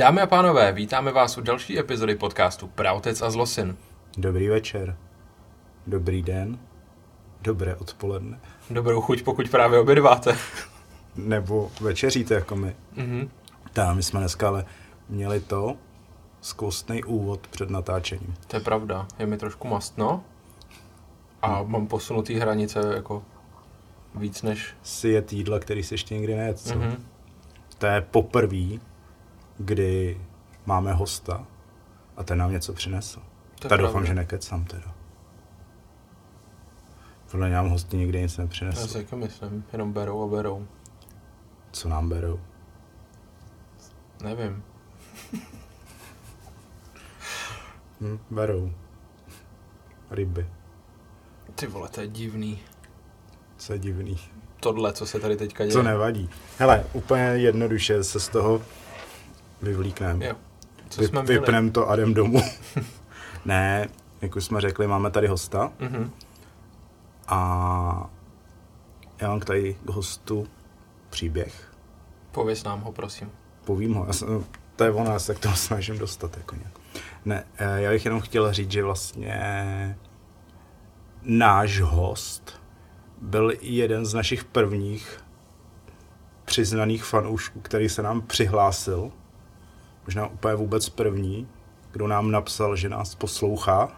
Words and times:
Dámy 0.00 0.20
a 0.20 0.26
pánové, 0.26 0.72
vítáme 0.72 1.12
vás 1.12 1.38
u 1.38 1.40
další 1.40 1.78
epizody 1.78 2.14
podcastu 2.14 2.66
Pravtec 2.66 3.22
a 3.22 3.30
Zlosin. 3.30 3.76
Dobrý 4.16 4.48
večer. 4.48 4.96
Dobrý 5.86 6.22
den. 6.22 6.58
Dobré 7.42 7.76
odpoledne. 7.76 8.40
Dobrou 8.70 9.00
chuť, 9.00 9.22
pokud 9.22 9.48
právě 9.48 9.78
obědváte. 9.78 10.36
Nebo 11.16 11.70
večeříte 11.80 12.34
jako 12.34 12.56
my. 12.56 12.76
Mhm. 12.96 13.30
Tak, 13.72 13.96
my 13.96 14.02
jsme 14.02 14.20
dneska 14.20 14.48
ale 14.48 14.64
měli 15.08 15.40
to 15.40 15.76
zkostný 16.40 17.04
úvod 17.04 17.46
před 17.46 17.70
natáčením. 17.70 18.34
To 18.46 18.56
je 18.56 18.60
pravda, 18.60 19.06
je 19.18 19.26
mi 19.26 19.36
trošku 19.36 19.68
mastno 19.68 20.24
a 21.42 21.62
mám 21.62 21.86
posunutý 21.86 22.34
hranice 22.34 22.80
jako 22.94 23.22
víc 24.14 24.42
než... 24.42 24.74
Si 24.82 25.08
je 25.08 25.24
jídla, 25.30 25.58
který 25.58 25.82
si 25.82 25.94
ještě 25.94 26.14
nikdy 26.14 26.34
nejedl? 26.34 26.60
Mhm. 26.74 27.04
To 27.78 27.86
je 27.86 28.00
poprvé, 28.00 28.78
kdy 29.64 30.20
máme 30.66 30.92
hosta 30.92 31.46
a 32.16 32.24
ten 32.24 32.38
nám 32.38 32.52
něco 32.52 32.72
přinesl. 32.72 33.22
To 33.58 33.68
Tak 33.68 33.80
doufám, 33.80 34.06
že 34.06 34.14
nekecám 34.14 34.64
teda. 34.64 34.94
Podle 37.30 37.50
nám 37.50 37.68
hosti 37.68 37.96
nikdy 37.96 38.20
nic 38.22 38.38
Já 38.38 38.44
nepřinesl. 38.44 38.86
si 38.86 38.94
taky 38.94 39.16
myslím, 39.16 39.64
jenom 39.72 39.92
berou 39.92 40.22
a 40.24 40.26
berou. 40.26 40.66
Co 41.72 41.88
nám 41.88 42.08
berou? 42.08 42.40
Nevím. 44.22 44.62
Hm, 48.02 48.18
berou. 48.30 48.72
Ryby. 50.10 50.46
Ty 51.54 51.66
vole, 51.66 51.88
to 51.88 52.00
je 52.00 52.06
divný. 52.08 52.58
Co 53.56 53.72
je 53.72 53.78
divný. 53.78 54.18
Tohle, 54.60 54.92
co 54.92 55.06
se 55.06 55.20
tady 55.20 55.36
teďka 55.36 55.64
děje. 55.64 55.72
Co 55.72 55.82
nevadí. 55.82 56.30
Hele, 56.58 56.86
úplně 56.92 57.22
jednoduše 57.22 58.04
se 58.04 58.20
z 58.20 58.28
toho 58.28 58.62
vyvlíkneme. 59.62 60.26
Jo. 60.26 60.34
Co 60.88 61.02
jsme 61.02 61.22
Vy, 61.22 61.38
vypneme 61.38 61.70
to 61.70 61.90
a 61.90 61.94
jdem 61.94 62.14
domů. 62.14 62.42
ne, 63.44 63.88
jak 64.22 64.36
už 64.36 64.44
jsme 64.44 64.60
řekli, 64.60 64.86
máme 64.86 65.10
tady 65.10 65.26
hosta 65.26 65.72
Mhm. 65.80 66.10
a 67.28 68.10
já 69.20 69.28
mám 69.28 69.40
k 69.40 69.44
tady 69.44 69.76
hostu 69.88 70.46
příběh. 71.10 71.72
Pověz 72.32 72.64
nám 72.64 72.80
ho, 72.80 72.92
prosím. 72.92 73.30
Povím 73.64 73.94
ho, 73.94 74.04
já 74.06 74.12
jsem, 74.12 74.44
to 74.76 74.84
je 74.84 74.90
ono, 74.90 75.12
já 75.12 75.18
se 75.18 75.34
k 75.34 75.38
tomu 75.38 75.56
snažím 75.56 75.98
dostat 75.98 76.36
jako 76.36 76.54
nějak. 76.56 76.72
Ne, 77.24 77.44
eh, 77.56 77.80
já 77.80 77.90
bych 77.90 78.04
jenom 78.04 78.20
chtěl 78.20 78.52
říct, 78.52 78.70
že 78.70 78.82
vlastně 78.84 79.96
náš 81.22 81.80
host 81.80 82.60
byl 83.20 83.52
jeden 83.60 84.06
z 84.06 84.14
našich 84.14 84.44
prvních 84.44 85.24
přiznaných 86.44 87.04
fanoušků, 87.04 87.60
který 87.60 87.88
se 87.88 88.02
nám 88.02 88.22
přihlásil. 88.22 89.12
Možná 90.06 90.26
úplně 90.26 90.54
vůbec 90.54 90.88
první, 90.88 91.48
kdo 91.92 92.06
nám 92.06 92.30
napsal, 92.30 92.76
že 92.76 92.88
nás 92.88 93.14
poslouchá. 93.14 93.88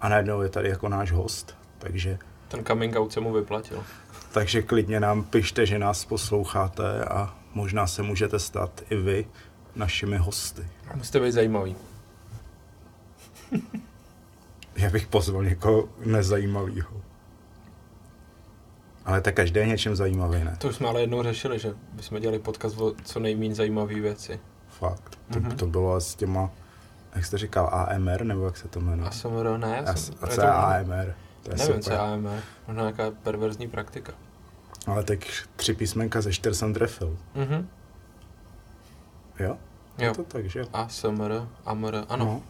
A 0.00 0.08
najednou 0.08 0.40
je 0.42 0.48
tady 0.48 0.68
jako 0.68 0.88
náš 0.88 1.12
host. 1.12 1.56
Takže, 1.78 2.18
Ten 2.48 2.64
coming 2.64 2.96
out 2.96 3.12
se 3.12 3.20
mu 3.20 3.32
vyplatil. 3.32 3.84
takže 4.32 4.62
klidně 4.62 5.00
nám 5.00 5.24
pište, 5.24 5.66
že 5.66 5.78
nás 5.78 6.04
posloucháte 6.04 7.04
a 7.04 7.36
možná 7.54 7.86
se 7.86 8.02
můžete 8.02 8.38
stát 8.38 8.82
i 8.90 8.96
vy 8.96 9.26
našimi 9.76 10.16
hosty. 10.16 10.66
Musíte 10.94 11.20
být 11.20 11.32
zajímavý. 11.32 11.76
Já 14.76 14.90
bych 14.90 15.06
pozval 15.06 15.44
někoho 15.44 15.88
nezajímavého. 16.04 17.00
Ale 19.04 19.20
tak 19.20 19.34
každý 19.34 19.60
je 19.60 19.66
něčem 19.66 19.96
zajímavý, 19.96 20.44
ne? 20.44 20.56
To 20.58 20.68
už 20.68 20.76
jsme 20.76 20.88
ale 20.88 21.00
jednou 21.00 21.22
řešili, 21.22 21.58
že 21.58 21.74
bychom 21.92 22.20
dělali 22.20 22.38
podcast 22.38 22.78
o 22.80 22.94
co 23.04 23.20
nejméně 23.20 23.54
zajímavé 23.54 23.94
věci. 23.94 24.40
Fakt. 24.80 25.18
To, 25.32 25.40
Mhm. 25.40 25.56
to 25.56 25.66
bylo 25.66 26.00
s 26.00 26.14
těma, 26.14 26.50
jak 27.14 27.24
jste 27.24 27.38
říkal, 27.38 27.70
AMR, 27.72 28.24
nebo 28.24 28.44
jak 28.46 28.56
se 28.56 28.68
to 28.68 28.80
jmenuje? 28.80 29.08
A 29.08 29.10
SMR 29.12 29.58
ne? 29.58 29.78
A, 29.80 29.94
jsem- 29.96 30.14
a 30.20 30.26
je 30.26 30.30
co 30.34 30.40
to- 30.40 30.46
je 30.46 30.52
AMR? 30.52 31.14
To 31.42 31.50
je 31.50 31.56
Nevím, 31.56 31.82
co 31.82 31.92
je 31.92 31.98
AMR. 31.98 32.40
Možná 32.66 32.82
nějaká 32.82 33.10
perverzní 33.10 33.68
praktika. 33.68 34.12
Ale 34.86 35.04
tak 35.04 35.18
tři 35.56 35.74
písmenka 35.74 36.20
ze 36.20 36.32
čtyř 36.32 36.56
jsem 36.56 36.74
trefil. 36.74 37.18
Mhm. 37.34 37.68
Jo? 39.38 39.56
Jo. 39.98 40.08
Je 40.08 40.14
to 40.14 40.24
tak, 40.24 40.46
že 40.46 40.58
jo? 40.60 40.66
A 40.72 40.88
SMR, 40.88 41.32
AMR, 41.66 41.94
ano. 42.08 42.24
No. 42.24 42.42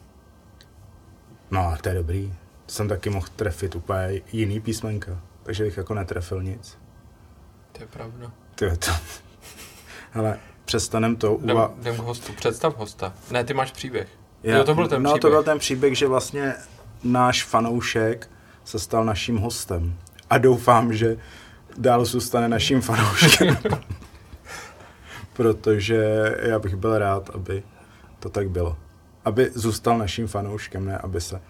no, 1.51 1.77
to 1.81 1.89
je 1.89 1.95
dobrý. 1.95 2.33
Jsem 2.67 2.87
taky 2.87 3.09
mohl 3.09 3.27
trefit 3.35 3.75
úplně 3.75 4.21
jiný 4.31 4.59
písmenka. 4.59 5.19
Takže 5.43 5.63
bych 5.63 5.77
jako 5.77 5.93
netrefil 5.93 6.43
nic. 6.43 6.77
To 7.71 7.83
je 7.83 7.87
pravda. 7.87 8.31
Ty 8.55 8.77
to. 8.77 8.91
Ale 10.13 10.39
přestanem 10.71 11.15
to 11.15 11.39
Jdem, 11.43 11.55
uva... 11.55 11.71
jdem 11.81 11.95
k 11.95 11.99
hostu. 11.99 12.33
Představ 12.33 12.77
hosta. 12.77 13.13
Ne, 13.31 13.43
ty 13.43 13.53
máš 13.53 13.71
příběh. 13.71 14.07
Já- 14.43 14.57
Jo, 14.57 14.63
to 14.63 14.75
byl 14.75 14.87
ten 14.87 15.03
no, 15.03 15.09
příběh. 15.09 15.21
to 15.21 15.29
byl 15.29 15.43
ten 15.43 15.59
příběh, 15.59 15.97
že 15.97 16.07
vlastně 16.07 16.53
náš 17.03 17.43
fanoušek 17.43 18.29
se 18.65 18.79
stal 18.79 19.05
naším 19.05 19.37
hostem. 19.37 19.95
A 20.29 20.37
doufám, 20.37 20.93
že 20.93 21.17
dál 21.77 22.05
zůstane 22.05 22.49
naším 22.49 22.81
fanouškem. 22.81 23.57
Protože 25.33 26.35
já 26.41 26.59
bych 26.59 26.75
byl 26.75 26.97
rád, 26.97 27.29
aby 27.33 27.63
to 28.19 28.29
tak 28.29 28.49
bylo. 28.49 28.77
Aby 29.25 29.51
zůstal 29.55 29.97
naším 29.97 30.27
fanouškem, 30.27 30.85
ne 30.85 30.97
aby 30.97 31.21
se... 31.21 31.41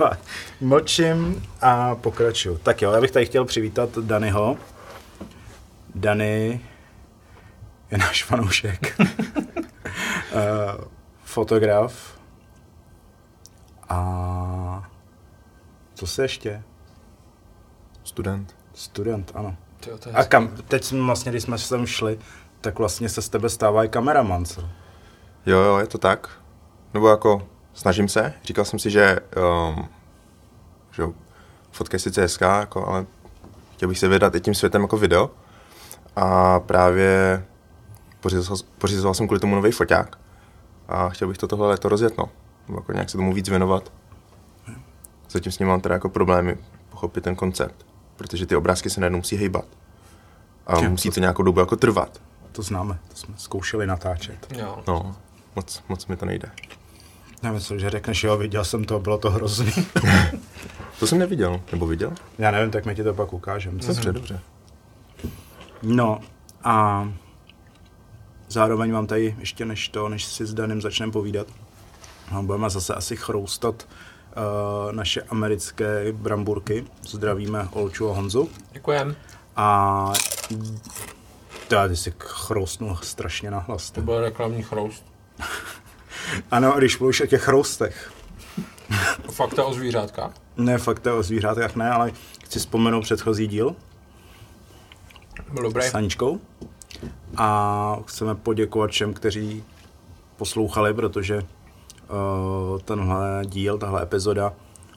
Mlčím 0.60 1.42
a 1.60 1.94
pokračuju. 1.94 2.58
Tak 2.62 2.82
jo, 2.82 2.90
já 2.92 3.00
bych 3.00 3.10
tady 3.10 3.26
chtěl 3.26 3.44
přivítat 3.44 3.98
Danyho. 3.98 4.56
Dany 5.94 6.60
je 7.92 7.98
náš 7.98 8.24
fanoušek. 8.24 9.00
Eh, 10.34 10.84
fotograf. 11.24 12.18
A 13.88 14.90
co 15.94 16.06
se 16.06 16.22
ještě? 16.22 16.62
Student. 18.04 18.56
Student, 18.74 19.32
ano. 19.34 19.56
Tyjo, 19.80 19.98
to 19.98 20.08
je 20.08 20.14
A 20.14 20.24
kam, 20.24 20.48
teď 20.48 20.84
jsme 20.84 21.02
vlastně, 21.06 21.32
když 21.32 21.42
jsme 21.42 21.58
sem 21.58 21.86
šli, 21.86 22.18
tak 22.60 22.78
vlastně 22.78 23.08
se 23.08 23.22
z 23.22 23.28
tebe 23.28 23.48
stává 23.48 23.84
i 23.84 23.88
kameraman, 23.88 24.44
co? 24.44 24.60
Jo, 25.46 25.58
jo, 25.58 25.78
je 25.78 25.86
to 25.86 25.98
tak. 25.98 26.30
Nebo 26.94 27.08
jako, 27.08 27.48
snažím 27.74 28.08
se. 28.08 28.34
Říkal 28.44 28.64
jsem 28.64 28.78
si, 28.78 28.90
že, 28.90 29.18
um, 29.36 29.88
že 30.92 31.02
jo, 31.02 31.12
fotka 31.70 31.94
je 31.94 31.98
sice 31.98 32.20
hezká, 32.20 32.60
jako, 32.60 32.86
ale 32.86 33.06
chtěl 33.72 33.88
bych 33.88 33.98
se 33.98 34.08
vydat 34.08 34.34
i 34.34 34.40
tím 34.40 34.54
světem 34.54 34.82
jako 34.82 34.96
video. 34.96 35.30
A 36.16 36.60
právě 36.60 37.44
pořizoval, 38.22 38.58
pořizoval 38.78 39.14
jsem 39.14 39.26
kvůli 39.26 39.40
tomu 39.40 39.54
nový 39.54 39.70
foťák. 39.72 40.18
A 40.88 41.08
chtěl 41.08 41.28
bych 41.28 41.38
to 41.38 41.48
tohle 41.48 41.68
leto 41.68 41.88
rozjet, 41.88 42.18
no. 42.18 42.24
Nebo 42.68 42.78
jako 42.78 42.92
nějak 42.92 43.10
se 43.10 43.16
tomu 43.18 43.32
víc 43.34 43.48
věnovat. 43.48 43.92
Zatím 45.30 45.52
s 45.52 45.58
ním 45.58 45.68
mám 45.68 45.80
teda 45.80 45.94
jako 45.94 46.08
problémy 46.08 46.58
pochopit 46.90 47.24
ten 47.24 47.36
koncept. 47.36 47.86
Protože 48.16 48.46
ty 48.46 48.56
obrázky 48.56 48.90
se 48.90 49.00
najednou 49.00 49.18
musí 49.18 49.36
hejbat. 49.36 49.64
A 50.66 50.78
Jo, 50.82 50.90
musí 50.90 51.08
to- 51.08 51.14
to 51.14 51.20
nějakou 51.20 51.42
dobu 51.42 51.60
jako 51.60 51.76
trvat. 51.76 52.20
To 52.52 52.62
známe, 52.62 52.98
to 53.08 53.16
jsme 53.16 53.34
zkoušeli 53.36 53.86
natáčet. 53.86 54.46
Jo. 54.58 54.82
No, 54.88 55.16
moc, 55.56 55.82
moc 55.88 56.06
mi 56.06 56.16
to 56.16 56.26
nejde. 56.26 56.48
Já 57.42 57.52
myslím, 57.52 57.78
že 57.78 57.90
řekneš, 57.90 58.24
jo, 58.24 58.36
viděl 58.36 58.64
jsem 58.64 58.84
to, 58.84 58.98
bylo 58.98 59.18
to 59.18 59.30
hrozný. 59.30 59.72
To 61.00 61.06
jsem 61.06 61.18
neviděl, 61.18 61.60
nebo 61.72 61.86
viděl? 61.86 62.12
Já 62.38 62.50
nevím, 62.50 62.70
tak 62.70 62.86
my 62.86 62.94
ti 62.94 63.02
to 63.04 63.14
pak 63.14 63.32
ukážeme. 63.32 63.78
co 63.78 63.86
Dobře, 63.86 64.12
dobře. 64.12 64.40
No 65.82 66.20
a 66.64 67.08
zároveň 68.52 68.92
mám 68.92 69.06
tady, 69.06 69.36
ještě 69.38 69.64
než 69.64 69.88
to, 69.88 70.08
než 70.08 70.24
si 70.24 70.46
s 70.46 70.54
Danem 70.54 70.82
začneme 70.82 71.12
povídat, 71.12 71.46
no, 72.32 72.42
budeme 72.42 72.70
zase 72.70 72.94
asi 72.94 73.16
chroustat 73.16 73.88
uh, 74.86 74.92
naše 74.92 75.22
americké 75.22 76.12
bramburky. 76.12 76.84
Zdravíme 77.08 77.68
Olču 77.72 78.10
a 78.10 78.14
Honzu. 78.14 78.48
Děkujem. 78.72 79.16
A 79.56 80.12
já 81.70 81.88
ty 81.88 81.96
si 81.96 82.14
chroustnul 82.18 82.96
strašně 83.02 83.50
nahlas. 83.50 83.90
To 83.90 84.00
byl 84.00 84.20
reklamní 84.20 84.62
chroust. 84.62 85.04
Ano, 86.50 86.74
když 86.78 86.98
mluvíš 86.98 87.20
o 87.20 87.26
těch 87.26 87.42
chroustech. 87.42 88.12
Fakta 89.32 89.64
o 89.64 89.74
zvířátkách. 89.74 90.32
Ne, 90.56 90.78
fakt 90.78 91.06
o 91.06 91.22
zvířátech 91.22 91.76
ne, 91.76 91.90
ale 91.90 92.12
chci 92.44 92.58
vzpomenout 92.58 93.02
předchozí 93.02 93.46
díl 93.46 93.76
Byl 95.52 95.62
dobrý. 95.62 95.82
s 95.84 95.94
Aničkou. 95.94 96.40
A 97.36 97.96
chceme 98.06 98.34
poděkovat 98.34 98.90
všem, 98.90 99.14
kteří 99.14 99.64
poslouchali, 100.36 100.94
protože 100.94 101.36
uh, 101.42 102.78
tenhle 102.80 103.42
díl, 103.46 103.78
tahle 103.78 104.02
epizoda 104.02 104.52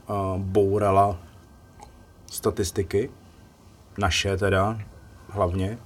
uh, 0.07 0.37
bourala 0.37 1.17
statistiky. 2.27 3.11
Naše 3.97 4.37
teda, 4.37 4.79
hlavně. 5.29 5.77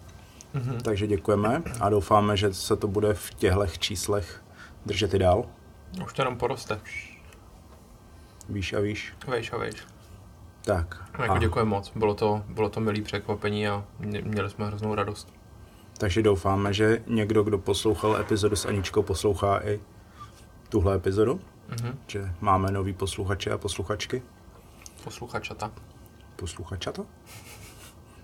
Mhm. 0.53 0.77
Takže 0.81 1.07
děkujeme 1.07 1.61
a 1.81 1.89
doufáme, 1.89 2.37
že 2.37 2.53
se 2.53 2.75
to 2.75 2.87
bude 2.87 3.13
v 3.13 3.33
těchto 3.33 3.67
číslech 3.67 4.43
držet 4.85 5.13
i 5.13 5.19
dál. 5.19 5.45
Už 6.05 6.13
to 6.13 6.21
jenom 6.21 6.37
poroste. 6.37 6.79
Víš 8.49 8.73
a 8.73 8.79
víš. 8.79 9.13
Vejš 9.27 9.53
a 9.53 9.57
vejš. 9.57 9.75
Tak. 10.61 11.03
Jako 11.19 11.33
a 11.33 11.37
děkuji 11.37 11.65
moc. 11.65 11.91
Bylo 11.95 12.13
to, 12.15 12.43
bylo 12.49 12.69
to 12.69 12.79
milý 12.79 13.01
překvapení 13.01 13.67
a 13.67 13.83
mě- 13.99 14.21
měli 14.21 14.49
jsme 14.49 14.65
hroznou 14.65 14.95
radost. 14.95 15.33
Takže 15.99 16.21
doufáme, 16.21 16.73
že 16.73 17.03
někdo, 17.07 17.43
kdo 17.43 17.57
poslouchal 17.57 18.17
epizodu 18.17 18.55
s 18.55 18.65
Aničkou, 18.65 19.03
poslouchá 19.03 19.59
i 19.63 19.79
tuhle 20.69 20.95
epizodu. 20.95 21.41
Mhm. 21.69 21.99
Že 22.07 22.31
máme 22.41 22.71
nový 22.71 22.93
posluchače 22.93 23.51
a 23.51 23.57
posluchačky. 23.57 24.21
Posluchačata. 25.03 25.71
Posluchačata? 26.35 27.05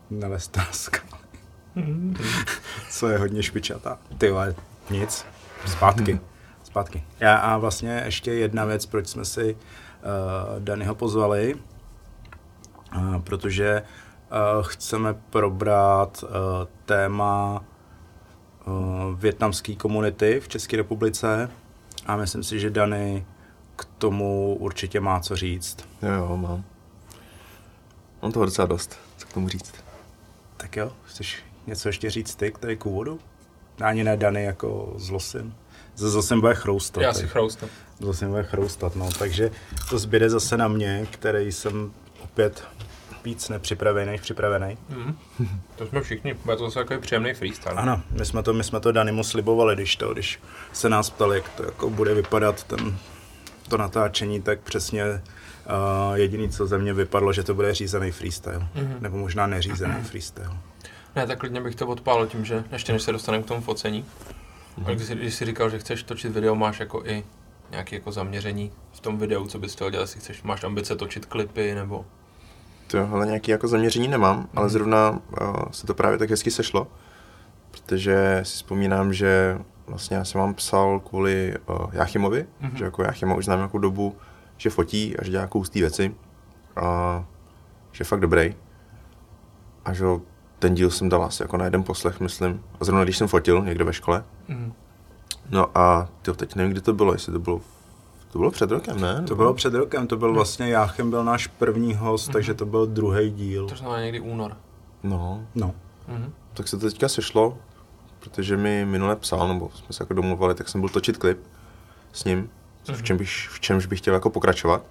Nelestáska. 0.10 1.00
Co 2.90 3.10
je 3.10 3.18
hodně 3.18 3.44
špičata. 3.44 4.00
Ty 4.18 4.30
vole, 4.30 4.56
nic. 4.90 5.26
Zpátky. 5.66 6.20
Zpátky. 6.64 7.04
Já 7.20 7.36
a 7.36 7.58
vlastně 7.58 8.02
ještě 8.06 8.34
jedna 8.34 8.66
věc, 8.66 8.86
proč 8.86 9.08
jsme 9.08 9.26
si 9.26 9.54
uh, 9.56 9.60
Danyho 10.60 10.96
pozvali, 10.96 11.56
uh, 12.96 13.22
protože 13.22 13.84
chceme 14.62 15.14
probrat 15.30 16.24
uh, 16.24 16.30
téma 16.86 17.64
uh, 18.66 18.74
větnamské 19.20 19.76
komunity 19.76 20.40
v 20.40 20.48
České 20.48 20.78
republice 20.78 21.52
a 22.06 22.16
myslím 22.16 22.44
si, 22.44 22.60
že 22.60 22.70
Dany 22.70 23.26
k 23.76 23.86
tomu 23.98 24.56
určitě 24.60 25.00
má 25.00 25.20
co 25.20 25.36
říct. 25.36 25.78
Jo, 26.02 26.12
jo, 26.12 26.38
mám. 26.38 26.64
Mám 28.22 28.32
toho 28.32 28.46
docela 28.46 28.68
dost, 28.68 29.00
co 29.18 29.28
k 29.28 29.34
tomu 29.34 29.50
říct. 29.50 29.74
Tak 30.58 30.76
jo, 30.76 30.92
chceš 31.04 31.44
něco 31.68 31.90
ještě 31.90 32.10
říct 32.10 32.36
ty, 32.36 32.54
tady 32.60 32.78
k 32.78 32.86
úvodu? 32.86 33.20
Ani 33.82 34.04
ne 34.04 34.18
Dany 34.18 34.44
jako 34.44 34.94
zlosin. 34.96 35.54
Zlosin 35.96 36.40
bude 36.42 36.56
chroustat. 36.56 37.04
Já 37.04 37.14
si 37.14 37.28
chroustnu. 37.28 37.68
Zlosin 38.00 38.30
bude 38.30 38.44
chroustat, 38.44 38.96
no. 38.96 39.10
Takže 39.20 39.52
to 39.90 40.00
zbyde 40.00 40.30
zase 40.30 40.58
na 40.58 40.68
mě, 40.68 41.08
který 41.12 41.52
jsem 41.52 41.92
opět 42.24 42.64
víc 43.26 43.50
nepřipravený 43.50 44.12
než 44.12 44.22
připravený. 44.22 44.78
Mhm. 44.90 45.16
To 45.76 45.88
jsme 45.88 46.02
všichni, 46.02 46.34
bude 46.34 46.58
to 46.58 46.66
zase 46.66 46.80
takový 46.80 47.00
příjemný 47.00 47.34
freestyle. 47.34 47.76
Ano, 47.76 48.02
my 48.12 48.26
jsme 48.26 48.44
to, 48.44 48.54
my 48.54 48.64
jsme 48.64 48.80
to 48.80 48.92
Danimu 48.92 49.24
slibovali, 49.24 49.76
když 49.76 49.96
to, 49.96 50.14
když 50.14 50.40
se 50.74 50.90
nás 50.90 51.10
ptali, 51.10 51.38
jak 51.38 51.50
to 51.50 51.64
jako 51.64 51.90
bude 51.90 52.14
vypadat 52.14 52.64
ten, 52.64 52.98
to 53.70 53.78
natáčení, 53.78 54.42
tak 54.42 54.60
přesně 54.60 55.04
uh, 55.06 56.16
jediný, 56.16 56.50
co 56.50 56.68
ze 56.68 56.78
mě 56.78 56.94
vypadlo, 56.94 57.34
že 57.34 57.44
to 57.44 57.54
bude 57.54 57.74
řízený 57.74 58.12
freestyle. 58.12 58.68
Mhm. 58.76 58.98
Nebo 59.00 59.18
možná 59.18 59.48
neřízený 59.48 60.04
freestyle. 60.04 60.58
Ne, 61.16 61.28
tak 61.28 61.40
klidně 61.40 61.62
bych 61.62 61.76
to 61.76 61.88
odpálil 61.88 62.28
tím, 62.28 62.46
že 62.46 62.64
ještě 62.72 62.94
než 62.94 63.02
se 63.02 63.12
dostaneme 63.12 63.44
k 63.44 63.48
tomu 63.48 63.62
focení. 63.62 64.06
Mhm. 64.78 64.88
A 64.88 64.94
když 64.94 65.08
jsi, 65.08 65.16
když 65.16 65.34
jsi 65.34 65.46
říkal, 65.46 65.70
že 65.70 65.80
chceš 65.80 66.04
točit 66.04 66.32
video, 66.32 66.56
máš 66.56 66.80
jako 66.80 67.04
i 67.06 67.24
nějaké 67.72 67.96
jako 67.96 68.12
zaměření 68.12 68.72
v 68.94 69.00
tom 69.00 69.18
videu, 69.18 69.48
co 69.48 69.60
bys 69.60 69.74
chtěl 69.74 69.90
dělat, 69.90 70.04
jestli 70.04 70.20
chceš, 70.20 70.44
máš 70.44 70.64
ambice 70.64 70.96
točit 70.96 71.26
klipy, 71.26 71.76
nebo... 71.76 72.06
To 72.88 73.06
hele, 73.08 73.26
nějaký 73.26 73.52
jako 73.52 73.68
zaměření 73.68 74.08
nemám, 74.08 74.38
Mhm. 74.38 74.48
ale 74.56 74.70
zrovna 74.70 75.10
uh, 75.12 75.56
se 75.72 75.88
to 75.88 75.94
právě 75.94 76.18
tak 76.18 76.30
hezky 76.30 76.52
sešlo, 76.52 76.88
protože 77.72 78.40
si 78.44 78.54
vzpomínám, 78.56 79.14
že 79.14 79.60
vlastně 79.88 80.18
já 80.18 80.26
jsem 80.26 80.42
vám 80.42 80.54
psal 80.54 81.00
kvůli 81.00 81.54
uh, 81.70 81.88
Jáchymovi, 81.92 82.46
Mhm. 82.62 82.78
že 82.78 82.84
jako 82.86 83.04
Jáchyma 83.04 83.36
už 83.36 83.46
znám 83.46 83.60
nějakou 83.60 83.78
dobu, 83.78 84.16
že 84.58 84.70
fotí 84.70 85.18
a 85.18 85.24
že 85.24 85.32
dělá 85.32 85.48
koustý 85.48 85.80
věci 85.82 86.16
a 86.76 87.24
že 87.92 88.02
je 88.02 88.06
fakt 88.06 88.20
dobrý. 88.20 88.56
A 89.86 89.94
že 89.94 90.06
ten 90.60 90.76
díl 90.76 90.90
jsem 90.92 91.10
dal 91.10 91.24
asi 91.24 91.44
jako 91.44 91.58
na 91.58 91.66
jeden 91.66 91.84
poslech, 91.84 92.20
myslím. 92.20 92.62
A 92.80 92.86
zrovna 92.86 93.04
když 93.04 93.18
jsem 93.18 93.28
fotil 93.28 93.64
někde 93.64 93.84
ve 93.84 93.94
škole. 93.94 94.24
Mhm. 94.48 94.74
No 95.50 95.78
a 95.78 96.10
tyjo, 96.22 96.36
teď 96.36 96.56
nevím, 96.56 96.72
kdy 96.72 96.82
to 96.82 96.94
bylo, 96.94 97.14
jestli 97.14 97.34
to 97.34 97.40
bylo, 97.40 97.62
to 98.36 98.40
bylo 98.40 98.52
před 98.52 98.72
rokem, 98.72 99.02
ne? 99.02 99.24
To 99.28 99.36
bylo 99.36 99.54
před 99.54 99.74
rokem, 99.74 100.08
to 100.08 100.18
byl 100.18 100.34
vlastně 100.34 100.68
Jáchem 100.70 101.10
byl 101.10 101.24
náš 101.24 101.48
první 101.48 101.94
host, 101.94 102.32
takže 102.32 102.54
to 102.54 102.66
byl 102.66 102.86
druhý 102.88 103.32
díl. 103.32 103.68
To 103.70 103.76
znamená 103.76 104.02
někdy 104.02 104.20
únor. 104.20 104.58
No, 105.04 105.46
No, 105.56 105.74
Mhm. 106.08 106.34
tak 106.54 106.68
se 106.68 106.78
to 106.78 106.90
teďka 106.90 107.10
sešlo, 107.10 107.58
protože 108.20 108.58
mi 108.58 108.86
minule 108.86 109.16
psal, 109.16 109.48
nebo 109.48 109.70
jsme 109.74 109.88
se 109.94 110.04
jako 110.04 110.14
domluvali, 110.14 110.56
tak 110.56 110.70
jsem 110.70 110.82
byl 110.82 110.90
točit 110.90 111.18
klip 111.18 111.40
s 112.14 112.24
ním, 112.24 112.50
v, 112.94 113.04
čem 113.04 113.18
bych, 113.18 113.48
v 113.50 113.60
čemž 113.60 113.86
bych 113.86 114.00
chtěl 114.00 114.14
jako 114.14 114.30
pokračovat. 114.30 114.86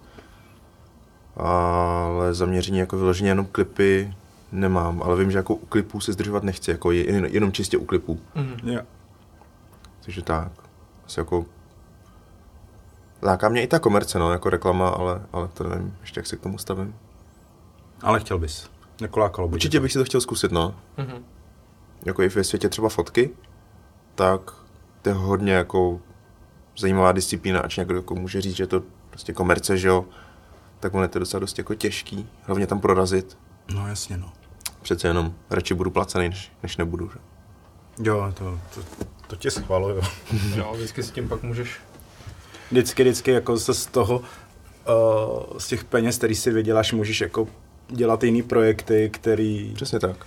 Ale 1.36 2.34
zaměření 2.34 2.78
jako 2.78 2.96
vyloženě 2.98 3.30
jenom 3.30 3.46
klipy 3.46 4.14
nemám, 4.52 5.02
ale 5.02 5.16
vím, 5.16 5.30
že 5.30 5.38
jako 5.38 5.54
u 5.54 5.66
klipů 5.66 6.00
se 6.00 6.12
zdržovat 6.12 6.42
nechci, 6.42 6.70
jako 6.70 6.90
je- 6.92 7.12
jen, 7.12 7.24
jenom 7.26 7.52
čistě 7.52 7.76
u 7.78 7.84
klipů. 7.84 8.20
Mhm. 8.34 8.68
jo. 8.68 8.80
Takže 10.04 10.22
tak, 10.22 10.52
asi 11.06 11.20
jako 11.20 11.46
Láká 13.22 13.48
mě 13.48 13.62
i 13.62 13.66
ta 13.66 13.78
komerce, 13.78 14.18
no, 14.18 14.32
jako 14.32 14.50
reklama, 14.50 14.88
ale, 14.88 15.22
ale 15.32 15.48
to 15.48 15.64
nevím, 15.68 15.96
ještě 16.00 16.20
jak 16.20 16.26
se 16.26 16.36
k 16.36 16.40
tomu 16.40 16.58
stavím. 16.58 16.94
Ale 18.02 18.20
chtěl 18.20 18.38
bys. 18.38 18.70
Nekolákalo 19.00 19.48
by 19.48 19.52
tě 19.52 19.54
Určitě 19.56 19.78
to. 19.78 19.82
bych 19.82 19.92
si 19.92 19.98
to 19.98 20.04
chtěl 20.04 20.20
zkusit, 20.20 20.52
no. 20.52 20.74
Mhm. 20.96 21.24
jako 22.04 22.22
i 22.22 22.28
ve 22.28 22.44
světě 22.44 22.68
třeba 22.68 22.88
fotky, 22.88 23.30
tak 24.14 24.40
to 25.02 25.08
je 25.10 25.14
hodně 25.14 25.52
jako 25.52 26.00
zajímavá 26.78 27.12
disciplína, 27.12 27.60
ač 27.60 27.76
někdo 27.76 27.96
jako 27.96 28.14
může 28.14 28.40
říct, 28.40 28.56
že 28.56 28.62
je 28.62 28.66
to 28.66 28.82
prostě 29.10 29.32
komerce, 29.32 29.78
že 29.78 29.88
jo, 29.88 30.04
tak 30.80 30.94
ono 30.94 31.02
je 31.02 31.08
to 31.08 31.18
docela 31.18 31.40
dost 31.40 31.58
jako 31.58 31.74
těžký, 31.74 32.28
hlavně 32.42 32.66
tam 32.66 32.80
prorazit. 32.80 33.38
No 33.74 33.88
jasně, 33.88 34.16
no. 34.16 34.32
Přece 34.82 35.08
jenom 35.08 35.34
radši 35.50 35.74
budu 35.74 35.90
placený, 35.90 36.28
než, 36.28 36.52
než 36.62 36.76
nebudu. 36.76 37.10
Že? 37.10 37.18
Jo, 38.10 38.32
to, 38.38 38.58
to, 38.74 38.80
to 39.26 39.36
tě 39.36 39.50
schvaluju. 39.50 40.00
Jo, 40.56 40.72
vždycky 40.74 41.02
s 41.02 41.10
tím 41.10 41.28
pak 41.28 41.42
můžeš... 41.42 41.80
Vždycky, 42.74 43.02
vždycky 43.02 43.30
jako 43.30 43.58
se 43.58 43.74
z 43.74 43.86
toho, 43.86 44.18
uh, 44.18 45.58
z 45.58 45.66
těch 45.68 45.84
peněz, 45.84 46.18
který 46.18 46.34
si 46.34 46.50
vyděláš, 46.50 46.92
můžeš 46.92 47.20
jako 47.20 47.48
dělat 47.88 48.24
jiný 48.24 48.42
projekty, 48.42 49.10
který, 49.10 49.72
Přesně 49.74 49.98
tak. 50.00 50.26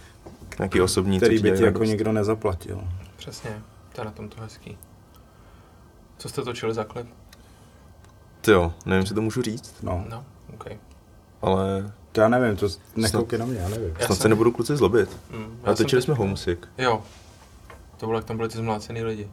Nějaký 0.59 0.81
osobní, 0.81 1.17
který 1.17 1.35
by 1.39 1.51
ti 1.51 1.63
jako 1.63 1.79
radost. 1.79 1.89
nikdo 1.89 2.11
nezaplatil. 2.11 2.81
Přesně, 3.17 3.61
to 3.95 4.01
je 4.01 4.05
na 4.05 4.11
tom 4.11 4.29
to 4.29 4.41
hezký. 4.41 4.77
Co 6.17 6.29
jste 6.29 6.41
točili 6.41 6.73
za 6.73 6.83
klip? 6.83 7.07
Ty 8.41 8.51
jo, 8.51 8.73
nevím, 8.85 8.99
jestli 9.01 9.15
to 9.15 9.21
můžu 9.21 9.41
říct, 9.41 9.75
No, 9.83 10.05
No, 10.09 10.25
OK. 10.53 10.65
ale 11.41 11.93
to 12.11 12.21
já 12.21 12.27
nevím, 12.29 12.57
to 12.57 12.67
nekoukej 12.95 13.39
na 13.39 13.45
mě, 13.45 13.59
já 13.59 13.69
nevím. 13.69 13.95
Já 13.99 14.05
snad 14.05 14.15
se 14.15 14.21
jsem- 14.21 14.29
nebudou 14.29 14.51
kluci 14.51 14.75
zlobit. 14.77 15.17
Mm, 15.31 15.59
Ale 15.63 15.75
jsem 15.75 15.85
točili 15.85 16.01
jsme 16.01 16.11
teďka- 16.13 16.23
Homesick. 16.23 16.67
Jo. 16.77 17.03
To 17.97 18.05
bylo, 18.05 18.17
jak 18.17 18.25
tam 18.25 18.37
byli 18.37 18.49
ty 18.49 18.57
zmlácený 18.57 19.03
lidi. 19.03 19.29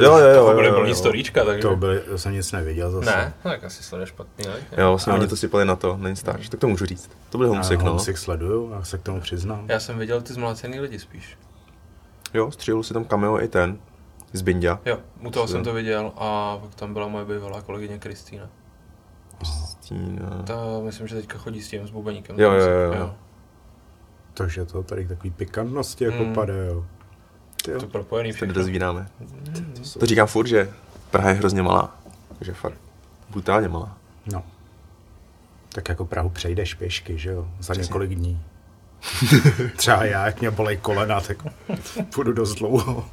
Jo, 0.00 0.18
jo, 0.18 0.26
jo, 0.26 0.46
To 0.46 0.54
byly 0.54 0.66
jo, 0.66 0.72
jo, 0.72 0.78
plný 0.78 0.90
jo. 0.90 0.96
storíčka, 0.96 1.44
takže... 1.44 1.62
To, 1.68 1.76
byly, 1.76 2.00
to 2.00 2.18
jsem 2.18 2.32
nic 2.32 2.52
neviděl 2.52 2.90
zase. 2.90 3.06
Ne, 3.16 3.34
no, 3.44 3.50
tak 3.50 3.64
asi 3.64 3.82
sleduješ 3.82 4.08
špatný 4.08 4.46
lidi. 4.48 4.66
Jo, 4.78 4.88
vlastně 4.88 5.10
Ale- 5.12 5.20
oni 5.20 5.28
to 5.28 5.36
sypali 5.36 5.64
na 5.64 5.76
to, 5.76 5.96
na 6.00 6.08
Instač, 6.08 6.48
tak 6.48 6.60
to 6.60 6.68
můžu 6.68 6.86
říct. 6.86 7.10
To 7.30 7.38
byl 7.38 7.48
Homesick, 7.48 7.82
no. 7.82 7.88
Homesick 7.90 8.18
sleduju, 8.18 8.70
já 8.72 8.82
se 8.84 8.98
k 8.98 9.02
tomu 9.02 9.20
přiznám. 9.20 9.64
Já 9.68 9.80
jsem 9.80 9.98
viděl 9.98 10.22
ty 10.22 10.32
zmlácený 10.32 10.80
lidi 10.80 10.98
spíš. 10.98 11.38
Jo, 12.34 12.50
střílel 12.50 12.82
si 12.82 12.94
tam 12.94 13.04
cameo 13.04 13.40
i 13.40 13.48
ten, 13.48 13.78
z 14.32 14.42
Bindia. 14.42 14.80
Jo, 14.84 14.98
u 15.20 15.30
toho 15.30 15.48
jsem 15.48 15.64
to 15.64 15.72
viděl 15.72 16.12
a 16.16 16.56
pak 16.62 16.74
tam 16.74 16.92
byla 16.92 17.08
moje 17.08 17.24
bývalá 17.24 17.60
kolegyně 17.62 17.98
Kristýna. 17.98 18.48
Kristýna. 19.38 20.42
Ta, 20.46 20.54
myslím, 20.84 21.06
že 21.08 21.14
teďka 21.14 21.38
chodí 21.38 21.62
s 21.62 21.68
tím, 21.68 21.86
s 21.86 21.90
bubeníkem. 21.90 22.40
Jo, 22.40 22.52
jo, 22.52 22.66
jo, 22.70 22.92
jo. 22.98 23.14
Takže 24.34 24.64
to 24.64 24.82
tady 24.82 25.08
takový 25.08 25.30
pikantnosti 25.30 26.04
jako 26.04 26.24
Mm. 26.24 26.34
pade, 26.34 26.66
jo. 26.66 26.84
Ty 27.64 27.70
jo. 27.70 27.80
To 27.80 27.86
propojený 27.86 28.32
všechno. 28.32 28.54
To 28.54 29.84
jsou- 29.84 30.00
To 30.00 30.06
říkám 30.06 30.26
furt, 30.26 30.46
že 30.46 30.70
Praha 31.10 31.28
je 31.28 31.34
hrozně 31.34 31.62
malá. 31.62 31.96
Takže 32.38 32.52
fakt 32.54 32.74
brutálně 33.30 33.68
malá. 33.68 33.96
No. 34.32 34.42
Tak 35.68 35.88
jako 35.88 36.04
Prahu 36.04 36.28
přejdeš 36.30 36.74
pěšky, 36.74 37.18
že 37.18 37.30
jo, 37.30 37.48
za 37.60 37.72
Přesně. 37.72 37.82
několik 37.88 38.14
dní. 38.14 38.40
Třeba 39.76 40.04
já, 40.04 40.26
jak 40.26 40.40
mě 40.40 40.50
bolej 40.50 40.76
kolena, 40.76 41.20
tak 41.20 41.38
půjdu 42.14 42.32
dost 42.32 42.54
dlouho. 42.54 43.04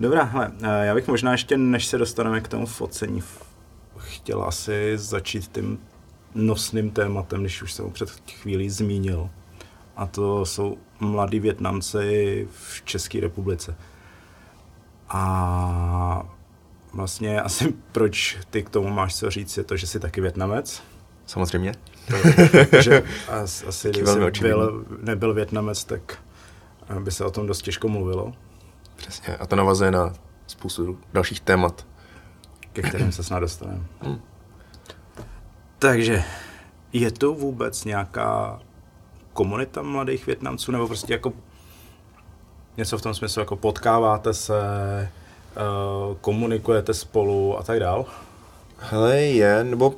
Dobrá, 0.00 0.22
hele, 0.24 0.52
eh, 0.62 0.86
já 0.86 0.94
bych 0.94 1.08
možná 1.08 1.32
ještě, 1.32 1.56
než 1.56 1.86
se 1.86 1.98
dostaneme 1.98 2.40
k 2.40 2.48
tomu 2.48 2.66
focení, 2.66 3.22
chtěl 3.98 4.42
asi 4.44 4.92
začít 4.98 5.50
tím 5.54 5.78
nosným 6.34 6.90
tématem, 6.90 7.40
když 7.40 7.62
už 7.62 7.72
jsem 7.72 7.84
ho 7.84 7.90
před 7.90 8.10
chvílí 8.10 8.70
zmínil. 8.70 9.30
A 9.96 10.06
to 10.06 10.46
jsou 10.46 10.78
mladí 11.00 11.40
Větnamci 11.40 12.48
v 12.50 12.82
České 12.84 13.20
republice. 13.20 13.76
A 15.08 16.26
vlastně 16.92 17.40
asi 17.40 17.74
proč 17.92 18.38
ty 18.50 18.62
k 18.62 18.70
tomu 18.70 18.90
máš 18.90 19.16
co 19.16 19.30
říct, 19.30 19.56
je 19.56 19.64
to, 19.64 19.76
že 19.76 19.86
jsi 19.86 20.00
taky 20.00 20.20
Větnamec. 20.20 20.82
Samozřejmě. 21.26 21.74
že 22.80 23.02
as, 23.28 23.64
asi 23.68 23.92
velmi 24.02 24.34
jsi 24.34 24.40
byl, 24.40 24.84
nebyl 25.02 25.34
Větnamec, 25.34 25.84
tak 25.84 26.18
eh, 26.88 27.00
by 27.00 27.10
se 27.10 27.24
o 27.24 27.30
tom 27.30 27.46
dost 27.46 27.62
těžko 27.62 27.88
mluvilo, 27.88 28.32
Přesně. 28.96 29.36
A 29.36 29.46
to 29.46 29.56
navazuje 29.56 29.90
na 29.90 30.12
spoustu 30.46 30.98
dalších 31.12 31.40
témat. 31.40 31.86
ke 32.72 32.82
kterým 32.82 33.12
se 33.12 33.22
snad 33.22 33.38
dostaneme. 33.38 33.84
Hmm. 34.00 34.20
Takže 35.78 36.24
je 36.92 37.10
to 37.10 37.34
vůbec 37.34 37.84
nějaká 37.84 38.60
komunita 39.34 39.82
mladých 39.82 40.26
Větnamců, 40.26 40.72
nebo 40.72 40.86
prostě 40.86 41.12
jako 41.12 41.32
něco 42.76 42.98
v 42.98 43.02
tom 43.02 43.14
smyslu, 43.14 43.40
jako 43.40 43.56
potkáváte 43.56 44.34
se, 44.34 44.58
eh, 45.56 45.60
komunikujete 46.20 46.94
spolu 46.94 47.58
a 47.58 47.62
tak 47.62 47.80
dál? 47.80 48.06
Hele, 48.78 49.16
je, 49.16 49.64
nebo 49.64 49.94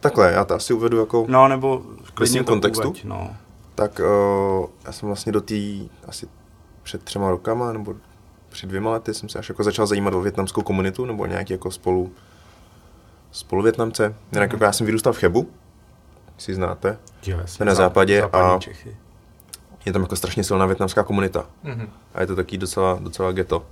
takhle, 0.00 0.32
já 0.32 0.44
to 0.44 0.54
asi 0.54 0.72
uvedu 0.72 0.98
jako 0.98 1.26
No, 1.28 1.48
nebo 1.48 1.82
svým 2.24 2.44
to 2.44 2.52
kontextu? 2.52 2.88
uveď, 2.88 3.04
no. 3.04 3.36
tak 3.74 4.00
uh, 4.60 4.66
já 4.84 4.92
jsem 4.92 5.06
vlastně 5.06 5.32
do 5.32 5.40
té 5.40 5.54
asi 6.08 6.28
před 6.82 7.02
třema 7.02 7.30
rokama, 7.30 7.72
nebo 7.72 7.94
před 8.48 8.66
dvěma 8.66 8.90
lety 8.90 9.14
jsem 9.14 9.28
se 9.28 9.38
až 9.38 9.48
jako 9.48 9.64
začal 9.64 9.86
zajímat 9.86 10.14
o 10.14 10.20
větnamskou 10.20 10.62
komunitu, 10.62 11.04
nebo 11.04 11.26
nějaký 11.26 11.52
jako 11.52 11.70
spolu, 11.70 12.12
spoluvětnamce. 13.32 14.14
Jinak 14.32 14.52
jako 14.52 14.64
já 14.64 14.72
jsem 14.72 14.86
vyrůstal 14.86 15.12
v 15.12 15.18
Chebu, 15.18 15.48
si 16.40 16.54
znáte, 16.54 16.98
Jo, 17.26 17.38
jasně, 17.40 17.64
na 17.64 17.72
zá- 17.72 17.76
západě 17.76 18.22
a- 18.22 18.58
Čechy. 18.58 18.96
je 19.86 19.92
tam 19.92 20.02
jako 20.02 20.16
strašně 20.16 20.44
silná 20.44 20.66
větnamská 20.66 21.02
komunita. 21.02 21.46
Mhm. 21.62 21.88
A 22.14 22.20
je 22.20 22.26
to 22.26 22.36
taky 22.36 22.58
docela, 22.58 22.98
docela 23.02 23.32
ghetto. 23.32 23.66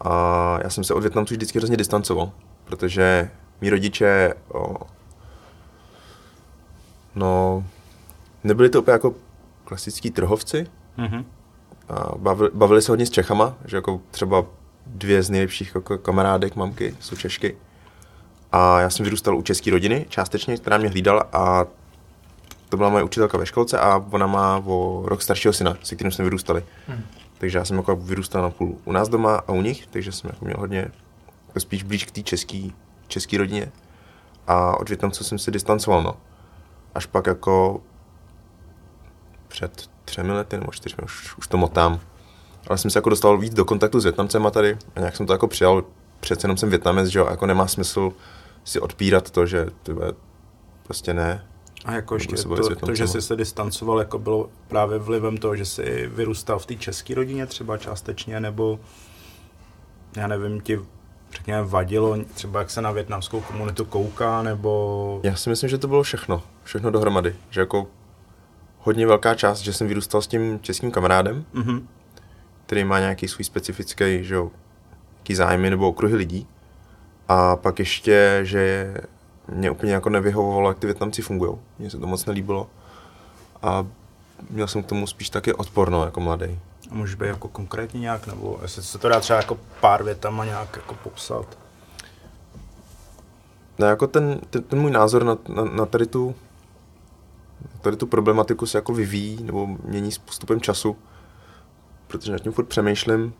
A 0.00 0.58
já 0.62 0.70
jsem 0.70 0.84
se 0.84 0.94
od 0.94 1.00
Větnamců 1.00 1.34
vždycky 1.34 1.58
hrozně 1.58 1.76
distancoval, 1.76 2.30
protože 2.64 3.30
mý 3.60 3.70
rodiče, 3.70 4.34
o, 4.48 4.76
no, 7.14 7.64
nebyli 8.44 8.68
to 8.70 8.80
úplně 8.82 8.92
jako 8.92 9.14
klasický 9.64 10.10
trhovci, 10.10 10.66
Mhm. 10.96 11.24
a 11.88 12.12
bavili, 12.18 12.50
bavili 12.54 12.82
se 12.82 12.92
hodně 12.92 13.06
s 13.06 13.10
Čechama, 13.10 13.54
že 13.64 13.76
jako 13.76 14.00
třeba 14.10 14.44
dvě 14.86 15.22
z 15.22 15.30
nejlepších 15.30 15.72
jako 15.74 15.98
kamarádek 15.98 16.56
mamky 16.56 16.96
jsou 17.00 17.16
Češky. 17.16 17.56
A 18.52 18.80
já 18.80 18.90
jsem 18.90 19.04
vyrůstal 19.04 19.36
u 19.36 19.42
české 19.42 19.70
rodiny, 19.70 20.06
částečně, 20.08 20.56
která 20.56 20.78
mě 20.78 20.88
hlídala 20.88 21.24
a 21.32 21.66
to 22.68 22.76
byla 22.76 22.88
moje 22.88 23.04
učitelka 23.04 23.38
ve 23.38 23.46
školce 23.46 23.78
a 23.78 24.04
ona 24.10 24.26
má 24.26 24.62
o 24.66 25.02
rok 25.06 25.22
staršího 25.22 25.52
syna, 25.52 25.76
se 25.82 25.94
kterým 25.94 26.12
jsme 26.12 26.24
vyrůstali. 26.24 26.64
Mhm. 26.88 27.04
Takže 27.38 27.58
já 27.58 27.64
jsem 27.64 27.76
jako 27.76 27.96
vyrůstal 27.96 28.42
na 28.42 28.50
půl 28.50 28.76
u 28.84 28.92
nás 28.92 29.08
doma 29.08 29.36
a 29.36 29.52
u 29.52 29.62
nich, 29.62 29.86
takže 29.86 30.12
jsem 30.12 30.30
jako 30.32 30.44
měl 30.44 30.56
hodně 30.58 30.90
jako 31.48 31.60
spíš 31.60 31.82
blíž 31.82 32.04
k 32.04 32.10
té 32.10 32.22
české 32.22 32.68
český 33.08 33.36
rodině. 33.36 33.72
A 34.46 34.80
od 34.80 34.88
Větnamců 34.88 35.24
jsem 35.24 35.38
se 35.38 35.50
distancoval, 35.50 36.02
no. 36.02 36.16
Až 36.94 37.06
pak 37.06 37.26
jako 37.26 37.80
před 39.48 39.90
třemi 40.04 40.32
lety 40.32 40.56
nebo 40.56 40.72
čtyřmi, 40.72 41.04
už, 41.04 41.36
už 41.38 41.46
to 41.46 41.56
motám. 41.56 42.00
Ale 42.68 42.78
jsem 42.78 42.90
se 42.90 42.98
jako 42.98 43.10
dostal 43.10 43.38
víc 43.38 43.54
do 43.54 43.64
kontaktu 43.64 44.00
s 44.00 44.04
Větnamcema 44.04 44.50
tady 44.50 44.78
a 44.96 45.00
nějak 45.00 45.16
jsem 45.16 45.26
to 45.26 45.32
jako 45.32 45.48
přijal. 45.48 45.84
Přece 46.20 46.44
jenom 46.44 46.56
jsem 46.56 46.70
Větnamec, 46.70 47.08
že 47.08 47.18
jo, 47.18 47.26
a 47.26 47.30
jako 47.30 47.46
nemá 47.46 47.66
smysl 47.66 48.12
si 48.64 48.80
odpírat 48.80 49.30
to, 49.30 49.46
že 49.46 49.66
ty 49.82 49.92
vole, 49.92 50.12
prostě 50.82 51.14
ne. 51.14 51.46
A 51.84 51.92
jako 51.92 52.14
ještě 52.14 52.36
s 52.36 52.42
to, 52.42 52.76
to, 52.76 52.94
že 52.94 53.06
jsi 53.08 53.22
se 53.22 53.36
distancoval, 53.36 53.98
jako 53.98 54.18
bylo 54.18 54.50
právě 54.68 54.98
vlivem 54.98 55.36
toho, 55.36 55.56
že 55.56 55.64
jsi 55.64 56.10
vyrůstal 56.14 56.58
v 56.58 56.66
té 56.66 56.74
české 56.74 57.14
rodině 57.14 57.46
třeba 57.46 57.78
částečně, 57.78 58.40
nebo 58.40 58.80
já 60.16 60.26
nevím, 60.26 60.60
ti 60.60 60.80
řekněme 61.32 61.62
vadilo 61.62 62.16
třeba 62.34 62.58
jak 62.58 62.70
se 62.70 62.82
na 62.82 62.90
větnamskou 62.92 63.40
komunitu 63.40 63.84
kouká, 63.84 64.42
nebo... 64.42 65.20
Já 65.22 65.36
si 65.36 65.50
myslím, 65.50 65.70
že 65.70 65.78
to 65.78 65.88
bylo 65.88 66.02
všechno. 66.02 66.42
Všechno 66.64 66.90
dohromady. 66.90 67.36
Že 67.50 67.60
jako 67.60 67.86
hodně 68.78 69.06
velká 69.06 69.34
část, 69.34 69.58
že 69.60 69.72
jsem 69.72 69.88
vyrůstal 69.88 70.22
s 70.22 70.26
tím 70.26 70.60
českým 70.60 70.90
kamarádem, 70.90 71.44
Mhm. 71.52 71.88
který 72.66 72.84
má 72.84 72.98
nějaký 72.98 73.28
svůj 73.28 73.44
specifický, 73.44 74.24
že 74.24 74.34
jo, 74.34 74.50
zájmy 75.34 75.70
nebo 75.70 75.88
okruhy 75.88 76.14
lidí. 76.16 76.46
A 77.28 77.56
pak 77.56 77.78
ještě, 77.78 78.40
že 78.42 78.94
mě 79.48 79.70
úplně 79.70 79.92
jako 79.92 80.08
nevyhovovalo, 80.08 80.68
jak 80.68 80.78
ty 80.78 80.86
Větnamci 80.86 81.22
fungují. 81.22 81.56
Mně 81.78 81.90
se 81.90 81.98
to 81.98 82.06
moc 82.06 82.26
nelíbilo. 82.26 82.66
A 83.62 83.86
měl 84.50 84.66
jsem 84.66 84.82
k 84.82 84.86
tomu 84.86 85.06
spíš 85.06 85.30
taky 85.30 85.54
odporno 85.54 86.04
jako 86.04 86.20
mladý. 86.20 86.58
A 86.90 86.94
může 86.94 87.16
být 87.16 87.26
jako 87.26 87.48
konkrétně 87.48 88.00
nějak, 88.00 88.26
nebo 88.26 88.58
jestli 88.62 88.82
se 88.82 88.98
to 88.98 89.08
dá 89.08 89.20
třeba 89.20 89.36
jako 89.36 89.58
pár 89.80 90.02
větama 90.02 90.44
nějak 90.44 90.76
jako 90.76 90.94
popsat. 90.94 91.58
No 93.78 93.86
jako 93.86 94.06
ten, 94.06 94.40
ten, 94.50 94.62
ten 94.62 94.80
můj 94.80 94.90
názor 94.90 95.24
na, 95.24 95.38
na, 95.48 95.64
na 95.64 95.86
tady 95.86 96.06
tu 96.06 96.34
tady 97.80 97.96
tu 97.96 98.06
problematiku 98.06 98.66
se 98.66 98.78
jako 98.78 98.92
vyvíjí 98.92 99.42
nebo 99.42 99.66
mění 99.66 100.12
s 100.12 100.18
postupem 100.18 100.60
času, 100.60 100.96
protože 102.06 102.32
nad 102.32 102.38
tím 102.38 102.52
furt 102.52 102.64
přemýšlím 102.64 103.34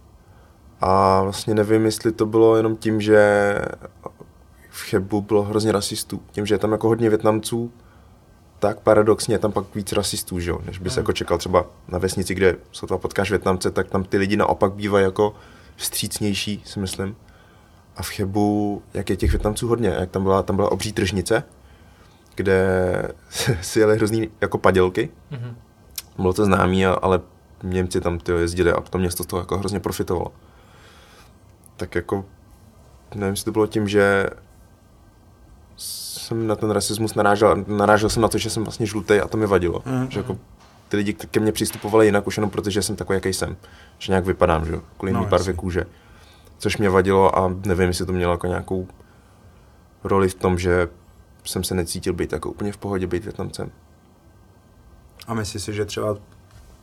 a 0.82 1.22
vlastně 1.22 1.54
nevím, 1.54 1.84
jestli 1.84 2.12
to 2.12 2.26
bylo 2.26 2.56
jenom 2.56 2.76
tím, 2.76 3.00
že 3.00 3.54
v 4.70 4.82
Chebu 4.90 5.20
bylo 5.20 5.42
hrozně 5.42 5.72
rasistů. 5.72 6.22
Tím, 6.32 6.46
že 6.46 6.54
je 6.54 6.58
tam 6.58 6.72
jako 6.72 6.88
hodně 6.88 7.08
Větnamců, 7.08 7.72
tak 8.58 8.80
paradoxně 8.80 9.34
je 9.34 9.38
tam 9.38 9.52
pak 9.52 9.74
víc 9.74 9.92
rasistů, 9.92 10.40
že 10.40 10.50
jo? 10.50 10.58
než 10.64 10.78
bys 10.78 10.96
jako 10.96 11.12
čekal 11.12 11.38
třeba 11.38 11.66
na 11.88 11.98
vesnici, 11.98 12.34
kde 12.34 12.56
sotva 12.72 12.98
potkáš 12.98 13.30
Větnamce, 13.30 13.70
tak 13.70 13.90
tam 13.90 14.04
ty 14.04 14.18
lidi 14.18 14.36
naopak 14.36 14.72
bývají 14.72 15.04
jako 15.04 15.34
vstřícnější, 15.76 16.62
si 16.64 16.80
myslím. 16.80 17.16
A 17.96 18.02
v 18.02 18.08
Chebu, 18.08 18.82
jak 18.94 19.10
je 19.10 19.16
těch 19.16 19.30
Větnamců 19.30 19.68
hodně, 19.68 19.88
jak 19.88 20.10
tam 20.10 20.22
byla, 20.22 20.42
tam 20.42 20.56
byla 20.56 20.72
obří 20.72 20.92
tržnice, 20.92 21.44
kde 22.34 23.08
si 23.60 23.80
jeli 23.80 23.96
hrozný 23.96 24.30
jako 24.40 24.58
padělky. 24.58 25.10
Mhm. 25.30 25.56
Bylo 26.16 26.32
to 26.32 26.44
známý, 26.44 26.86
ale 26.86 27.20
Němci 27.62 28.00
tam 28.00 28.18
tyjo, 28.18 28.38
jezdili 28.38 28.72
a 28.72 28.80
to 28.80 28.98
město 28.98 29.22
z 29.22 29.26
toho 29.26 29.40
jako 29.40 29.58
hrozně 29.58 29.80
profitovalo. 29.80 30.32
Tak 31.82 31.94
jako, 31.94 32.24
nevím, 33.14 33.32
jestli 33.32 33.44
to 33.44 33.52
bylo 33.52 33.66
tím, 33.66 33.88
že 33.88 34.26
jsem 35.76 36.46
na 36.46 36.56
ten 36.56 36.70
rasismus 36.70 37.14
narážel, 37.14 37.64
narážel 37.66 38.08
jsem 38.08 38.22
na 38.22 38.28
to, 38.28 38.38
že 38.38 38.50
jsem 38.50 38.64
vlastně 38.64 38.86
žlutý 38.86 39.14
a 39.14 39.28
to 39.28 39.36
mi 39.36 39.46
vadilo. 39.46 39.82
Mhm. 39.86 40.10
Že 40.10 40.20
jako 40.20 40.38
ty 40.88 40.96
lidi 40.96 41.12
ke 41.12 41.40
mně 41.40 41.52
přistupovali 41.52 42.06
jinak 42.06 42.26
už 42.26 42.36
jenom 42.36 42.50
proto, 42.50 42.70
že 42.70 42.82
jsem 42.82 42.96
takový, 42.96 43.16
jaký 43.16 43.32
jsem. 43.32 43.56
Že 43.98 44.12
nějak 44.12 44.24
vypadám, 44.24 44.66
že 44.66 44.72
jo, 44.72 44.82
kvůli 44.96 45.12
No, 45.12 45.24
barvě 45.24 45.54
kůže. 45.54 45.86
Což 46.58 46.76
mě 46.76 46.90
vadilo 46.90 47.38
a 47.38 47.54
nevím, 47.66 47.88
jestli 47.88 48.06
to 48.06 48.12
mělo 48.12 48.32
jako 48.32 48.46
nějakou 48.46 48.88
roli 50.04 50.28
v 50.28 50.34
tom, 50.34 50.58
že 50.58 50.88
jsem 51.44 51.64
se 51.64 51.74
necítil 51.74 52.12
být 52.12 52.32
jako 52.32 52.50
úplně 52.50 52.72
v 52.72 52.76
pohodě 52.76 53.06
být 53.06 53.24
Větnamcem. 53.24 53.70
A 55.26 55.34
myslíš 55.34 55.62
si, 55.62 55.72
že 55.72 55.84
třeba 55.84 56.16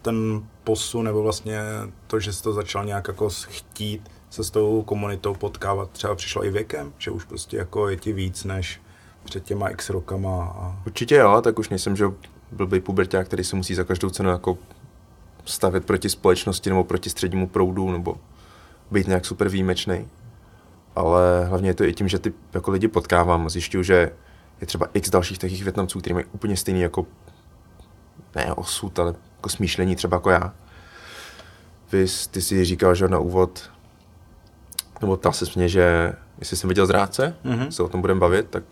ten 0.01 0.43
posun, 0.63 1.05
nebo 1.05 1.23
vlastně 1.23 1.61
to, 2.07 2.19
že 2.19 2.33
jsi 2.33 2.43
to 2.43 2.53
začal 2.53 2.85
nějak 2.85 3.07
jako 3.07 3.29
chtít 3.29 4.09
se 4.29 4.43
s 4.43 4.49
tou 4.51 4.81
komunitou 4.81 5.33
potkávat, 5.33 5.89
třeba 5.91 6.15
přišlo 6.15 6.45
i 6.45 6.49
věkem? 6.49 6.93
Že 6.97 7.11
už 7.11 7.25
prostě 7.25 7.57
jako 7.57 7.89
je 7.89 7.97
ti 7.97 8.13
víc 8.13 8.43
než 8.43 8.81
před 9.23 9.43
těma 9.43 9.69
x 9.69 9.89
rokama 9.89 10.43
a... 10.45 10.81
Určitě 10.85 11.15
jo, 11.15 11.41
tak 11.41 11.59
už 11.59 11.69
nejsem, 11.69 11.95
že 11.95 12.05
blbý 12.51 12.79
puberták, 12.79 13.27
který 13.27 13.43
se 13.43 13.55
musí 13.55 13.75
za 13.75 13.83
každou 13.83 14.09
cenu 14.09 14.29
jako 14.29 14.57
stavět 15.45 15.85
proti 15.85 16.09
společnosti 16.09 16.69
nebo 16.69 16.83
proti 16.83 17.09
střednímu 17.09 17.47
proudu 17.47 17.91
nebo 17.91 18.15
být 18.91 19.07
nějak 19.07 19.25
super 19.25 19.49
výjimečný. 19.49 20.07
Ale 20.95 21.45
hlavně 21.45 21.69
je 21.69 21.73
to 21.73 21.83
i 21.83 21.93
tím, 21.93 22.07
že 22.07 22.19
ty 22.19 22.33
jako 22.53 22.71
lidi 22.71 22.87
potkávám 22.87 23.49
zjišťuju, 23.49 23.83
že 23.83 24.11
je 24.61 24.67
třeba 24.67 24.87
x 24.93 25.09
dalších 25.09 25.37
takových 25.37 25.63
Větnamců, 25.63 25.99
kteří 25.99 26.13
mají 26.13 26.25
úplně 26.31 26.57
stejný 26.57 26.81
jako 26.81 27.05
ne 28.35 28.53
osud, 28.53 28.99
ale 28.99 29.13
jako 29.37 29.49
smýšlení 29.49 29.95
třeba 29.95 30.15
jako 30.15 30.29
já. 30.29 30.53
Vy, 31.91 32.05
ty 32.31 32.41
si 32.41 32.65
říkal, 32.65 32.95
že 32.95 33.07
na 33.07 33.19
úvod, 33.19 33.71
nebo 35.01 35.17
ptal 35.17 35.33
se 35.33 35.45
mě, 35.55 35.69
že 35.69 36.13
jestli 36.39 36.57
jsem 36.57 36.67
viděl 36.67 36.85
zrádce, 36.85 37.35
Mhm. 37.43 37.71
se 37.71 37.83
o 37.83 37.89
tom 37.89 38.01
budeme 38.01 38.19
bavit, 38.19 38.49
tak 38.49 38.63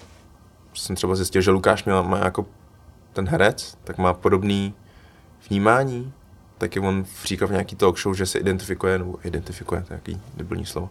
jsem 0.73 0.95
třeba 0.95 1.15
zjistil, 1.15 1.41
že 1.41 1.51
Lukáš 1.51 1.83
měl, 1.83 2.03
má 2.03 2.17
jako 2.17 2.45
ten 3.13 3.27
herec, 3.27 3.77
tak 3.83 3.97
má 3.97 4.13
podobný 4.13 4.73
vnímání. 5.49 6.13
Taky 6.57 6.79
on 6.79 7.05
říkal 7.25 7.47
v 7.47 7.51
nějaký 7.51 7.75
talk 7.75 7.99
show, 7.99 8.15
že 8.15 8.25
se 8.25 8.39
identifikuje, 8.39 8.97
nebo 8.97 9.19
identifikuje, 9.23 9.81
to 9.81 9.93
je 9.93 9.95
jaký 9.97 10.21
debilní 10.37 10.65
slovo, 10.65 10.89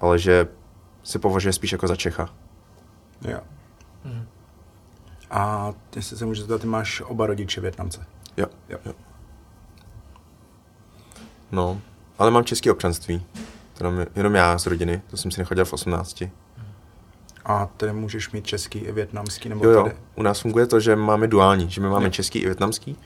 ale 0.00 0.18
že 0.18 0.48
se 1.02 1.18
považuje 1.18 1.52
spíš 1.52 1.72
jako 1.72 1.88
za 1.88 1.96
Čecha. 1.96 2.28
Jo. 3.22 3.40
Mhm. 4.04 4.26
A 5.30 5.72
jestli 5.96 6.16
se 6.16 6.26
můžu 6.26 6.40
zeptat, 6.40 6.60
ty 6.60 6.66
máš 6.66 7.00
oba 7.00 7.26
rodiče 7.26 7.60
Větnamce. 7.60 8.06
Jo. 8.36 8.46
Jo. 8.68 8.78
jo. 8.84 8.92
No, 11.52 11.80
ale 12.18 12.30
mám 12.30 12.44
české 12.44 12.72
občanství. 12.72 13.26
Jenom, 13.80 14.06
jenom 14.16 14.34
já 14.34 14.58
z 14.58 14.66
rodiny, 14.66 15.02
to 15.10 15.16
jsem 15.16 15.30
si 15.30 15.40
nechal 15.40 15.54
dělat 15.54 15.68
v 15.68 15.72
18. 15.72 16.22
A 17.44 17.66
tedy 17.76 17.92
můžeš 17.92 18.30
mít 18.30 18.46
český 18.46 18.78
i 18.78 18.92
větnamský, 18.92 19.48
nebo 19.48 19.64
Jo, 19.64 19.70
jo. 19.70 19.82
tady? 19.82 19.96
U 20.14 20.22
nás 20.22 20.40
funguje 20.40 20.66
to, 20.66 20.80
že 20.80 20.96
máme 20.96 21.26
duální, 21.28 21.70
že 21.70 21.80
my 21.80 21.88
máme 21.88 22.04
Jo. 22.04 22.10
český 22.10 22.38
i 22.38 22.46
větnamský. 22.46 22.96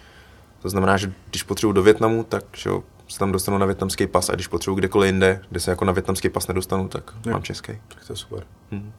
To 0.63 0.69
znamená, 0.69 0.97
že 0.97 1.13
když 1.31 1.43
potřebuji 1.43 1.73
do 1.73 1.83
Větnamu, 1.83 2.25
tak 2.25 2.45
že 2.57 2.71
jo, 2.71 2.83
se 3.09 3.19
tam 3.19 3.33
dostanu 3.33 3.59
na 3.59 3.67
větnamský 3.67 4.07
pas 4.07 4.29
a 4.31 4.35
když 4.35 4.47
potřebuji 4.47 4.77
kdekoliv 4.77 5.07
jinde, 5.09 5.41
kde 5.51 5.61
se 5.61 5.71
jako 5.71 5.85
na 5.85 5.93
větnamský 5.93 6.29
pas 6.29 6.47
nedostanu, 6.49 6.89
tak 6.89 7.15
Jo. 7.27 7.33
mám 7.33 7.43
český. 7.43 7.73
Tak 7.89 8.05
to 8.07 8.13
je 8.13 8.17
super. 8.17 8.43
Hm. 8.73 8.93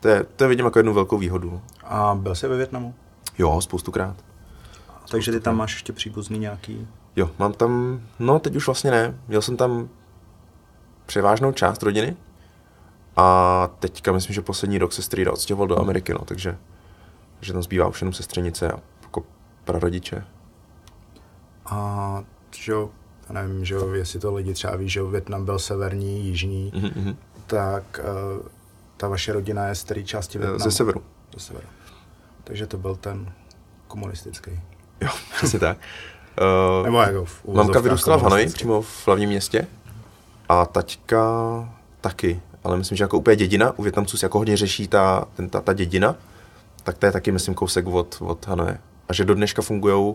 To, 0.00 0.08
je, 0.08 0.24
to 0.36 0.44
je 0.44 0.48
vidím 0.48 0.64
jako 0.64 0.78
jednu 0.78 0.94
velkou 0.94 1.18
výhodu. 1.18 1.60
A 1.84 2.14
byl 2.14 2.34
jsi 2.34 2.48
ve 2.48 2.56
Větnamu? 2.56 2.94
Jo, 3.38 3.60
spoustukrát. 3.60 4.16
Takže 5.10 5.32
ty 5.32 5.40
tam 5.40 5.56
máš 5.56 5.72
ještě 5.72 5.92
příbuzný 5.92 6.38
nějaký... 6.38 6.88
Jo, 7.16 7.30
mám 7.38 7.52
tam, 7.52 8.00
no 8.18 8.38
teď 8.38 8.56
už 8.56 8.66
vlastně 8.66 8.90
ne, 8.90 9.18
měl 9.28 9.42
jsem 9.42 9.56
tam 9.56 9.88
převážnou 11.06 11.52
část 11.52 11.82
rodiny 11.82 12.16
a 13.16 13.68
teďka 13.78 14.12
myslím, 14.12 14.34
že 14.34 14.42
poslední 14.42 14.78
rok 14.78 14.92
se 14.92 15.02
strýda 15.02 15.32
odstěhoval 15.32 15.66
do 15.68 15.80
Ameriky, 15.80 16.12
no, 16.14 16.18
takže, 16.24 16.56
takže 17.36 17.52
tam 17.52 17.62
zbývá 17.62 17.88
už 17.88 18.00
jenom 18.00 18.12
sestřenice 18.12 18.72
a 18.72 18.78
jako 19.02 19.22
prarodiče. 19.64 20.24
A 21.66 22.24
že 22.56 22.72
jo, 22.72 22.90
já 23.28 23.32
nevím, 23.42 23.64
že 23.64 23.74
jo, 23.74 23.92
jestli 23.92 24.20
to 24.20 24.34
lidi 24.34 24.54
třeba 24.54 24.76
ví, 24.76 24.88
že 24.88 25.00
jo, 25.00 25.06
Větnam 25.06 25.44
byl 25.44 25.58
severní, 25.58 26.26
jižní, 26.26 26.72
Mhm, 26.74 26.90
mhm. 26.96 27.16
tak 27.46 28.00
uh, 28.38 28.46
ta 28.96 29.08
vaše 29.08 29.32
rodina 29.32 29.66
je 29.66 29.74
z 29.74 29.82
které 29.84 30.02
části 30.02 30.38
Větnamu? 30.38 30.58
Ze 30.58 30.70
severu. 30.70 31.02
Ze 31.34 31.40
severu. 31.40 31.66
Takže 32.44 32.66
to 32.66 32.78
byl 32.78 32.96
ten 32.96 33.32
komunistický. 33.88 34.60
Jo, 35.00 35.08
přesně 35.36 35.58
tak. 35.58 35.78
Uh, 36.80 36.84
Nebo 36.84 36.98
jako 36.98 37.24
v 37.24 37.44
mamka 37.44 37.80
vyrůstala 37.80 38.16
v 38.16 38.22
Hanoji, 38.22 38.46
přímo 38.46 38.82
v 38.82 39.06
hlavním 39.06 39.28
městě. 39.28 39.66
A 40.52 40.66
taťka 40.66 41.24
taky. 42.00 42.40
Ale 42.64 42.76
myslím, 42.76 42.96
že 42.96 43.04
jako 43.04 43.18
úplně 43.18 43.36
dědina. 43.36 43.72
U 43.78 43.82
Větnamců 43.82 44.16
se 44.16 44.26
jako 44.26 44.38
hodně 44.38 44.56
řeší 44.56 44.88
ta, 44.88 45.28
ten, 45.36 45.48
ta, 45.48 45.60
ta 45.60 45.72
dědina. 45.72 46.16
Tak 46.82 46.98
to 46.98 47.06
je 47.06 47.12
taky, 47.12 47.32
myslím, 47.32 47.54
kousek 47.54 47.86
od, 47.86 48.16
od 48.20 48.46
Hanoje. 48.46 48.78
A 49.08 49.12
že 49.12 49.24
do 49.24 49.34
dneška 49.34 49.62
fungují 49.62 50.14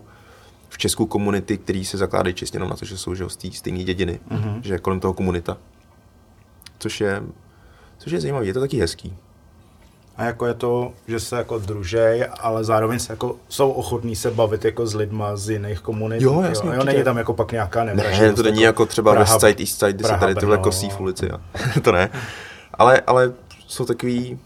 v 0.69 0.77
Česku 0.77 1.05
komunity, 1.05 1.57
které 1.57 1.83
se 1.85 1.97
zakládají 1.97 2.35
čistě 2.35 2.55
jenom 2.55 2.69
na 2.69 2.75
to, 2.75 2.85
že 2.85 2.97
jsou 2.97 3.15
že, 3.15 3.29
z 3.29 3.35
té 3.35 3.51
stejné 3.51 3.83
dědiny. 3.83 4.19
Mm-hmm. 4.31 4.61
Že 4.61 4.73
je 4.73 4.79
kolem 4.79 4.99
toho 4.99 5.13
komunita. 5.13 5.57
Což 6.79 7.01
je, 7.01 7.23
což 7.97 8.11
je 8.11 8.21
zajímavé, 8.21 8.45
je 8.45 8.53
to 8.53 8.59
taky 8.59 8.79
hezký. 8.79 9.13
A 10.17 10.23
jako 10.23 10.45
je 10.45 10.53
to, 10.53 10.91
že 11.07 11.19
se 11.19 11.35
jako 11.37 11.59
družej, 11.59 12.25
ale 12.39 12.63
zároveň 12.63 12.99
se 12.99 13.13
jako 13.13 13.35
jsou 13.49 13.71
ochotní 13.71 14.15
se 14.15 14.31
bavit 14.31 14.65
jako 14.65 14.87
s 14.87 14.95
lidma 14.95 15.35
z 15.37 15.49
jiných 15.49 15.79
komunit. 15.79 16.21
Jo, 16.21 16.41
jasně, 16.41 16.69
jo, 16.69 16.73
určitě. 16.75 16.91
není 16.93 17.03
tam 17.03 17.17
jako 17.17 17.33
pak 17.33 17.51
nějaká 17.51 17.83
Ne, 17.83 17.95
nevraživost. 17.95 18.35
to 18.35 18.43
není 18.43 18.61
jako 18.61 18.85
třeba 18.85 19.13
Praha- 19.13 19.19
West 19.19 19.39
Side, 19.47 19.59
East 19.63 19.79
Side, 19.79 19.93
kde 19.93 20.07
se 20.07 20.17
tady 20.19 20.35
tyhle 20.35 20.57
kosí 20.57 20.89
v 20.89 20.93
no. 20.93 20.99
ulici. 20.99 21.25
Jo. 21.31 21.37
to 21.83 21.91
ne. 21.91 22.09
Ale, 22.73 23.01
ale 23.07 23.33
jsou 23.67 23.85
takový 23.85 24.39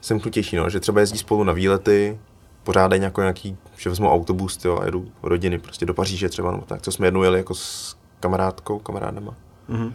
semknutější, 0.00 0.56
no, 0.56 0.70
že 0.70 0.80
třeba 0.80 1.00
jezdí 1.00 1.18
spolu 1.18 1.44
na 1.44 1.52
výlety, 1.52 2.18
pořádají 2.64 3.02
jako 3.02 3.20
nějaký, 3.20 3.56
že 3.76 3.90
vezmou 3.90 4.10
autobus 4.12 4.64
jo, 4.64 4.78
a 4.82 4.84
jedou 4.84 5.04
rodiny 5.22 5.58
prostě 5.58 5.86
do 5.86 5.94
Paříže 5.94 6.28
třeba, 6.28 6.50
nebo 6.50 6.62
tak, 6.66 6.82
co 6.82 6.92
jsme 6.92 7.06
jednou 7.06 7.22
jeli 7.22 7.38
jako 7.38 7.54
s 7.54 7.96
kamarádkou, 8.20 8.78
kamarádama. 8.78 9.34
Mhm. 9.68 9.94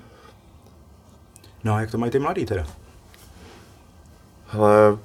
No 1.63 1.73
a 1.73 1.81
jak 1.81 1.91
to 1.91 1.97
mají 1.97 2.11
ty 2.11 2.19
mladí 2.19 2.45
teda? 2.45 2.65
Hele, 4.53 4.97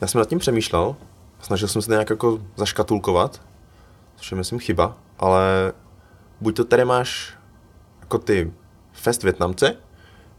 já 0.00 0.06
jsem 0.06 0.18
nad 0.18 0.28
tím 0.28 0.38
přemýšlel, 0.38 0.96
snažil 1.40 1.68
jsem 1.68 1.82
se 1.82 1.86
to 1.86 1.92
nějak 1.92 2.10
jako 2.10 2.38
zaškatulkovat, 2.56 3.42
což 4.16 4.30
je 4.30 4.36
myslím 4.36 4.58
chyba, 4.58 4.98
ale 5.18 5.72
buď 6.40 6.56
to 6.56 6.64
tady 6.64 6.84
máš 6.84 7.38
jako 8.00 8.18
ty 8.18 8.52
fest 8.92 9.22
Větnamce, 9.22 9.76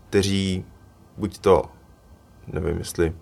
kteří 0.10 0.65
buď 1.17 1.38
to, 1.38 1.63
nevím 2.48 2.77
jestli, 2.77 3.13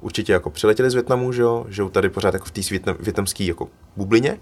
určitě 0.00 0.32
jako 0.32 0.50
přiletěli 0.50 0.90
z 0.90 0.94
Větnamu, 0.94 1.32
že 1.32 1.42
jo, 1.42 1.66
žijou 1.68 1.88
tady 1.88 2.08
pořád 2.08 2.34
jako 2.34 2.46
v 2.46 2.50
té 2.50 2.60
větnamské 3.00 3.44
jako 3.44 3.68
bublině, 3.96 4.38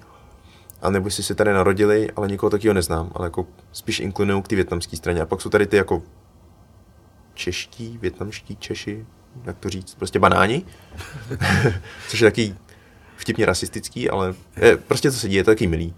a 0.82 0.90
nebo 0.90 1.10
si 1.10 1.22
se 1.22 1.34
tady 1.34 1.52
narodili, 1.52 2.10
ale 2.16 2.28
nikoho 2.28 2.50
takového 2.50 2.74
neznám, 2.74 3.10
ale 3.14 3.26
jako 3.26 3.46
spíš 3.72 4.00
inklinují 4.00 4.42
k 4.42 4.48
té 4.48 4.54
větnamské 4.54 4.96
straně. 4.96 5.20
A 5.20 5.26
pak 5.26 5.40
jsou 5.40 5.50
tady 5.50 5.66
ty 5.66 5.76
jako 5.76 6.02
čeští, 7.34 7.98
větnamští, 7.98 8.56
Češi, 8.56 9.06
jak 9.44 9.58
to 9.58 9.68
říct, 9.70 9.94
prostě 9.94 10.18
banáni, 10.18 10.62
což 12.08 12.20
je 12.20 12.26
taky 12.30 12.54
vtipně 13.16 13.46
rasistický, 13.46 14.10
ale 14.10 14.34
je, 14.56 14.76
prostě 14.76 15.10
to 15.10 15.16
se 15.16 15.28
děje, 15.28 15.40
je 15.40 15.44
to 15.44 15.50
taky 15.50 15.66
milý. 15.66 15.94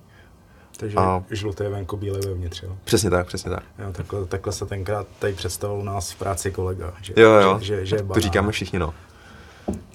Takže 0.76 0.96
A- 0.96 1.24
žluté 1.30 1.68
venku, 1.68 1.96
bílé 1.96 2.18
vevnitř, 2.20 2.62
jo. 2.62 2.76
Přesně 2.84 3.10
tak, 3.10 3.26
přesně 3.26 3.50
tak. 3.50 3.62
jo 3.78 3.92
takhle, 3.92 4.26
takhle 4.26 4.52
se 4.52 4.66
tenkrát 4.66 5.06
tady 5.18 5.32
představil 5.32 5.76
u 5.76 5.82
nás 5.84 6.10
v 6.12 6.16
práci 6.16 6.50
kolega. 6.50 6.94
Že, 7.02 7.12
Jo, 7.16 7.30
jo, 7.30 7.58
Že, 7.62 7.86
že, 7.86 7.86
že 7.86 8.04
to 8.14 8.20
říkáme 8.20 8.52
všichni, 8.52 8.78
no. 8.78 8.94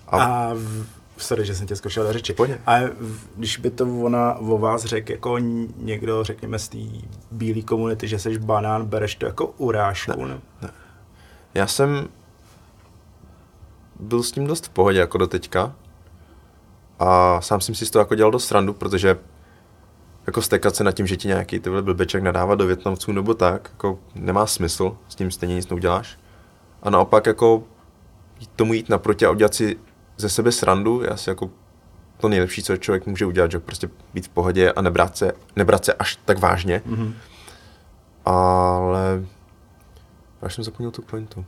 A, 0.08 0.24
A 0.24 0.54
v, 0.54 0.86
sorry, 1.18 1.46
že 1.46 1.56
jsem 1.56 1.68
tě 1.68 1.76
zkoušel 1.76 2.04
do 2.04 2.14
řeči. 2.14 2.34
Pojď. 2.34 2.52
A 2.66 2.80
v- 3.00 3.20
když 3.36 3.58
by 3.58 3.70
to 3.70 4.00
ona 4.02 4.34
o 4.36 4.58
vás 4.58 4.86
řekl 4.86 5.12
jako 5.12 5.38
někdo, 5.78 6.24
řekněme, 6.24 6.60
z 6.60 6.68
té 6.70 6.78
bílé 7.32 7.62
komunity, 7.62 8.08
že 8.08 8.20
jsi 8.20 8.40
banán, 8.40 8.86
bereš 8.86 9.16
to 9.16 9.26
jako 9.26 9.48
urážku? 9.48 10.26
Ne. 10.26 10.40
já 11.54 11.68
jsem 11.68 12.08
byl 14.00 14.24
s 14.24 14.32
tím 14.32 14.48
dost 14.48 14.66
v 14.66 14.70
pohodě 14.70 15.00
jako 15.00 15.18
do 15.18 15.28
teďka. 15.28 15.76
A 17.00 17.42
sám 17.42 17.62
jsem 17.62 17.76
si 17.76 17.86
z 17.86 17.92
toho 17.92 18.02
jako 18.02 18.16
dělal 18.16 18.32
dost 18.32 18.48
srandu, 18.48 18.74
protože 18.74 19.18
jako 20.28 20.42
stekat 20.42 20.76
se 20.76 20.84
nad 20.84 20.92
tím, 20.92 21.08
že 21.08 21.18
ti 21.18 21.28
nějaký 21.28 21.60
tyhle 21.60 21.82
blbeček 21.82 22.24
nadává 22.24 22.56
do 22.56 22.66
Větnamců 22.66 23.12
nebo 23.12 23.34
tak, 23.34 23.70
jako 23.74 24.00
nemá 24.16 24.46
smysl, 24.46 24.98
s 25.08 25.16
tím 25.16 25.32
stejně 25.32 25.56
nic 25.56 25.70
neuděláš. 25.70 26.20
A 26.84 26.90
naopak 26.90 27.26
jako 27.26 27.64
tomu 28.56 28.74
jít 28.74 28.90
naproti 28.90 29.26
a 29.26 29.32
udělat 29.32 29.54
si 29.54 29.78
ze 30.18 30.30
sebe 30.30 30.52
srandu, 30.52 31.02
je 31.02 31.10
asi 31.10 31.30
jako 31.30 31.50
to 32.18 32.28
nejlepší, 32.28 32.64
co 32.64 32.78
člověk 32.78 33.06
může 33.06 33.26
udělat, 33.26 33.52
že 33.52 33.60
prostě 33.60 33.90
být 34.14 34.26
v 34.26 34.30
pohodě 34.30 34.72
a 34.72 34.82
nebrat 34.82 35.18
se, 35.18 35.32
nebrat 35.56 35.86
se 35.86 35.94
až 35.94 36.20
tak 36.26 36.40
vážně. 36.40 36.82
Mhm. 36.86 37.16
Ale 38.26 39.26
až 40.42 40.56
jsem 40.56 40.64
zapomněl 40.64 40.92
tu 40.92 41.02
pointu. 41.02 41.46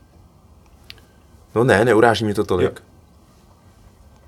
No 1.56 1.64
ne, 1.64 1.86
neuráží 1.86 2.26
mi 2.26 2.34
to 2.34 2.44
tolik. 2.44 2.80
Jo. 2.80 2.86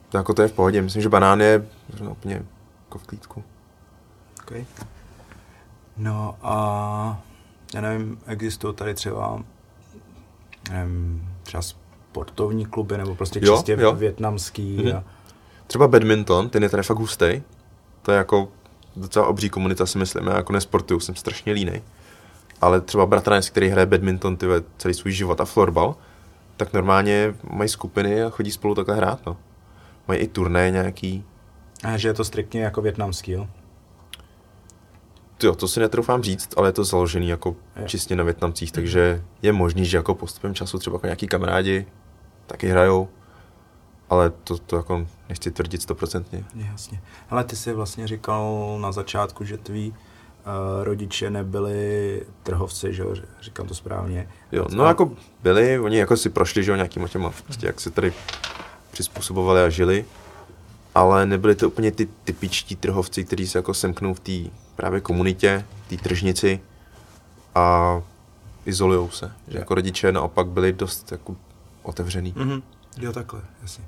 To 0.10 0.18
jako 0.18 0.34
to 0.34 0.42
je 0.42 0.48
v 0.48 0.54
pohodě. 0.54 0.82
Myslím, 0.82 1.02
že 1.02 1.10
banán 1.10 1.42
je 1.42 1.66
úplně 2.10 2.42
jako 2.86 2.98
v 2.98 3.04
klídku. 3.08 3.44
Okay. 4.44 4.66
No 5.98 6.36
a 6.42 7.22
já 7.74 7.82
nevím, 7.82 8.20
existují 8.28 8.76
tady 8.76 8.94
třeba 8.94 9.40
nevím, 10.72 11.30
třeba 11.44 11.62
sportovní 11.62 12.66
kluby 12.66 12.98
nebo 12.98 13.16
prostě 13.16 13.40
Jo, 13.44 13.56
čistě 13.56 13.78
jo. 13.80 13.94
větnamský. 13.94 14.78
Mhm. 14.78 14.96
A, 14.98 15.04
Třeba 15.68 15.88
badminton, 15.88 16.50
ten 16.50 16.64
je 16.64 16.70
tady 16.70 16.84
fakt 16.84 16.98
hustý. 16.98 17.42
To 18.02 18.12
je 18.12 18.18
jako 18.18 18.48
docela 18.96 19.28
obří 19.28 19.50
komunita, 19.50 19.86
si 19.86 19.98
myslím. 19.98 20.28
Já 20.28 20.36
jako 20.36 20.54
nesportuju, 20.54 21.00
jsem 21.00 21.16
strašně 21.16 21.54
línej. 21.54 21.82
Ale 22.62 22.82
třeba 22.82 23.06
bratranec, 23.06 23.50
který 23.50 23.70
hraje 23.70 23.86
badminton 23.86 24.38
ty 24.38 24.46
vole, 24.48 24.62
celý 24.78 24.94
svůj 24.94 25.12
život 25.12 25.42
a 25.42 25.46
florbal, 25.46 25.96
tak 26.64 26.74
normálně 26.74 27.36
mají 27.52 27.70
skupiny 27.70 28.24
a 28.24 28.30
chodí 28.30 28.52
spolu 28.52 28.76
takhle 28.76 28.96
hrát. 28.96 29.26
No. 29.26 29.38
Mají 30.08 30.20
i 30.20 30.28
turné 30.28 30.72
nějaký. 30.72 31.26
a 31.84 31.98
že 31.98 32.08
je 32.08 32.14
to 32.14 32.24
striktně 32.26 32.64
jako 32.64 32.82
větnamský, 32.82 33.32
jo? 33.32 33.48
Jo, 35.44 35.56
to 35.56 35.68
si 35.68 35.80
netroufám 35.80 36.24
říct, 36.24 36.54
ale 36.58 36.70
je 36.70 36.74
to 36.74 36.84
založený 36.84 37.28
jako 37.28 37.56
Jo. 37.76 37.88
čistě 37.88 38.16
na 38.16 38.24
Větnamcích, 38.24 38.72
takže 38.72 39.24
je 39.42 39.52
možný, 39.54 39.86
že 39.86 39.98
jako 39.98 40.16
postupem 40.16 40.56
času 40.56 40.80
třeba 40.80 40.96
jako 40.96 41.06
nějaký 41.08 41.28
kamarádi 41.28 41.86
taky 42.48 42.68
hrajou, 42.68 43.10
ale 44.10 44.30
to, 44.30 44.58
to 44.58 44.76
jako 44.76 45.08
nechci 45.30 45.52
tvrdit 45.52 45.82
stoprocentně. 45.82 46.44
Jasně. 46.56 47.02
Ale 47.30 47.44
ty 47.44 47.56
jsi 47.56 47.74
vlastně 47.74 48.08
říkal 48.08 48.78
na 48.82 48.92
začátku, 48.92 49.44
že 49.44 49.58
uh, 49.58 49.94
rodiče 50.84 51.30
nebyli 51.30 52.22
trhovci, 52.44 52.94
že 52.94 53.02
jo? 53.02 53.16
Říkám 53.42 53.68
to 53.68 53.76
správně. 53.76 54.30
Jo, 54.52 54.66
no 54.76 54.86
jako 54.86 55.12
byli, 55.44 55.80
oni 55.80 55.98
jako 55.98 56.18
si 56.18 56.30
prošli, 56.30 56.64
že 56.64 56.72
jo, 56.72 56.76
nějakýma 56.76 57.08
těma, 57.08 57.34
prostě 57.44 57.68
jak 57.68 57.82
se 57.82 57.90
tady 57.92 58.14
přizpůsobovali 58.92 59.62
a 59.62 59.70
žili, 59.70 60.06
ale 60.96 61.26
nebyli 61.26 61.56
to 61.56 61.68
úplně 61.68 61.92
ty 61.92 62.08
typičtí 62.24 62.76
trhovci, 62.76 63.24
kteří 63.26 63.48
se 63.48 63.58
jako 63.58 63.74
semknou 63.74 64.14
v 64.14 64.20
té 64.20 64.50
právě 64.76 65.02
komunitě, 65.02 65.66
té 65.90 65.98
tržnici 65.98 66.60
a 67.56 68.02
izolujou 68.66 69.10
se. 69.10 69.32
Že 69.48 69.58
Jo. 69.58 69.60
jako 69.60 69.76
rodiče 69.76 70.12
naopak 70.12 70.48
byli 70.48 70.74
dost 70.74 71.12
jako 71.12 71.36
otevřený. 71.84 72.34
Mhm. 72.36 72.64
Jo, 72.98 73.14
takhle, 73.14 73.42
jasně. 73.62 73.84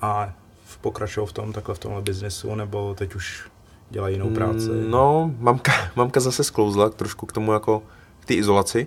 A 0.00 0.32
pokračují 0.80 1.26
v 1.26 1.32
tom, 1.32 1.52
takhle 1.52 1.74
v 1.74 1.78
tomhle 1.78 2.02
biznesu, 2.02 2.54
nebo 2.54 2.94
teď 2.94 3.14
už 3.14 3.48
dělají 3.92 4.14
jinou 4.14 4.30
práci? 4.30 4.68
Mm, 4.70 4.90
No, 4.90 5.34
mamka, 5.38 5.72
mamka 5.96 6.20
zase 6.20 6.44
sklouzla 6.44 6.90
trošku 6.90 7.26
k 7.26 7.32
tomu 7.32 7.52
jako 7.52 7.82
k 8.20 8.24
té 8.24 8.34
izolaci, 8.34 8.86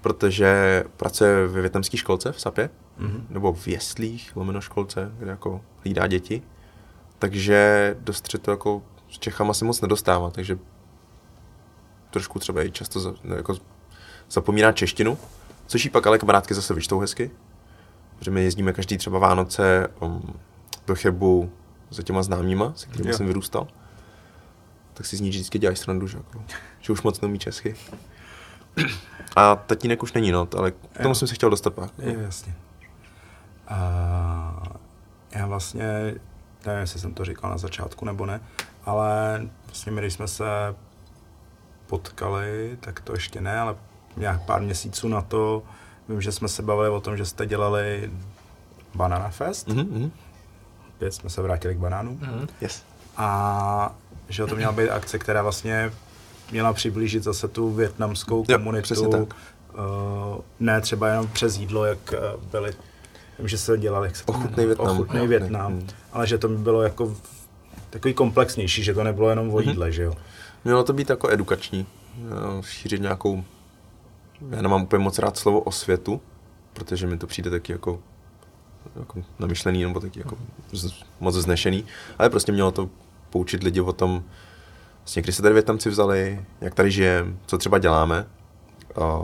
protože 0.00 0.84
pracuje 0.96 1.46
ve 1.46 1.60
větnamské 1.60 1.96
školce 1.96 2.32
v 2.32 2.40
Sapě, 2.40 2.70
Mhm. 2.98 3.26
nebo 3.30 3.52
v 3.52 3.68
jeslích, 3.68 4.32
lomeno 4.36 4.60
školce, 4.60 5.12
kde 5.18 5.30
jako 5.30 5.60
hlídá 5.84 6.06
děti. 6.06 6.42
Takže 7.18 7.96
do 8.00 8.12
střetu 8.12 8.50
jako 8.50 8.82
s 9.10 9.18
Čechama 9.18 9.54
se 9.54 9.64
moc 9.64 9.80
nedostává, 9.80 10.30
takže 10.30 10.58
trošku 12.10 12.38
třeba 12.38 12.62
i 12.64 12.70
často 12.70 13.00
za, 13.00 13.14
jako 13.36 13.56
zapomíná 14.30 14.72
češtinu, 14.72 15.18
což 15.66 15.84
jí 15.84 15.90
pak 15.90 16.06
ale 16.06 16.18
kamarádky 16.18 16.54
zase 16.54 16.74
vyčtou 16.74 16.98
hezky. 16.98 17.30
Protože 18.18 18.30
my 18.30 18.44
jezdíme 18.44 18.72
každý 18.72 18.98
třeba 18.98 19.18
Vánoce 19.18 19.88
um, 20.00 20.22
do 20.86 20.94
Chebu 20.94 21.50
za 21.90 22.02
těma 22.02 22.22
známýma, 22.22 22.72
se 22.76 22.86
kterými 22.86 23.12
jsem 23.14 23.26
vyrůstal. 23.26 23.66
Tak 24.98 25.06
si 25.06 25.16
z 25.16 25.20
ní 25.20 25.28
vždycky 25.30 25.58
děláš 25.58 25.78
srandu, 25.78 26.06
že, 26.06 26.16
jako, 26.16 26.42
že 26.80 26.92
už 26.92 27.02
moc 27.02 27.20
neumí 27.20 27.38
česky. 27.38 27.76
A 29.36 29.56
tatínek 29.56 30.02
už 30.02 30.12
není, 30.12 30.32
no, 30.32 30.48
ale 30.58 30.70
k 30.70 30.74
tomu 30.96 31.08
Jo. 31.08 31.14
jsem 31.14 31.28
se 31.28 31.34
chtěl 31.34 31.50
dostat 31.50 31.74
pak. 31.74 31.90
Jo, 31.98 32.20
jasně. 32.20 32.54
A 33.68 34.62
já 35.32 35.46
vlastně, 35.46 36.14
nevím, 36.66 36.80
jestli 36.80 37.00
jsem 37.00 37.14
to 37.14 37.24
říkal 37.24 37.50
na 37.50 37.58
začátku 37.58 38.04
nebo 38.04 38.26
ne, 38.26 38.40
ale 38.84 39.40
vlastně 39.66 39.92
my, 39.92 40.00
když 40.00 40.14
jsme 40.14 40.28
se 40.28 40.44
potkali, 41.86 42.76
tak 42.80 43.00
to 43.00 43.12
ještě 43.12 43.40
ne, 43.40 43.60
ale 43.60 43.76
nějak 44.16 44.42
pár 44.42 44.62
měsíců 44.62 45.08
na 45.08 45.22
to, 45.22 45.62
vím, 46.08 46.20
že 46.20 46.32
jsme 46.32 46.48
se 46.48 46.62
bavili 46.62 46.88
o 46.88 47.00
tom, 47.00 47.16
že 47.16 47.24
jste 47.24 47.46
dělali 47.46 48.10
Banana 48.94 49.28
Fest, 49.28 49.68
Mhm, 49.68 49.80
mhm. 49.80 50.10
opět 50.94 51.12
jsme 51.14 51.30
se 51.30 51.42
vrátili 51.42 51.74
k 51.74 51.78
banánům, 51.78 52.18
Mhm. 52.22 52.48
Yes. 52.60 52.84
a 53.16 53.94
že 54.28 54.46
to 54.46 54.56
měla 54.56 54.72
být 54.72 54.90
akce, 54.90 55.18
která 55.18 55.42
vlastně 55.42 55.92
měla 56.50 56.72
přiblížit 56.72 57.22
zase 57.22 57.48
tu 57.48 57.70
větnamskou 57.70 58.44
Jo, 58.48 58.58
komunitu. 58.58 59.10
tak. 59.10 59.22
Uh, 59.22 60.40
ne 60.60 60.80
třeba 60.80 61.08
jenom 61.08 61.28
přes 61.28 61.56
jídlo, 61.56 61.84
jak 61.84 62.12
eh, 62.12 62.18
byly, 62.52 62.72
vím, 63.38 63.48
že 63.48 63.58
se 63.58 63.78
dělali, 63.78 64.08
jak 64.08 64.16
se 64.16 64.24
Ochutnej? 64.26 64.66
Vietnam. 64.66 64.88
Ochutnej 64.88 65.22
Jo, 65.22 65.28
Větnam, 65.28 65.74
ne, 65.74 65.84
hm. 65.84 65.88
ale 66.12 66.26
že 66.26 66.38
to 66.38 66.48
by 66.48 66.56
bylo 66.56 66.82
jako 66.82 67.16
takový 67.90 68.14
komplexnější, 68.14 68.84
že 68.84 68.94
to 68.94 69.04
nebylo 69.04 69.30
jenom 69.30 69.54
o 69.54 69.60
jídle, 69.60 69.92
že 69.92 70.02
jo? 70.02 70.14
Mělo 70.64 70.84
to 70.84 70.92
být 70.92 71.10
jako 71.10 71.30
edukační, 71.30 71.86
eh, 72.18 72.62
šířit 72.62 73.00
nějakou, 73.00 73.44
já 74.50 74.62
nemám 74.62 74.82
úplně 74.82 75.04
moc 75.04 75.18
rád 75.18 75.36
slovo 75.36 75.60
osvětu, 75.60 76.20
protože 76.72 77.06
mi 77.06 77.18
to 77.18 77.26
přijde 77.26 77.50
taky 77.50 77.72
jako, 77.72 78.00
jako 78.98 79.22
namyšlený 79.38 79.82
nebo 79.82 80.00
taky 80.00 80.18
jako 80.18 80.38
z, 80.72 80.92
moc 81.20 81.34
znešený, 81.34 81.84
ale 82.18 82.30
prostě 82.30 82.52
mělo 82.52 82.70
to 82.70 82.90
poučit 83.30 83.62
lidi 83.62 83.80
o 83.80 83.92
tom, 83.92 84.24
vlastně, 85.00 85.22
kdy 85.22 85.32
se 85.32 85.42
tady 85.42 85.54
Větnamci 85.54 85.90
vzali, 85.90 86.44
jak 86.60 86.74
tady 86.74 86.90
žijeme, 86.90 87.32
co 87.46 87.58
třeba 87.58 87.78
děláme. 87.78 88.26
A 89.02 89.18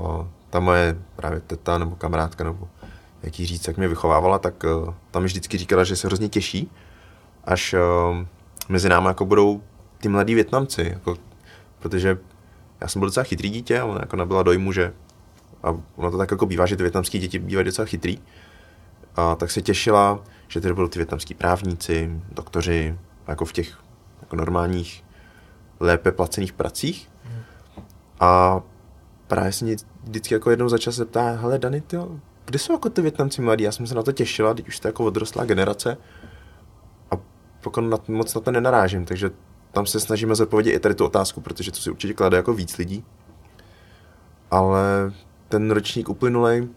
ta 0.51 0.61
moje 0.61 0.97
právě 1.17 1.41
teta 1.41 1.79
nebo 1.79 1.97
kamarádka, 1.97 2.45
nebo 2.45 2.69
jak 3.23 3.39
jí 3.39 3.47
říct, 3.47 3.69
jak 3.69 3.77
mě 3.77 3.89
vychovávala, 3.89 4.39
tak 4.39 4.65
uh, 4.65 4.95
tam 5.11 5.23
mi 5.23 5.27
vždycky 5.27 5.59
říkala, 5.59 5.85
že 5.85 5.97
se 5.97 6.07
hrozně 6.07 6.29
těší, 6.29 6.71
až 7.45 7.75
uh, 7.75 8.17
mezi 8.69 8.89
námi 8.89 9.09
jako 9.09 9.25
budou 9.25 9.63
ty 9.99 10.09
mladí 10.09 10.35
Větnamci, 10.35 10.91
jako, 10.93 11.17
protože 11.79 12.19
já 12.81 12.89
jsem 12.89 13.01
byl 13.01 13.09
docela 13.09 13.25
chytrý 13.25 13.51
dítě 13.51 13.81
a 13.81 13.85
ona 13.85 13.99
jako 14.01 14.17
nabyla 14.17 14.43
dojmu, 14.43 14.73
že 14.73 14.93
a 15.63 15.75
ono 15.97 16.11
to 16.11 16.19
tak 16.19 16.31
jako 16.31 16.47
bývá, 16.47 16.67
že 16.67 16.77
ty 16.77 16.83
větnamské 16.83 17.19
děti 17.19 17.39
bývají 17.39 17.65
docela 17.65 17.87
chytrý, 17.87 18.19
a 19.17 19.35
tak 19.35 19.51
se 19.51 19.63
těšila, 19.63 20.25
že 20.49 20.61
tady 20.61 20.75
budou 20.75 20.89
ty 20.89 20.99
větnamský 20.99 21.35
právníci, 21.35 22.21
doktoři, 22.33 22.99
jako 23.29 23.45
v 23.45 23.53
těch 23.53 23.84
jako 24.25 24.37
normálních, 24.37 25.05
lépe 25.81 26.13
placených 26.13 26.53
pracích. 26.53 27.11
A 28.21 28.61
právě 29.27 29.53
se 29.53 29.65
mě 29.65 29.77
vždycky 30.05 30.35
jako 30.35 30.51
jednou 30.51 30.69
za 30.69 30.79
čas 30.79 30.95
zeptá, 30.95 31.31
hele 31.31 31.59
Dani, 31.59 31.81
ty, 31.81 31.97
kde 32.45 32.59
jsou 32.59 32.73
jako 32.73 32.91
ty 32.91 33.03
Větnamci 33.03 33.43
mladí? 33.43 33.65
Já 33.65 33.73
jsem 33.73 33.87
se 33.87 33.95
na 33.95 34.03
to 34.03 34.13
těšila, 34.13 34.55
teď 34.55 34.69
už 34.69 34.81
to 34.81 34.89
jako 34.89 35.05
odrostlá 35.05 35.45
generace 35.45 35.97
a 37.11 37.15
pokud 37.61 37.81
na, 37.81 37.99
moc 38.09 38.35
na 38.35 38.41
to 38.41 38.51
nenarážím, 38.51 39.05
takže 39.05 39.31
tam 39.73 39.87
se 39.87 40.01
snažíme 40.01 40.35
zodpovědět 40.35 40.73
i 40.73 40.81
tady 40.81 40.95
tu 40.95 41.05
otázku, 41.05 41.41
protože 41.41 41.71
to 41.71 41.79
si 41.79 41.91
určitě 41.91 42.15
klade 42.15 42.37
jako 42.37 42.55
víc 42.55 42.79
lidí. 42.79 43.05
Ale 44.51 45.13
ten 45.49 45.71
ročník 45.71 46.09
uplynulej, 46.09 46.69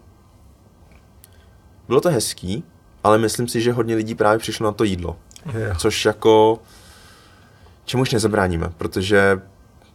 bylo 1.88 2.00
to 2.00 2.10
hezký, 2.10 2.64
ale 3.04 3.18
myslím 3.18 3.48
si, 3.48 3.60
že 3.60 3.72
hodně 3.72 3.94
lidí 3.94 4.14
právě 4.14 4.38
přišlo 4.38 4.64
na 4.66 4.72
to 4.72 4.84
jídlo. 4.84 5.16
Jo. 5.46 5.74
Což 5.78 6.04
jako 6.04 6.58
čemuž 7.88 8.12
nezabráníme, 8.12 8.70
protože 8.78 9.40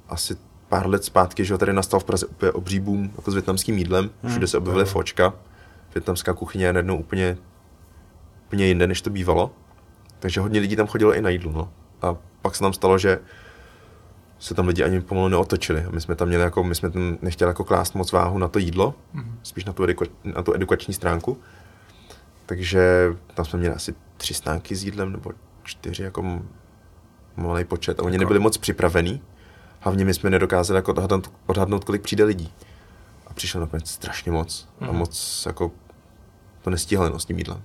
asi 0.10 0.38
pár 0.70 0.88
let 0.88 1.04
zpátky, 1.04 1.46
že 1.46 1.58
tady 1.58 1.74
nastal 1.74 2.00
v 2.00 2.04
Praze 2.04 2.26
úplně 2.26 2.52
obří 2.52 2.80
boom 2.80 3.10
jako 3.16 3.32
s 3.32 3.34
větnamským 3.34 3.78
jídlem, 3.78 4.10
všude 4.28 4.48
se 4.48 4.58
objevily 4.58 4.82
jo. 4.82 4.88
fočka, 4.88 5.34
větnamská 5.94 6.34
kuchyně 6.34 6.66
je 6.66 6.74
najednou 6.74 6.98
úplně, 6.98 7.38
úplně 8.48 8.66
jinde, 8.66 8.88
než 8.88 9.02
to 9.02 9.10
bývalo, 9.10 9.52
takže 10.20 10.42
hodně 10.42 10.60
lidí 10.60 10.76
tam 10.76 10.88
chodilo 10.88 11.16
i 11.16 11.22
na 11.22 11.30
jídlo, 11.30 11.52
no. 11.52 11.70
A 12.02 12.16
pak 12.42 12.56
se 12.56 12.64
nám 12.64 12.74
stalo, 12.74 12.98
že 12.98 13.20
se 14.40 14.54
tam 14.54 14.68
lidi 14.68 14.84
ani 14.84 15.02
pomalu 15.02 15.28
neotočili. 15.28 15.84
A 15.84 15.90
my 15.92 16.02
jsme 16.02 16.16
tam 16.16 16.28
měli 16.28 16.44
jako, 16.44 16.64
my 16.64 16.76
jsme 16.76 16.90
tam 16.90 17.18
nechtěli 17.22 17.50
jako 17.50 17.64
klást 17.64 17.96
moc 17.96 18.12
váhu 18.12 18.38
na 18.38 18.48
to 18.48 18.60
jídlo, 18.60 18.94
spíš 19.44 19.66
na 19.66 19.74
tu, 19.74 19.84
eduka, 19.84 20.06
na 20.24 20.44
tu 20.44 20.54
edukační 20.54 20.94
stránku. 20.94 21.38
Takže 22.46 23.14
tam 23.34 23.46
jsme 23.46 23.60
měli 23.60 23.76
asi 23.76 23.96
tři 24.18 24.34
stánky 24.34 24.76
s 24.76 24.84
jídlem, 24.84 25.12
nebo 25.12 25.32
čtyři, 25.64 26.04
jako 26.04 26.42
malý 27.36 27.64
počet. 27.64 28.00
A 28.00 28.04
oni 28.04 28.18
nebyli 28.18 28.40
moc 28.40 28.58
připravení. 28.58 29.22
Hlavně 29.80 30.06
my 30.06 30.14
jsme 30.14 30.30
nedokázali 30.30 30.78
jako 30.78 30.92
odhadnout, 30.92 31.32
odhadnout, 31.46 31.84
kolik 31.84 32.02
přijde 32.02 32.24
lidí. 32.24 32.54
A 33.28 33.34
přišlo 33.34 33.62
nakonec 33.62 33.90
strašně 33.90 34.32
moc. 34.32 34.68
A 34.82 34.92
moc 34.92 35.44
jako 35.46 35.72
to 36.62 36.70
nestihli 36.70 37.10
no, 37.10 37.20
s 37.20 37.26
tím 37.26 37.38
jídlem. 37.38 37.62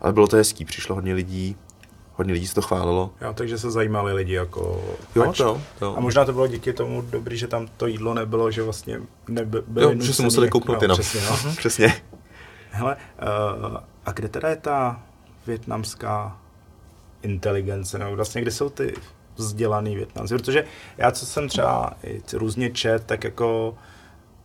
Ale 0.00 0.12
bylo 0.12 0.26
to 0.26 0.36
hezký, 0.36 0.64
přišlo 0.64 0.94
hodně 0.94 1.14
lidí, 1.14 1.56
hodně 2.12 2.32
lidí 2.32 2.46
se 2.46 2.54
to 2.54 2.62
chválilo. 2.62 3.10
Jo, 3.20 3.32
takže 3.34 3.58
se 3.58 3.70
zajímali 3.70 4.12
lidi 4.12 4.32
jako... 4.32 4.84
Jo, 5.14 5.22
ač- 5.22 5.36
to, 5.36 5.60
to. 5.78 5.96
A 5.96 6.00
možná 6.00 6.24
to 6.24 6.32
bylo 6.32 6.46
díky 6.46 6.72
tomu 6.72 7.02
dobrý, 7.02 7.36
že 7.36 7.46
tam 7.46 7.68
to 7.76 7.86
jídlo 7.86 8.14
nebylo, 8.14 8.50
že 8.50 8.62
vlastně 8.62 9.00
neby, 9.28 9.62
byli 9.66 9.94
Jo, 9.96 10.00
že 10.00 10.14
se 10.14 10.22
museli 10.22 10.46
jako- 10.46 10.60
koupnout 10.60 10.82
jenom. 10.82 10.98
Přesně, 10.98 11.20
no. 11.30 11.54
Přesně. 11.56 12.02
Hele, 12.70 12.96
uh, 13.72 13.76
a 14.06 14.12
kde 14.12 14.28
teda 14.28 14.48
je 14.48 14.56
ta 14.56 15.02
větnamská 15.46 16.38
inteligence, 17.24 17.98
nebo 17.98 18.16
vlastně 18.16 18.42
kde 18.42 18.50
jsou 18.50 18.68
ty 18.70 18.94
vzdělaný 19.36 19.96
Větnamci? 19.96 20.34
Protože 20.34 20.64
já, 20.98 21.10
co 21.10 21.26
jsem 21.26 21.48
třeba 21.48 21.92
i 22.04 22.22
různě 22.32 22.70
čet, 22.70 23.04
tak 23.04 23.24
jako 23.24 23.74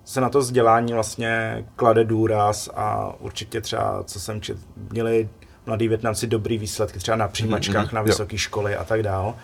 se 0.05 0.21
na 0.21 0.29
to 0.29 0.39
vzdělání 0.39 0.93
vlastně 0.93 1.65
klade 1.75 2.03
důraz 2.03 2.69
a 2.75 3.13
určitě 3.19 3.61
třeba, 3.61 4.03
co 4.03 4.19
jsem 4.19 4.41
čet, 4.41 4.57
měli 4.91 5.29
mladí 5.65 5.87
Větnamci 5.87 6.27
dobrý 6.27 6.57
výsledky 6.57 6.99
třeba 6.99 7.17
na 7.17 7.27
přijímačkách, 7.27 7.85
mhm, 7.85 7.95
na 7.95 8.01
vysoké 8.01 8.37
školy 8.37 8.75
a 8.75 8.83
tak 8.83 9.03
dál. 9.03 9.35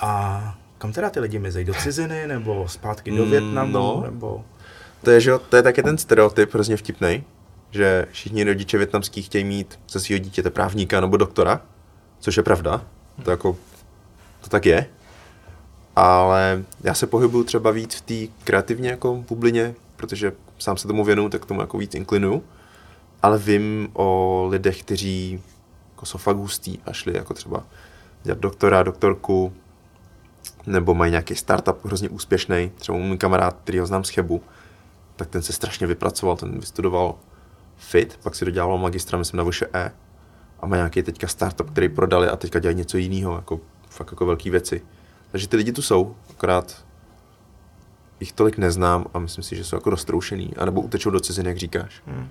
A 0.00 0.58
kam 0.78 0.92
teda 0.92 1.10
ty 1.10 1.20
lidi 1.20 1.38
mizejí? 1.38 1.64
Do 1.64 1.74
ciziny 1.74 2.26
nebo 2.26 2.68
zpátky 2.68 3.10
do 3.10 3.24
Mm, 3.24 3.30
Větnamu? 3.30 3.72
no. 3.72 4.02
Nebo... 4.04 4.44
To 5.02 5.10
je, 5.10 5.20
že 5.20 5.32
to 5.48 5.56
je 5.56 5.62
taky 5.62 5.82
ten 5.82 5.98
stereotyp 5.98 6.54
hrozně 6.54 6.76
vtipný, 6.76 7.24
že 7.70 8.06
všichni 8.10 8.44
rodiče 8.44 8.78
větnamský 8.78 9.22
chtějí 9.22 9.44
mít 9.44 9.78
ze 9.88 10.00
svého 10.00 10.18
dítěte 10.18 10.50
právníka 10.50 11.00
nebo 11.00 11.16
doktora, 11.16 11.60
což 12.26 12.36
je 12.36 12.42
pravda, 12.42 12.84
to 13.22 13.30
jako, 13.30 13.56
to 14.40 14.48
tak 14.48 14.66
je. 14.66 14.86
Ale 15.96 16.64
já 16.84 16.94
se 16.94 17.06
pohybuju 17.06 17.44
třeba 17.44 17.70
víc 17.70 17.94
v 17.94 18.00
té 18.00 18.34
kreativně 18.44 18.90
jako 18.90 19.24
bublině, 19.28 19.74
protože 19.96 20.32
sám 20.58 20.76
se 20.76 20.88
tomu 20.88 21.04
věnuju, 21.04 21.28
tak 21.28 21.44
tomu 21.44 21.60
jako 21.60 21.78
víc 21.78 21.94
inklinuju. 21.94 22.44
Ale 23.22 23.38
vím 23.38 23.88
o 23.92 24.46
lidech, 24.50 24.82
kteří 24.82 25.42
jako 25.92 26.06
jsou 26.06 26.18
fakt 26.18 26.36
hustý 26.36 26.78
a 26.86 26.92
šli 26.92 27.16
jako 27.16 27.34
třeba 27.34 27.64
dělat 28.22 28.38
doktora, 28.38 28.82
doktorku, 28.82 29.52
nebo 30.66 30.94
mají 30.94 31.10
nějaký 31.10 31.34
startup 31.34 31.84
hrozně 31.84 32.08
úspěšný. 32.08 32.72
Třeba 32.74 32.98
můj 32.98 33.18
kamarád, 33.18 33.56
který 33.64 33.78
ho 33.78 33.86
znám 33.86 34.04
z 34.04 34.10
Chebu, 34.10 34.42
tak 35.16 35.28
ten 35.28 35.42
se 35.42 35.52
strašně 35.52 35.86
vypracoval, 35.86 36.36
ten 36.36 36.58
vystudoval 36.58 37.14
FIT, 37.76 38.18
pak 38.22 38.34
si 38.34 38.44
dodělal 38.44 38.78
magistra, 38.78 39.18
myslím, 39.18 39.38
na 39.38 39.44
VŠE 39.44 39.92
a 40.60 40.66
má 40.66 40.76
nějaký 40.76 41.02
teďka 41.02 41.26
startup, 41.26 41.70
který 41.70 41.88
prodali 41.88 42.28
a 42.28 42.36
teďka 42.36 42.58
dělají 42.58 42.76
něco 42.76 42.96
jiného, 42.96 43.34
jako 43.36 43.60
fakt 43.90 44.12
jako 44.12 44.26
velké 44.26 44.50
věci. 44.50 44.82
Takže 45.30 45.48
ty 45.48 45.56
lidi 45.56 45.72
tu 45.72 45.82
jsou, 45.82 46.16
akorát 46.30 46.86
jich 48.20 48.32
tolik 48.32 48.58
neznám 48.58 49.06
a 49.14 49.18
myslím 49.18 49.44
si, 49.44 49.56
že 49.56 49.64
jsou 49.64 49.76
jako 49.76 49.90
roztroušený, 49.90 50.56
anebo 50.56 50.80
utečou 50.80 51.10
do 51.10 51.20
ciziny, 51.20 51.48
jak 51.48 51.58
říkáš. 51.58 52.02
Hmm. 52.06 52.28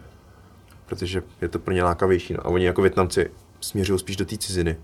Protože 0.86 1.24
je 1.42 1.50
to 1.50 1.60
pro 1.60 1.74
ně 1.74 1.84
lákavější. 1.84 2.34
No. 2.34 2.40
A 2.40 2.46
oni 2.46 2.66
jako 2.66 2.82
Větnamci 2.82 3.32
směřují 3.62 4.00
spíš 4.00 4.16
do 4.16 4.26
té 4.26 4.38
ciziny. 4.38 4.78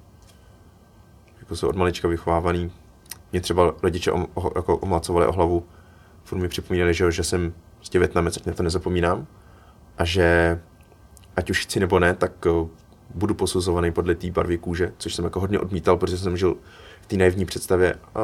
Jako 1.39 1.55
jsou 1.55 1.69
od 1.69 1.75
malička 1.75 2.07
vychovávaný. 2.07 2.71
Mě 3.31 3.41
třeba 3.41 3.73
rodiče 3.83 4.11
om, 4.11 4.27
o, 4.33 4.51
jako 4.55 4.77
omlacovali 4.77 5.27
o 5.27 5.31
hlavu. 5.31 5.65
Furt 6.23 6.39
mi 6.39 6.47
připomínali, 6.47 6.93
že, 6.93 7.11
že 7.11 7.23
jsem 7.23 7.53
prostě 7.75 7.99
Větnamec, 7.99 8.37
ať 8.37 8.45
na 8.45 8.53
to 8.53 8.63
nezapomínám. 8.63 9.27
A 9.97 10.05
že 10.05 10.59
ať 11.35 11.49
už 11.49 11.63
chci 11.63 11.79
nebo 11.79 11.99
ne, 11.99 12.13
tak 12.13 12.45
o, 12.45 12.69
budu 13.15 13.33
posuzovaný 13.33 13.91
podle 13.91 14.15
té 14.15 14.31
barvy 14.31 14.57
kůže, 14.57 14.93
což 14.97 15.15
jsem 15.15 15.25
jako 15.25 15.39
hodně 15.39 15.59
odmítal, 15.59 15.97
protože 15.97 16.17
jsem 16.17 16.37
žil 16.37 16.55
v 17.01 17.05
té 17.05 17.17
naivní 17.17 17.45
představě 17.45 17.95
a, 18.15 18.19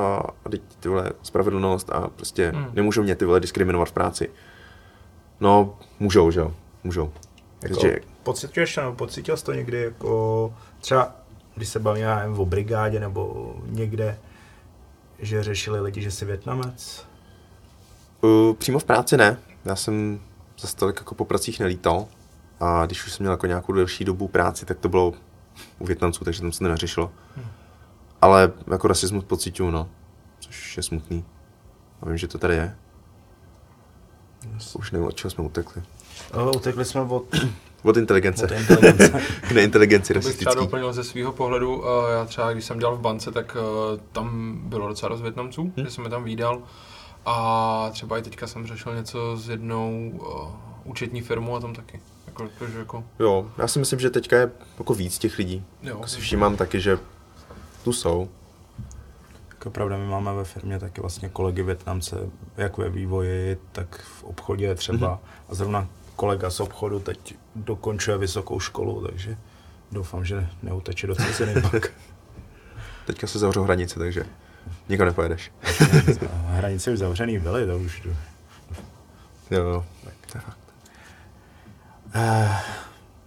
a 0.46 0.50
teď 0.50 0.62
ty 0.80 0.90
vole 0.90 1.12
spravedlnost 1.24 1.90
a 1.90 2.08
prostě 2.08 2.52
Hmm. 2.56 2.68
nemůžou 2.74 3.04
mě 3.04 3.16
ty 3.16 3.26
vole 3.26 3.40
diskriminovat 3.40 3.90
v 3.90 3.92
práci. 3.92 4.30
No, 5.40 5.78
můžou, 6.00 6.32
že 6.32 6.40
jo, 6.40 6.54
můžou. 6.84 7.12
Jako, 7.64 7.76
Takže 7.76 8.00
pocituješ, 8.24 8.78
nebo 8.78 8.94
pocítil 8.94 9.38
jsi 9.38 9.46
to 9.46 9.54
někdy 9.54 9.82
jako 9.82 10.54
třeba, 10.82 11.16
když 11.56 11.70
se 11.70 11.80
bavíme 11.80 12.06
já 12.06 12.20
nevím, 12.20 12.40
o 12.40 12.46
brigádě 12.46 13.00
nebo 13.00 13.56
někde, 13.66 14.18
že 15.20 15.44
řešili 15.44 15.80
lidi, 15.80 16.02
že 16.02 16.12
jsi 16.12 16.26
Větnamec? 16.26 17.06
Uh, 18.22 18.54
přímo 18.56 18.80
v 18.80 18.84
práci 18.84 19.18
ne. 19.18 19.38
Já 19.66 19.76
jsem 19.76 20.20
za 20.60 20.68
tolik 20.76 20.96
jako 20.98 21.16
po 21.16 21.26
pracích 21.26 21.60
nelítal. 21.60 22.06
A 22.60 22.86
když 22.86 23.06
už 23.06 23.12
jsem 23.14 23.24
měl 23.24 23.32
jako 23.34 23.46
nějakou 23.48 23.72
delší 23.74 24.06
dobu 24.06 24.28
práci, 24.28 24.66
tak 24.66 24.80
to 24.80 24.90
bylo 24.90 25.14
u 25.80 25.86
Větnamců, 25.86 26.26
takže 26.26 26.42
tam 26.42 26.52
se 26.52 26.60
to 26.60 26.68
neřešilo. 26.68 27.12
Ale 28.22 28.52
jako 28.72 28.88
rasismus 28.88 29.24
pocituju, 29.24 29.72
no. 29.72 29.90
Což 30.40 30.78
je 30.78 30.84
smutný. 30.84 31.26
A 32.02 32.06
vím, 32.06 32.18
že 32.18 32.28
to 32.28 32.38
tady 32.38 32.54
je. 32.56 32.76
Už 34.80 34.92
nevím, 34.92 35.08
od 35.08 35.12
čeho 35.16 35.32
jsme 35.32 35.44
utekli. 35.44 35.84
O, 36.34 36.52
utekli 36.52 36.86
jsme 36.86 37.02
od, 37.02 37.24
Od 37.84 37.98
inteligence. 37.98 38.46
od 38.46 38.52
inteligence. 38.52 39.22
K 39.42 39.52
neinteligenci 39.52 40.14
To 40.14 40.20
bych 40.20 40.24
třeba 40.24 40.32
rasistický. 40.52 40.56
doplnil 40.66 40.94
ze 40.94 41.04
svého 41.04 41.32
pohledu. 41.34 41.84
eh, 41.88 42.14
Já 42.14 42.26
třeba, 42.26 42.54
když 42.54 42.66
jsem 42.66 42.80
dělal 42.80 42.96
v 42.96 43.00
bance, 43.02 43.32
tak 43.32 43.58
eh, 43.60 44.00
tam 44.12 44.58
bylo 44.64 44.88
docela 44.88 45.10
dost 45.10 45.22
Větnamců, 45.22 45.64
Hm. 45.78 45.84
že 45.84 45.92
jsem 45.92 46.04
je 46.04 46.10
tam 46.10 46.24
výdal. 46.24 46.62
A 47.26 47.90
třeba 47.92 48.18
i 48.18 48.22
teďka 48.22 48.48
jsem 48.48 48.68
řešil 48.68 48.96
něco 48.96 49.38
s 49.38 49.50
jednou 49.50 50.12
uh, 50.14 50.50
účetní 50.84 51.22
firmou 51.22 51.56
a 51.56 51.60
tam 51.60 51.74
taky. 51.74 52.00
Jako, 52.44 52.54
takže 52.60 52.80
jako, 52.80 53.04
Jo, 53.20 53.52
já 53.58 53.68
si 53.68 53.80
myslím, 53.80 54.00
že 54.00 54.10
teďka 54.10 54.38
je 54.38 54.52
jako 54.80 54.94
víc 54.94 55.18
těch 55.18 55.38
lidí. 55.38 55.66
jo, 55.84 55.90
Jako 55.96 56.08
si 56.08 56.22
všímám 56.22 56.56
taky, 56.58 56.82
že 56.82 57.00
tu 57.84 57.94
jsou. 57.94 58.30
Jako 59.50 59.70
pravda, 59.70 59.98
my 59.98 60.06
máme 60.06 60.34
ve 60.34 60.44
firmě 60.44 60.80
taky 60.80 61.02
vlastně 61.02 61.30
kolegy 61.30 61.64
Větnamce, 61.64 62.18
jak 62.58 62.78
ve 62.78 62.90
vývoji, 62.90 63.58
tak 63.72 64.02
v 64.02 64.24
obchodě 64.24 64.76
třeba. 64.76 65.08
Mhm. 65.10 65.20
A 65.50 65.56
zrovna 65.56 65.88
kolega 66.16 66.50
z 66.50 66.60
obchodu 66.60 67.00
teď 67.00 67.36
dokončuje 67.56 68.18
vysokou 68.18 68.60
školu, 68.60 69.08
takže 69.08 69.38
doufám, 69.92 70.26
že 70.26 70.48
neuteče 70.64 71.08
do 71.08 71.16
ciziny 71.16 71.62
pak. 71.72 71.92
teďka 73.06 73.28
se 73.28 73.40
zavřou 73.40 73.64
hranice, 73.64 74.00
takže 74.00 74.24
nikdo 74.90 75.06
nepojedeš. 75.06 75.52
Hranice 76.48 76.92
už 76.92 77.00
zavřený 77.00 77.40
byly, 77.40 77.66
to 77.68 77.78
už... 77.78 78.08
Jo, 79.52 79.64
jo. 79.64 79.86
To 80.32 80.40
Uh, 82.16 82.52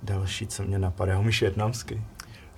další, 0.02 0.46
co 0.46 0.62
mě 0.62 0.78
napadá, 0.78 1.18
umíš 1.18 1.40
větnamsky? 1.40 2.02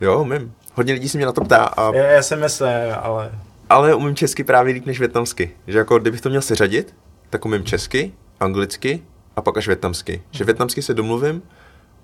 Jo, 0.01 0.21
umím. 0.23 0.53
Hodně 0.75 0.93
lidí 0.95 1.09
se 1.09 1.19
mě 1.19 1.27
na 1.27 1.33
to 1.33 1.41
ptá, 1.45 1.65
a, 1.65 1.95
Já, 1.95 2.05
já 2.05 2.23
jsem 2.23 2.41
myslel, 2.41 2.97
ale... 3.03 3.33
ale 3.69 3.95
umím 3.95 4.17
česky 4.17 4.45
právě 4.45 4.75
líp 4.75 4.87
než 4.87 4.99
větnamsky. 4.99 5.51
Že 5.67 5.79
jako 5.79 5.99
kdybych 5.99 6.21
to 6.21 6.29
měl 6.29 6.43
seřadit, 6.43 6.95
tak 7.31 7.45
umím 7.45 7.65
česky, 7.65 8.13
anglicky 8.41 9.03
a 9.37 9.43
pak 9.43 9.57
až 9.57 9.67
větnamsky. 9.67 10.23
Že 10.31 10.45
větnamsky 10.45 10.83
se 10.83 10.95
domluvím, 10.95 11.43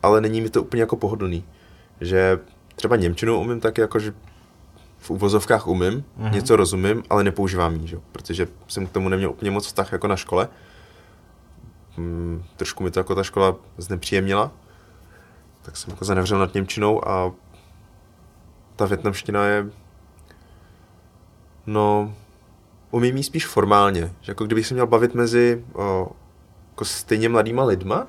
ale 0.03 0.21
není 0.21 0.41
mi 0.41 0.51
to 0.51 0.63
úplně 0.63 0.83
jako 0.83 0.97
pohodlný. 0.97 1.45
Že 2.01 2.39
třeba 2.77 2.97
Němčinu 2.97 3.41
umím 3.41 3.61
tak 3.61 3.79
jako, 3.79 3.99
že 3.99 4.13
v 4.99 5.11
uvozovkách 5.11 5.67
umím, 5.67 6.05
Mhm. 6.17 6.33
něco 6.35 6.57
rozumím, 6.57 7.03
ale 7.11 7.25
nepoužívám 7.25 7.75
ji, 7.75 7.87
že? 7.87 7.97
protože 8.13 8.49
jsem 8.69 8.87
k 8.87 8.91
tomu 8.93 9.09
neměl 9.09 9.31
úplně 9.31 9.51
moc 9.51 9.67
vztah 9.67 9.93
jako 9.93 10.07
na 10.09 10.17
škole. 10.17 10.49
Hmm, 11.99 12.45
trošku 12.57 12.83
mi 12.83 12.91
to 12.91 13.01
jako 13.01 13.15
ta 13.15 13.23
škola 13.23 13.57
znepříjemnila, 13.79 14.53
tak 15.63 15.77
jsem 15.77 15.91
jako 15.91 16.05
zanevřel 16.05 16.39
nad 16.39 16.55
Němčinou 16.55 17.09
a 17.09 17.33
ta 18.77 18.87
větnamština 18.87 19.47
je, 19.47 19.71
no, 21.67 22.15
umím 22.91 23.17
jí 23.17 23.23
spíš 23.23 23.47
formálně, 23.47 24.13
že 24.21 24.31
jako 24.31 24.45
kdybych 24.45 24.67
se 24.67 24.75
měl 24.75 24.87
bavit 24.87 25.15
mezi 25.15 25.65
o, 25.73 26.11
jako 26.71 26.85
stejně 26.85 27.29
mladýma 27.29 27.65
lidma, 27.65 28.07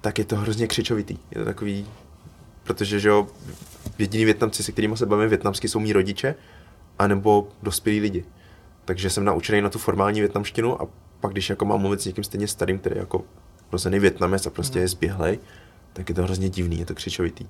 tak 0.00 0.18
je 0.18 0.24
to 0.24 0.36
hrozně 0.36 0.66
křičovitý. 0.66 1.18
Je 1.30 1.38
to 1.38 1.44
takový, 1.44 1.86
protože 2.62 3.00
že 3.00 3.08
jo, 3.08 3.26
jediný 3.98 4.24
Větnamci, 4.24 4.62
se 4.62 4.72
kterými 4.72 4.96
se 4.96 5.06
bavím 5.06 5.28
větnamsky, 5.28 5.68
jsou 5.68 5.80
mý 5.80 5.92
rodiče, 5.92 6.34
anebo 6.98 7.48
dospělí 7.62 8.00
lidi. 8.00 8.24
Takže 8.84 9.10
jsem 9.10 9.24
naučený 9.24 9.60
na 9.60 9.70
tu 9.70 9.78
formální 9.78 10.20
větnamštinu 10.20 10.82
a 10.82 10.86
pak, 11.20 11.32
když 11.32 11.50
jako 11.50 11.64
mám 11.64 11.80
mluvit 11.80 12.00
s 12.00 12.04
někým 12.04 12.24
stejně 12.24 12.48
starým, 12.48 12.78
který 12.78 12.96
jako 12.96 13.24
rozený 13.72 13.98
Větnamec 13.98 14.46
a 14.46 14.50
prostě 14.50 14.78
je 14.78 14.88
zběhlej, 14.88 15.38
tak 15.92 16.08
je 16.08 16.14
to 16.14 16.22
hrozně 16.22 16.48
divný, 16.48 16.78
je 16.78 16.86
to 16.86 16.94
křičovitý. 16.94 17.46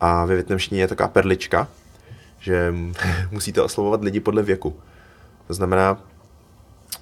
A 0.00 0.24
ve 0.24 0.34
větnamštině 0.34 0.80
je 0.80 0.88
taková 0.88 1.08
perlička, 1.08 1.68
že 2.38 2.74
musíte 3.30 3.62
oslovovat 3.62 4.04
lidi 4.04 4.20
podle 4.20 4.42
věku. 4.42 4.76
To 5.46 5.54
znamená, 5.54 6.04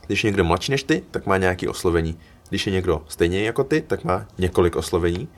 když 0.07 0.24
je 0.24 0.29
někdo 0.29 0.44
mladší 0.44 0.72
než 0.72 0.83
ty, 0.83 1.03
tak 1.11 1.26
má 1.26 1.37
nějaké 1.37 1.68
oslovení. 1.68 2.18
Když 2.48 2.66
je 2.66 2.72
někdo 2.72 3.03
stejně 3.09 3.42
jako 3.42 3.64
ty, 3.64 3.81
tak 3.81 4.05
má 4.05 4.26
několik 4.38 4.76
oslovení. 4.76 5.29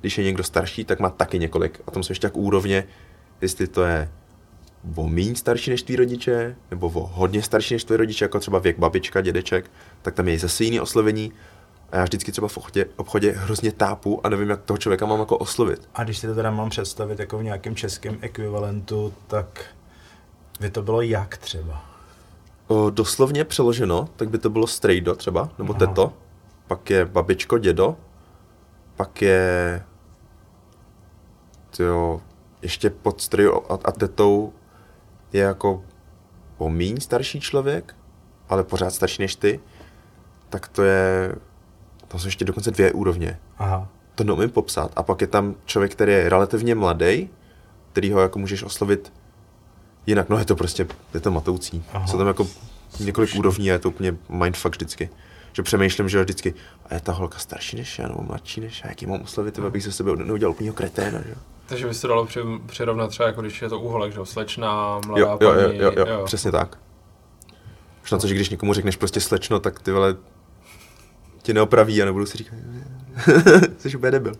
Když 0.00 0.18
je 0.18 0.24
někdo 0.24 0.44
starší, 0.44 0.84
tak 0.84 1.00
má 1.00 1.10
taky 1.10 1.38
několik. 1.38 1.80
A 1.86 1.90
tam 1.90 2.02
jsou 2.02 2.10
ještě 2.10 2.26
tak 2.26 2.36
úrovně, 2.36 2.84
jestli 3.40 3.66
to 3.66 3.84
je 3.84 4.08
o 4.94 5.08
míň 5.08 5.34
starší 5.34 5.70
než 5.70 5.82
tví 5.82 5.96
rodiče, 5.96 6.56
nebo 6.70 6.86
o 6.86 7.06
hodně 7.06 7.42
starší 7.42 7.74
než 7.74 7.84
tví 7.84 7.96
rodiče, 7.96 8.24
jako 8.24 8.40
třeba 8.40 8.58
věk 8.58 8.78
babička, 8.78 9.20
dědeček, 9.20 9.70
tak 10.02 10.14
tam 10.14 10.28
je 10.28 10.38
zase 10.38 10.64
jiný 10.64 10.80
oslovení. 10.80 11.32
A 11.92 11.96
já 11.96 12.04
vždycky 12.04 12.32
třeba 12.32 12.48
v 12.48 12.56
obchodě, 12.56 12.86
obchodě 12.96 13.32
hrozně 13.32 13.72
tápu 13.72 14.20
a 14.26 14.28
nevím, 14.28 14.50
jak 14.50 14.62
toho 14.62 14.78
člověka 14.78 15.06
mám 15.06 15.20
jako 15.20 15.38
oslovit. 15.38 15.88
A 15.94 16.04
když 16.04 16.18
si 16.18 16.26
to 16.26 16.34
teda 16.34 16.50
mám 16.50 16.70
představit 16.70 17.18
jako 17.18 17.38
v 17.38 17.42
nějakém 17.42 17.74
českém 17.74 18.18
ekvivalentu, 18.20 19.14
tak 19.26 19.64
by 20.60 20.70
to 20.70 20.82
bylo 20.82 21.02
jak 21.02 21.36
třeba? 21.36 21.84
O, 22.66 22.90
doslovně 22.90 23.44
přeloženo, 23.44 24.08
tak 24.16 24.30
by 24.30 24.38
to 24.38 24.50
bylo 24.50 24.66
strejdo 24.66 25.14
třeba, 25.14 25.50
nebo 25.58 25.72
Aha. 25.72 25.86
teto. 25.86 26.12
Pak 26.66 26.90
je 26.90 27.04
babičko, 27.04 27.58
dědo. 27.58 27.96
Pak 28.96 29.22
je... 29.22 29.82
Tyjo, 31.76 32.20
ještě 32.62 32.90
pod 32.90 33.20
strejdo 33.20 33.72
a, 33.72 33.78
a 33.84 33.92
tetou 33.92 34.52
je 35.32 35.42
jako 35.42 35.84
pomíň 36.56 37.00
starší 37.00 37.40
člověk, 37.40 37.96
ale 38.48 38.64
pořád 38.64 38.90
starší 38.90 39.22
než 39.22 39.36
ty. 39.36 39.60
Tak 40.48 40.68
to 40.68 40.82
je... 40.82 41.34
Tam 42.08 42.20
jsou 42.20 42.26
ještě 42.26 42.44
dokonce 42.44 42.70
dvě 42.70 42.92
úrovně. 42.92 43.38
Aha. 43.58 43.88
To 44.14 44.24
neumím 44.24 44.50
popsat. 44.50 44.92
A 44.96 45.02
pak 45.02 45.20
je 45.20 45.26
tam 45.26 45.54
člověk, 45.64 45.92
který 45.92 46.12
je 46.12 46.28
relativně 46.28 46.74
mladý, 46.74 47.30
který 47.92 48.12
ho 48.12 48.20
jako 48.20 48.38
můžeš 48.38 48.62
oslovit 48.62 49.12
jinak. 50.06 50.28
No 50.28 50.38
je 50.38 50.44
to 50.44 50.56
prostě, 50.56 50.86
je 51.14 51.20
to 51.20 51.30
matoucí. 51.30 51.84
Aha. 51.92 52.06
Jsou 52.06 52.18
tam 52.18 52.26
jako 52.26 52.46
několik 53.00 53.34
úrovní 53.38 53.70
a 53.70 53.72
je 53.72 53.78
to 53.78 53.88
úplně 53.88 54.16
mindfuck 54.28 54.74
vždycky. 54.74 55.10
Že 55.52 55.62
přemýšlím, 55.62 56.08
že 56.08 56.22
vždycky, 56.22 56.54
a 56.86 56.94
je 56.94 57.00
ta 57.00 57.12
holka 57.12 57.38
starší 57.38 57.76
než 57.76 57.98
já, 57.98 58.08
nebo 58.08 58.22
mladší 58.22 58.60
než 58.60 58.80
já, 58.84 58.90
jak 58.90 59.02
ji 59.02 59.08
mám 59.08 59.20
oslovit, 59.20 59.58
abych 59.58 59.84
ze 59.84 59.92
sebe 59.92 60.16
neudělal 60.16 60.52
úplného 60.52 60.74
kreténa, 60.74 61.18
že? 61.22 61.34
Jo? 61.70 61.76
Takže 61.76 61.86
by 61.86 61.94
se 61.94 62.08
dalo 62.08 62.26
při, 62.26 62.40
přirovnat 62.66 63.10
třeba 63.10 63.26
jako 63.26 63.40
když 63.40 63.62
je 63.62 63.68
to 63.68 63.80
úholek, 63.80 64.12
že 64.12 64.18
jo, 64.18 64.24
slečna, 64.24 65.00
mladá 65.06 65.20
Jo, 65.20 65.38
jo, 65.40 65.52
jo, 65.52 65.66
paní, 65.66 65.78
jo, 65.78 65.92
jo, 65.96 66.06
jo, 66.06 66.24
přesně 66.24 66.52
tak. 66.52 66.78
Už 68.02 68.10
na 68.10 68.18
to, 68.18 68.26
že 68.26 68.34
když 68.34 68.50
někomu 68.50 68.74
řekneš 68.74 68.96
prostě 68.96 69.20
slečno, 69.20 69.60
tak 69.60 69.80
ty 69.80 69.92
vole 69.92 70.16
ti 71.42 71.54
neopraví 71.54 72.02
a 72.02 72.04
nebudu 72.04 72.26
si 72.26 72.38
říkat, 72.38 72.54
jsi 73.78 73.96
úplně 73.96 74.10
debil. 74.10 74.34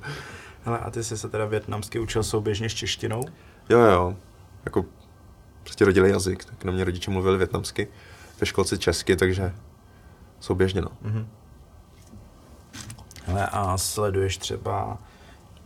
Ale 0.64 0.79
a 0.79 0.90
ty 0.90 1.05
jsi 1.05 1.19
se 1.19 1.29
teda 1.29 1.45
větnamsky 1.45 1.99
učil 1.99 2.23
souběžně 2.23 2.71
s 2.71 2.75
češtinou? 2.75 3.21
Jo, 3.69 3.79
jo. 3.79 4.16
Jako 4.64 4.85
prostě 5.62 5.85
rodili 5.85 6.11
jazyk, 6.11 6.45
tak 6.45 6.64
na 6.64 6.73
mě 6.73 6.85
rodiče 6.85 7.11
mluvili 7.11 7.38
větnamsky, 7.38 7.88
ve 8.40 8.47
školce 8.47 8.79
česky, 8.79 9.16
takže 9.16 9.53
souběžně, 10.40 10.81
no. 10.81 10.88
Mhm. 11.03 11.29
Hele, 13.25 13.47
a 13.47 13.79
sleduješ 13.79 14.38
třeba, 14.38 14.99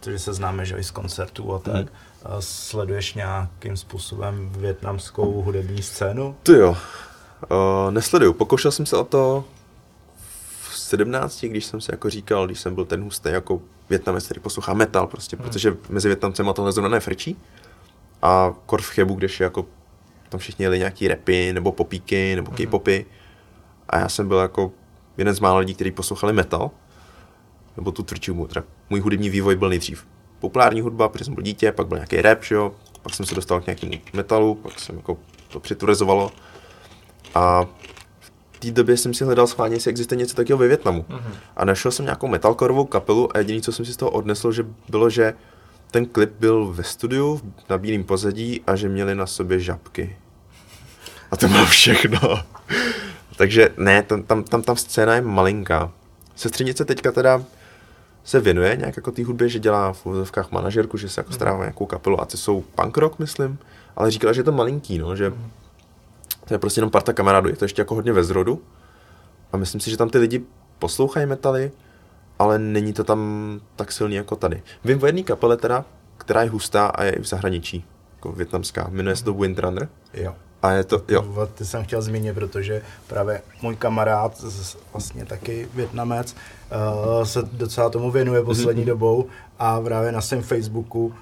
protože 0.05 0.19
se 0.19 0.33
známe, 0.35 0.65
že 0.67 0.77
i 0.77 0.85
z 0.85 0.91
koncertů 0.91 1.55
a 1.55 1.59
tak, 1.59 1.75
Mhm. 1.87 1.89
a 2.25 2.41
sleduješ 2.41 3.15
nějakým 3.15 3.77
způsobem 3.77 4.51
větnamskou 4.59 5.43
hudební 5.43 5.83
scénu? 5.83 6.37
Ty 6.43 6.53
jo. 6.53 6.71
Uh, 7.51 7.91
nesleduju. 7.91 8.33
Pokoušel 8.33 8.71
jsem 8.73 8.87
se 8.87 8.97
o 8.97 9.05
to 9.05 9.45
v 10.71 10.79
17, 10.79 11.45
když 11.49 11.65
jsem 11.65 11.81
se 11.81 11.93
jako 11.93 12.11
říkal, 12.11 12.47
když 12.47 12.61
jsem 12.61 12.75
byl 12.75 12.85
ten 12.85 13.03
hustý 13.03 13.29
jako 13.29 13.61
Větnamec, 13.91 14.25
který 14.25 14.41
poslouchá 14.41 14.75
metal 14.75 15.07
prostě, 15.07 15.37
Hmm. 15.37 15.45
protože 15.45 15.77
mezi 15.89 16.09
Větnamcema 16.09 16.53
tohle 16.53 16.73
zrovna 16.73 16.89
nefrčí. 16.89 17.37
A 18.23 18.55
kor 18.67 18.83
v 18.83 18.91
Chebu, 18.91 19.15
když 19.15 19.41
jako 19.41 19.67
tam 20.29 20.41
všichni 20.41 20.65
jeli 20.65 20.79
nějaký 20.79 21.09
rapy, 21.09 21.53
nebo 21.53 21.73
popíky, 21.73 22.37
nebo 22.37 22.51
K-popy. 22.51 23.07
A 23.89 23.99
já 23.99 24.09
jsem 24.09 24.29
byl 24.29 24.39
jako 24.39 24.73
jeden 25.17 25.35
z 25.35 25.41
mála 25.41 25.59
lidí, 25.59 25.75
kteří 25.75 25.91
poslouchali 25.91 26.33
metal, 26.33 26.71
nebo 27.77 27.93
tu 27.93 28.03
tvrdší. 28.03 28.33
Teda 28.49 28.63
můj 28.91 29.01
hudební 29.01 29.31
vývoj 29.31 29.57
byl 29.57 29.69
nejdřív 29.69 30.07
populární 30.41 30.81
hudba, 30.81 31.09
protože 31.09 31.25
jsem 31.25 31.35
byl 31.35 31.43
dítě, 31.43 31.73
pak 31.73 31.87
byl 31.87 31.97
nějaký 31.99 32.23
rap, 32.23 32.45
že 32.45 32.55
jo? 32.55 32.73
pak 33.05 33.15
jsem 33.15 33.27
se 33.27 33.35
dostal 33.35 33.61
k 33.61 33.67
nějakému 33.67 33.93
metalu, 34.13 34.55
pak 34.55 34.81
jsem 34.81 34.97
jako 34.97 35.17
to 35.49 35.61
přiturizovalo. 35.61 36.33
A 37.35 37.67
v 38.53 38.59
té 38.59 38.71
době 38.71 38.97
jsem 38.97 39.15
si 39.15 39.25
hledal 39.25 39.47
schválně, 39.47 39.77
jestli 39.77 39.91
existuje 39.91 40.19
něco 40.19 40.37
takového 40.37 40.59
ve 40.59 40.69
Větnamu. 40.69 41.05
A 41.57 41.65
našel 41.65 41.91
jsem 41.91 42.05
nějakou 42.05 42.29
metalcoreovou 42.29 42.85
kapelu 42.85 43.37
a 43.37 43.39
jediné, 43.39 43.61
co 43.61 43.73
jsem 43.73 43.85
si 43.85 43.93
z 43.93 43.97
toho 43.97 44.11
odnesl, 44.11 44.53
že 44.53 44.67
bylo, 44.89 45.11
že 45.11 45.35
ten 45.91 46.07
klip 46.07 46.33
byl 46.41 46.73
ve 46.73 46.85
studiu 46.85 47.41
na 47.71 47.79
bílém 47.79 48.05
pozadí 48.05 48.61
a 48.67 48.77
že 48.77 48.89
měli 48.89 49.15
na 49.15 49.27
sobě 49.27 49.61
žabky. 49.61 50.17
A 51.31 51.37
to 51.37 51.49
bylo 51.49 51.67
všechno. 51.67 52.21
Takže 53.37 53.69
ne, 53.77 54.03
tam, 54.03 54.23
tam, 54.23 54.45
tam, 54.45 54.63
tam 54.63 54.77
scéna 54.77 55.15
je 55.15 55.21
malinká. 55.21 55.93
Sestřenice 56.37 56.85
teďka 56.85 57.13
teda 57.13 57.45
se 58.25 58.41
věnuje 58.41 58.77
nějak 58.77 58.97
jako 58.97 59.11
té 59.11 59.25
hudbě, 59.25 59.49
že 59.49 59.59
dělá 59.59 59.93
v 59.93 60.07
úzovkách 60.07 60.51
manažerku, 60.51 60.97
že 60.97 61.09
se 61.09 61.21
jako 61.21 61.33
stará 61.33 61.55
o 61.55 61.61
nějakou 61.61 61.87
kapelu 61.87 62.21
a 62.21 62.25
ty 62.25 62.37
jsou 62.37 62.65
punk 62.75 62.97
rock, 62.97 63.19
myslím, 63.19 63.59
ale 63.97 64.11
říkala, 64.11 64.33
že 64.33 64.41
je 64.41 64.45
to 64.45 64.53
malinký, 64.53 64.99
no, 64.99 65.17
že 65.17 65.33
to 66.45 66.55
je 66.55 66.59
prostě 66.59 66.79
jenom 66.79 66.91
parta 66.91 67.13
kamarádů, 67.13 67.49
je 67.49 67.57
to 67.57 67.65
ještě 67.65 67.81
jako 67.83 67.95
hodně 67.95 68.13
ve 68.13 68.25
zrodu 68.25 68.63
a 69.53 69.57
myslím 69.57 69.81
si, 69.81 69.91
že 69.91 69.97
tam 69.97 70.11
ty 70.11 70.19
lidi 70.19 70.45
poslouchají 70.79 71.27
metaly, 71.27 71.73
ale 72.39 72.59
není 72.59 72.93
to 72.93 73.05
tam 73.05 73.21
tak 73.77 73.93
silný 73.93 74.15
jako 74.15 74.37
tady. 74.37 74.63
Vím 74.85 75.03
o 75.03 75.07
jedné 75.07 75.23
kapele 75.23 75.57
teda, 75.57 75.85
která 76.19 76.43
je 76.43 76.51
hustá 76.51 76.87
a 76.87 77.05
je 77.05 77.13
i 77.13 77.21
v 77.21 77.27
zahraničí, 77.27 77.85
jako 78.15 78.33
větnamská, 78.33 78.89
jmenuje 78.91 79.17
se 79.17 79.25
to 79.25 79.35
Windrunner 79.35 79.89
Jo. 80.15 80.35
A 80.65 80.71
je 80.73 80.85
to, 80.85 81.03
jo. 81.09 81.49
Ty 81.55 81.65
jsem 81.65 81.85
chtěl 81.85 82.03
zmínit, 82.03 82.33
protože 82.35 82.83
právě 83.07 83.43
můj 83.63 83.77
kamarád, 83.77 84.45
vlastně 84.93 85.25
taky 85.25 85.69
Větnamec, 85.75 86.37
uh, 87.17 87.25
se 87.25 87.43
docela 87.53 87.91
tomu 87.91 88.11
věnuje 88.11 88.43
poslední 88.43 88.83
Mhm. 88.83 88.89
dobou 88.89 89.27
a 89.59 89.81
právě 89.81 90.13
na 90.13 90.21
svém 90.21 90.43
Facebooku 90.43 91.15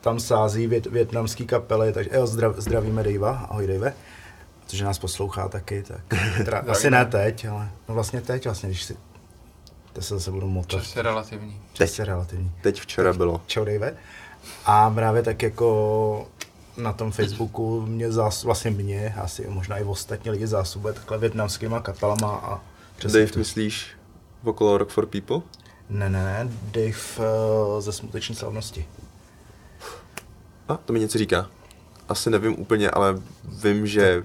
tam 0.00 0.20
sází 0.20 0.66
vět, 0.66 0.86
větnamský 0.86 1.46
kapely, 1.46 1.92
takže 1.92 2.10
jo, 2.14 2.26
zdrav, 2.26 2.56
zdravíme 2.56 3.02
Dejva, 3.02 3.30
ahoj 3.50 3.66
Dejve, 3.66 3.94
protože 4.64 4.84
nás 4.84 4.98
poslouchá 4.98 5.48
taky, 5.48 5.82
tak 5.82 6.00
teda, 6.44 6.64
asi 6.68 6.90
ne 6.90 7.04
teď, 7.06 7.44
ale 7.48 7.68
no 7.88 7.94
vlastně 7.94 8.20
teď 8.20 8.44
vlastně, 8.44 8.68
když 8.68 8.82
si, 8.84 8.96
to 9.92 10.02
se 10.02 10.14
zase 10.14 10.30
budu 10.30 10.48
motat, 10.48 10.82
Čas 10.82 10.96
je 10.96 11.02
relativní. 11.02 11.60
čas 11.72 11.98
je 11.98 12.04
relativní. 12.04 12.52
teď 12.62 12.80
včera 12.80 13.12
bylo. 13.12 13.40
Čau 13.46 13.64
Dave. 13.64 13.94
A 14.66 14.90
právě 14.90 15.22
tak 15.22 15.42
jako 15.42 16.28
na 16.76 16.92
tom 16.92 17.12
Facebooku 17.12 17.80
mě 17.86 18.12
zás, 18.12 18.44
vlastně 18.44 18.70
mě, 18.70 19.14
asi 19.22 19.46
možná 19.48 19.78
i 19.78 19.84
ostatní 19.84 20.30
lidi 20.30 20.46
zásobuje 20.46 20.94
takhle 20.94 21.18
větnamskýma 21.18 21.80
kapelama 21.80 22.36
a 22.36 22.60
přesně 22.96 23.18
Dave, 23.20 23.32
to- 23.32 23.38
myslíš 23.38 23.86
okolo 24.44 24.78
Rock 24.78 24.90
for 24.90 25.06
People? 25.06 25.40
Ne, 25.90 26.10
ne, 26.10 26.24
ne, 26.24 26.50
Dave 26.62 26.96
uh, 27.18 27.80
ze 27.80 27.92
Smuteční 27.92 28.34
slavnosti. 28.34 28.86
A, 30.68 30.76
to 30.76 30.92
mi 30.92 31.00
něco 31.00 31.18
říká. 31.18 31.50
asi 32.08 32.30
nevím 32.30 32.60
úplně, 32.60 32.90
ale 32.90 33.20
vím, 33.44 33.86
že 33.86 34.24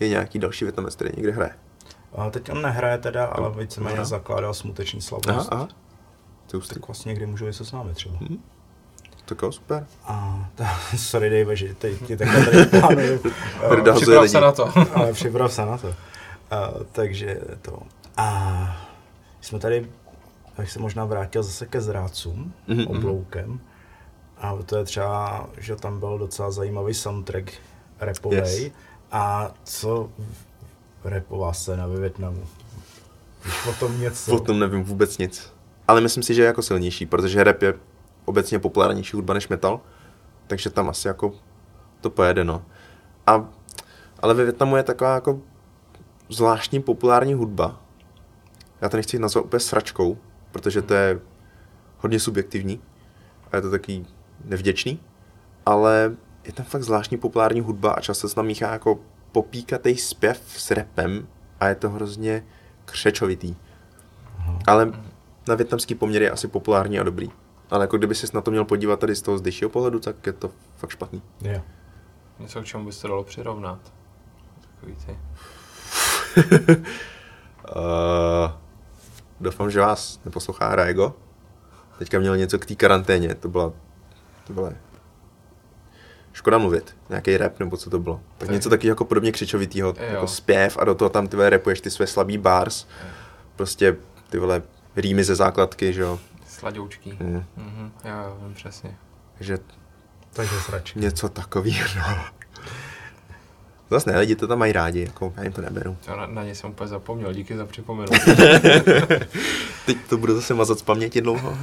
je 0.00 0.08
nějaký 0.08 0.38
další 0.38 0.64
Větnamec, 0.64 0.94
který 0.94 1.10
někde 1.16 1.32
hraje. 1.32 1.54
A 2.16 2.30
teď 2.30 2.50
on 2.50 2.62
nehraje 2.62 2.98
teda, 2.98 3.24
ale 3.26 3.50
víceméně 3.50 3.96
Aha. 3.96 4.04
zakládal 4.04 4.54
smuteční 4.54 4.98
Aha, 4.98 5.06
slavnost. 5.08 5.52
aha. 5.52 5.68
To 6.46 6.56
je 6.56 6.58
hustý. 6.58 6.74
Tak 6.74 6.88
vlastně 6.88 7.14
kdy 7.14 7.26
můžu 7.26 7.52
se 7.52 7.64
s 7.64 7.72
námi 7.72 7.94
třeba. 7.94 8.16
Hm. 8.20 8.42
Tak 9.28 9.42
jo, 9.42 9.52
super. 9.52 9.86
A 10.04 10.48
ta, 10.54 10.78
sorry 10.96 11.30
Dave, 11.30 11.56
že 11.56 11.74
teď 11.74 12.06
ti 12.06 12.16
takhle 12.16 12.44
tady 12.44 12.66
plánuju. 12.66 13.20
Hazuje 13.92 13.94
Připrav 13.94 14.30
se 14.30 14.40
na 14.40 14.52
to. 14.52 14.72
ale 14.94 15.12
připrav 15.12 15.52
se 15.52 15.66
na 15.66 15.78
to. 15.78 15.94
A, 16.50 16.70
takže 16.92 17.40
to. 17.62 17.78
A 18.16 18.86
jsme 19.40 19.58
tady, 19.58 19.86
tak 20.56 20.70
se 20.70 20.78
možná 20.78 21.04
vrátil 21.04 21.42
zase 21.42 21.66
ke 21.66 21.80
zrádcům, 21.80 22.52
Mhm, 22.68 22.78
mm-hmm. 22.78 22.88
mhm. 22.88 22.98
obloukem. 22.98 23.60
A 24.38 24.56
to 24.66 24.76
je 24.76 24.84
třeba, 24.84 25.46
že 25.58 25.76
tam 25.76 26.00
byl 26.00 26.18
docela 26.18 26.50
zajímavý 26.50 26.94
soundtrack 26.94 27.52
rapovej. 28.00 28.62
Yes. 28.62 28.72
A 29.12 29.50
co 29.64 30.10
rapová 31.04 31.52
scéna 31.52 31.86
ve 31.86 32.00
Větnamu? 32.00 32.44
Víš 33.44 33.54
o 33.68 33.72
tom 33.72 34.00
něco? 34.00 34.34
O 34.36 34.40
tom 34.40 34.58
nevím 34.58 34.84
vůbec 34.84 35.18
nic. 35.18 35.52
Ale 35.88 36.00
myslím 36.00 36.22
si, 36.22 36.34
že 36.34 36.42
je 36.42 36.46
jako 36.46 36.62
silnější, 36.62 37.06
protože 37.06 37.44
rap 37.44 37.62
je 37.62 37.74
obecně 38.28 38.58
populárnější 38.58 39.16
hudba 39.16 39.34
než 39.34 39.48
metal, 39.48 39.80
takže 40.46 40.70
tam 40.70 40.88
asi 40.88 41.08
jako 41.08 41.32
to 42.00 42.10
pojede, 42.10 42.44
no. 42.44 42.62
A, 43.26 43.48
ale 44.22 44.34
ve 44.34 44.44
Větnamu 44.44 44.76
je 44.76 44.82
taková 44.82 45.14
jako 45.14 45.40
zvláštní 46.28 46.82
populární 46.82 47.34
hudba. 47.34 47.80
Já 48.80 48.88
to 48.88 48.96
nechci 48.96 49.18
nazvat 49.18 49.44
úplně 49.44 49.60
sračkou, 49.60 50.18
protože 50.52 50.82
to 50.82 50.94
je 50.94 51.20
hodně 51.98 52.20
subjektivní 52.20 52.80
a 53.52 53.56
je 53.56 53.62
to 53.62 53.70
takový 53.70 54.06
nevděčný, 54.44 55.00
ale 55.66 56.16
je 56.44 56.52
tam 56.52 56.66
fakt 56.66 56.82
zvláštní 56.82 57.18
populární 57.18 57.60
hudba 57.60 57.92
a 57.92 58.00
často 58.00 58.28
se 58.28 58.34
tam 58.34 58.46
míchá 58.46 58.72
jako 58.72 58.98
popíkatý 59.32 59.96
zpěv 59.96 60.42
s 60.56 60.70
rapem 60.70 61.28
a 61.60 61.68
je 61.68 61.74
to 61.74 61.90
hrozně 61.90 62.44
křečovitý. 62.84 63.56
Ale 64.66 64.92
na 65.48 65.54
větnamský 65.54 65.94
poměr 65.94 66.22
je 66.22 66.30
asi 66.30 66.48
populární 66.48 67.00
a 67.00 67.02
dobrý. 67.02 67.30
Ale 67.70 67.84
jako 67.84 67.98
kdyby 67.98 68.14
ses 68.14 68.32
na 68.32 68.40
to 68.40 68.50
měl 68.50 68.64
podívat 68.64 69.00
tady 69.00 69.16
z 69.16 69.22
toho 69.22 69.38
zdejšího 69.38 69.70
pohledu, 69.70 69.98
tak 70.00 70.26
je 70.26 70.32
to 70.32 70.50
fakt 70.76 70.90
špatný. 70.90 71.22
Jo. 71.42 71.60
Něco, 72.38 72.62
k 72.62 72.64
čemu 72.64 72.84
by 72.84 72.92
se 72.92 73.02
to 73.02 73.08
dalo 73.08 73.24
přirovnat. 73.24 73.78
Takový 74.74 74.94
ty. 75.06 75.16
Uh, 77.76 78.50
doufám, 79.40 79.70
že 79.70 79.80
vás 79.80 80.20
neposlouchá 80.24 80.74
Raigo. 80.76 81.14
Teďka 81.98 82.18
měl 82.18 82.36
něco 82.36 82.58
k 82.58 82.66
té 82.66 82.74
karanténě, 82.74 83.34
to 83.34 83.48
byla, 83.48 83.72
to 84.46 84.52
byla 84.52 84.72
škoda 86.32 86.58
mluvit, 86.58 86.96
nějaký 87.08 87.36
rap 87.36 87.58
nebo 87.60 87.76
co 87.76 87.90
to 87.90 87.98
bylo. 87.98 88.20
Tak 88.38 88.48
Tak. 88.48 88.50
něco 88.54 88.70
taky 88.70 88.88
jako 88.88 89.04
podobně 89.04 89.32
křičovitýho, 89.32 89.88
Jo. 89.88 89.94
jako 90.14 90.26
zpěv 90.26 90.76
a 90.80 90.84
do 90.84 90.94
toho 90.94 91.08
tam 91.08 91.28
ty 91.28 91.36
vole 91.36 91.50
rapuješ 91.50 91.80
ty 91.80 91.90
své 91.90 92.06
slabý 92.06 92.38
bars, 92.38 92.86
prostě 93.56 93.96
ty 94.30 94.38
vole 94.38 94.62
rýmy 94.96 95.24
ze 95.24 95.34
základky, 95.34 95.92
že 95.92 96.00
jo. 96.02 96.18
Sladoučký. 96.58 97.16
Mm. 97.20 97.44
Mhm, 97.56 97.92
jo, 98.04 98.10
jo, 98.24 98.38
vím 98.42 98.54
přesně. 98.54 98.96
Takže 99.38 99.58
Takže 100.32 100.54
sračky. 100.60 101.00
něco 101.00 101.28
takového, 101.28 101.88
no. 101.96 102.24
Zase 103.90 104.12
ne, 104.12 104.18
lidi 104.18 104.36
to 104.36 104.46
tam 104.46 104.58
mají 104.58 104.72
rádi, 104.72 105.00
jako 105.00 105.32
já 105.36 105.42
jim 105.42 105.52
to 105.52 105.60
neberu. 105.62 105.96
To 106.06 106.16
na, 106.16 106.26
na 106.26 106.44
ně 106.44 106.54
jsem 106.54 106.70
úplně 106.70 106.88
zapomněl, 106.88 107.32
díky 107.32 107.56
za 107.56 107.66
připomenutí. 107.66 108.18
Teď 109.86 109.96
to 110.08 110.16
budu 110.18 110.34
zase 110.34 110.54
mazat 110.54 110.78
z 110.78 110.82
paměti 110.82 111.20
dlouho. 111.20 111.58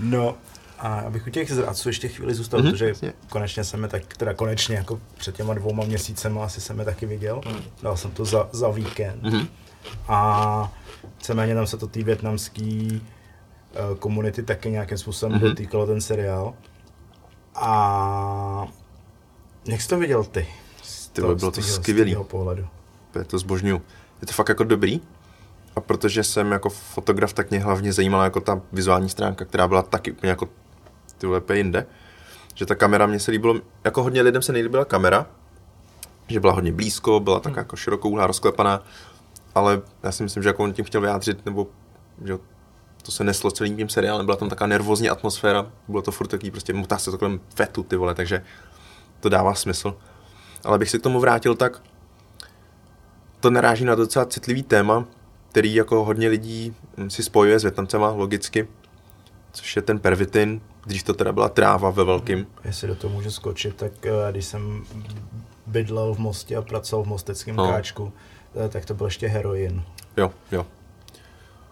No, 0.00 0.34
a 0.78 0.98
abych 1.00 1.26
u 1.26 1.30
těch 1.30 1.52
zrádců 1.52 1.88
ještě 1.88 2.08
chvíli 2.08 2.34
zůstal, 2.34 2.60
Mhm, 2.60 2.70
protože 2.70 2.88
jasně. 2.88 3.12
konečně 3.28 3.64
jsem 3.64 3.82
je 3.82 3.88
tak, 3.88 4.16
teda 4.16 4.34
konečně 4.34 4.76
jako 4.76 5.00
před 5.18 5.36
těma 5.36 5.54
dvouma 5.54 5.84
měsícema 5.84 6.44
asi 6.44 6.60
jsem 6.60 6.78
je 6.78 6.84
taky 6.84 7.06
viděl. 7.06 7.40
Mhm. 7.46 7.62
Dal 7.82 7.96
jsem 7.96 8.10
to 8.10 8.24
za, 8.24 8.48
za 8.52 8.68
víkend. 8.68 9.22
Mhm. 9.22 9.48
A 10.08 10.72
víceméně 11.18 11.54
tam 11.54 11.66
se 11.66 11.76
to 11.76 11.86
té 11.86 12.02
větnamské 12.02 12.62
uh, 12.92 12.98
komunity 13.98 14.42
taky 14.42 14.70
nějakým 14.70 14.98
způsobem 14.98 15.32
Mhm. 15.32 15.42
mm-hmm. 15.44 15.48
dotýkalo 15.48 15.86
ten 15.86 16.00
seriál. 16.00 16.54
A 17.54 18.66
jak 19.64 19.80
jsi 19.80 19.88
to 19.88 19.98
viděl 19.98 20.24
ty? 20.24 20.46
Ty 21.12 21.20
toho- 21.20 21.34
bylo 21.34 21.50
to 21.50 21.62
skvělý. 21.62 22.16
pohledu. 22.22 22.66
je 23.18 23.24
to 23.24 23.38
zbožňuju. 23.38 23.82
Je 24.20 24.26
to 24.26 24.32
fakt 24.32 24.48
jako 24.48 24.64
dobrý. 24.64 25.00
A 25.76 25.80
protože 25.80 26.24
jsem 26.24 26.52
jako 26.52 26.68
fotograf, 26.70 27.32
tak 27.32 27.50
mě 27.50 27.60
hlavně 27.60 27.92
zajímala 27.92 28.24
jako 28.24 28.40
ta 28.40 28.60
vizuální 28.72 29.08
stránka, 29.08 29.44
která 29.44 29.68
byla 29.68 29.82
taky 29.82 30.12
úplně 30.12 30.30
jako 30.30 30.48
ty 31.18 31.26
úplně 31.26 31.58
jinde. 31.58 31.86
Že 32.54 32.66
ta 32.66 32.74
kamera 32.74 33.06
mě 33.06 33.20
se 33.20 33.30
líbilo, 33.30 33.54
jako 33.84 34.02
hodně 34.02 34.22
lidem 34.22 34.42
se 34.42 34.52
nejlíbila 34.52 34.84
kamera, 34.84 35.26
že 36.28 36.40
byla 36.40 36.52
hodně 36.52 36.72
blízko, 36.72 37.20
byla 37.20 37.40
tak 37.40 37.56
jako 37.56 37.76
širokouhlá, 37.76 38.26
rozklepaná, 38.26 38.82
ale 39.54 39.82
já 40.02 40.12
si 40.12 40.22
myslím, 40.22 40.42
že 40.42 40.48
jako 40.48 40.64
on 40.64 40.72
tím 40.72 40.84
chtěl 40.84 41.00
vyjádřit, 41.00 41.46
nebo 41.46 41.66
že 42.24 42.38
to 43.02 43.12
se 43.12 43.24
neslo 43.24 43.50
celým 43.50 43.76
tím 43.76 43.88
seriálem, 43.88 44.26
byla 44.26 44.36
tam 44.36 44.48
taková 44.48 44.66
nervózní 44.68 45.10
atmosféra, 45.10 45.66
bylo 45.88 46.02
to 46.02 46.12
furt 46.12 46.26
takový, 46.26 46.50
prostě 46.50 46.72
motá 46.72 46.98
se 46.98 47.10
to 47.10 47.18
kolem 47.18 47.40
fetu, 47.54 47.82
ty 47.82 47.96
vole, 47.96 48.14
takže 48.14 48.44
to 49.20 49.28
dává 49.28 49.54
smysl. 49.54 49.94
Ale 50.64 50.78
bych 50.78 50.90
se 50.90 50.98
k 50.98 51.02
tomu 51.02 51.20
vrátil 51.20 51.54
tak, 51.54 51.82
to 53.40 53.50
naráží 53.50 53.84
na 53.84 53.94
docela 53.94 54.24
citlivý 54.26 54.62
téma, 54.62 55.04
který 55.50 55.74
jako 55.74 56.04
hodně 56.04 56.28
lidí 56.28 56.74
hm, 56.96 57.10
si 57.10 57.22
spojuje 57.22 57.58
s 57.58 57.62
Větnamcema 57.62 58.08
logicky, 58.10 58.68
což 59.52 59.76
je 59.76 59.82
ten 59.82 59.98
pervitin, 59.98 60.60
když 60.84 61.02
to 61.02 61.14
teda 61.14 61.32
byla 61.32 61.48
tráva 61.48 61.90
ve 61.90 62.04
velkým. 62.04 62.46
Jestli 62.64 62.88
do 62.88 62.94
toho 62.94 63.14
můžu 63.14 63.30
skočit, 63.30 63.76
tak 63.76 63.92
eh, 64.06 64.10
když 64.30 64.44
jsem 64.44 64.84
bydlel 65.66 66.14
v 66.14 66.18
Mostě 66.18 66.56
a 66.56 66.62
pracoval 66.62 67.04
v 67.04 67.08
Mosteckém 67.08 67.56
No. 67.56 67.66
no. 67.66 67.72
káčku, 67.72 68.12
eh, 68.64 68.68
tak 68.68 68.84
to 68.84 68.94
byl 68.94 69.06
ještě 69.06 69.26
heroin. 69.28 69.82
Jo, 70.16 70.32
jo. 70.52 70.66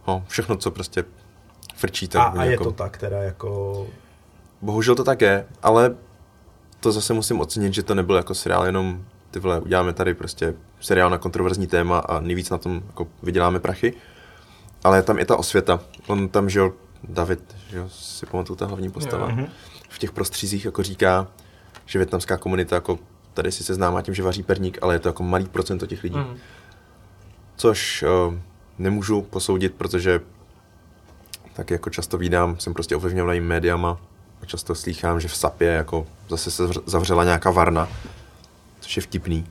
No, 0.09 0.25
všechno, 0.29 0.57
co 0.57 0.71
prostě 0.71 1.05
frčí, 1.75 2.09
A, 2.15 2.23
a 2.23 2.45
je 2.45 2.51
jako, 2.51 2.65
to 2.65 2.73
tak 2.73 2.99
teda 2.99 3.23
jako... 3.23 3.87
Bohužel 4.63 4.95
to 4.95 5.05
tak 5.05 5.21
je, 5.21 5.47
ale 5.63 5.97
to 6.81 6.93
zase 6.93 7.15
musím 7.15 7.41
ocenit, 7.41 7.75
že 7.75 7.83
to 7.83 7.95
nebyl 7.95 8.17
jako 8.17 8.35
seriál 8.35 8.67
jenom 8.67 9.05
ty 9.31 9.39
vole, 9.39 9.61
uděláme 9.61 9.93
tady 9.93 10.15
prostě 10.15 10.55
seriál 10.81 11.11
na 11.11 11.19
kontroverzní 11.19 11.67
téma 11.67 11.99
a 11.99 12.21
nejvíc 12.21 12.51
na 12.51 12.59
tom 12.59 12.83
jako 12.87 13.09
vyděláme 13.23 13.61
prachy. 13.61 13.95
Ale 14.85 14.99
je 14.99 15.03
tam 15.03 15.19
i 15.19 15.25
ta 15.25 15.37
osvěta. 15.37 15.81
On 16.07 16.29
tam, 16.29 16.51
že 16.51 16.59
jo, 16.59 16.73
David, 17.05 17.57
že 17.71 17.77
jo, 17.77 17.89
si 17.89 18.27
pamatuju 18.27 18.57
ta 18.57 18.67
hlavní 18.67 18.91
postava, 18.91 19.31
jo. 19.31 19.47
v 19.89 19.99
těch 19.99 20.13
prostřízích 20.13 20.65
jako 20.65 20.83
říká, 20.83 21.27
že 21.87 21.99
větnamská 21.99 22.37
komunita 22.37 22.77
jako 22.77 22.99
tady 23.35 23.53
si 23.53 23.65
se 23.65 23.75
známá 23.75 24.03
tím, 24.03 24.15
že 24.15 24.23
vaří 24.23 24.43
perník, 24.43 24.79
ale 24.83 24.95
je 24.95 24.99
to 24.99 25.09
jako 25.09 25.23
malý 25.23 25.47
procento 25.47 25.87
těch 25.87 26.03
lidí. 26.03 26.17
Mhm. 26.17 26.37
Což 27.57 28.05
uh, 28.29 28.35
nemůžu 28.79 29.23
posoudit, 29.23 29.75
protože 29.75 30.21
tak 31.53 31.71
jako 31.71 31.91
často 31.91 32.19
vídám, 32.19 32.59
jsem 32.59 32.75
prostě 32.75 32.97
ovlivňovaný 32.97 33.41
médiama 33.41 33.99
a 34.43 34.47
často 34.47 34.75
slýchám, 34.75 35.21
že 35.21 35.29
v 35.29 35.37
Sapě 35.37 35.69
jako 35.69 36.07
zase 36.29 36.51
se 36.51 36.67
zavř- 36.67 36.83
zavřela 36.87 37.25
nějaká 37.25 37.51
varna, 37.51 37.89
což 38.81 38.97
je 38.97 39.03
vtipný, 39.03 39.47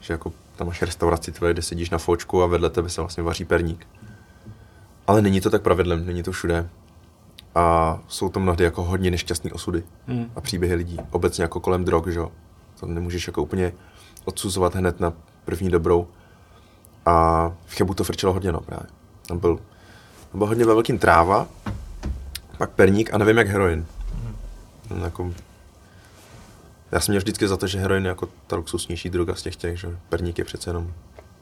že 0.00 0.14
jako 0.14 0.32
tam 0.56 0.66
máš 0.66 0.82
restauraci, 0.82 1.32
tvoje, 1.32 1.52
kde 1.52 1.62
sedíš 1.62 1.90
na 1.90 1.98
fočku 1.98 2.42
a 2.42 2.46
vedle 2.46 2.70
tebe 2.70 2.88
se 2.88 3.00
vlastně 3.00 3.22
vaří 3.22 3.44
perník. 3.44 3.86
Ale 5.06 5.22
není 5.22 5.40
to 5.40 5.50
tak 5.50 5.62
pravidlem, 5.62 6.06
není 6.06 6.22
to 6.22 6.32
všude. 6.32 6.68
A 7.54 7.98
jsou 8.08 8.28
to 8.28 8.40
mnohdy 8.40 8.64
jako 8.64 8.82
hodně 8.84 9.10
nešťastné 9.10 9.52
osudy 9.52 9.82
Hmm. 10.06 10.30
a 10.36 10.40
příběhy 10.40 10.74
lidí. 10.74 10.96
Obecně 11.10 11.42
jako 11.44 11.60
kolem 11.60 11.84
drog, 11.84 12.06
že 12.08 12.18
jo. 12.18 12.32
To 12.80 12.86
nemůžeš 12.86 13.26
jako 13.26 13.42
úplně 13.42 13.72
odsuzovat 14.24 14.74
hned 14.74 15.00
na 15.00 15.12
první 15.44 15.70
dobrou. 15.70 16.08
A 17.06 17.48
v 17.66 17.74
Chebu 17.74 17.94
to 17.94 18.04
frčelo 18.04 18.32
hodně, 18.32 18.52
no 18.52 18.60
právě. 18.60 18.86
Tam 19.26 19.38
byl, 19.38 19.56
tam 20.32 20.38
byl 20.38 20.46
hodně 20.46 20.64
ve 20.64 20.74
velkým 20.74 20.98
tráva, 20.98 21.46
pak 22.58 22.70
perník 22.70 23.14
a 23.14 23.18
nevím 23.18 23.38
jak 23.38 23.48
heroin. 23.48 23.86
Mm. 24.90 25.02
Jako, 25.02 25.32
já 26.92 27.00
jsem 27.00 27.12
měl 27.12 27.20
vždycky 27.20 27.48
za 27.48 27.56
to, 27.56 27.66
že 27.66 27.78
heroin 27.80 28.04
je 28.04 28.08
jako 28.08 28.28
ta 28.46 28.56
luxusnější 28.56 29.10
droga 29.10 29.34
z 29.34 29.42
těch 29.42 29.56
těch, 29.56 29.80
že 29.80 29.98
perník 30.08 30.38
je 30.38 30.44
přece 30.44 30.70
jenom 30.70 30.92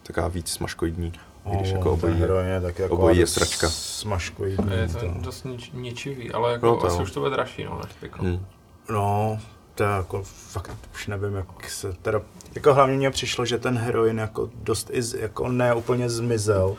taková 0.03 0.29
víc 0.29 0.51
smaškoidní, 0.51 1.13
i 1.53 1.57
když 1.57 1.71
jako 1.71 1.83
ten 1.85 1.93
obojí 1.93 2.13
je. 2.15 2.21
heroin 2.21 2.47
je 2.47 2.61
taky 2.61 2.83
jako 2.83 2.95
obojí 2.95 3.19
je 3.19 3.27
sračka. 3.27 3.69
Smažkoidní. 3.71 4.71
Je 4.73 4.89
to 4.89 4.99
to. 4.99 5.07
dost 5.21 5.45
nič, 5.45 5.71
ničivý, 5.75 6.33
ale 6.33 6.53
jako 6.53 6.67
No 6.67 6.73
no 6.73 6.81
to 6.81 6.87
asi 6.87 6.97
jo. 6.97 7.03
už 7.03 7.11
to 7.11 7.21
bude 7.21 7.31
dražší, 7.31 7.65
no, 7.65 7.81
než. 7.85 8.11
Hmm. 8.13 8.47
No, 8.91 9.39
to 9.79 9.85
jako 9.85 10.23
fakt 10.23 10.71
už 10.95 11.07
nevím, 11.07 11.35
jak 11.35 11.71
se 11.71 11.93
teda, 11.93 12.21
jako 12.55 12.75
hlavně 12.75 12.97
mně 12.97 13.11
přišlo, 13.11 13.45
že 13.47 13.59
ten 13.59 13.79
heroin 13.79 14.19
jako 14.19 14.51
dost 14.55 14.91
i, 14.93 15.01
jako 15.19 15.49
ne 15.49 15.75
úplně 15.75 16.11
zmizel, 16.11 16.77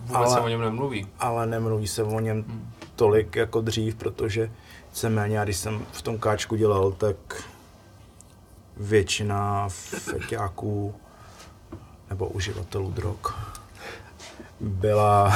Vůbec 0.00 0.16
Ale- 0.16 0.30
se 0.34 0.40
o 0.40 0.48
něm 0.48 0.60
nemluví. 0.60 1.06
ale 1.18 1.46
nemluví 1.46 1.86
se 1.86 2.02
o 2.02 2.20
něm 2.20 2.44
tolik 2.96 3.36
jako 3.36 3.60
dřív, 3.60 3.94
protože 3.94 4.50
víceméně, 4.90 5.36
já 5.38 5.44
když 5.44 5.56
jsem 5.56 5.86
v 5.92 6.02
tom 6.02 6.18
káčku 6.18 6.56
dělal, 6.56 6.92
tak 6.92 7.16
většina 8.76 9.68
feťáků 9.68 10.94
nebo 12.10 12.26
uživatelů 12.28 12.90
drog 12.90 13.34
byla 14.60 15.32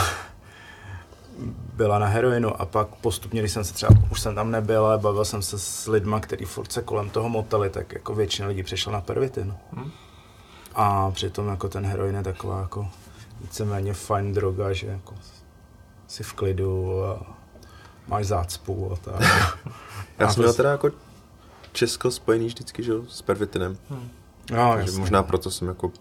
byla 1.75 1.99
na 1.99 2.07
heroinu 2.07 2.61
a 2.61 2.67
pak 2.67 2.89
postupně, 2.89 3.41
když 3.41 3.53
jsem 3.53 3.65
se 3.65 3.75
třeba, 3.75 3.91
už 4.11 4.21
jsem 4.21 4.35
tam 4.35 4.51
nebyl, 4.51 4.87
ale 4.87 4.99
bavil 4.99 5.25
jsem 5.25 5.43
se 5.43 5.59
s 5.59 5.87
lidma, 5.87 6.21
který 6.21 6.45
furt 6.45 6.73
se 6.73 6.83
kolem 6.83 7.11
toho 7.11 7.29
motali, 7.29 7.71
tak 7.71 7.93
jako 7.93 8.15
většina 8.15 8.49
lidí 8.49 8.63
přešla 8.63 8.93
na 8.93 9.01
pervitin. 9.01 9.55
Hm. 9.73 9.91
A 10.75 11.11
přitom 11.11 11.49
jako 11.49 11.69
ten 11.69 11.87
heroin 11.87 12.15
je 12.17 12.23
taková 12.23 12.61
jako 12.61 12.89
víceméně 13.41 13.93
fajn 13.95 14.33
droga, 14.33 14.73
že 14.73 14.87
jako 14.87 15.15
si 16.07 16.23
v 16.23 16.33
klidu 16.33 17.05
a 17.05 17.37
máš 18.09 18.27
zácpu 18.27 18.93
a 18.93 18.97
tak. 18.97 19.21
Já 20.19 20.27
A 20.27 20.33
jsem 20.33 20.41
měl 20.41 20.49
prostě- 20.49 20.57
teda 20.57 20.71
jako 20.71 20.91
Česko 21.73 22.11
spojený 22.11 22.47
vždycky, 22.47 22.83
že 22.83 22.93
jo, 22.93 23.03
s 23.09 23.23
pervitinem. 23.23 23.77
No, 23.91 24.71
Takže 24.75 24.87
jasně. 24.91 24.99
možná 25.01 25.23
proto 25.23 25.51
jsem 25.51 25.69
jako 25.69 25.93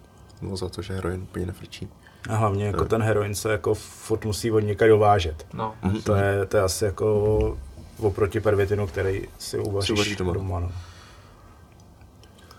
byl 0.42 0.56
za 0.58 0.70
to, 0.70 0.82
že 0.82 0.94
heroin 0.94 1.22
úplně 1.22 1.46
nefrčí. 1.46 1.90
A 2.30 2.36
hlavně 2.36 2.66
jako 2.66 2.86
ten 2.86 3.02
heroin 3.04 3.36
se 3.36 3.52
jako 3.52 3.74
furt 3.74 4.26
musí 4.26 4.52
od 4.52 4.60
někde 4.60 4.88
dovážet. 4.88 5.48
No, 5.54 5.76
Mhm. 5.84 6.02
To 6.02 6.16
je, 6.16 6.46
to 6.46 6.58
je 6.58 6.64
asi 6.64 6.86
jako 6.86 7.58
oproti 8.00 8.40
pervitinu, 8.40 8.88
který 8.88 9.22
si 9.38 9.60
uvaříš, 9.60 10.16
doma. 10.16 10.34
doma 10.34 10.60
no. 10.60 10.72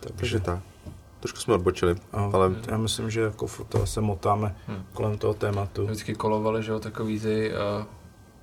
Takže 0.01 0.15
Takže 0.17 0.41
tak. 0.41 0.59
Trošku 1.21 1.39
jsme 1.39 1.55
odbočili, 1.55 1.97
a, 2.13 2.31
ale 2.33 2.51
já 2.71 2.77
myslím, 2.77 3.11
že 3.11 3.21
jako 3.21 3.47
furt 3.47 3.65
to 3.67 3.87
se 3.87 4.01
motáme 4.01 4.57
Hmm. 4.67 4.85
kolem 4.93 5.19
toho 5.19 5.35
tématu. 5.35 5.85
vždycky 5.87 6.15
kolovaly, 6.15 6.63
že 6.63 6.73
jo, 6.73 6.79
takový 6.81 7.21
ty, 7.21 7.53
uh, 7.79 7.85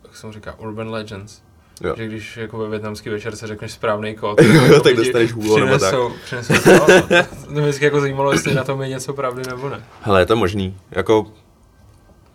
jak 0.04 0.16
se 0.18 0.28
mu 0.28 0.34
říká, 0.34 0.60
urban 0.60 0.90
legends. 0.90 1.42
Jo. 1.84 1.94
Že 1.98 2.08
když 2.08 2.38
jako 2.38 2.58
ve 2.58 2.70
větnamský 2.70 3.10
večer 3.10 3.36
se 3.36 3.48
řekneš 3.48 3.72
správný 3.72 4.16
kód, 4.16 4.42
Jo, 4.42 4.54
jo, 4.54 4.62
jako 4.64 4.80
tak 4.80 4.96
dostaneš 4.96 5.34
hůl 5.34 5.60
nebo 5.60 5.78
tak. 5.80 5.94
přinesou- 6.26 6.64
to, 6.64 6.72
no. 6.74 7.26
Mě 7.50 7.62
vždycky 7.62 7.86
jako 7.86 8.02
zajímalo, 8.02 8.32
jestli 8.32 8.54
na 8.56 8.64
tom 8.64 8.82
je 8.82 8.88
něco 8.90 9.14
pravdy 9.14 9.42
nebo 9.48 9.70
ne. 9.70 9.84
hele, 10.02 10.22
je 10.22 10.26
to 10.26 10.36
možný. 10.36 10.78
Jako, 10.92 11.28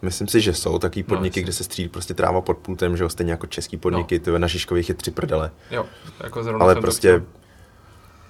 myslím 0.02 0.28
si, 0.28 0.40
že 0.40 0.54
jsou 0.54 0.78
takový 0.78 1.04
No, 1.08 1.14
podniky, 1.16 1.40
jasně. 1.40 1.42
kde 1.42 1.52
se 1.52 1.64
střílí 1.64 1.88
prostě 1.88 2.14
tráva 2.14 2.40
pod 2.40 2.58
pultem, 2.58 2.96
že 2.96 3.02
jo, 3.02 3.08
stejně 3.08 3.32
jako 3.32 3.46
český 3.46 3.76
podniky, 3.76 4.20
no. 4.26 4.38
na 4.38 4.46
Žižkových 4.46 4.88
je 4.88 4.94
tři 4.94 5.10
prdele. 5.10 5.50
Jo, 5.70 5.86
jako 6.24 6.42
zrovna 6.42 6.64
Ale 6.64 6.74
to 6.74 6.80
prostě 6.80 7.08
chtěl. 7.08 7.22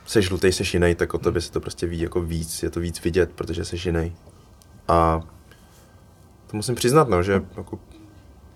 seš 0.06 0.24
žlutej, 0.26 0.52
seš 0.52 0.74
jiný, 0.74 0.94
tak 0.94 1.14
o 1.14 1.18
tobě 1.18 1.40
se 1.40 1.52
to 1.52 1.60
prostě 1.60 1.86
ví 1.86 2.00
jako 2.00 2.20
víc, 2.20 2.62
je 2.62 2.70
to 2.70 2.80
víc 2.80 3.04
vidět, 3.04 3.30
protože 3.34 3.64
seš 3.64 3.86
jiný. 3.86 4.16
A 4.88 5.20
to 6.50 6.56
musím 6.56 6.74
přiznat, 6.74 7.08
no, 7.08 7.22
že 7.22 7.42
jako 7.56 7.78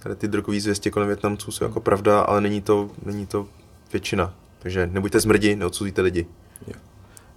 tady 0.08 0.16
ty 0.18 0.28
drogový 0.28 0.60
zvěsti 0.60 0.90
kolem 0.90 1.08
Větnamců 1.08 1.52
jsou 1.52 1.64
jako 1.64 1.80
pravda, 1.80 2.20
ale 2.20 2.40
není 2.40 2.60
to, 2.62 2.90
není 3.04 3.26
to 3.26 3.46
většina. 3.92 4.34
Takže 4.58 4.86
nebuďte 4.92 5.20
zmrdi, 5.20 5.56
neodsuzujte 5.56 6.02
lidi. 6.02 6.26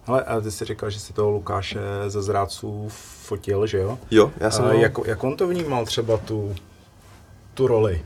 Ale 0.07 0.23
a 0.23 0.41
ty 0.41 0.51
jsi 0.51 0.65
říkal, 0.65 0.89
že 0.89 0.99
si 0.99 1.13
toho 1.13 1.29
Lukáše 1.31 1.79
ze 2.07 2.21
zrádců 2.21 2.87
fotil, 3.23 3.67
že 3.67 3.77
jo? 3.77 3.99
Jo, 4.11 4.31
já 4.37 4.51
jsem 4.51 4.65
A 4.65 4.67
ho, 4.67 4.73
jak, 4.73 4.93
jak 5.05 5.23
on 5.23 5.37
to 5.37 5.47
vnímal 5.47 5.85
třeba 5.85 6.17
tu, 6.17 6.55
tu 7.53 7.67
roli? 7.67 8.01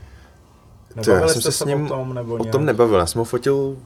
To 1.04 1.10
já 1.10 1.28
jsem 1.28 1.42
se 1.42 1.52
s 1.52 1.64
ním 1.64 1.84
o 1.84 1.88
tom, 1.88 2.14
nebo 2.14 2.34
o 2.34 2.44
tom 2.44 2.64
nebavil, 2.64 2.98
já 2.98 3.06
jsem 3.06 3.18
ho 3.18 3.24
fotil 3.24 3.76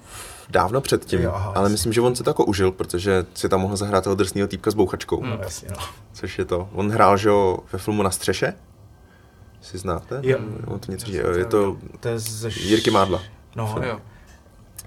dávno 0.51 0.81
předtím, 0.81 1.20
Jo, 1.22 1.33
aha, 1.35 1.53
ale 1.55 1.64
jasně. 1.64 1.72
myslím, 1.72 1.93
že 1.93 2.01
on 2.01 2.14
se 2.16 2.22
to 2.24 2.31
jako 2.31 2.45
užil, 2.45 2.72
protože 2.72 3.26
si 3.35 3.49
tam 3.49 3.61
mohl 3.61 3.76
zahrát 3.76 4.05
toho 4.05 4.16
drsného 4.16 4.49
týpka 4.49 4.70
s 4.70 4.74
bouchačkou, 4.74 5.24
No 5.24 5.39
jasně, 5.43 5.68
no. 5.70 5.76
což 6.12 6.39
je 6.39 6.45
to. 6.45 6.68
On 6.72 6.91
hrál, 6.91 7.16
že 7.16 7.29
jo, 7.29 7.59
ve 7.72 7.79
filmu 7.79 8.03
Na 8.03 8.11
střeše, 8.11 8.55
si 9.61 9.78
znáte? 9.78 10.20
Jo. 10.22 10.38
On 10.66 10.78
to 10.78 10.92
něco 10.92 11.11
Já 11.11 11.22
to 11.22 11.30
je 11.30 11.44
to 11.44 11.76
To 12.00 12.09
je 12.09 12.18
ze... 12.18 12.48
Jirky 12.48 12.90
Mádla. 12.90 13.22
No, 13.56 13.74
Jo. 13.76 13.82
já 13.82 13.90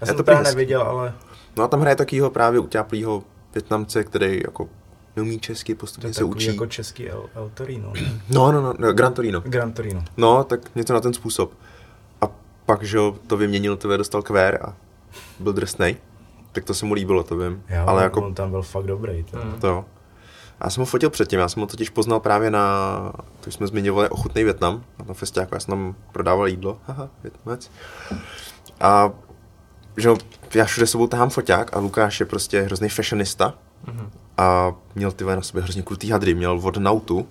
Je 0.01 0.07
jsem 0.07 0.15
to 0.15 0.17
to 0.17 0.24
teda 0.24 0.38
hezký. 0.38 0.55
neviděl, 0.55 0.82
ale 0.82 1.13
No 1.57 1.63
a 1.63 1.67
tam 1.67 1.82
hraje 1.82 1.95
takýho 1.95 2.30
právě 2.30 2.59
utáplýho 2.59 3.24
Větnamce, 3.53 4.03
který 4.03 4.41
jako 4.45 4.69
neumí 5.15 5.39
česky, 5.39 5.76
to 5.76 5.80
postupně 5.80 6.09
je 6.09 6.13
se 6.13 6.24
učí. 6.24 6.47
jako 6.47 6.65
český 6.65 7.09
El, 7.09 7.30
El 7.36 7.51
Torino. 7.53 7.93
ne? 8.01 8.22
No, 8.30 8.51
no, 8.51 8.61
no, 8.61 8.74
no, 8.80 8.93
Gran 8.93 9.13
Torino. 9.13 9.41
Gran 9.41 9.72
Torino. 9.72 10.03
No, 10.17 10.43
tak 10.43 10.76
něco 10.76 10.93
na 10.93 10.99
ten 10.99 11.13
způsob. 11.13 11.53
A 12.22 12.26
pak, 12.65 12.84
že 12.84 12.97
jo, 12.97 13.15
to 13.28 13.38
vyměnil, 13.38 13.78
to 13.78 13.97
dostal 13.97 14.22
kvér 14.22 14.59
a 14.63 14.76
byl 15.39 15.53
drsnej. 15.53 15.95
Tak 16.51 16.63
to 16.65 16.74
se 16.74 16.86
mu 16.86 16.93
líbilo, 16.93 17.24
to 17.24 17.38
vím. 17.38 17.63
Jo, 17.69 17.84
Ale 17.88 18.03
jako 18.03 18.22
on 18.26 18.34
tam 18.34 18.51
byl 18.51 18.61
fakt 18.61 18.86
dobrý. 18.86 19.24
To. 19.24 19.38
Mm. 19.38 19.51
To 19.61 19.67
jo. 19.67 19.86
Já 20.64 20.70
jsem 20.70 20.82
ho 20.82 20.86
fotil 20.86 21.09
předtím, 21.09 21.39
já 21.39 21.49
jsem 21.49 21.62
ho 21.62 21.68
totiž 21.68 21.89
poznal 21.89 22.20
právě 22.20 22.51
na, 22.51 22.68
to 23.39 23.51
jsme 23.51 23.68
zmiňovali, 23.68 24.09
ochutný 24.09 24.43
Větnam, 24.43 24.84
na 24.99 25.05
tom 25.05 25.16
festiáku, 25.16 25.55
já 25.55 25.59
jsem 25.59 25.72
tam 25.72 25.95
prodával 26.12 26.47
jídlo, 26.47 26.80
haha, 26.86 27.09
Větnamec. 27.24 27.72
A 28.82 29.12
že 29.97 30.07
jo, 30.07 30.18
já 30.53 30.66
všude 30.66 30.88
sebou 30.88 31.07
tahám 31.07 31.30
foťák 31.30 31.76
a 31.78 31.80
Lukáš 31.80 32.20
je 32.20 32.26
prostě 32.26 32.62
hrozný 32.62 32.89
fashionista 32.89 33.53
Mhm. 33.88 34.09
a 34.38 34.76
měl 34.95 35.12
ty 35.12 35.24
na 35.24 35.41
sobě 35.41 35.64
hrozně 35.64 35.82
krutý 35.82 36.12
hadry, 36.12 36.34
měl 36.34 36.59
od 36.64 36.78
Nautu, 36.78 37.28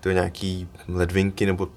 ty 0.00 0.08
vole 0.08 0.14
nějaký 0.14 0.68
ledvinky 0.88 1.46
nebo 1.46 1.68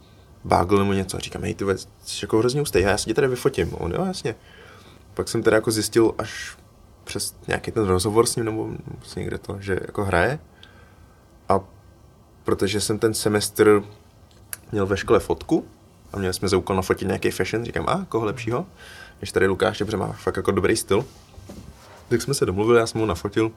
bagel 0.44 0.78
nebo 0.78 0.94
něco 0.94 1.18
a 1.18 1.20
říkám, 1.20 1.42
hej, 1.42 1.56
ty 1.56 1.66
jsi 1.76 1.86
jako 2.22 2.38
hrozně 2.38 2.62
ustej, 2.62 2.84
já 2.84 2.98
se 2.98 3.06
tě 3.06 3.14
tady 3.14 3.28
vyfotím. 3.28 3.74
A 3.74 3.78
on, 3.82 3.92
jo, 3.92 4.06
jasně. 4.06 4.36
Pak 5.14 5.28
jsem 5.30 5.44
teda 5.44 5.58
jako 5.58 5.72
zjistil 5.72 6.14
až 6.18 6.58
přes 7.08 7.36
nějaký 7.48 7.72
ten 7.72 7.86
rozhovor 7.86 8.26
s 8.26 8.36
ním, 8.36 8.46
nebo 8.46 8.70
vlastně 8.98 9.20
někde 9.20 9.38
to, 9.38 9.58
že 9.60 9.80
jako 9.82 10.06
hraje. 10.06 10.40
A 11.50 11.60
protože 12.44 12.82
jsem 12.82 13.00
ten 13.00 13.14
semestr 13.14 13.84
měl 14.72 14.86
ve 14.86 14.98
škole 14.98 15.20
fotku 15.20 15.66
a 16.14 16.18
měli 16.18 16.34
jsme 16.34 16.48
za 16.48 16.58
úkol 16.58 16.76
nafotit 16.76 17.08
nějaký 17.08 17.32
fashion, 17.32 17.66
říkám, 17.66 17.90
a 17.90 18.06
koho 18.10 18.26
lepšího, 18.26 18.66
než 19.22 19.32
tady 19.32 19.48
Lukáš, 19.48 19.78
protože 19.78 19.98
má 19.98 20.12
fakt 20.12 20.38
jako 20.38 20.52
dobrý 20.52 20.76
styl. 20.76 21.06
Tak 22.10 22.22
jsme 22.22 22.34
se 22.34 22.46
domluvili, 22.46 22.80
já 22.80 22.88
jsem 22.88 23.02
ho 23.02 23.08
nafotil. 23.08 23.52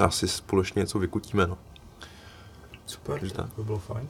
A 0.00 0.04
asi 0.04 0.28
společně 0.28 0.80
něco 0.80 0.98
vykutíme, 0.98 1.46
no. 1.46 1.58
Super, 2.86 3.20
Takže 3.20 3.34
to 3.34 3.42
tak. 3.42 3.50
by 3.56 3.64
bylo 3.64 3.78
fajn. 3.78 4.08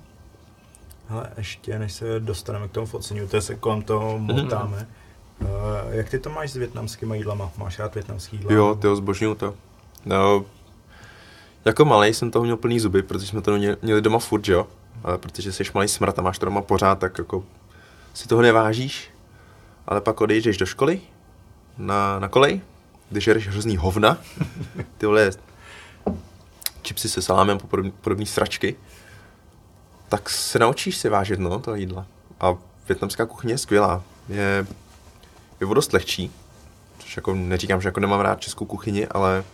Hele, 1.09 1.31
ještě 1.37 1.79
než 1.79 1.93
se 1.93 2.21
dostaneme 2.21 2.69
k 2.69 2.71
tomu 2.71 2.87
focení, 2.87 3.29
to 3.29 3.41
se 3.41 3.55
kolem 3.55 3.83
toho 3.83 4.19
motáme. 4.19 4.77
Uh, 4.77 4.98
jak 5.91 6.09
ty 6.09 6.19
to 6.19 6.31
máš 6.31 6.51
s 6.51 6.57
větnamskými 6.57 7.17
jídlama? 7.17 7.51
Máš 7.57 7.79
rád 7.79 7.95
větnamský 7.95 8.37
jídla? 8.37 8.53
Jo, 8.53 8.75
ty 8.75 8.89
zbožňuju 8.97 9.35
to. 9.35 9.55
No, 10.07 10.45
jako 11.65 11.85
malý 11.85 12.15
jsem 12.15 12.31
toho 12.31 12.45
měl 12.45 12.57
plný 12.57 12.81
zuby, 12.81 13.03
protože 13.03 13.27
jsme 13.27 13.41
to 13.43 13.57
mě- 13.57 13.77
měli 13.83 14.01
doma 14.03 14.19
furt, 14.19 14.49
jo. 14.49 14.67
Ale 15.05 15.19
protože 15.19 15.53
jsi 15.53 15.65
malý 15.75 15.89
smrt 15.89 16.19
a 16.19 16.23
máš 16.23 16.39
to 16.39 16.45
doma 16.47 16.63
pořád, 16.63 16.99
tak 16.99 17.19
jako 17.19 17.45
si 18.15 18.29
toho 18.29 18.43
nevážíš. 18.43 19.11
Ale 19.87 20.01
pak 20.01 20.21
odejdeš 20.21 20.57
do 20.57 20.67
školy, 20.67 21.01
na, 21.79 22.19
na 22.19 22.29
kolej, 22.29 22.61
když 23.11 23.25
žereš 23.25 23.49
hrozný 23.49 23.77
hovna, 23.77 24.19
ty 24.99 25.07
vole 25.07 25.31
čipsy 26.83 27.09
se 27.09 27.23
salámem, 27.23 27.59
podobný, 27.59 27.91
podobný 28.01 28.27
sračky, 28.27 28.77
tak 30.09 30.31
se 30.31 30.59
naučíš 30.59 30.97
si 30.97 31.09
vážit, 31.09 31.39
no, 31.41 31.59
to 31.59 31.75
jídla. 31.75 32.07
A 32.41 32.55
větnamská 32.89 33.27
kuchyně 33.27 33.55
je 33.55 33.59
skvělá. 33.59 34.03
Je, 34.29 34.67
je 35.61 35.67
o 35.67 35.75
dost 35.75 35.93
lehčí, 35.93 36.31
což 36.99 37.17
jako 37.17 37.35
neříkám, 37.35 37.81
že 37.81 37.89
jako 37.89 38.01
nemám 38.01 38.21
rád 38.21 38.41
českou 38.41 38.65
kuchyni, 38.65 39.07
ale 39.07 39.45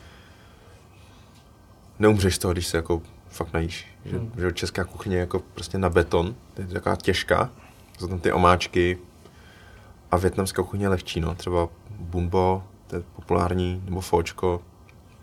neumřeš 1.99 2.35
z 2.35 2.39
toho, 2.39 2.53
když 2.53 2.67
se 2.67 2.77
jako 2.77 3.03
fakt 3.29 3.53
najíš. 3.53 3.87
Že, 4.05 4.19
Hmm. 4.19 4.33
že 4.39 4.53
česká 4.53 4.85
kuchyně 4.85 5.17
je 5.17 5.21
jako 5.21 5.39
prostě 5.55 5.79
na 5.79 5.91
beton, 5.91 6.35
je 6.59 6.67
taková 6.67 6.97
těžká, 6.97 7.51
jsou 7.99 8.07
tam 8.07 8.21
ty 8.21 8.33
omáčky 8.33 8.99
a 10.11 10.17
větnamská 10.17 10.63
kuchyně 10.63 10.85
je 10.85 10.89
lehčí, 10.89 11.21
no. 11.21 11.35
Třeba 11.35 11.69
bumbo, 11.91 12.65
to 12.87 12.97
je 12.97 13.03
populární, 13.17 13.83
nebo 13.85 14.01
fočko, 14.01 14.63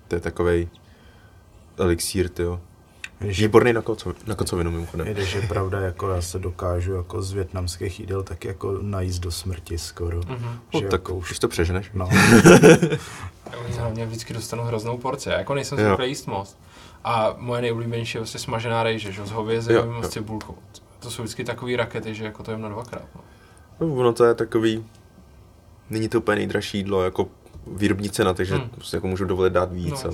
to 0.07 0.15
je 0.15 0.19
takovej 0.21 0.67
elixír, 1.77 2.29
tyjo. 2.29 2.61
Výborný 3.21 3.73
na, 3.73 3.81
koco, 3.81 4.13
na 4.27 4.35
kocovinu 4.35 4.71
mimochodem. 4.71 5.07
když 5.07 5.33
je 5.33 5.41
pravda, 5.41 5.79
jako 5.79 6.09
já 6.09 6.21
se 6.21 6.39
dokážu 6.39 6.93
jako 6.93 7.21
z 7.21 7.31
větnamských 7.33 7.99
jídel 7.99 8.23
tak 8.23 8.45
jako 8.45 8.77
najíst 8.81 9.19
do 9.21 9.31
smrti 9.31 9.77
skoro. 9.77 10.17
Mhm. 10.27 10.59
No, 10.73 10.79
Že 10.79 10.85
tak 10.87 10.91
jako 11.01 11.15
už 11.15 11.31
už, 11.31 11.39
to 11.39 11.47
přeženeš. 11.47 11.91
no, 11.93 12.09
Já 13.67 13.81
hlavně 13.81 14.05
vždycky 14.05 14.33
dostanu 14.33 14.63
hroznou 14.63 14.97
porci. 14.97 15.29
Já 15.29 15.37
jako 15.37 15.53
nejsem 15.55 15.77
zvyklý 15.77 16.07
jíst 16.07 16.27
moc. 16.27 16.57
A 17.03 17.35
moje 17.37 17.61
nejoblíbenější 17.61 18.17
je 18.17 18.19
vlastně 18.19 18.39
smažená 18.39 18.83
rejže, 18.83 19.11
že? 19.11 19.21
jo, 19.21 19.27
s 19.27 19.31
hovězím 19.31 19.75
s 20.03 20.09
cibulkou. 20.09 20.55
To 20.99 21.11
jsou 21.11 21.23
vždycky 21.23 21.43
takové 21.43 21.77
rakety, 21.77 22.15
že 22.15 22.25
jako 22.25 22.43
to 22.43 22.51
jim 22.51 22.61
na 22.61 22.69
dvakrát. 22.69 23.03
No. 23.15 23.21
No, 23.87 23.93
ono 23.95 24.13
to 24.13 24.25
je 24.25 24.33
takový, 24.33 24.85
není 25.89 26.09
to 26.09 26.17
úplně 26.17 26.35
nejdražší 26.35 26.77
jídlo, 26.77 27.03
jako 27.03 27.27
výrobní 27.67 28.09
cena, 28.09 28.33
takže 28.33 28.55
Hmm. 28.55 28.69
jako 28.93 29.07
můžu 29.07 29.25
dovolit 29.25 29.53
dát 29.53 29.71
víc 29.71 30.03
No, 30.03 30.09
a 30.11 30.13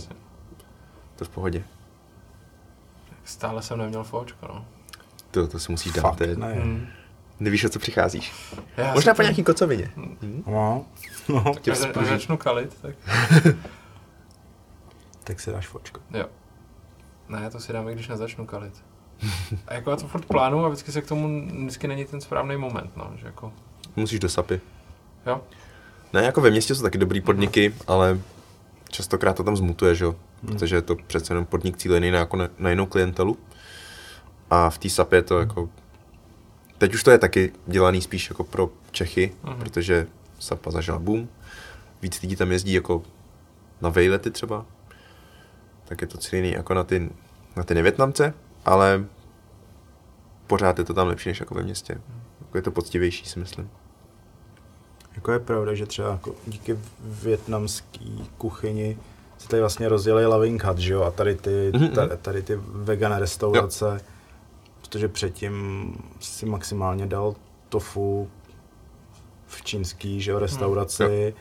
to 1.16 1.26
v 1.26 1.30
pohodě. 1.30 1.64
Stále 3.28 3.62
jsem 3.62 3.78
neměl 3.78 4.04
fočko, 4.04 4.48
no. 4.48 4.66
To, 5.32 5.48
to 5.48 5.60
si 5.60 5.72
musíš 5.72 5.92
dát, 5.94 6.02
fakt 6.02 6.20
ne. 6.38 6.54
Hmm. 6.54 6.88
nevíš, 7.40 7.64
o 7.66 7.70
co 7.70 7.80
přicházíš. 7.80 8.34
Já 8.78 8.94
Možná 8.94 9.14
po 9.14 9.18
to- 9.18 9.22
nějaký 9.24 9.44
kocovině. 9.44 9.92
No, 10.48 10.86
no, 11.30 11.44
tě 11.62 11.72
Až, 11.72 11.78
začnu 12.08 12.38
kalit, 12.38 12.78
tak 12.82 12.96
tak 15.24 15.40
si 15.40 15.52
dáš 15.52 15.68
fočko. 15.68 16.00
jo. 16.14 16.26
Ne, 17.30 17.50
to 17.50 17.60
si 17.60 17.74
dáme, 17.74 17.94
když 17.94 18.08
nezačnu 18.08 18.46
kalit. 18.46 18.84
A 19.68 19.74
jako 19.74 19.90
já 19.90 19.96
to 19.96 20.08
furt 20.08 20.26
plánu 20.26 20.66
a 20.66 20.70
vždycky 20.70 20.92
se 20.92 21.02
k 21.02 21.08
tomu 21.08 21.48
vždycky 21.48 21.88
není 21.88 22.06
ten 22.06 22.22
správný 22.22 22.58
moment, 22.58 22.92
no, 22.98 23.12
že 23.16 23.26
jako, 23.26 23.54
Musíš 23.96 24.20
do 24.20 24.30
sapy. 24.30 24.62
jo. 25.26 25.42
Ne, 26.14 26.24
jako 26.24 26.42
ve 26.42 26.50
městě 26.50 26.76
jsou 26.76 26.82
taky 26.84 26.98
dobrý 26.98 27.22
podniky, 27.22 27.74
ale 27.88 28.20
častokrát 28.90 29.36
to 29.38 29.44
tam 29.44 29.58
zmutuje, 29.58 29.96
že 29.96 30.06
jo? 30.06 30.16
Protože 30.48 30.76
je 30.76 30.82
to 30.82 30.96
přece 31.08 31.34
jenom 31.34 31.46
podnik 31.46 31.78
cílený 31.78 32.12
na, 32.12 32.20
jako 32.20 32.38
na, 32.38 32.50
na 32.60 32.70
jinou 32.70 32.86
klientelu. 32.86 33.38
A 34.50 34.70
v 34.70 34.78
té 34.78 34.90
sapě 34.90 35.18
je 35.18 35.22
to 35.24 35.40
jako 35.40 35.70
teď 36.78 36.94
už 36.94 37.04
to 37.04 37.12
je 37.12 37.18
taky 37.18 37.52
dělaný 37.68 38.02
spíš 38.02 38.30
jako 38.30 38.44
pro 38.44 38.70
Čechy, 38.92 39.34
Mhm. 39.44 39.60
protože 39.60 40.08
Sapa 40.40 40.72
zažila 40.72 41.00
boom. 41.00 41.28
Víc 42.02 42.22
lidí 42.22 42.36
tam 42.36 42.52
jezdí 42.52 42.74
jako 42.74 43.04
na 43.82 43.90
vejlety 43.90 44.32
třeba. 44.32 44.66
Tak 45.86 46.02
je 46.02 46.08
to 46.08 46.18
cílený 46.18 46.52
jako 46.52 46.74
na 46.74 46.84
ty, 46.84 47.10
na 47.56 47.64
ty 47.64 47.76
nevětnamce, 47.76 48.34
ale 48.66 49.06
pořád 50.48 50.80
je 50.80 50.86
to 50.86 50.94
tam 50.94 51.08
lepší 51.08 51.30
než 51.30 51.40
jako 51.40 51.56
ve 51.56 51.64
městě. 51.64 52.02
Jako 52.42 52.58
je 52.58 52.62
to 52.62 52.72
poctivější, 52.72 53.26
si 53.26 53.40
myslím. 53.40 53.70
Jako 55.18 55.32
je 55.32 55.40
pravda, 55.40 55.74
že 55.74 55.86
třeba 55.86 56.10
jako 56.10 56.36
díky 56.48 56.80
větnamské 57.00 58.06
kuchyni 58.38 58.98
se 59.38 59.48
tady 59.48 59.60
vlastně 59.62 59.90
rozjeli 59.90 60.26
Loving 60.26 60.64
Hut, 60.64 60.78
že 60.78 60.94
jo? 60.94 61.04
A 61.04 61.12
tady 61.12 61.36
ty, 61.36 61.72
Mhm, 61.76 61.84
mhm. 61.86 62.10
tady 62.22 62.42
ty 62.42 62.56
vegan 62.62 63.16
restaurace, 63.16 64.02
protože 64.82 65.08
předtím 65.08 65.94
si 66.20 66.46
maximálně 66.46 67.06
dal 67.06 67.36
tofu 67.70 68.30
v 69.48 69.64
čínský, 69.64 70.22
že 70.22 70.32
jo, 70.32 70.40
restauraci 70.40 71.34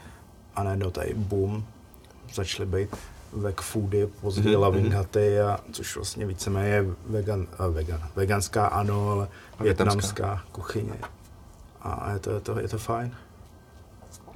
a 0.55 0.62
najednou 0.62 0.91
tady 0.91 1.14
boom, 1.14 1.64
začaly 2.35 2.66
být 2.68 2.97
veg 3.33 3.61
foody, 3.61 4.07
později 4.20 4.55
Mhm, 4.57 4.62
Loving 4.64 4.87
mhm. 4.89 4.97
Huty, 4.99 5.41
a, 5.41 5.59
což 5.72 5.97
vlastně 5.97 6.27
víceméně 6.27 6.68
je 6.68 6.85
vegan, 7.07 7.47
a 7.59 7.66
vegan, 7.68 8.01
veganská 8.16 8.66
ano, 8.66 9.11
ale 9.11 9.29
A 9.59 9.62
větnamská. 9.62 9.95
větnamská 9.95 10.45
kuchyně. 10.53 10.95
A 11.83 12.12
je 12.12 12.18
to, 12.18 12.31
je 12.31 12.41
to, 12.41 12.59
je 12.61 12.68
to 12.68 12.79
fajn. 12.79 13.14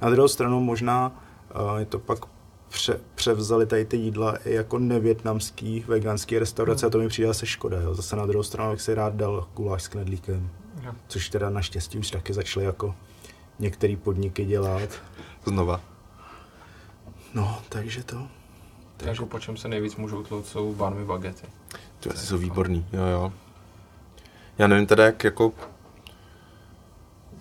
Na 0.01 0.09
druhou 0.09 0.27
stranu 0.27 0.59
možná 0.59 1.11
uh, 1.71 1.77
je 1.79 1.85
to 1.85 1.99
pak 1.99 2.19
pře, 2.69 2.99
převzali 3.15 3.65
tady 3.65 3.85
ty 3.85 3.97
jídla 3.97 4.37
i 4.45 4.53
jako 4.53 4.79
nevětnamský 4.79 5.83
veganský 5.87 6.39
restaurace 6.39 6.85
a 6.85 6.89
to 6.89 6.97
mi 6.97 7.07
přijde 7.07 7.27
zase 7.27 7.45
škoda. 7.45 7.81
Jo. 7.81 7.93
Zase 7.93 8.15
na 8.15 8.25
druhou 8.25 8.43
stranu 8.43 8.71
bych 8.71 8.81
si 8.81 8.93
rád 8.93 9.13
dal 9.13 9.47
guláš 9.55 9.83
s 9.83 9.87
knedlíkem, 9.87 10.49
Jo. 10.83 10.91
což 11.07 11.29
teda 11.29 11.49
naštěstí 11.49 11.97
už 11.97 12.11
taky 12.11 12.33
začaly 12.33 12.65
jako 12.65 12.95
některé 13.59 13.95
podniky 13.95 14.45
dělat. 14.45 14.89
Znova. 15.45 15.81
No, 17.33 17.61
takže 17.69 18.03
to. 18.03 18.27
Jako 19.05 19.25
po 19.25 19.39
čem 19.39 19.57
se 19.57 19.67
nejvíc 19.67 19.95
můžou 19.95 20.23
tlout, 20.23 20.47
jsou 20.47 20.73
barmy 20.73 21.05
bagety. 21.05 21.47
Ty 21.99 22.09
asi 22.09 22.25
jsou 22.25 22.37
výborný, 22.37 22.85
jo 22.93 23.05
jo. 23.05 23.33
Já 24.57 24.67
nevím 24.67 24.85
teda, 24.87 25.05
jak 25.05 25.23
jako... 25.23 25.53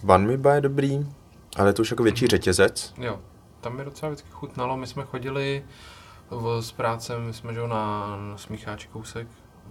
Van 0.02 0.26
Miba 0.26 0.54
je 0.54 0.60
dobrý, 0.60 1.06
ale 1.56 1.68
je 1.68 1.72
to 1.72 1.82
už 1.82 1.90
jako 1.90 2.02
větší 2.02 2.26
řetězec. 2.26 2.94
Jo, 2.98 3.20
tam 3.60 3.76
mi 3.76 3.84
docela 3.84 4.10
vždycky 4.10 4.28
chutnalo. 4.30 4.76
My 4.76 4.86
jsme 4.86 5.04
chodili 5.04 5.64
v, 6.30 6.62
s 6.62 6.72
práce, 6.72 7.18
my 7.18 7.32
jsme 7.32 7.54
že 7.54 7.60
na, 7.60 8.16
na 8.16 8.36
Smícháči 8.36 8.88
kousek, 8.88 9.26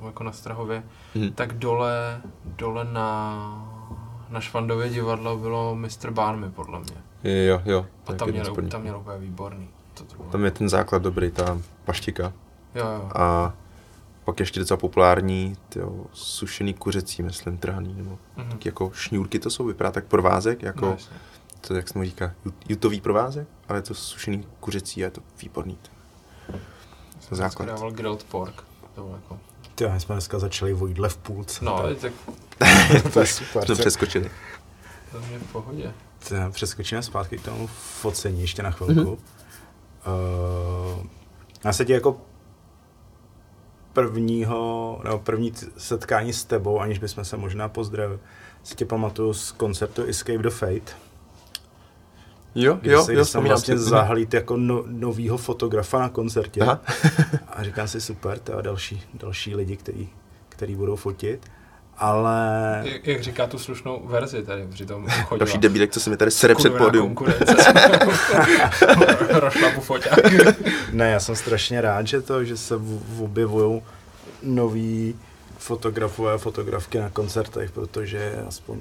jako 0.05 0.23
na 0.23 0.31
Strahově, 0.31 0.83
Mhm. 1.15 1.31
tak 1.33 1.53
dole, 1.53 2.21
dole 2.45 2.83
na, 2.91 3.85
na 4.29 4.41
Švandově 4.41 4.89
divadlo 4.89 5.37
bylo 5.37 5.75
Mr. 5.75 6.11
Barmy, 6.11 6.49
podle 6.51 6.79
mě. 6.79 6.93
Jo, 7.23 7.61
jo. 7.65 7.85
A 8.03 8.05
tak 8.07 8.17
tam 8.17 8.29
měl, 8.29 8.55
tam 8.69 8.81
měl 8.81 8.97
úplně 8.97 9.17
výborný. 9.17 9.69
To, 9.93 10.03
to 10.03 10.15
bylo. 10.15 10.29
Tam 10.29 10.45
je 10.45 10.51
ten 10.51 10.69
základ 10.69 11.01
dobrý, 11.01 11.31
ta 11.31 11.57
paštika. 11.85 12.33
Jo, 12.75 12.85
jo. 12.87 13.09
A 13.15 13.53
pak 14.25 14.39
ještě 14.39 14.59
docela 14.59 14.77
populární, 14.77 15.55
tyjo, 15.69 16.05
sušený 16.13 16.73
kuřecí, 16.73 17.23
myslím, 17.23 17.57
trhaný, 17.57 17.93
nebo 17.93 18.17
Mhm. 18.37 18.49
taky 18.49 18.67
jako 18.69 18.91
šňůrky 18.93 19.39
to 19.39 19.49
jsou, 19.49 19.65
vypadá 19.65 19.91
tak 19.91 20.05
provázek, 20.05 20.63
jako, 20.63 20.85
No. 20.85 20.97
To 21.67 21.75
jak 21.75 21.87
se 21.87 21.97
mu 21.97 22.05
říká, 22.05 22.33
jut- 22.45 22.53
jutový 22.69 23.01
provázek, 23.01 23.47
ale 23.67 23.77
je 23.77 23.83
to 23.83 23.93
sušený 23.93 24.47
kuřecí 24.59 25.03
a 25.03 25.05
je 25.05 25.11
to 25.11 25.21
výborný. 25.41 25.77
Jsem 27.19 27.37
základ. 27.37 27.65
dával 27.65 27.91
grilled 27.91 28.23
pork. 28.23 28.63
To 28.95 29.11
jako... 29.15 29.39
Ty, 29.75 29.89
my 29.89 29.99
jsme 29.99 30.15
dneska 30.15 30.39
začali 30.39 30.73
o 30.73 30.87
jídle 30.87 31.09
v 31.09 31.17
půlce. 31.17 31.65
No, 31.65 31.83
tak, 31.83 31.97
tak 31.97 32.13
to 33.13 33.19
je 33.19 33.25
super. 33.25 33.65
Jsme 33.65 33.75
přeskočili. 33.75 34.31
to 35.11 35.17
je 35.17 35.39
v 35.39 35.51
pohodě. 35.51 35.93
Tak 36.29 36.53
Přeskočíme 36.53 37.03
zpátky 37.03 37.37
k 37.37 37.45
tomu 37.45 37.67
focení 37.67 38.41
ještě 38.41 38.63
na 38.63 38.71
chvilku. 38.71 38.93
Mm-hmm. 38.93 39.17
Uh, 40.99 41.05
já 41.63 41.73
se 41.73 41.85
ti 41.85 41.93
jako 41.93 42.21
prvního, 43.93 45.01
nebo 45.03 45.19
první 45.19 45.53
setkání 45.77 46.33
s 46.33 46.45
tebou, 46.45 46.79
aniž 46.79 46.99
bychom 46.99 47.25
se 47.25 47.37
možná 47.37 47.69
pozdravili, 47.69 48.19
si 48.63 48.75
tě 48.75 48.85
pamatuju 48.85 49.33
z 49.33 49.51
koncertu 49.51 50.03
Escape 50.03 50.37
the 50.37 50.49
Fate, 50.49 50.91
Jo, 52.55 52.73
kdy, 52.81 52.91
jo, 52.91 53.03
se, 53.03 53.13
jo, 53.13 53.25
jsem 53.25 53.43
vlastně 53.43 53.77
si. 53.77 53.83
zahlíd 53.83 54.33
jako 54.33 54.57
no, 54.57 54.83
novýho 54.87 55.37
fotografa 55.37 55.99
na 55.99 56.09
koncertě. 56.09 56.61
Aha. 56.61 56.81
A 57.47 57.63
říkám 57.63 57.87
si 57.87 58.01
super, 58.01 58.39
to 58.39 58.57
a 58.57 58.61
další, 58.61 59.03
další 59.13 59.55
lidi, 59.55 59.77
který, 59.77 60.09
který 60.49 60.75
budou 60.75 60.95
fotit. 60.95 61.51
Ale 62.01 62.81
Jak, 62.85 63.07
jak 63.07 63.23
říká 63.23 63.47
tu 63.47 63.57
slušnou 63.59 64.01
verzi 64.07 64.43
tady 64.43 64.67
při 64.67 64.85
tom 64.85 65.07
chodila. 65.09 65.45
Další 65.45 65.57
debílek, 65.57 65.91
co 65.91 65.99
se 65.99 66.09
mi 66.09 66.17
tady 66.17 66.31
sere 66.31 66.55
před 66.55 66.73
pódium. 66.77 67.15
konkurence. 67.15 67.55
Rošlapu 69.39 69.81
foťák. 69.81 70.19
Ne, 70.91 71.11
já 71.11 71.19
jsem 71.19 71.35
strašně 71.35 71.81
rád, 71.81 72.07
že 72.07 72.21
to, 72.21 72.43
že 72.43 72.57
se 72.57 72.75
objevují 73.19 73.81
noví 74.43 75.15
fotografové 75.57 76.33
a 76.33 76.37
fotografky 76.37 76.99
na 76.99 77.09
koncertech, 77.09 77.71
protože 77.71 78.35
aspoň 78.47 78.77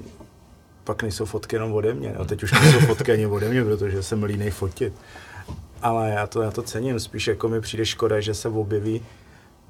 pak 0.83 1.01
nejsou 1.01 1.25
fotky 1.25 1.55
jenom 1.55 1.73
ode 1.73 1.93
mě. 1.93 2.15
No, 2.17 2.25
teď 2.25 2.43
už 2.43 2.51
nejsou 2.51 2.79
fotky 2.79 3.11
ani 3.11 3.27
ode 3.27 3.49
mě, 3.49 3.63
protože 3.63 4.03
jsem 4.03 4.23
línej 4.23 4.51
fotit. 4.51 4.93
Ale 5.81 6.09
já 6.09 6.27
to, 6.27 6.41
já 6.41 6.51
to 6.51 6.61
cením, 6.61 6.99
spíš 6.99 7.27
jako 7.27 7.49
mi 7.49 7.61
přijde 7.61 7.85
škoda, 7.85 8.19
že 8.19 8.33
se 8.33 8.49
objeví 8.49 9.01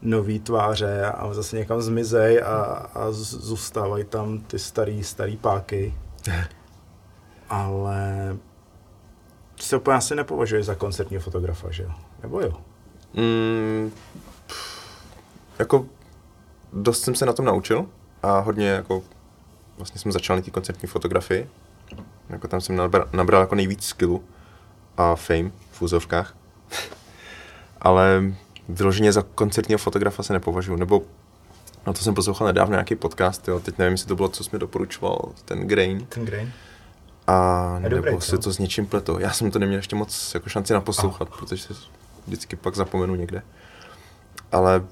nový 0.02 0.40
tváře 0.40 1.06
a 1.06 1.34
zase 1.34 1.58
někam 1.58 1.82
zmizej 1.82 2.42
a, 2.42 2.54
a 2.94 3.12
zůstávají 3.12 4.04
tam 4.04 4.40
ty 4.40 4.60
starý, 4.60 5.04
starý 5.04 5.38
páky. 5.38 5.94
Ale 7.50 8.38
se 9.60 9.78
úplně 9.78 9.98
asi 9.98 10.16
nepovažuje 10.16 10.64
za 10.64 10.76
koncertního 10.76 11.22
fotografa, 11.22 11.72
že 11.72 11.84
jo? 11.84 11.92
Nebo 12.24 12.42
jo? 12.42 12.54
Mm, 13.14 13.92
jako 15.60 15.86
dost 16.74 17.04
jsem 17.04 17.16
se 17.16 17.26
na 17.26 17.34
tom 17.34 17.46
naučil 17.46 17.86
a 18.24 18.40
hodně 18.40 18.68
jako 18.68 19.04
vlastně 19.80 20.02
jsem 20.02 20.12
začal 20.12 20.36
na 20.36 20.42
té 20.42 20.52
koncertní 20.52 20.88
fotografii. 20.88 21.50
Jako 22.30 22.48
tam 22.48 22.62
jsem 22.62 22.76
nabral, 22.76 23.08
nabral 23.14 23.42
jako 23.42 23.56
nejvíc 23.56 23.84
skillu 23.84 24.24
a 24.98 25.16
fame 25.16 25.52
v 25.72 25.82
úzovkách. 25.82 26.36
Ale 27.82 28.24
vyloženě 28.70 29.12
za 29.12 29.22
koncertního 29.22 29.78
fotografa 29.78 30.24
se 30.24 30.34
nepovažuji. 30.34 30.76
Nebo 30.76 31.02
no 31.88 31.94
to 31.94 32.00
jsem 32.00 32.14
poslouchal 32.14 32.48
nedávno 32.48 32.74
nějaký 32.74 32.96
podcast, 32.96 33.48
jo. 33.48 33.60
teď 33.60 33.78
nevím, 33.78 33.92
jestli 33.92 34.08
to 34.08 34.16
bylo, 34.16 34.30
co 34.30 34.44
jsi 34.44 34.50
mi 34.54 34.60
doporučoval, 34.60 35.32
ten 35.46 35.68
Grain. 35.68 36.06
Ten 36.06 36.26
grain? 36.26 36.52
A 37.28 37.76
nebo 37.80 37.96
dobrý, 37.96 38.18
co? 38.18 38.38
to 38.38 38.52
s 38.52 38.60
něčím 38.60 38.86
pletou. 38.86 39.20
Já 39.20 39.32
jsem 39.32 39.52
to 39.52 39.60
neměl 39.60 39.80
ještě 39.80 39.96
moc 39.96 40.34
jako 40.34 40.50
šanci 40.50 40.74
naposlouchat, 40.74 41.30
protože 41.30 41.64
se 41.64 41.74
vždycky 42.28 42.56
pak 42.56 42.76
zapomenu 42.76 43.16
někde. 43.16 43.42
Ale 44.52 44.84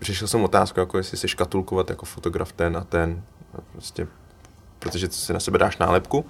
řešil 0.00 0.28
jsem 0.28 0.44
otázku, 0.44 0.80
jako 0.80 0.98
jestli 0.98 1.16
se 1.16 1.28
škatulkovat 1.28 1.90
jako 1.90 2.06
fotograf 2.06 2.52
ten 2.52 2.76
a 2.76 2.84
ten. 2.84 3.22
Prostě, 3.72 4.06
protože 4.78 5.08
si 5.08 5.32
na 5.32 5.40
sebe 5.40 5.58
dáš 5.58 5.78
nálepku, 5.78 6.26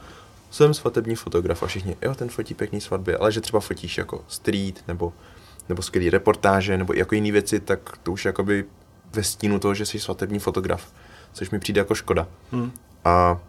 jsem 0.51 0.75
svatební 0.75 1.14
fotograf 1.14 1.62
a 1.62 1.66
všichni, 1.66 1.97
jo, 2.03 2.14
ten 2.14 2.29
fotí 2.29 2.55
pěkný 2.55 2.81
svatby, 2.81 3.16
ale 3.16 3.33
že 3.33 3.41
třeba 3.41 3.61
fotíš 3.61 3.99
jako 3.99 4.25
street 4.29 4.85
nebo, 4.89 5.12
nebo 5.68 5.83
skvělý 5.83 6.11
reportáže 6.11 6.79
nebo 6.79 6.93
jako 6.93 7.14
jiné 7.14 7.33
věci, 7.33 7.61
tak 7.61 7.99
to 8.03 8.12
už 8.12 8.25
jakoby 8.25 8.64
ve 9.12 9.22
stínu 9.22 9.59
toho, 9.59 9.75
že 9.75 9.87
jsi 9.87 10.01
svatební 10.01 10.39
fotograf, 10.39 10.93
což 11.33 11.51
mi 11.51 11.59
přijde 11.59 11.79
jako 11.79 11.95
škoda. 11.95 12.29
Hmm. 12.53 12.72
A 13.05 13.41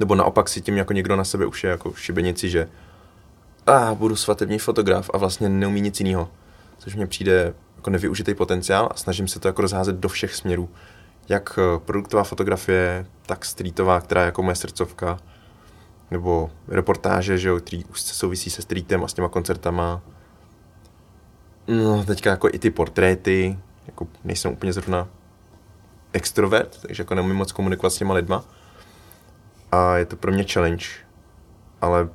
nebo 0.00 0.14
naopak 0.14 0.48
si 0.48 0.60
tím 0.60 0.76
jako 0.76 0.92
někdo 0.92 1.16
na 1.16 1.24
sebe 1.24 1.46
už 1.46 1.64
je 1.64 1.70
jako 1.70 1.92
šibenici, 1.94 2.50
že 2.50 2.68
a 3.66 3.94
budu 3.94 4.16
svatební 4.16 4.58
fotograf 4.58 5.10
a 5.14 5.18
vlastně 5.18 5.48
neumí 5.48 5.80
nic 5.80 6.00
jiného. 6.00 6.30
Což 6.78 6.94
mně 6.94 7.06
přijde 7.06 7.54
jako 7.76 7.90
nevyužitý 7.90 8.34
potenciál 8.34 8.88
a 8.90 8.96
snažím 8.96 9.28
se 9.28 9.40
to 9.40 9.48
jako 9.48 9.62
rozházet 9.62 9.96
do 9.96 10.08
všech 10.08 10.34
směrů. 10.34 10.68
Jak 11.28 11.58
eh, 11.58 11.78
produktová 11.78 12.24
fotografie, 12.24 13.06
tak 13.26 13.44
streetová, 13.44 14.00
která 14.00 14.20
je 14.20 14.26
jako 14.26 14.42
moje 14.42 14.56
srdcovka, 14.56 15.18
nebo 16.10 16.50
reportáže, 16.68 17.38
že 17.38 17.48
jo, 17.48 17.56
který 17.56 17.84
už 17.84 18.00
souvisí 18.00 18.50
se 18.50 18.62
streetem 18.62 19.04
a 19.04 19.08
s 19.08 19.14
těma 19.14 19.28
koncertama. 19.28 20.02
No, 21.68 22.04
teďka 22.04 22.30
jako 22.30 22.48
i 22.48 22.58
ty 22.58 22.70
portréty, 22.70 23.58
jako 23.86 24.06
nejsem 24.24 24.52
úplně 24.52 24.72
zrovna 24.72 25.08
extrovert, 26.12 26.82
takže 26.82 27.00
jako 27.00 27.14
neumím 27.14 27.36
moc 27.36 27.52
komunikovat 27.52 27.90
s 27.90 27.96
těma 27.96 28.14
lidma. 28.14 28.44
A 29.72 29.96
je 29.96 30.06
to 30.06 30.16
pro 30.16 30.32
mě 30.32 30.44
challenge, 30.44 30.86
ale 31.80 32.08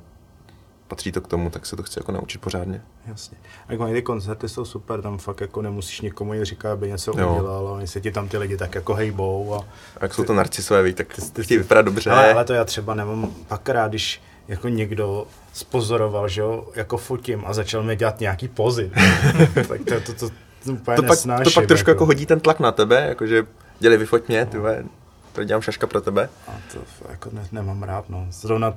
patří 0.92 1.12
to 1.12 1.20
k 1.20 1.28
tomu, 1.28 1.50
tak 1.50 1.66
se 1.66 1.76
to 1.76 1.82
chci 1.82 1.98
jako 1.98 2.12
naučit 2.12 2.40
pořádně. 2.40 2.82
Jasně. 3.06 3.36
A 3.68 3.72
jako 3.72 3.86
ty 3.86 4.02
koncerty 4.02 4.48
jsou 4.48 4.64
super, 4.64 5.02
tam 5.02 5.18
fakt 5.18 5.40
jako 5.40 5.62
nemusíš 5.62 6.00
někomu 6.00 6.34
jít 6.34 6.44
říkat, 6.44 6.72
aby 6.72 6.88
něco 6.88 7.12
Jo. 7.18 7.32
udělal, 7.32 7.66
oni 7.66 7.86
se 7.86 8.00
ti 8.00 8.12
tam 8.12 8.28
ty 8.28 8.38
lidi 8.38 8.56
tak 8.56 8.74
jako 8.74 8.94
hejbou. 8.94 9.54
A... 9.54 9.58
A 9.96 9.98
jak 10.00 10.14
jsou 10.14 10.24
to 10.24 10.34
narcisové, 10.34 10.82
víš, 10.82 10.94
tak 10.94 11.14
ty- 11.14 11.30
ty, 11.30 11.42
chtějí 11.42 11.58
vypadat 11.58 11.82
dobře. 11.82 12.10
Ale, 12.10 12.32
ale 12.34 12.44
to 12.44 12.52
já 12.52 12.64
třeba 12.64 12.94
nemám 12.94 13.34
pak 13.48 13.68
rád, 13.68 13.88
když 13.88 14.22
jako 14.48 14.68
někdo 14.68 15.26
spozoroval, 15.52 16.28
že 16.28 16.40
jo, 16.40 16.68
jako 16.74 16.96
fotím 16.96 17.42
a 17.46 17.52
začal 17.54 17.82
mi 17.82 17.96
dělat 17.96 18.20
nějaký 18.20 18.48
pozy. 18.48 18.90
tak 19.68 19.80
to, 19.88 20.00
to, 20.00 20.12
to, 20.12 20.28
to 20.64 20.72
úplně 20.72 20.96
to, 20.96 21.02
pak, 21.02 21.10
nesnáším. 21.10 21.44
to 21.44 21.50
pak 21.60 21.66
trošku 21.66 21.90
jako 21.90 22.06
hodí 22.06 22.26
ten 22.26 22.40
tlak 22.40 22.60
na 22.60 22.72
tebe, 22.72 23.06
jakože 23.08 23.46
dělej, 23.80 23.98
vyfoť 23.98 24.28
mě, 24.28 24.46
ty 24.46 24.58
vole. 24.58 24.84
tady 25.32 25.46
dělám 25.46 25.62
šaška 25.62 25.86
pro 25.86 26.00
tebe. 26.00 26.28
A 26.48 26.52
to 26.72 26.78
jako 27.10 27.28
ne, 27.32 27.46
nemám 27.52 27.82
rád, 27.82 28.08
no. 28.08 28.26
Zrovna, 28.30 28.74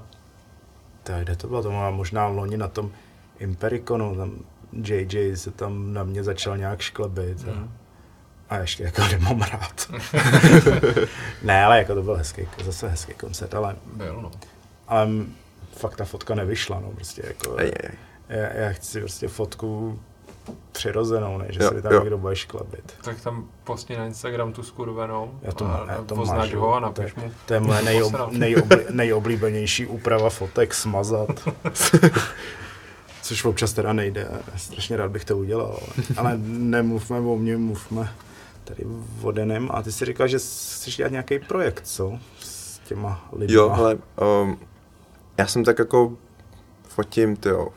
to, 1.05 1.13
kde 1.23 1.35
to 1.35 1.47
bylo, 1.47 1.63
to 1.63 1.69
bylo 1.69 1.91
možná 1.91 2.27
loni 2.27 2.57
na 2.57 2.67
tom 2.67 2.91
Impericonu, 3.39 4.15
tam 4.15 4.31
JJ 4.83 5.35
se 5.37 5.51
tam 5.51 5.93
na 5.93 6.03
mě 6.03 6.23
začal 6.23 6.57
nějak 6.57 6.81
šklebit. 6.81 7.45
A, 7.49 7.67
a 8.49 8.57
ještě 8.57 8.83
jako 8.83 9.01
nemám 9.11 9.41
rád. 9.41 9.91
ne, 11.43 11.65
ale 11.65 11.77
jako 11.77 11.95
to 11.95 12.03
byl 12.03 12.15
hezký, 12.15 12.41
zase 12.63 12.87
hezký 12.89 13.13
koncert, 13.13 13.53
ale, 13.55 13.75
Byl, 13.93 14.19
no. 14.21 14.31
ale 14.87 15.07
fakt 15.77 15.95
ta 15.95 16.05
fotka 16.05 16.35
nevyšla, 16.35 16.79
no, 16.79 16.91
prostě 16.91 17.21
jako, 17.27 17.55
Ej, 17.59 17.71
ej. 17.83 17.89
já, 18.29 18.53
já 18.53 18.71
chci 18.73 18.99
prostě 18.99 19.27
fotku 19.27 19.99
přirozenou, 20.71 21.37
ne, 21.37 21.45
že 21.49 21.63
Jo, 21.63 21.69
se 21.69 21.81
tam 21.81 21.91
jo. 21.93 21.99
někdo 21.99 22.17
bude 22.17 22.35
šklebit. 22.35 22.93
Tak 23.03 23.21
tam 23.21 23.47
posti 23.63 23.97
na 23.97 24.05
Instagram 24.05 24.53
tu 24.53 24.63
skurvenou 24.63 25.31
Já 25.41 25.51
to, 25.51 25.65
a 25.65 25.85
já 25.89 26.01
to 26.03 26.15
poznač 26.15 26.37
mažu. 26.37 26.59
ho 26.59 26.73
a 26.75 26.79
to, 26.79 26.85
napiš 26.85 27.15
mu. 27.15 27.31
to 27.45 27.53
je 27.53 27.59
moje 27.59 27.81
nejob, 27.81 28.13
nejobli, 28.31 28.85
nejoblíbenější 28.91 29.85
úprava 29.85 30.29
fotek, 30.29 30.73
smazat. 30.73 31.49
Což 33.21 33.45
občas 33.45 33.73
teda 33.73 33.93
nejde, 33.93 34.27
strašně 34.55 34.97
rád 34.97 35.11
bych 35.11 35.25
to 35.25 35.37
udělal, 35.37 35.79
ale, 36.17 36.33
nemluvme 36.45 37.19
o 37.19 37.35
mně, 37.35 37.57
mluvme 37.57 38.13
tady 38.63 38.83
o 39.21 39.31
Denem. 39.31 39.69
A 39.71 39.81
ty 39.83 39.91
si 39.91 40.05
říkal, 40.05 40.27
že 40.27 40.37
chceš 40.39 40.97
dělat 40.97 41.11
nějaký 41.11 41.39
projekt, 41.39 41.81
co? 41.87 42.19
S 42.39 42.79
těma 42.79 43.27
lidma. 43.33 43.55
Jo, 43.55 43.69
ale 43.69 43.97
um, 44.43 44.57
já 45.37 45.47
jsem 45.47 45.63
tak 45.63 45.79
jako 45.79 46.13
fotím, 46.87 47.35
tyjo, 47.35 47.67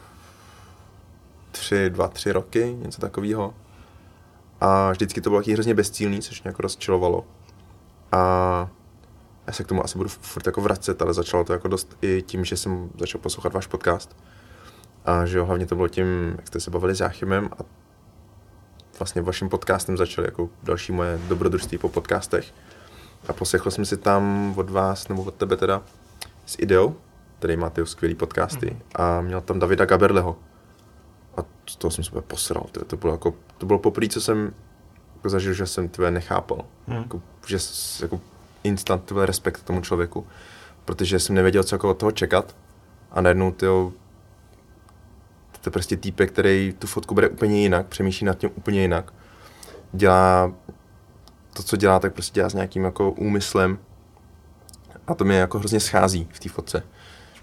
tři, 1.59 1.91
dva, 1.91 2.09
tři 2.09 2.33
roky, 2.33 2.77
něco 2.79 3.01
takového. 3.01 3.55
A 4.61 4.91
vždycky 4.91 5.21
to 5.21 5.31
bylo 5.31 5.41
taky 5.41 5.53
hrozně 5.53 5.75
bezcílný, 5.75 6.21
což 6.21 6.43
mě 6.43 6.49
jako 6.49 6.63
rozčilovalo. 6.63 7.25
A 8.13 8.69
já 9.47 9.53
se 9.53 9.65
k 9.65 9.67
tomu 9.67 9.85
asi 9.85 9.99
budu 9.99 10.09
furt 10.09 10.47
jako 10.47 10.61
vracet, 10.61 11.03
ale 11.03 11.15
začalo 11.15 11.45
to 11.45 11.53
jako 11.53 11.69
dost 11.69 11.97
i 12.03 12.23
tím, 12.23 12.45
že 12.45 12.57
jsem 12.57 12.91
začal 12.99 13.21
poslouchat 13.21 13.53
váš 13.53 13.67
podcast. 13.67 14.17
A 15.05 15.27
že 15.27 15.39
jo, 15.39 15.45
hlavně 15.45 15.67
to 15.67 15.75
bylo 15.77 15.89
tím, 15.89 16.35
jak 16.37 16.47
jste 16.47 16.61
se 16.61 16.71
bavili 16.71 16.95
s 16.95 17.01
Jáchymem 17.01 17.49
a 17.53 17.63
vlastně 18.99 19.23
vaším 19.23 19.49
podcastem 19.49 19.97
začaly 19.97 20.29
jako 20.29 20.49
další 20.63 20.93
moje 20.93 21.21
dobrodružství 21.29 21.79
po 21.79 21.89
podcastech. 21.89 22.55
A 23.29 23.33
poslechl 23.33 23.71
jsem 23.71 23.85
si 23.85 23.97
tam 23.97 24.55
od 24.57 24.71
vás, 24.71 25.09
nebo 25.09 25.23
od 25.23 25.35
tebe 25.35 25.57
teda, 25.57 25.83
s 26.47 26.57
Ideou, 26.59 26.97
který 27.39 27.57
má 27.57 27.71
ty 27.71 27.87
skvělý 27.87 28.15
podcasty, 28.15 28.71
mm. 28.71 28.81
a 28.95 29.21
měl 29.21 29.41
tam 29.41 29.59
Davida 29.59 29.85
Gaberleho. 29.85 30.37
A 31.39 31.45
z 31.71 31.77
toho 31.77 31.91
jsem 31.91 32.05
se 32.05 32.11
úplně 32.11 32.23
posral. 32.23 32.67
To, 32.73 32.85
to 32.85 32.97
bylo 32.97 33.13
jako, 33.13 33.35
to 33.59 33.67
bylo 33.67 33.79
poprvé, 33.79 34.09
co 34.09 34.21
jsem 34.21 34.55
jako 35.17 35.29
zažil, 35.29 35.53
že 35.53 35.67
jsem 35.67 35.89
tvé 35.89 36.11
nechápal. 36.11 36.65
Hmm. 36.87 36.99
Jako, 36.99 37.23
že 37.47 37.59
jako 38.03 38.21
instant 38.65 39.05
tvé 39.05 39.27
respekt 39.27 39.63
tomu 39.63 39.81
člověku. 39.81 40.27
Protože 40.85 41.19
jsem 41.19 41.35
nevěděl, 41.35 41.65
co 41.65 41.75
jako 41.75 41.91
od 41.91 41.99
toho 41.99 42.13
čekat. 42.13 42.57
A 43.11 43.21
najednou 43.21 43.53
tyjo, 43.53 43.93
to 45.61 45.69
je 45.69 45.73
prostě 45.73 45.97
týpek, 45.97 46.33
který 46.33 46.75
tu 46.79 46.87
fotku 46.87 47.15
bere 47.15 47.29
úplně 47.29 47.63
jinak, 47.63 47.87
přemýšlí 47.87 48.27
nad 48.27 48.39
tím 48.39 48.51
úplně 48.57 48.81
jinak. 48.81 49.13
Dělá 49.93 50.53
to, 51.53 51.63
co 51.63 51.77
dělá, 51.77 51.99
tak 51.99 52.13
prostě 52.13 52.35
dělá 52.35 52.49
s 52.49 52.55
nějakým 52.55 52.85
jako 52.85 53.11
úmyslem. 53.11 53.79
A 55.07 55.15
to 55.15 55.25
mě 55.25 55.39
jako 55.39 55.59
hrozně 55.59 55.81
schází 55.81 56.29
v 56.33 56.41
té 56.41 56.49
fotce. 56.49 56.83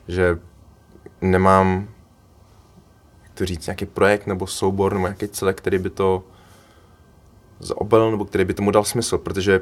Že 0.07 0.39
nemám, 1.21 1.87
to 3.36 3.45
říct, 3.45 3.67
nějaký 3.67 3.86
projekt 3.86 4.27
nebo 4.27 4.47
soubor 4.47 4.93
nebo 4.93 5.07
nějaký 5.07 5.27
celek, 5.27 5.57
který 5.57 5.77
by 5.77 5.89
to 5.89 6.23
zaobalil 7.59 8.11
nebo 8.11 8.25
který 8.25 8.45
by 8.45 8.53
tomu 8.53 8.71
dal 8.71 8.83
smysl, 8.83 9.17
protože 9.17 9.61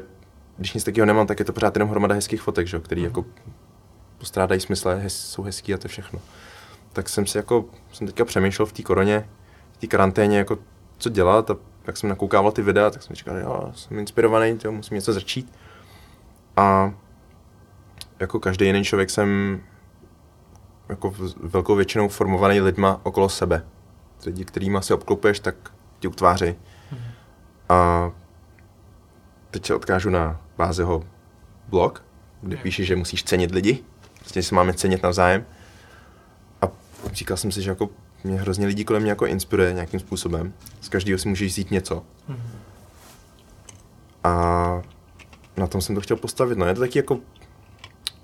když 0.56 0.72
nic 0.72 0.84
takového 0.84 1.06
nemám, 1.06 1.26
tak 1.26 1.38
je 1.38 1.44
to 1.44 1.52
pořád 1.52 1.76
jenom 1.76 1.88
hromada 1.88 2.14
hezkých 2.14 2.42
fotek, 2.42 2.66
že? 2.66 2.76
jo, 2.76 2.80
který 2.80 3.02
jako 3.02 3.24
postrádají 4.18 4.60
smysl, 4.60 4.88
hez, 4.88 5.16
jsou 5.16 5.42
hezký 5.42 5.74
a 5.74 5.78
to 5.78 5.88
všechno. 5.88 6.20
Tak 6.92 7.08
jsem 7.08 7.26
si 7.26 7.38
jako, 7.38 7.64
jsem 7.92 8.06
teďka 8.06 8.24
přemýšlel 8.24 8.66
v 8.66 8.72
té 8.72 8.82
koroně, 8.82 9.28
v 9.72 9.76
té 9.76 9.86
karanténě, 9.86 10.38
jako 10.38 10.58
co 10.98 11.10
dělat 11.10 11.50
a 11.50 11.56
jak 11.86 11.96
jsem 11.96 12.08
nakoukával 12.08 12.52
ty 12.52 12.62
videa, 12.62 12.90
tak 12.90 13.02
jsem 13.02 13.16
říkal, 13.16 13.36
jo, 13.38 13.72
jsem 13.74 13.98
inspirovaný, 13.98 14.58
tyjo, 14.58 14.72
musím 14.72 14.94
něco 14.94 15.12
začít. 15.12 15.52
A 16.56 16.94
jako 18.20 18.40
každý 18.40 18.66
jiný 18.66 18.84
člověk 18.84 19.10
jsem 19.10 19.60
jako 20.88 21.14
velkou 21.40 21.74
většinou 21.74 22.08
formovaný 22.08 22.60
lidma 22.60 23.00
okolo 23.02 23.28
sebe. 23.28 23.64
Lidi, 24.26 24.44
kterýma 24.44 24.80
se 24.80 24.94
obklopuješ, 24.94 25.40
tak 25.40 25.54
ti 25.98 26.08
utváří. 26.08 26.54
A 27.68 28.10
teď 29.50 29.66
se 29.66 29.74
odkážu 29.74 30.10
na 30.10 30.40
Bázeho 30.56 31.04
blog, 31.68 32.04
kde 32.42 32.56
píše, 32.56 32.84
že 32.84 32.96
musíš 32.96 33.24
cenit 33.24 33.50
lidi, 33.50 33.84
prostě 34.18 34.42
že 34.42 34.48
se 34.48 34.54
máme 34.54 34.74
cenit 34.74 35.02
navzájem. 35.02 35.46
A 36.62 36.68
říkal 37.12 37.36
jsem 37.36 37.52
si, 37.52 37.62
že 37.62 37.70
jako 37.70 37.88
mě 38.24 38.40
hrozně 38.40 38.66
lidí 38.66 38.84
kolem 38.84 39.02
mě 39.02 39.10
jako 39.10 39.26
inspiruje 39.26 39.72
nějakým 39.72 40.00
způsobem. 40.00 40.54
Z 40.80 40.88
každého 40.88 41.18
si 41.18 41.28
můžeš 41.28 41.52
vzít 41.52 41.70
něco. 41.70 42.02
A 44.24 44.82
na 45.56 45.66
tom 45.66 45.80
jsem 45.80 45.94
to 45.94 46.00
chtěl 46.00 46.16
postavit. 46.16 46.58
No 46.58 46.66
je 46.66 46.74
to 46.74 46.80
taky 46.80 46.98
jako 46.98 47.18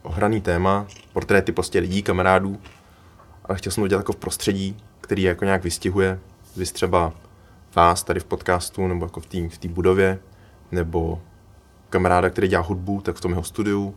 ohraný 0.02 0.40
téma, 0.40 0.86
portréty 1.12 1.52
prostě 1.52 1.78
lidí, 1.78 2.02
kamarádů, 2.02 2.60
ale 3.44 3.58
chtěl 3.58 3.72
jsem 3.72 3.84
to 3.84 3.88
dělat 3.88 4.00
jako 4.00 4.12
v 4.12 4.16
prostředí, 4.16 4.76
který 5.00 5.22
jako 5.22 5.44
nějak 5.44 5.64
vystihuje. 5.64 6.18
Vy 6.56 6.64
třeba 6.64 7.12
vás 7.74 8.02
tady 8.02 8.20
v 8.20 8.24
podcastu, 8.24 8.88
nebo 8.88 9.06
jako 9.06 9.20
v 9.20 9.26
té 9.26 9.68
v 9.68 9.70
budově, 9.70 10.18
nebo 10.72 11.22
kamaráda, 11.90 12.30
který 12.30 12.48
dělá 12.48 12.62
hudbu, 12.62 13.00
tak 13.00 13.16
v 13.16 13.20
tom 13.20 13.30
jeho 13.30 13.44
studiu, 13.44 13.94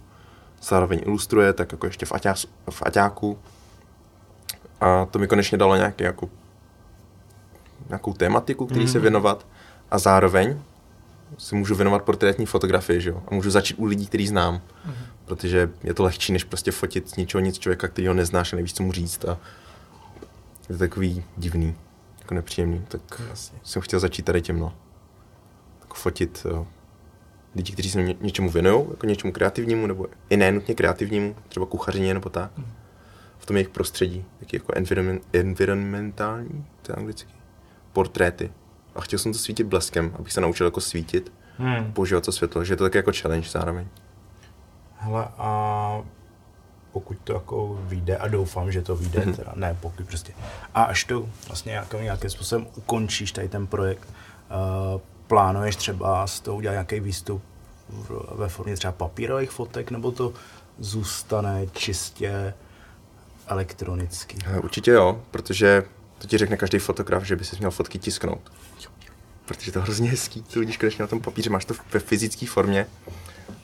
zároveň 0.61 1.01
ilustruje, 1.05 1.53
tak 1.53 1.71
jako 1.71 1.85
ještě 1.85 2.05
v, 2.05 2.11
aťás, 2.11 2.45
v 2.69 2.83
aťáku. 2.85 3.39
A 4.81 5.05
to 5.05 5.19
mi 5.19 5.27
konečně 5.27 5.57
dalo 5.57 5.75
nějaký 5.75 6.03
jako 6.03 6.29
nějakou 7.89 8.13
tématiku, 8.13 8.65
který 8.65 8.85
mm-hmm. 8.85 8.91
se 8.91 8.99
věnovat 8.99 9.45
a 9.91 9.97
zároveň 9.97 10.59
si 11.37 11.55
můžu 11.55 11.75
věnovat 11.75 12.03
portrétní 12.03 12.45
fotografii, 12.45 13.01
že 13.01 13.09
jo? 13.09 13.23
A 13.27 13.35
můžu 13.35 13.51
začít 13.51 13.75
u 13.75 13.85
lidí, 13.85 14.07
který 14.07 14.27
znám. 14.27 14.55
Mm-hmm. 14.55 14.93
Protože 15.25 15.69
je 15.83 15.93
to 15.93 16.03
lehčí, 16.03 16.33
než 16.33 16.43
prostě 16.43 16.71
fotit 16.71 17.09
z 17.09 17.15
ničeho 17.15 17.41
nic 17.41 17.59
člověka, 17.59 17.87
který 17.87 18.07
ho 18.07 18.13
neznáš 18.13 18.53
a 18.53 18.55
nevíš, 18.55 18.73
co 18.73 18.83
mu 18.83 18.91
říct. 18.91 19.25
A 19.25 19.37
je 20.69 20.75
to 20.75 20.77
takový 20.77 21.23
divný, 21.37 21.75
jako 22.19 22.33
nepříjemný. 22.35 22.85
Tak 22.87 23.21
Jasně. 23.29 23.59
jsem 23.63 23.81
chtěl 23.81 23.99
začít 23.99 24.25
tady 24.25 24.41
tím, 24.41 24.59
no. 24.59 24.73
Jako 25.81 25.95
fotit 25.95 26.41
jo, 26.49 26.67
lidi, 27.55 27.71
kteří 27.73 27.89
se 27.91 28.03
ně, 28.03 28.15
něčemu 28.21 28.49
věnují, 28.49 28.85
jako 28.89 29.05
něčemu 29.05 29.33
kreativnímu, 29.33 29.87
nebo 29.87 30.07
i 30.29 30.37
ne 30.37 30.51
nutně 30.51 30.75
kreativnímu, 30.75 31.35
třeba 31.49 31.65
kuchařině 31.65 32.13
nebo 32.13 32.29
tak. 32.29 32.51
V 33.37 33.45
tom 33.45 33.55
jejich 33.55 33.69
prostředí, 33.69 34.25
taky 34.39 34.55
jako 34.55 34.73
environment, 34.75 35.23
environmentální, 35.33 36.65
to 36.81 36.91
je 36.91 36.95
anglicky, 36.95 37.33
portréty. 37.93 38.51
A 38.95 39.01
chtěl 39.01 39.19
jsem 39.19 39.33
to 39.33 39.39
svítit 39.39 39.63
bleskem, 39.63 40.15
abych 40.19 40.33
se 40.33 40.41
naučil 40.41 40.67
jako 40.67 40.81
svítit, 40.81 41.31
Hmm. 41.57 41.93
používat 41.93 42.25
to 42.25 42.31
světlo, 42.31 42.63
že 42.63 42.73
je 42.73 42.77
to 42.77 42.83
taky 42.83 42.97
jako 42.97 43.11
challenge 43.21 43.49
zároveň. 43.49 43.87
Hele, 45.03 45.27
a 45.37 46.01
pokud 46.91 47.17
to 47.23 47.33
jako 47.33 47.79
vyjde, 47.83 48.17
a 48.17 48.27
doufám, 48.27 48.71
že 48.71 48.81
to 48.81 48.95
vyjde, 48.95 49.25
Mhm. 49.25 49.35
teda 49.35 49.51
ne 49.55 49.77
pokud 49.81 50.05
prostě. 50.07 50.33
A 50.73 50.83
až 50.83 51.03
to 51.03 51.29
vlastně 51.47 51.69
nějakým, 51.69 52.03
nějakým 52.03 52.29
způsobem 52.29 52.67
ukončíš 52.75 53.31
tady 53.31 53.49
ten 53.49 53.67
projekt, 53.67 54.07
uh, 54.95 55.01
plánuješ 55.27 55.75
třeba 55.75 56.27
z 56.27 56.39
toho 56.39 56.57
udělat 56.57 56.73
nějaký 56.73 56.99
výstup 56.99 57.43
v- 57.89 58.35
ve 58.35 58.49
formě 58.49 58.75
třeba 58.75 58.91
papírových 58.93 59.51
fotek, 59.51 59.91
nebo 59.91 60.11
to 60.11 60.33
zůstane 60.79 61.67
čistě 61.73 62.53
elektronicky? 63.47 64.37
Hele, 64.45 64.59
určitě 64.59 64.91
jo, 64.91 65.21
protože 65.31 65.83
to 66.17 66.27
ti 66.27 66.37
řekne 66.37 66.57
každý 66.57 66.79
fotograf, 66.79 67.23
že 67.23 67.35
by 67.35 67.45
si 67.45 67.55
měl 67.57 67.71
fotky 67.71 67.99
tisknout. 67.99 68.51
Protože 69.45 69.71
to 69.71 69.79
je 69.79 69.83
hrozně 69.83 70.09
hezký, 70.09 70.41
to 70.41 70.59
vidíš 70.59 70.77
konečně 70.77 71.01
na 71.03 71.07
tom 71.07 71.21
papíře, 71.21 71.49
máš 71.49 71.65
to 71.65 71.73
ve 71.93 71.99
fyzické 71.99 72.47
formě. 72.47 72.87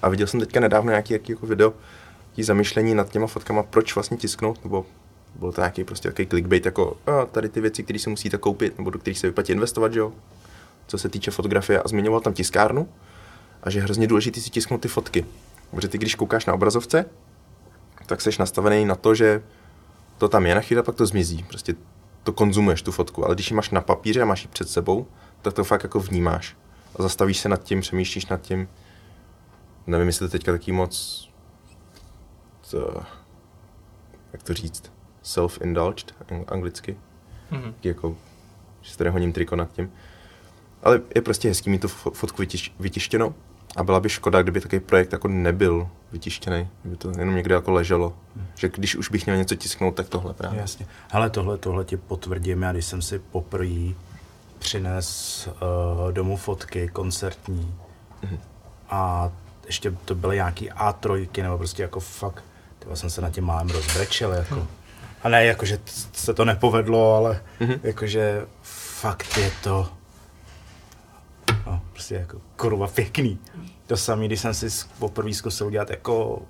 A 0.02 0.10
viděl 0.10 0.28
jsem 0.28 0.40
teďka 0.40 0.60
nedávno 0.60 0.90
nějaký, 0.90 1.14
jaký 1.14 1.32
jako 1.32 1.46
video, 1.46 1.74
jaký 2.30 2.44
zamyšlení 2.44 2.96
nad 2.96 3.10
těma 3.10 3.28
fotkama, 3.28 3.64
proč 3.64 3.96
vlastně 3.96 4.18
tisknout, 4.18 4.64
nebo 4.64 4.86
byl 5.36 5.52
to 5.52 5.62
nějaký 5.62 5.84
prostě 5.84 6.10
takový 6.10 6.28
clickbait, 6.28 6.66
jako 6.66 6.98
a, 7.08 7.26
tady 7.26 7.50
ty 7.50 7.62
věci, 7.62 7.84
které 7.84 8.00
si 8.00 8.10
musíte 8.10 8.38
koupit, 8.38 8.78
nebo 8.78 8.90
do 8.90 9.00
kterých 9.00 9.20
se 9.20 9.28
vyplatí 9.28 9.52
investovat, 9.52 9.94
že 9.94 10.00
jo, 10.00 10.14
co 10.88 10.98
se 10.98 11.10
týče 11.10 11.32
fotografie 11.32 11.82
a 11.82 11.88
zmiňoval 11.88 12.20
tam 12.20 12.34
tiskárnu 12.34 12.90
a 13.64 13.70
že 13.70 13.80
je 13.80 13.84
hrozně 13.84 14.08
důležité 14.08 14.42
si 14.42 14.50
tisknout 14.50 14.82
ty 14.82 14.88
fotky. 14.88 15.26
Protože 15.72 15.88
ty, 15.88 15.98
když 15.98 16.16
koukáš 16.16 16.46
na 16.46 16.54
obrazovce, 16.54 17.06
tak 18.06 18.22
jsi 18.22 18.30
nastavený 18.40 18.86
na 18.86 18.96
to, 18.96 19.16
že 19.16 19.44
to 20.18 20.30
tam 20.30 20.46
je 20.46 20.56
na 20.56 20.62
chvíli 20.62 20.80
a 20.80 20.84
pak 20.84 20.96
to 20.96 21.06
zmizí. 21.06 21.46
Prostě 21.48 21.76
to 22.24 22.32
konzumuješ, 22.34 22.82
tu 22.82 22.92
fotku. 22.92 23.26
Ale 23.26 23.36
když 23.36 23.52
ji 23.52 23.56
máš 23.56 23.70
na 23.70 23.82
papíře 23.82 24.22
a 24.22 24.26
máš 24.26 24.44
ji 24.44 24.50
před 24.50 24.70
sebou, 24.70 25.08
tak 25.42 25.54
to 25.54 25.64
fakt 25.64 25.84
jako 25.84 26.00
vnímáš. 26.00 26.56
A 26.96 27.04
zastavíš 27.04 27.40
se 27.40 27.50
nad 27.50 27.64
tím, 27.64 27.82
přemýšlíš 27.82 28.26
nad 28.26 28.42
tím. 28.42 28.68
Nevím, 29.90 30.08
jestli 30.08 30.28
to 30.28 30.32
teďka 30.32 30.52
taky 30.52 30.72
moc... 30.72 31.26
To, 32.72 33.04
jak 34.34 34.44
to 34.44 34.54
říct? 34.54 34.92
Self-indulged, 35.24 36.14
ang- 36.30 36.46
anglicky. 36.48 36.98
Mhm. 37.52 37.74
Taky 37.74 37.88
Jako, 37.88 38.16
že 38.82 38.92
si 38.92 38.98
tady 38.98 39.10
honím 39.10 39.34
triko 39.34 39.56
nad 39.56 39.72
tím. 39.72 39.92
Ale 40.84 41.02
je 41.16 41.22
prostě 41.22 41.48
hezký 41.48 41.70
mít 41.70 41.82
tu 41.82 41.88
fo- 41.88 42.14
fotku 42.14 42.38
vytiš, 42.42 42.74
vytištěnou 42.80 43.34
a 43.76 43.84
byla 43.84 44.00
by 44.00 44.10
škoda, 44.10 44.42
kdyby 44.42 44.62
takový 44.62 44.80
projekt 44.80 45.14
jako 45.14 45.28
nebyl 45.28 45.90
vytištěný, 46.12 46.68
kdyby 46.82 46.98
to 46.98 47.10
jenom 47.10 47.36
někde 47.36 47.56
jako 47.56 47.72
leželo. 47.72 48.18
Že 48.56 48.70
když 48.70 48.96
už 48.96 49.10
bych 49.10 49.26
měl 49.26 49.38
něco 49.38 49.56
tisknout, 49.56 49.96
tak 49.96 50.10
tohle 50.10 50.34
právě. 50.34 50.60
Jasně. 50.60 50.88
Ale 51.12 51.30
tohle, 51.30 51.58
tohle 51.58 51.86
ti 51.86 51.98
potvrdím, 51.98 52.62
já 52.62 52.72
když 52.72 52.86
jsem 52.86 53.02
si 53.02 53.20
poprvé 53.20 53.94
přines 54.60 55.48
uh, 55.48 56.12
domů 56.12 56.38
fotky 56.38 56.88
koncertní 56.88 57.76
mm-hmm. 58.24 58.40
a 58.90 59.32
ještě 59.70 59.92
to 60.06 60.16
byly 60.16 60.36
nějaký 60.36 60.70
A3, 60.70 61.44
nebo 61.44 61.58
prostě 61.58 61.82
jako 61.82 62.00
fakt, 62.00 62.44
tyhle 62.80 62.96
jsem 62.96 63.10
se 63.10 63.22
na 63.22 63.30
tím 63.30 63.44
málem 63.44 63.70
rozbrečel, 63.70 64.34
jako. 64.34 64.68
A 65.24 65.30
ne, 65.30 65.46
jakože 65.46 65.80
se 66.14 66.34
to 66.34 66.46
nepovedlo, 66.46 67.16
ale 67.16 67.42
mm-hmm. 67.62 67.80
jakože 67.84 68.46
fakt 68.62 69.38
je 69.38 69.52
to 69.64 69.90
no, 71.66 71.82
prostě 71.92 72.16
jako 72.16 72.42
kurva 72.56 72.88
pěkný. 72.88 73.40
To 73.88 73.98
samé, 73.98 74.26
když 74.26 74.40
jsem 74.40 74.54
si 74.54 74.68
poprvé 75.00 75.34
zkusil 75.34 75.70
dělat 75.70 75.90
jako 75.90 76.42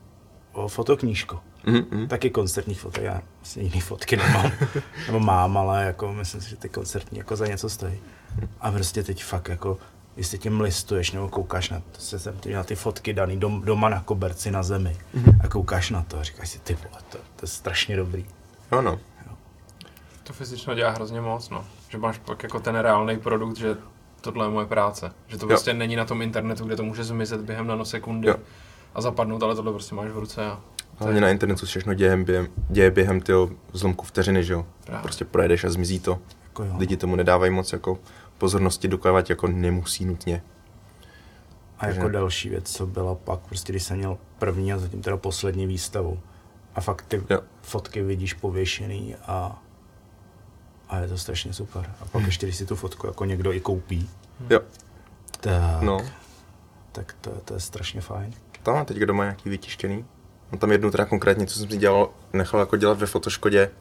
fotoknížku. 0.67 1.39
Mm-hmm. 1.65 2.07
Taky 2.07 2.29
koncertních 2.29 2.79
fotek, 2.79 3.03
já 3.03 3.21
vlastně 3.39 3.63
jiný 3.63 3.81
fotky 3.81 4.17
nemám, 4.17 4.51
nebo 5.07 5.19
mám, 5.19 5.57
ale 5.57 5.85
jako 5.85 6.13
myslím 6.13 6.41
si, 6.41 6.49
že 6.49 6.55
ty 6.55 6.69
koncertní 6.69 7.17
jako 7.17 7.35
za 7.35 7.47
něco 7.47 7.69
stojí. 7.69 7.99
A 8.61 8.71
prostě 8.71 9.03
teď 9.03 9.23
fakt 9.23 9.49
jako, 9.49 9.77
jestli 10.19 10.37
tím 10.37 10.61
listuješ 10.61 11.11
nebo 11.11 11.29
koukáš 11.29 11.69
na, 11.69 11.79
to 11.91 12.01
se 12.01 12.19
jsem 12.19 12.35
na 12.53 12.63
ty 12.63 12.75
fotky 12.75 13.13
daný 13.13 13.37
dom, 13.37 13.61
doma 13.61 13.89
na 13.89 14.01
koberci 14.01 14.51
na 14.51 14.63
zemi 14.63 14.97
mm-hmm. 15.15 15.39
a 15.43 15.47
koukáš 15.47 15.89
na 15.89 16.03
to 16.03 16.19
a 16.19 16.23
říkáš 16.23 16.49
si, 16.49 16.59
ty 16.59 16.73
vole, 16.75 17.01
to, 17.09 17.17
to 17.17 17.43
je 17.43 17.47
strašně 17.47 17.97
dobrý. 17.97 18.25
Jo 18.71 18.81
no. 18.81 18.99
To 20.23 20.33
fyzično 20.33 20.75
dělá 20.75 20.91
hrozně 20.91 21.21
moc, 21.21 21.49
no. 21.49 21.65
Že 21.89 21.97
máš 21.97 22.17
pak 22.17 22.43
jako 22.43 22.59
ten 22.59 22.75
reálný 22.75 23.17
produkt, 23.17 23.57
že 23.57 23.77
tohle 24.21 24.45
je 24.45 24.49
moje 24.49 24.65
práce. 24.65 25.11
Že 25.27 25.37
to 25.37 25.45
jo. 25.45 25.47
prostě 25.47 25.73
není 25.73 25.95
na 25.95 26.05
tom 26.05 26.21
internetu, 26.21 26.65
kde 26.65 26.75
to 26.75 26.83
může 26.83 27.03
zmizet 27.03 27.41
během 27.41 27.67
nanosekundy 27.67 28.27
jo. 28.27 28.35
a 28.95 29.01
zapadnout, 29.01 29.43
ale 29.43 29.55
tohle 29.55 29.71
prostě 29.71 29.95
máš 29.95 30.11
v 30.11 30.17
ruce. 30.17 30.45
A 30.45 30.59
Hlavně 30.97 31.21
na 31.21 31.29
internetu 31.29 31.65
všechno 31.65 31.93
děje 31.93 32.17
během, 32.17 32.47
děje 32.69 32.91
během 32.91 33.21
tyho 33.21 33.49
zlomku 33.73 34.05
vteřiny, 34.05 34.43
že 34.43 34.53
jo? 34.53 34.65
Právě. 34.85 35.03
Prostě 35.03 35.25
projedeš 35.25 35.63
a 35.63 35.69
zmizí 35.69 35.99
to. 35.99 36.19
Jako 36.43 36.63
jo. 36.63 36.73
Lidi 36.77 36.97
tomu 36.97 37.15
nedávají 37.15 37.51
moc 37.51 37.73
jako 37.73 37.99
pozornosti, 38.39 38.87
dokávat 38.87 39.29
jako 39.29 39.47
nemusí 39.47 40.05
nutně. 40.05 40.43
A 41.79 41.87
jako 41.87 41.99
Takže... 41.99 42.13
další 42.13 42.49
věc, 42.49 42.71
co 42.71 42.85
byla 42.85 43.15
pak, 43.15 43.39
prostě 43.39 43.73
když 43.73 43.83
jsem 43.83 43.97
měl 43.97 44.17
první 44.39 44.73
a 44.73 44.77
zatím 44.77 45.01
teda 45.01 45.17
poslední 45.17 45.67
výstavu 45.67 46.19
a 46.75 46.81
fakt 46.81 47.05
ty 47.07 47.23
jo. 47.29 47.41
fotky 47.61 48.03
vidíš 48.03 48.33
pověšený 48.33 49.15
a, 49.15 49.61
a 50.89 50.99
je 50.99 51.07
to 51.07 51.17
strašně 51.17 51.53
super. 51.53 51.93
A 52.01 52.05
pak 52.05 52.15
hmm. 52.15 52.25
ještě, 52.25 52.45
když 52.45 52.55
si 52.55 52.65
tu 52.65 52.75
fotku 52.75 53.07
jako 53.07 53.25
někdo 53.25 53.53
i 53.53 53.59
koupí, 53.59 54.09
jo. 54.49 54.59
tak, 55.39 55.81
no. 55.81 56.05
tak 56.91 57.15
to, 57.21 57.31
to 57.45 57.53
je 57.53 57.59
strašně 57.59 58.01
fajn. 58.01 58.33
Tam 58.63 58.75
mám 58.75 58.85
teď 58.85 58.97
doma 58.97 59.23
nějaký 59.23 59.49
vytištěný. 59.49 60.05
Mám 60.51 60.59
tam 60.59 60.71
jednu 60.71 60.91
teda 60.91 61.05
konkrétně, 61.05 61.47
co 61.47 61.59
jsem 61.59 61.69
si 61.69 61.77
dělal, 61.77 62.09
nechal 62.33 62.59
jako 62.59 62.77
dělat 62.77 62.99
ve 62.99 63.05
fotoškodě, 63.05 63.71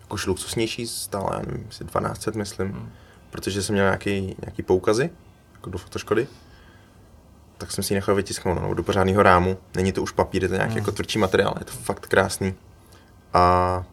jako 0.00 0.16
luxusnější, 0.26 0.86
stále, 0.86 1.28
já 1.32 1.38
nevím, 1.38 1.68
1200 1.68 2.30
myslím, 2.30 2.72
hmm. 2.72 2.90
Protože 3.36 3.62
jsem 3.62 3.72
měl 3.72 3.84
nějaký, 3.84 4.36
nějaký 4.42 4.62
poukazy, 4.62 5.10
jako 5.54 5.70
do 5.70 5.78
fotoškody, 5.78 6.26
tak 7.58 7.72
jsem 7.72 7.84
si 7.84 7.92
ji 7.92 7.94
nechal 7.94 8.14
vytisknout 8.14 8.62
no, 8.62 8.74
do 8.74 8.82
pořádného 8.82 9.22
rámu. 9.22 9.58
Není 9.74 9.92
to 9.92 10.02
už 10.02 10.10
papír, 10.10 10.42
je 10.42 10.48
to 10.48 10.54
nějaký 10.54 10.70
hmm. 10.70 10.78
jako 10.78 10.92
tvrdší 10.92 11.18
materiál, 11.18 11.54
je 11.58 11.64
to 11.64 11.72
fakt 11.72 12.06
krásný. 12.06 12.54
A 13.32 13.84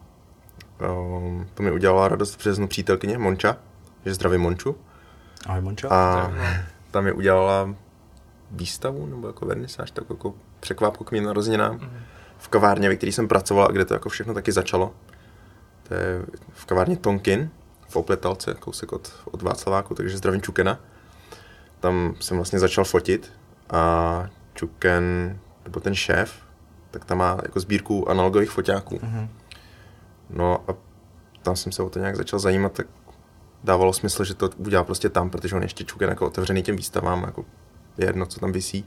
um, 1.17 1.47
to 1.53 1.63
mi 1.63 1.71
udělala 1.71 2.07
radost 2.07 2.37
březnu 2.37 2.67
přítelkyně 2.67 3.17
Monča, 3.17 3.57
že 4.05 4.13
zdraví 4.13 4.37
Monču. 4.37 4.75
Ahoj 5.45 5.61
Monča. 5.61 5.87
A 5.89 6.31
tam 6.91 7.03
mi 7.03 7.11
udělala 7.11 7.75
výstavu, 8.51 9.05
nebo 9.05 9.27
jako 9.27 9.45
vernisáž, 9.45 9.91
tak 9.91 10.03
jako 10.09 10.33
překvápku 10.59 11.03
k 11.03 11.11
mým 11.11 11.23
narozeninám. 11.23 11.73
Mm. 11.73 11.89
V 12.37 12.47
kavárně, 12.47 12.89
ve 12.89 12.95
které 12.95 13.11
jsem 13.11 13.27
pracoval 13.27 13.67
a 13.67 13.71
kde 13.71 13.85
to 13.85 13.93
jako 13.93 14.09
všechno 14.09 14.33
taky 14.33 14.51
začalo. 14.51 14.93
To 15.87 15.93
je 15.93 16.25
v 16.53 16.65
kavárně 16.65 16.97
Tonkin, 16.97 17.49
v 17.93 17.95
Opletalce, 17.95 18.53
kousek 18.53 18.91
od, 18.91 19.13
od 19.31 19.41
Václaváku, 19.41 19.95
takže 19.95 20.17
zdravím 20.17 20.41
Čukena. 20.41 20.79
Tam 21.79 22.15
jsem 22.19 22.37
vlastně 22.37 22.59
začal 22.59 22.83
fotit 22.83 23.33
a 23.69 24.25
Čuken, 24.53 25.39
nebo 25.63 25.79
ten 25.79 25.95
šéf, 25.95 26.33
tak 26.91 27.05
tam 27.05 27.17
má 27.17 27.37
jako 27.43 27.59
sbírku 27.59 28.09
analogových 28.09 28.49
foťáků. 28.49 28.95
Mm-hmm. 28.95 29.27
No 30.29 30.63
a 30.67 30.75
tam 31.43 31.55
jsem 31.55 31.71
se 31.71 31.83
o 31.83 31.89
to 31.89 31.99
nějak 31.99 32.15
začal 32.15 32.39
zajímat, 32.39 32.71
tak 32.71 32.87
dávalo 33.63 33.93
smysl, 33.93 34.23
že 34.23 34.33
to 34.33 34.49
udělá 34.57 34.83
prostě 34.83 35.09
tam, 35.09 35.29
protože 35.29 35.55
on 35.55 35.63
ještě 35.63 35.83
Čuken 35.83 36.09
jako 36.09 36.27
otevřený 36.27 36.63
těm 36.63 36.75
výstavám, 36.75 37.23
jako 37.23 37.45
je 37.97 38.05
jedno, 38.05 38.25
co 38.25 38.39
tam 38.39 38.51
visí. 38.51 38.85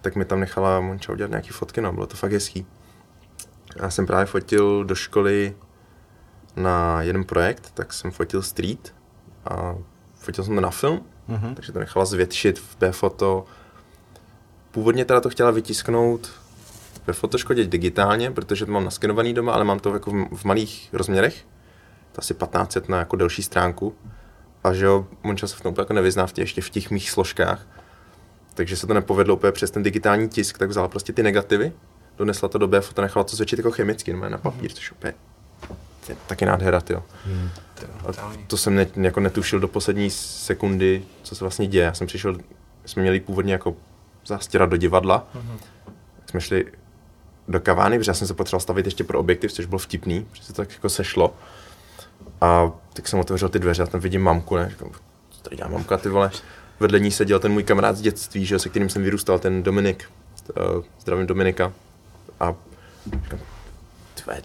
Tak 0.00 0.16
mi 0.16 0.24
tam 0.24 0.40
nechala 0.40 0.80
Monča 0.80 1.12
udělat 1.12 1.30
nějaký 1.30 1.48
fotky, 1.48 1.80
no, 1.80 1.92
bylo 1.92 2.06
to 2.06 2.16
fakt 2.16 2.32
hezký. 2.32 2.66
Já 3.76 3.90
jsem 3.90 4.06
právě 4.06 4.26
fotil 4.26 4.84
do 4.84 4.94
školy 4.94 5.56
na 6.56 7.02
jeden 7.02 7.24
projekt, 7.24 7.70
tak 7.74 7.92
jsem 7.92 8.10
fotil 8.10 8.42
street 8.42 8.94
a 9.44 9.74
fotil 10.14 10.44
jsem 10.44 10.54
to 10.54 10.60
na 10.60 10.70
film, 10.70 11.00
mm-hmm. 11.28 11.54
takže 11.54 11.72
to 11.72 11.78
nechala 11.78 12.04
zvětšit 12.04 12.58
v 12.58 12.76
B-foto. 12.78 13.44
Původně 14.70 15.04
teda 15.04 15.20
to 15.20 15.30
chtěla 15.30 15.50
vytisknout 15.50 16.30
ve 17.06 17.12
fotoškodě 17.12 17.64
digitálně, 17.64 18.30
protože 18.30 18.66
to 18.66 18.72
mám 18.72 18.84
naskenovaný 18.84 19.34
doma, 19.34 19.52
ale 19.52 19.64
mám 19.64 19.78
to 19.78 19.94
jako 19.94 20.10
v, 20.10 20.36
v 20.36 20.44
malých 20.44 20.88
rozměrech, 20.92 21.44
to 22.12 22.18
asi 22.18 22.34
1500 22.34 22.88
na 22.88 22.98
jako 22.98 23.16
delší 23.16 23.42
stránku. 23.42 23.94
A 24.64 24.72
že 24.72 24.84
jo, 24.84 25.06
Monča 25.22 25.46
se 25.46 25.56
v 25.56 25.60
tom 25.60 25.74
jako 25.78 25.92
nevyzná 25.92 26.26
v 26.26 26.32
těch, 26.32 26.42
ještě 26.42 26.60
v 26.60 26.70
těch 26.70 26.90
mých 26.90 27.10
složkách. 27.10 27.66
Takže 28.54 28.76
se 28.76 28.86
to 28.86 28.94
nepovedlo 28.94 29.34
úplně 29.34 29.52
přes 29.52 29.70
ten 29.70 29.82
digitální 29.82 30.28
tisk, 30.28 30.58
tak 30.58 30.68
vzala 30.68 30.88
prostě 30.88 31.12
ty 31.12 31.22
negativy, 31.22 31.72
donesla 32.16 32.48
to 32.48 32.58
do 32.58 32.68
BF 32.68 32.92
a 32.96 33.00
nechala 33.00 33.24
to 33.24 33.36
zvětšit 33.36 33.58
jako 33.58 33.70
chemicky, 33.70 34.12
na 34.12 34.38
papír, 34.38 34.72
což 34.72 34.92
úplně 34.92 35.14
je 36.08 36.16
taky 36.26 36.46
nádhera, 36.46 36.82
jo. 36.90 37.02
Hmm. 37.26 37.50
A 38.06 38.32
to 38.46 38.56
jsem 38.56 38.74
ne, 38.74 38.86
jako 38.96 39.20
netušil 39.20 39.60
do 39.60 39.68
poslední 39.68 40.10
sekundy, 40.10 41.02
co 41.22 41.34
se 41.34 41.44
vlastně 41.44 41.66
děje. 41.66 41.84
Já 41.84 41.94
jsem 41.94 42.06
přišel, 42.06 42.38
jsme 42.86 43.02
měli 43.02 43.20
původně 43.20 43.52
jako 43.52 43.76
zastěrat 44.26 44.70
do 44.70 44.76
divadla, 44.76 45.26
hmm. 45.34 45.58
jsme 46.30 46.40
šli 46.40 46.64
do 47.48 47.60
kavárny, 47.60 47.98
protože 47.98 48.10
já 48.10 48.14
jsem 48.14 48.28
se 48.28 48.34
potřeboval 48.34 48.60
stavit 48.60 48.84
ještě 48.84 49.04
pro 49.04 49.20
objektiv, 49.20 49.52
což 49.52 49.66
bylo 49.66 49.78
vtipný, 49.78 50.26
protože 50.30 50.46
to 50.46 50.52
tak 50.52 50.72
jako 50.72 50.88
sešlo. 50.88 51.34
A 52.40 52.70
tak 52.92 53.08
jsem 53.08 53.18
otevřel 53.18 53.48
ty 53.48 53.58
dveře 53.58 53.82
a 53.82 53.86
tam 53.86 54.00
vidím 54.00 54.22
mamku, 54.22 54.56
ne? 54.56 54.68
Říkám, 54.70 54.90
co 55.30 55.42
tady 55.42 55.56
dělá 55.56 55.68
mamka, 55.68 55.98
ty 55.98 56.08
vole? 56.08 56.30
Vedle 56.80 57.00
ní 57.00 57.10
seděl 57.10 57.40
ten 57.40 57.52
můj 57.52 57.62
kamarád 57.62 57.96
z 57.96 58.00
dětství, 58.00 58.46
že, 58.46 58.58
se 58.58 58.68
kterým 58.68 58.88
jsem 58.88 59.02
vyrůstal, 59.02 59.38
ten 59.38 59.62
Dominik. 59.62 60.10
Uh, 60.76 60.84
zdravím 61.00 61.26
Dominika. 61.26 61.72
A 62.40 62.54
říkám, 63.22 63.40
tvé, 64.14 64.42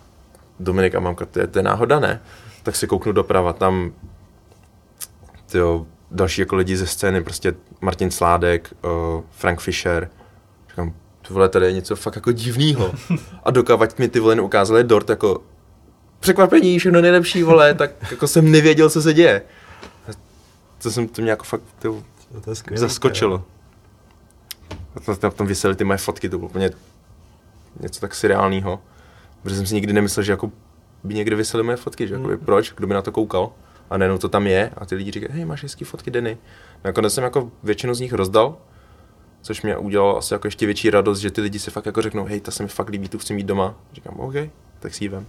Dominik 0.60 0.95
a 0.95 0.99
mamka, 0.99 1.26
to 1.26 1.39
je, 1.39 1.47
to 1.47 1.60
je 1.60 1.64
náhoda, 1.64 1.99
ne? 1.99 2.22
Tak 2.64 2.76
si 2.76 2.88
kouknu 2.88 3.12
doprava, 3.12 3.53
tam 3.53 3.93
tyjo, 5.51 5.86
další 6.12 6.41
jako 6.41 6.55
lidi 6.55 6.78
ze 6.78 6.88
scény, 6.88 7.24
prostě 7.24 7.53
Martin 7.82 8.12
Sládek, 8.12 8.74
uh, 8.84 9.24
Frank 9.32 9.60
Fischer. 9.60 10.10
Říkám, 10.70 10.93
ty 11.28 11.34
vole, 11.34 11.49
tady 11.49 11.66
je 11.66 11.72
něco 11.72 11.95
fakt 11.95 12.16
jako 12.16 12.32
divného. 12.32 12.93
A 13.43 13.51
dokávat 13.51 13.99
mi 13.99 14.07
ty 14.07 14.20
vole 14.20 14.36
neukázali 14.36 14.84
dort 14.84 15.10
jako 15.10 15.41
překvapení, 16.20 16.80
všechno 16.80 17.01
nejlepší, 17.01 17.43
vole, 17.43 17.74
tak 17.74 17.91
jako 18.12 18.28
jsem 18.28 18.51
nevěděl, 18.51 18.89
co 18.89 19.01
se 19.01 19.14
děje. 19.14 19.41
To 20.82 20.91
jsem 20.91 21.07
to 21.07 21.22
mě 21.22 21.32
jako 21.32 21.43
fakt 21.43 21.62
ty, 21.80 21.88
to 22.41 22.49
je 22.49 22.55
skvělý, 22.55 22.80
zaskočilo. 22.80 23.43
A 24.95 25.16
tam, 25.16 25.32
tam 25.32 25.47
vysely 25.47 25.76
ty 25.76 25.84
moje 25.84 25.97
fotky, 25.97 26.30
to 26.30 26.38
bylo 26.38 26.49
úplně 26.49 26.72
něco 27.80 28.01
tak 28.01 28.16
seriálního. 28.16 28.82
Protože 29.44 29.56
jsem 29.56 29.66
si 29.66 29.76
nikdy 29.76 29.94
nemyslel, 29.94 30.24
že 30.24 30.32
jako 30.32 30.52
by 31.04 31.14
někde 31.14 31.36
vysely 31.36 31.64
moje 31.64 31.78
fotky, 31.78 32.08
že 32.08 32.18
mm. 32.18 32.38
proč, 32.46 32.74
kdo 32.74 32.88
by 32.88 32.94
na 32.94 33.02
to 33.02 33.12
koukal. 33.12 33.52
A 33.90 33.98
najednou 33.98 34.18
to 34.18 34.30
tam 34.30 34.48
je 34.48 34.72
a 34.78 34.86
ty 34.86 34.96
lidi 34.96 35.12
říkají, 35.12 35.34
hej, 35.34 35.46
máš 35.46 35.64
hezký 35.64 35.86
fotky 35.86 36.12
Denny. 36.12 36.38
Nakonec 36.84 37.14
jsem 37.14 37.24
jako 37.24 37.52
většinu 37.64 37.94
z 37.94 38.00
nich 38.00 38.14
rozdal, 38.14 38.58
což 39.42 39.62
mě 39.62 39.78
udělalo 39.78 40.18
asi 40.18 40.34
jako 40.34 40.48
ještě 40.48 40.66
větší 40.66 40.90
radost, 40.90 41.20
že 41.20 41.32
ty 41.32 41.42
lidi 41.42 41.60
si 41.60 41.72
fakt 41.72 41.86
jako 41.86 42.02
řeknou, 42.02 42.26
hej, 42.26 42.42
ta 42.42 42.52
se 42.52 42.64
mi 42.64 42.70
fakt 42.70 42.90
líbí, 42.90 43.10
tu 43.10 43.18
chci 43.18 43.34
mít 43.34 43.46
doma. 43.46 43.76
Říkám, 43.94 44.20
OK, 44.20 44.34
tak 44.80 44.94
si 44.94 45.04
ji 45.04 45.10
vem. 45.10 45.26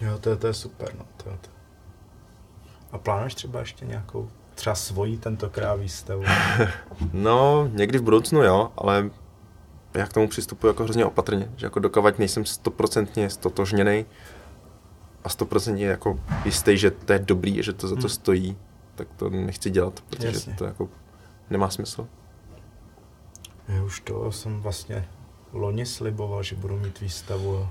Jo, 0.00 0.18
to 0.18 0.30
je, 0.30 0.36
to 0.36 0.46
je 0.46 0.54
super, 0.54 0.94
no. 0.98 1.04
To, 1.16 1.24
to. 1.24 1.48
A 2.92 2.98
plánuješ 2.98 3.34
třeba 3.34 3.60
ještě 3.60 3.84
nějakou 3.84 4.28
třeba 4.54 4.74
svojí 4.74 5.18
tentokrát 5.18 5.74
výstavu? 5.74 6.24
no, 7.12 7.68
někdy 7.72 7.98
v 7.98 8.02
budoucnu 8.02 8.42
jo, 8.42 8.72
ale 8.76 9.10
já 9.94 10.06
k 10.06 10.12
tomu 10.12 10.28
přistupuji 10.28 10.66
jako 10.66 10.84
hrozně 10.84 11.04
opatrně, 11.04 11.52
že 11.56 11.66
jako 11.66 11.80
dokovat 11.80 12.18
nejsem 12.18 12.44
stoprocentně 12.44 13.30
stotožněný 13.30 14.06
a 15.24 15.28
stoprocentně 15.28 15.86
jako 15.86 16.20
jistý, 16.44 16.78
že 16.78 16.90
to 16.90 17.12
je 17.12 17.18
dobrý, 17.18 17.62
že 17.62 17.72
to 17.72 17.88
za 17.88 17.94
to 17.94 18.00
hmm. 18.00 18.08
stojí, 18.08 18.56
tak 18.94 19.08
to 19.16 19.30
nechci 19.30 19.70
dělat, 19.70 20.00
protože 20.00 20.26
Jasně. 20.26 20.54
to 20.54 20.64
jako 20.64 20.88
nemá 21.50 21.70
smysl. 21.70 22.06
Já 23.68 23.82
už 23.82 24.00
to 24.00 24.32
jsem 24.32 24.60
vlastně 24.60 25.08
loni 25.52 25.86
sliboval, 25.86 26.42
že 26.42 26.56
budu 26.56 26.78
mít 26.78 27.00
výstavu 27.00 27.58
a 27.58 27.70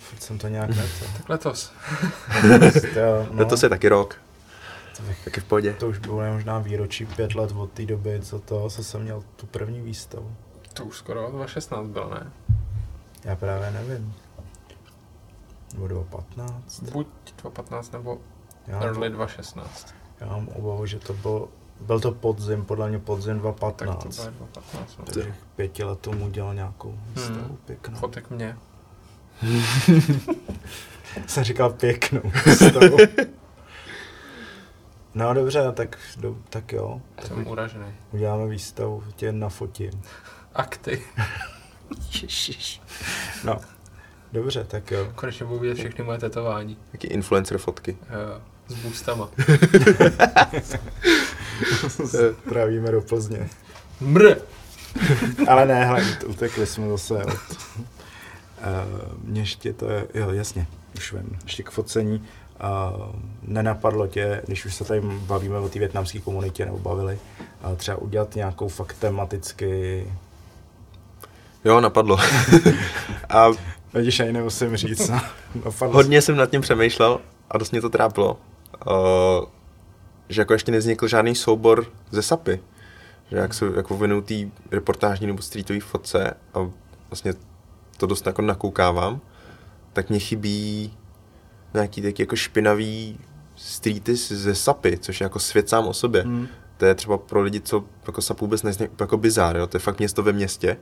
furt 0.00 0.22
jsem 0.22 0.38
to 0.38 0.48
nějak 0.48 0.68
neto. 0.76 1.04
tak 1.16 1.28
letos. 1.28 1.72
no. 3.30 3.38
Letos 3.38 3.62
je 3.62 3.68
taky 3.68 3.88
rok. 3.88 4.16
Tak 5.24 5.36
je 5.36 5.42
v 5.42 5.44
pohodě. 5.44 5.72
To 5.72 5.88
už 5.88 5.98
bylo 5.98 6.32
možná 6.32 6.58
výročí 6.58 7.06
pět 7.06 7.34
let 7.34 7.52
od 7.56 7.72
té 7.72 7.86
doby, 7.86 8.20
co 8.22 8.38
to, 8.38 8.70
co 8.70 8.84
jsem 8.84 9.02
měl 9.02 9.22
tu 9.36 9.46
první 9.46 9.80
výstavu. 9.80 10.36
To 10.74 10.84
už 10.84 10.96
skoro 10.98 11.30
2016 11.30 11.86
bylo, 11.88 12.10
ne? 12.14 12.32
Já 13.24 13.36
právě 13.36 13.70
nevím. 13.70 14.14
Nebo 15.74 15.88
2015. 15.88 16.82
Buď 16.82 17.06
2015 17.26 17.92
nebo 17.92 18.18
Já, 18.66 18.80
early 18.80 19.10
2016. 19.10 19.94
já 20.20 20.26
mám 20.26 20.48
obavu, 20.48 20.86
že 20.86 20.98
to 20.98 21.12
bylo, 21.12 21.48
byl 21.80 22.00
to 22.00 22.12
podzim, 22.12 22.64
podle 22.64 22.88
mě 22.88 22.98
podzim 22.98 23.40
Tak 23.40 23.42
to 23.74 23.74
2015. 23.84 24.16
bylo 24.36 24.48
2015. 24.52 24.98
No. 24.98 25.04
Takže 25.04 25.34
pěti 25.56 25.84
letům 25.84 26.22
udělal 26.22 26.54
nějakou 26.54 26.98
výstavu 27.08 27.38
Hmm. 27.38 27.56
pěknou. 27.56 27.98
Fotek 27.98 28.30
mě. 28.30 28.56
Jsem 31.26 31.44
říkal 31.44 31.72
pěknou 31.72 32.20
výstavu. 32.46 32.96
No 35.16 35.34
dobře, 35.34 35.72
tak, 35.72 35.98
do, 36.16 36.36
tak 36.50 36.72
jo. 36.72 37.00
Jsem 37.26 37.46
uražený. 37.46 37.84
Uděláme 38.12 38.46
výstavu, 38.46 39.02
tě 39.16 39.32
nafotím. 39.32 39.90
Akty. 40.54 41.02
Ježiš. 42.22 42.82
No, 43.44 43.60
dobře, 44.32 44.64
tak 44.64 44.90
jo. 44.90 45.12
Konečně 45.14 45.46
budu 45.46 45.58
vidět 45.58 45.74
všechny 45.74 46.04
moje 46.04 46.18
tetování. 46.18 46.76
Taky 46.92 47.06
influencer 47.06 47.58
fotky. 47.58 47.96
Jo, 48.10 48.40
s 48.68 48.74
boostama. 48.74 49.30
Trávíme 52.48 52.90
do 52.90 53.02
Plzně. 53.02 53.48
Mr! 54.00 54.36
Ale 55.48 55.66
ne, 55.66 55.84
hele, 55.84 56.04
utekli 56.26 56.66
jsme 56.66 56.88
zase 56.88 57.24
od 57.24 57.34
uh, 58.64 59.24
mě 59.24 59.40
ještě 59.40 59.72
to 59.72 59.90
je, 59.90 60.06
jo, 60.14 60.30
jasně, 60.30 60.66
už 60.96 61.12
vím, 61.12 61.38
ještě 61.44 61.62
k 61.62 61.70
focení. 61.70 62.24
Uh, 62.64 63.14
nenapadlo 63.42 64.06
tě, 64.06 64.42
když 64.46 64.64
už 64.64 64.74
se 64.74 64.84
tady 64.84 65.00
bavíme 65.00 65.58
o 65.58 65.68
té 65.68 65.78
větnamské 65.78 66.20
komunitě, 66.20 66.64
nebo 66.64 66.78
bavili, 66.78 67.18
uh, 67.66 67.76
třeba 67.76 67.96
udělat 67.96 68.34
nějakou 68.34 68.68
fakt 68.68 68.96
tematicky, 68.98 70.06
Jo, 71.64 71.80
napadlo. 71.80 72.18
a 73.28 73.50
vidíš, 73.94 74.20
ani 74.20 74.32
nemusím 74.32 74.76
říct, 74.76 75.08
no, 75.08 75.20
napadlo 75.64 75.94
hodně 75.94 76.22
jsem 76.22 76.36
nad 76.36 76.50
tím 76.50 76.60
přemýšlel 76.60 77.20
a 77.50 77.58
dost 77.58 77.70
mě 77.70 77.80
to 77.80 77.90
trápilo. 77.90 78.38
Uh, 78.86 79.44
že 80.28 80.40
jako 80.40 80.52
ještě 80.52 80.72
nevznikl 80.72 81.08
žádný 81.08 81.34
soubor 81.34 81.86
ze 82.10 82.22
SAPy. 82.22 82.60
Že 83.30 83.36
jak 83.36 83.54
se 83.54 83.66
jako 83.76 83.96
věnuju 83.96 84.20
té 84.20 84.34
reportážní 84.70 85.26
nebo 85.26 85.42
streetové 85.42 85.80
fotce 85.80 86.34
a 86.54 86.70
vlastně 87.10 87.34
to 87.96 88.06
dost 88.06 88.26
jako 88.26 88.42
nakoukávám, 88.42 89.20
tak 89.92 90.08
mě 90.08 90.18
chybí 90.18 90.92
nějaký 91.74 92.02
taky 92.02 92.22
jako 92.22 92.36
špinavý 92.36 93.18
streety 93.56 94.16
ze 94.16 94.54
SAPy, 94.54 94.98
což 94.98 95.20
je 95.20 95.24
jako 95.24 95.38
svět 95.38 95.68
sám 95.68 95.86
o 95.86 95.94
sobě. 95.94 96.22
Hmm. 96.22 96.48
To 96.76 96.84
je 96.84 96.94
třeba 96.94 97.18
pro 97.18 97.42
lidi, 97.42 97.60
co 97.60 97.84
jako 98.06 98.22
SAP 98.22 98.40
vůbec 98.40 98.62
nezní 98.62 98.88
jako 99.00 99.16
bizár, 99.16 99.56
jo? 99.56 99.66
to 99.66 99.76
je 99.76 99.80
fakt 99.80 99.98
město 99.98 100.22
ve 100.22 100.32
městě. 100.32 100.76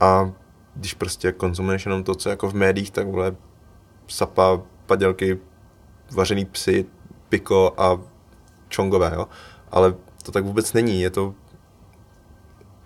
A 0.00 0.32
když 0.74 0.94
prostě 0.94 1.32
konzumuješ 1.32 1.84
jenom 1.84 2.04
to, 2.04 2.14
co 2.14 2.30
jako 2.30 2.48
v 2.48 2.54
médiích, 2.54 2.90
tak 2.90 3.06
vole 3.06 3.36
sapa, 4.08 4.62
padělky, 4.86 5.38
vařený 6.12 6.44
psy, 6.44 6.86
piko 7.28 7.74
a 7.76 8.00
čongové, 8.68 9.12
jo. 9.14 9.28
Ale 9.70 9.94
to 10.22 10.32
tak 10.32 10.44
vůbec 10.44 10.72
není, 10.72 11.00
je 11.00 11.10
to 11.10 11.34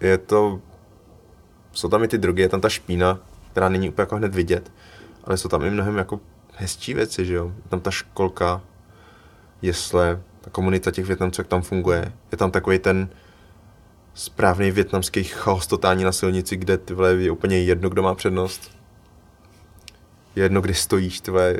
je 0.00 0.18
to 0.18 0.60
jsou 1.72 1.88
tam 1.88 2.04
i 2.04 2.08
ty 2.08 2.18
drogy, 2.18 2.42
je 2.42 2.48
tam 2.48 2.60
ta 2.60 2.68
špína, 2.68 3.20
která 3.50 3.68
není 3.68 3.88
úplně 3.88 4.02
jako 4.02 4.16
hned 4.16 4.34
vidět, 4.34 4.72
ale 5.24 5.36
jsou 5.36 5.48
tam 5.48 5.64
i 5.64 5.70
mnohem 5.70 5.96
jako 5.96 6.20
hezčí 6.54 6.94
věci, 6.94 7.24
že 7.24 7.34
jo. 7.34 7.52
Je 7.56 7.68
tam 7.68 7.80
ta 7.80 7.90
školka, 7.90 8.60
jesle, 9.62 10.22
ta 10.40 10.50
komunita 10.50 10.90
těch 10.90 11.06
Větnamců, 11.06 11.40
jak 11.40 11.48
tam 11.48 11.62
funguje. 11.62 12.12
Je 12.32 12.38
tam 12.38 12.50
takový 12.50 12.78
ten 12.78 13.08
správný 14.18 14.70
větnamský 14.70 15.24
chaos 15.24 15.66
totální 15.66 16.04
na 16.04 16.12
silnici, 16.12 16.56
kde 16.56 16.78
ty 16.78 16.94
vole, 16.94 17.10
je 17.14 17.30
úplně 17.30 17.62
jedno, 17.62 17.88
kdo 17.90 18.02
má 18.02 18.14
přednost. 18.14 18.70
Je 20.36 20.42
jedno, 20.42 20.60
kdy 20.60 20.74
stojíš, 20.74 21.20
ty 21.20 21.30
vole, 21.30 21.56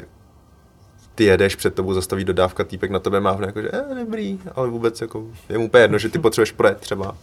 ty 1.15 1.25
jedeš 1.25 1.57
před 1.57 1.75
tebou, 1.75 1.95
zastaví 1.95 2.25
dodávka, 2.25 2.65
týpek 2.65 2.91
na 2.91 2.99
tebe 2.99 3.21
mávne, 3.21 3.47
jako, 3.47 3.63
že 3.63 3.69
eh, 3.73 3.95
dobrý, 3.95 4.39
ale 4.55 4.69
vůbec 4.69 5.01
jako, 5.01 5.27
je 5.49 5.59
mu 5.59 5.65
úplně 5.65 5.83
jedno, 5.85 5.99
že 5.99 6.09
ty 6.09 6.19
potřebuješ 6.19 6.53
projet 6.53 6.79
třeba. 6.81 7.17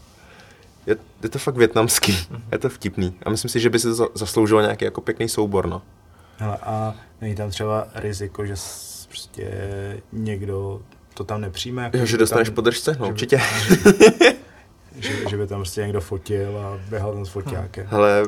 Je, 0.88 0.96
je 1.24 1.30
to 1.30 1.40
fakt 1.40 1.56
větnamský, 1.58 2.18
je 2.52 2.58
to 2.58 2.70
vtipný. 2.70 3.16
A 3.26 3.30
myslím 3.30 3.50
si, 3.50 3.60
že 3.60 3.70
by 3.70 3.80
se 3.80 3.88
to 3.88 3.96
za- 3.96 4.08
zasloužilo 4.14 4.62
nějaký 4.62 4.86
jako 4.86 5.02
pěkný 5.02 5.30
soubor, 5.30 5.68
no. 5.68 5.82
Hele, 6.38 6.58
a 6.58 6.96
není 7.22 7.36
tam 7.36 7.50
třeba 7.50 7.88
riziko, 7.96 8.46
že 8.46 8.54
prostě 9.08 9.52
někdo 10.12 10.82
to 11.14 11.24
tam 11.24 11.42
nepřijme? 11.42 11.84
Jako, 11.84 11.98
Jo, 11.98 12.06
že 12.06 12.18
dostaneš 12.18 12.48
tam, 12.48 12.56
podržce, 12.56 12.96
no 13.00 13.06
že 13.06 13.12
určitě. 13.12 13.42
Že, 15.00 15.30
že 15.30 15.38
by 15.38 15.48
tam 15.48 15.58
prostě 15.60 15.82
někdo 15.82 16.02
fotil 16.02 16.58
a 16.58 16.80
běhal 16.90 17.14
tam 17.14 17.26
s 17.26 17.30
foťákem. 17.30 17.86
Hele, 17.90 18.24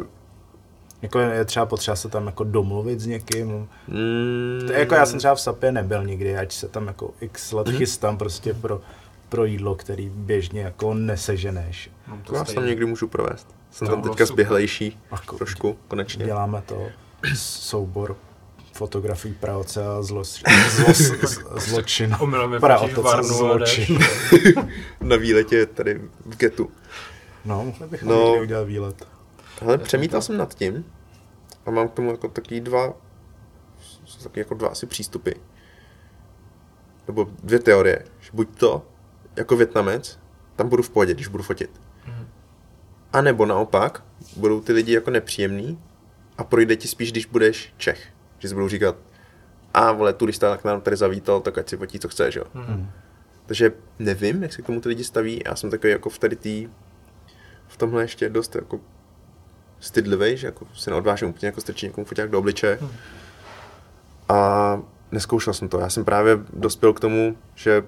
Jako 1.01 1.19
je 1.19 1.45
třeba 1.45 1.65
potřeba 1.65 1.95
se 1.95 2.09
tam 2.09 2.25
jako 2.25 2.43
domluvit 2.43 2.99
s 2.99 3.05
někým. 3.05 3.47
mm, 3.87 4.63
To 4.67 4.73
je 4.73 4.79
jako 4.79 4.95
já 4.95 5.05
jsem 5.05 5.19
třeba 5.19 5.35
v 5.35 5.41
SAPě 5.41 5.71
nebyl 5.71 6.03
nikdy, 6.03 6.37
ať 6.37 6.51
se 6.51 6.67
tam 6.67 6.87
jako 6.87 7.11
x 7.21 7.51
let 7.51 7.67
Mhm. 7.67 7.77
chystám 7.77 8.17
prostě 8.17 8.53
pro, 8.53 8.81
pro 9.29 9.45
jídlo, 9.45 9.75
který 9.75 10.09
běžně 10.09 10.61
jako 10.61 10.93
neseženeš. 10.93 11.91
Mám 12.07 12.21
to 12.21 12.33
vás 12.33 12.53
tam 12.53 12.65
někdy 12.65 12.85
můžu 12.85 13.07
provést. 13.07 13.47
Jsem 13.71 13.87
No, 13.87 13.93
tam 13.93 14.01
teďka 14.03 14.25
super. 14.25 14.27
zběhlejší, 14.27 14.99
trošku, 15.37 15.77
konečně. 15.87 16.25
Děláme 16.25 16.61
to 16.65 16.87
soubor 17.35 18.15
fotografií 18.77 19.33
praoce 19.33 19.85
a 19.85 20.01
zlo, 20.01 20.23
zlo, 20.69 20.93
zlo, 20.93 21.81
varnu 23.01 23.29
a 23.29 23.33
zločin. 23.43 23.99
Na 25.01 25.15
výletě 25.15 25.65
tady 25.65 26.01
v 26.25 26.37
getu. 26.37 26.71
No, 27.45 27.63
mohli 27.65 27.87
bychom 27.87 28.07
No. 28.09 28.33
udělat 28.41 28.63
výlet. 28.63 29.07
Ale 29.61 29.77
přemítal 29.77 30.21
jsem 30.21 30.37
nad 30.37 30.53
tím 30.53 30.85
a 31.65 31.71
mám 31.71 31.87
k 31.89 31.93
tomu 31.93 32.11
jako 32.11 32.27
taky 32.27 32.59
dva, 32.61 32.93
taky 34.23 34.39
jako 34.39 34.53
dva 34.53 34.67
asi 34.67 34.85
přístupy. 34.85 35.31
Nebo 37.07 37.27
dvě 37.43 37.59
teorie. 37.59 38.05
Že 38.19 38.29
buď 38.33 38.57
to, 38.59 38.85
jako 39.35 39.55
Větnamec, 39.57 40.19
tam 40.55 40.69
budu 40.69 40.83
v 40.83 40.89
pohodě, 40.89 41.13
když 41.13 41.27
budu 41.27 41.43
fotit. 41.43 41.81
Mhm. 42.07 42.27
A 43.13 43.21
nebo 43.21 43.45
naopak, 43.45 44.03
budou 44.35 44.61
ty 44.61 44.73
lidi 44.73 44.93
jako 44.93 45.11
nepříjemný 45.11 45.79
a 46.37 46.43
projde 46.43 46.75
ti 46.75 46.87
spíš, 46.87 47.11
když 47.11 47.25
budeš 47.25 47.73
Čech. 47.77 48.07
Že 48.39 48.49
si 48.49 48.53
budou 48.53 48.67
říkat, 48.67 48.95
a 49.73 49.91
vole, 49.91 50.13
turista 50.13 50.57
k 50.57 50.63
nám 50.63 50.81
tady 50.81 50.95
zavítal, 50.95 51.41
tak 51.41 51.57
ať 51.57 51.69
si 51.69 51.77
fotí, 51.77 51.99
co 51.99 52.07
chceš, 52.07 52.35
jo. 52.35 52.43
Mhm. 52.53 52.91
Takže 53.45 53.71
nevím, 53.99 54.43
jak 54.43 54.53
se 54.53 54.61
k 54.61 54.65
tomu 54.65 54.81
ty 54.81 54.89
lidi 54.89 55.03
staví. 55.03 55.41
Já 55.45 55.55
jsem 55.55 55.69
takový 55.69 55.91
jako 55.91 56.09
v 56.09 56.19
tady 56.19 56.35
tý, 56.35 56.69
v 57.67 57.77
tomhle 57.77 58.03
ještě 58.03 58.29
dost 58.29 58.55
jako 58.55 58.79
stydlivý, 59.79 60.37
že 60.37 60.47
jako 60.47 60.67
se 60.73 60.89
neodvážím 60.89 61.29
úplně 61.29 61.47
jako 61.47 61.61
strčit 61.61 61.87
někomu 61.87 62.05
foťák 62.05 62.29
do 62.29 62.39
obličeje. 62.39 62.77
Hmm. 62.81 62.89
A 64.29 64.81
neskoušel 65.11 65.53
jsem 65.53 65.69
to. 65.69 65.79
Já 65.79 65.89
jsem 65.89 66.05
právě 66.05 66.39
dospěl 66.53 66.93
k 66.93 66.99
tomu, 66.99 67.37
že 67.55 67.83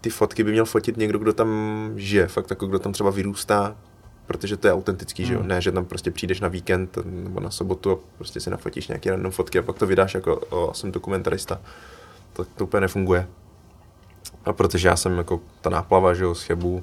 ty 0.00 0.10
fotky 0.10 0.44
by 0.44 0.52
měl 0.52 0.64
fotit 0.64 0.96
někdo, 0.96 1.18
kdo 1.18 1.32
tam 1.32 1.92
žije, 1.96 2.28
fakt 2.28 2.50
jako 2.50 2.66
kdo 2.66 2.78
tam 2.78 2.92
třeba 2.92 3.10
vyrůstá, 3.10 3.76
protože 4.26 4.56
to 4.56 4.66
je 4.66 4.72
autentický, 4.72 5.24
že 5.26 5.34
jo? 5.34 5.40
Hmm. 5.40 5.48
Ne, 5.48 5.60
že 5.60 5.72
tam 5.72 5.84
prostě 5.84 6.10
přijdeš 6.10 6.40
na 6.40 6.48
víkend 6.48 6.98
nebo 7.04 7.40
na 7.40 7.50
sobotu 7.50 7.90
a 7.92 7.96
prostě 8.16 8.40
si 8.40 8.50
nafotíš 8.50 8.88
nějaké 8.88 9.10
random 9.10 9.32
fotky 9.32 9.58
a 9.58 9.62
pak 9.62 9.78
to 9.78 9.86
vydáš 9.86 10.14
jako 10.14 10.36
o, 10.36 10.74
jsem 10.74 10.92
dokumentarista. 10.92 11.60
To, 12.32 12.44
to 12.44 12.64
úplně 12.64 12.80
nefunguje. 12.80 13.28
A 14.44 14.52
protože 14.52 14.88
já 14.88 14.96
jsem 14.96 15.18
jako 15.18 15.40
ta 15.60 15.70
náplava, 15.70 16.14
že 16.14 16.24
jo, 16.24 16.34
z 16.34 16.42
Chebu 16.42 16.82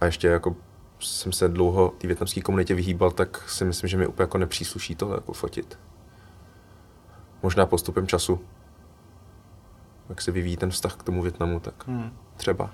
a 0.00 0.04
ještě 0.06 0.28
jako 0.28 0.56
jsem 1.00 1.32
se 1.32 1.48
dlouho 1.48 1.94
té 1.98 2.06
větnamské 2.06 2.40
komunitě 2.40 2.74
vyhýbal, 2.74 3.10
tak 3.10 3.48
si 3.50 3.64
myslím, 3.64 3.88
že 3.88 3.96
mi 3.96 4.06
úplně 4.06 4.22
jako 4.22 4.38
nepřísluší 4.38 4.94
to 4.94 5.12
jako 5.14 5.32
fotit. 5.32 5.78
Možná 7.42 7.66
postupem 7.66 8.06
času. 8.06 8.40
Jak 10.08 10.22
se 10.22 10.30
vyvíjí 10.32 10.56
ten 10.56 10.70
vztah 10.70 10.96
k 10.96 11.02
tomu 11.02 11.22
Větnamu, 11.22 11.60
tak 11.60 11.86
Hmm. 11.86 12.10
třeba. 12.36 12.70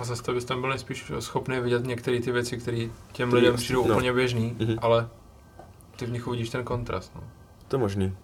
A 0.00 0.04
zase 0.04 0.22
to 0.22 0.32
bys 0.34 0.44
tam 0.44 0.60
byl 0.60 0.78
spíš 0.78 1.12
schopný 1.18 1.60
vidět 1.60 1.84
některé 1.84 2.20
ty 2.20 2.32
věci, 2.32 2.58
které 2.58 2.76
těm 3.12 3.28
Který 3.28 3.42
lidem 3.42 3.56
přijdou 3.56 3.86
no. 3.88 3.94
úplně 3.94 4.12
běžný, 4.12 4.56
Mhm. 4.60 4.78
ale 4.82 5.08
ty 5.96 6.06
v 6.06 6.10
nich 6.10 6.26
uvidíš 6.26 6.50
ten 6.50 6.64
kontrast. 6.64 7.12
No. 7.14 7.22
To 7.68 7.76
je 7.76 7.80
možný. 7.80 8.16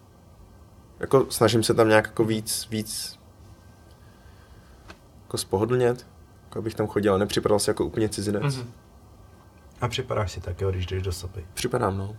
Jako 1.01 1.27
snažím 1.31 1.63
se 1.63 1.75
tam 1.75 1.89
nějak 1.89 2.07
jako 2.07 2.25
víc, 2.25 2.69
víc 2.71 3.19
jako 5.23 5.39
spohodlnět, 5.39 6.07
jako 6.45 6.59
abych 6.59 6.75
tam 6.75 6.87
chodil 6.87 7.15
a 7.15 7.19
nepřipadal 7.19 7.59
si 7.59 7.71
jako 7.71 7.85
úplně 7.85 8.09
cizinec. 8.09 8.43
Mm-hmm. 8.43 8.59
Mhm. 8.59 8.73
A 9.81 9.89
připadáš 9.89 10.33
si 10.33 10.41
tak, 10.41 10.61
jo, 10.61 10.71
když 10.71 10.87
jdeš 10.87 11.03
do 11.03 11.13
SAPy. 11.13 11.47
Připadám, 11.55 11.99
no. 11.99 12.17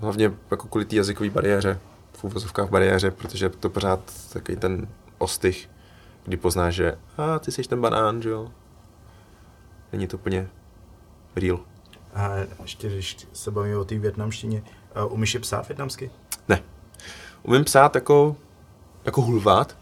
Hlavně 0.00 0.32
jako 0.50 0.68
kvůli 0.68 0.84
té 0.84 0.96
jazykové 0.96 1.30
bariéře, 1.30 1.80
v 2.12 2.24
úvozovkách 2.24 2.70
bariéře, 2.70 3.10
protože 3.10 3.48
to 3.48 3.70
pořád 3.70 4.00
takový 4.32 4.56
ten 4.58 4.88
ostych, 5.18 5.70
kdy 6.24 6.36
poznáš, 6.36 6.74
že 6.74 6.98
a 7.18 7.38
ty 7.38 7.52
jsi 7.52 7.62
ten 7.62 7.80
banán, 7.80 8.22
že 8.22 8.28
jo. 8.28 8.52
Není 9.92 10.06
to 10.06 10.16
úplně 10.16 10.48
real. 11.36 11.60
A 12.14 12.30
ještě, 12.62 12.88
když 12.88 13.16
se 13.32 13.50
bavíme 13.50 13.76
o 13.76 13.84
té 13.84 13.98
větnamštině, 13.98 14.62
umíš 15.08 15.34
je 15.34 15.40
psát 15.40 15.68
větnamsky? 15.68 16.10
Ne. 16.48 16.62
Umím 17.42 17.64
psát 17.64 17.94
jako, 17.94 18.36
jako 19.04 19.22
hulvát, 19.22 19.76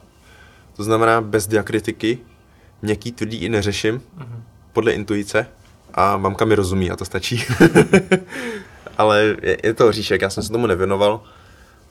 to 0.76 0.84
znamená 0.84 1.20
bez 1.20 1.46
diakritiky, 1.46 2.18
měkký, 2.82 3.12
tvrdý 3.12 3.36
i 3.36 3.48
neřeším, 3.48 3.98
mm-hmm. 3.98 4.42
podle 4.72 4.92
intuice 4.92 5.46
a 5.94 6.16
mamka 6.16 6.44
mi 6.44 6.54
rozumí 6.54 6.90
a 6.90 6.96
to 6.96 7.04
stačí. 7.04 7.44
Ale 8.98 9.36
je, 9.42 9.56
je 9.64 9.74
to 9.74 9.86
hříšek, 9.88 10.22
já 10.22 10.30
jsem 10.30 10.42
se 10.42 10.52
tomu 10.52 10.66
nevěnoval, 10.66 11.22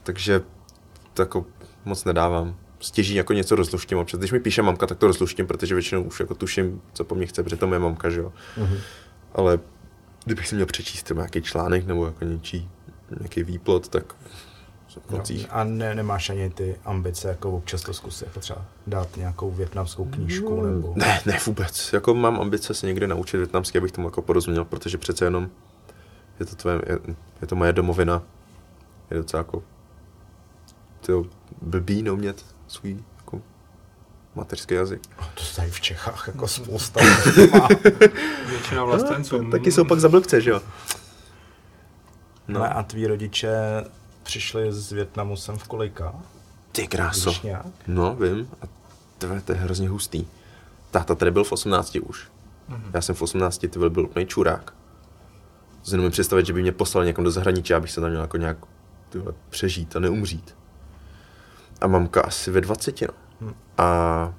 takže 0.03 0.41
to 1.13 1.21
jako 1.21 1.45
moc 1.85 2.05
nedávám. 2.05 2.55
Stěží 2.79 3.15
jako 3.15 3.33
něco 3.33 3.55
rozluštím 3.55 3.97
občas. 3.97 4.19
Když 4.19 4.31
mi 4.31 4.39
píše 4.39 4.61
mamka, 4.61 4.87
tak 4.87 4.97
to 4.97 5.07
rozluštím, 5.07 5.47
protože 5.47 5.75
většinou 5.75 6.03
už 6.03 6.19
jako 6.19 6.35
tuším, 6.35 6.81
co 6.93 7.03
po 7.03 7.15
mně 7.15 7.25
chce, 7.25 7.43
protože 7.43 7.55
to 7.55 7.73
je 7.73 7.79
mamka, 7.79 8.09
že 8.09 8.19
jo. 8.19 8.33
Mm-hmm. 8.57 8.79
Ale 9.33 9.59
kdybych 10.25 10.47
si 10.47 10.55
měl 10.55 10.67
přečíst 10.67 11.03
třeba 11.03 11.21
nějaký 11.21 11.41
článek 11.41 11.85
nebo 11.85 12.05
jako 12.05 12.25
něčí, 12.25 12.69
nějaký 13.19 13.43
výplot, 13.43 13.87
tak 13.87 14.15
No, 15.11 15.23
a 15.49 15.63
ne, 15.63 15.95
nemáš 15.95 16.29
ani 16.29 16.49
ty 16.49 16.75
ambice, 16.85 17.27
jako 17.27 17.51
občas 17.51 17.81
to 17.81 17.93
zkusit, 17.93 18.25
jako 18.25 18.39
třeba 18.39 18.65
dát 18.87 19.17
nějakou 19.17 19.51
větnamskou 19.51 20.05
knížku, 20.05 20.55
no, 20.55 20.63
nebo... 20.63 20.93
Ne, 20.95 21.21
ne 21.25 21.39
vůbec. 21.45 21.93
Jako 21.93 22.13
mám 22.13 22.41
ambice 22.41 22.73
se 22.73 22.87
někde 22.87 23.07
naučit 23.07 23.37
větnamsky, 23.37 23.77
abych 23.77 23.91
tomu 23.91 24.07
jako 24.07 24.21
porozuměl, 24.21 24.65
protože 24.65 24.97
přece 24.97 25.25
jenom 25.25 25.49
je 26.39 26.45
to, 26.45 26.55
tvoje, 26.55 26.81
je, 26.87 26.99
je 27.41 27.47
to 27.47 27.55
moje 27.55 27.73
domovina. 27.73 28.23
Je 29.11 29.17
docela 29.17 29.39
jako 29.39 29.63
tyjo, 31.01 31.25
blbý 31.61 32.03
neumět 32.03 32.45
svůj 32.67 32.97
jako 33.17 33.41
mateřský 34.35 34.73
jazyk. 34.73 35.01
To 35.33 35.43
se 35.43 35.55
tady 35.55 35.71
v 35.71 35.81
Čechách 35.81 36.27
jako 36.27 36.47
spousta 36.57 36.99
Většina 38.49 38.83
vlastenců. 38.83 39.41
No, 39.41 39.51
taky 39.51 39.71
jsou 39.71 39.85
pak 39.85 39.99
zablbce, 39.99 40.41
že 40.41 40.49
jo? 40.49 40.61
No. 42.47 42.59
no. 42.59 42.77
a 42.77 42.83
tví 42.83 43.07
rodiče 43.07 43.55
přišli 44.23 44.73
z 44.73 44.91
Větnamu 44.91 45.35
sem 45.35 45.57
v 45.57 45.67
kolika? 45.67 46.15
Ty 46.71 46.87
kráso. 46.87 47.33
No, 47.87 48.15
vím. 48.15 48.49
A 48.61 48.65
to, 49.17 49.27
to 49.45 49.51
je 49.51 49.57
hrozně 49.57 49.89
hustý. 49.89 50.25
Táta 50.91 51.15
tady 51.15 51.31
byl 51.31 51.43
v 51.43 51.51
18 51.51 51.95
už. 51.95 52.27
Mm-hmm. 52.69 52.91
Já 52.93 53.01
jsem 53.01 53.15
v 53.15 53.21
18 53.21 53.57
ty 53.57 53.67
byl 53.67 54.03
úplný 54.03 54.25
čurák. 54.25 54.73
To 55.81 55.91
si 55.91 56.09
představit, 56.09 56.45
že 56.45 56.53
by 56.53 56.61
mě 56.61 56.71
poslal 56.71 57.05
někam 57.05 57.23
do 57.23 57.31
zahraničí, 57.31 57.73
abych 57.73 57.91
se 57.91 58.01
tam 58.01 58.09
měl 58.09 58.21
jako 58.21 58.37
nějak 58.37 58.57
tyhle, 59.09 59.33
přežít 59.49 59.95
a 59.95 59.99
neumřít. 59.99 60.56
A 61.81 61.87
mamka 61.87 62.21
asi 62.21 62.51
ve 62.51 62.61
20, 62.61 63.01
no. 63.01 63.07
Hmm. 63.41 63.53
A 63.77 64.33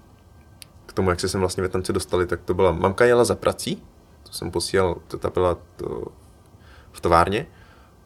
k 0.86 0.92
tomu, 0.92 1.10
jak 1.10 1.20
se 1.20 1.28
sem 1.28 1.40
vlastně 1.40 1.60
Větnamci 1.60 1.92
dostali, 1.92 2.26
tak 2.26 2.40
to 2.44 2.54
byla, 2.54 2.72
mamka 2.72 3.04
jela 3.04 3.24
za 3.24 3.34
prací, 3.34 3.82
to 4.22 4.32
jsem 4.32 4.50
posílal, 4.50 4.96
to 5.08 5.18
ta 5.18 5.30
byla 5.30 5.56
to, 5.76 6.04
v 6.92 7.00
továrně, 7.00 7.46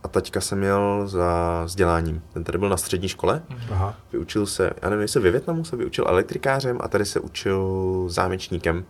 a 0.03 0.09
taťka 0.09 0.41
jsem 0.41 0.59
měl 0.59 1.03
za 1.09 1.63
vzděláním. 1.65 2.23
Ten 2.33 2.45
tady 2.45 2.59
byl 2.59 2.69
na 2.69 2.77
střední 2.77 3.09
škole, 3.09 3.43
Aha. 3.71 3.95
vyučil 4.13 4.47
se, 4.47 4.71
já 4.83 4.91
nevím, 4.91 5.03
jestli 5.03 5.21
ve 5.21 5.31
Větnamu 5.31 5.65
se 5.65 5.77
vyučil 5.77 6.05
elektrikářem 6.09 6.79
a 6.81 6.89
tady 6.89 7.05
se 7.05 7.21
učil 7.21 8.05
zámečníkem. 8.09 8.85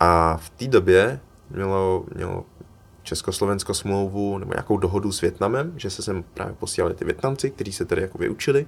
A 0.00 0.36
v 0.36 0.50
té 0.50 0.66
době 0.66 1.20
mělo, 1.50 2.04
mělo 2.14 2.44
Československo 3.02 3.74
smlouvu 3.74 4.38
nebo 4.38 4.52
nějakou 4.52 4.76
dohodu 4.76 5.12
s 5.12 5.20
Větnamem, 5.20 5.72
že 5.76 5.90
se 5.90 6.02
sem 6.02 6.24
právě 6.34 6.54
posílali 6.54 6.94
ty 6.94 7.04
Větnamci, 7.04 7.50
kteří 7.50 7.72
se 7.72 7.84
tady 7.84 8.02
jako 8.02 8.18
vyučili, 8.18 8.66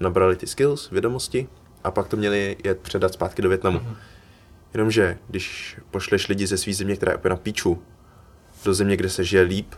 nabrali 0.00 0.36
ty 0.36 0.46
skills, 0.46 0.90
vědomosti 0.90 1.48
a 1.84 1.90
pak 1.90 2.08
to 2.08 2.16
měli 2.16 2.56
jet 2.64 2.80
předat 2.80 3.12
zpátky 3.12 3.42
do 3.42 3.48
Větnamu. 3.48 3.78
Mm-hmm. 3.78 3.96
Jenomže 4.74 5.18
když 5.28 5.78
pošleš 5.90 6.28
lidi 6.28 6.46
ze 6.46 6.58
své 6.58 6.74
země, 6.74 6.96
která 6.96 7.12
je 7.12 7.16
opět 7.16 7.30
na 7.30 7.36
píču, 7.36 7.82
do 8.64 8.74
země, 8.74 8.96
kde 8.96 9.10
se 9.10 9.24
žije 9.24 9.42
líp, 9.42 9.74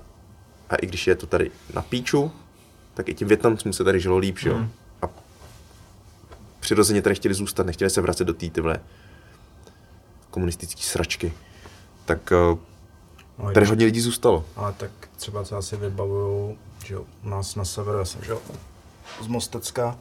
a 0.70 0.76
i 0.76 0.86
když 0.86 1.06
je 1.06 1.14
to 1.14 1.26
tady 1.26 1.50
na 1.74 1.82
píču, 1.82 2.32
tak 2.94 3.08
i 3.08 3.14
tím 3.14 3.28
Větnamcům 3.28 3.72
se 3.72 3.84
tady 3.84 4.00
žilo 4.00 4.18
líp, 4.18 4.38
že 4.38 4.48
jo? 4.48 4.58
Mm. 4.58 4.70
A 5.02 5.06
přirozeně 6.60 7.02
tady 7.02 7.14
chtěli 7.14 7.34
zůstat, 7.34 7.66
nechtěli 7.66 7.90
se 7.90 8.00
vracet 8.00 8.24
do 8.24 8.34
té 8.34 8.50
tyhle 8.50 8.80
komunistické 10.30 10.82
sračky. 10.82 11.32
Tak 12.04 12.30
no, 12.30 13.52
tady 13.54 13.66
hodně 13.66 13.86
lidí 13.86 14.00
zůstalo. 14.00 14.44
Ale 14.56 14.72
tak 14.72 14.90
třeba 15.16 15.44
co 15.44 15.56
asi 15.56 15.76
vybavuju, 15.76 16.58
že 16.84 16.98
u 16.98 17.28
nás 17.28 17.54
na 17.54 17.64
severu, 17.64 17.98
já 17.98 18.04
jsem 18.04 18.22
že 18.24 18.34
z 19.20 19.26
Mostecka, 19.26 19.98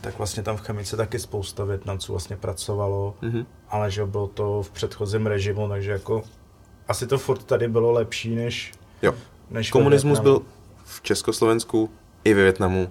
tak 0.00 0.18
vlastně 0.18 0.42
tam 0.42 0.56
v 0.56 0.60
chemice 0.60 0.96
taky 0.96 1.18
spousta 1.18 1.64
Větnamců 1.64 2.12
vlastně 2.12 2.36
pracovalo, 2.36 3.14
mm-hmm. 3.22 3.46
ale 3.68 3.90
že 3.90 4.06
bylo 4.06 4.26
to 4.26 4.62
v 4.62 4.70
předchozím 4.70 5.26
režimu, 5.26 5.68
takže 5.68 5.90
jako 5.90 6.22
asi 6.88 7.06
to 7.06 7.18
furt 7.18 7.44
tady 7.44 7.68
bylo 7.68 7.92
lepší 7.92 8.34
než 8.34 8.72
jo. 9.02 9.14
Než 9.50 9.70
Komunismus 9.70 10.18
byl 10.18 10.42
v 10.84 11.02
Československu 11.02 11.90
i 12.24 12.34
ve 12.34 12.42
Větnamu, 12.42 12.88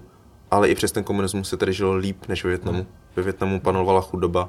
ale 0.50 0.68
i 0.68 0.74
přes 0.74 0.92
ten 0.92 1.04
komunismus 1.04 1.48
se 1.48 1.56
tady 1.56 1.72
žilo 1.72 1.94
líp 1.94 2.28
než 2.28 2.44
ve 2.44 2.48
Větnamu. 2.48 2.86
Ve 3.16 3.22
Větnamu 3.22 3.60
panovala 3.60 4.00
chudoba, 4.00 4.48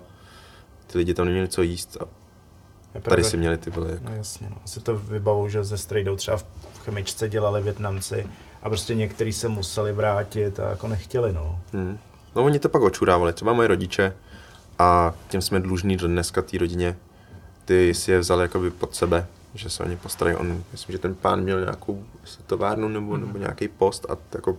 ty 0.87 0.97
lidi 0.97 1.13
tam 1.13 1.25
neměli 1.25 1.47
co 1.47 1.61
jíst 1.61 1.97
a 2.01 2.05
tady 2.99 3.23
si 3.23 3.37
měli 3.37 3.57
ty 3.57 3.71
byly. 3.71 3.91
Jako. 3.91 4.03
No 4.03 4.15
jasně, 4.15 4.49
no. 4.49 4.57
Asi 4.63 4.79
to 4.79 4.97
vybavou, 4.97 5.49
že 5.49 5.63
ze 5.63 5.77
strejdou 5.77 6.15
třeba 6.15 6.37
v 6.37 6.79
chemičce 6.79 7.29
dělali 7.29 7.61
Větnamci 7.61 8.27
a 8.63 8.69
prostě 8.69 8.95
někteří 8.95 9.33
se 9.33 9.47
museli 9.47 9.93
vrátit 9.93 10.59
a 10.59 10.69
jako 10.69 10.87
nechtěli, 10.87 11.33
no. 11.33 11.59
Hmm. 11.73 11.97
No 12.35 12.43
oni 12.43 12.59
to 12.59 12.69
pak 12.69 12.81
očurávali, 12.81 13.33
třeba 13.33 13.53
moje 13.53 13.67
rodiče 13.67 14.13
a 14.79 15.13
tím 15.27 15.41
jsme 15.41 15.59
dlužní 15.59 15.97
do 15.97 16.07
dneska 16.07 16.41
té 16.41 16.57
rodině. 16.57 16.97
Ty 17.65 17.93
si 17.93 18.11
je 18.11 18.19
vzali 18.19 18.41
jakoby 18.41 18.71
pod 18.71 18.95
sebe, 18.95 19.27
že 19.53 19.69
se 19.69 19.83
o 19.83 19.87
ně 19.87 19.97
postarají. 19.97 20.37
On, 20.37 20.63
myslím, 20.71 20.93
že 20.93 20.99
ten 20.99 21.15
pán 21.15 21.41
měl 21.41 21.59
nějakou 21.59 22.05
továrnu 22.47 22.87
nebo, 22.87 23.13
mm. 23.13 23.21
nebo 23.21 23.37
nějaký 23.37 23.67
post 23.67 24.05
a 24.09 24.17
jako 24.33 24.57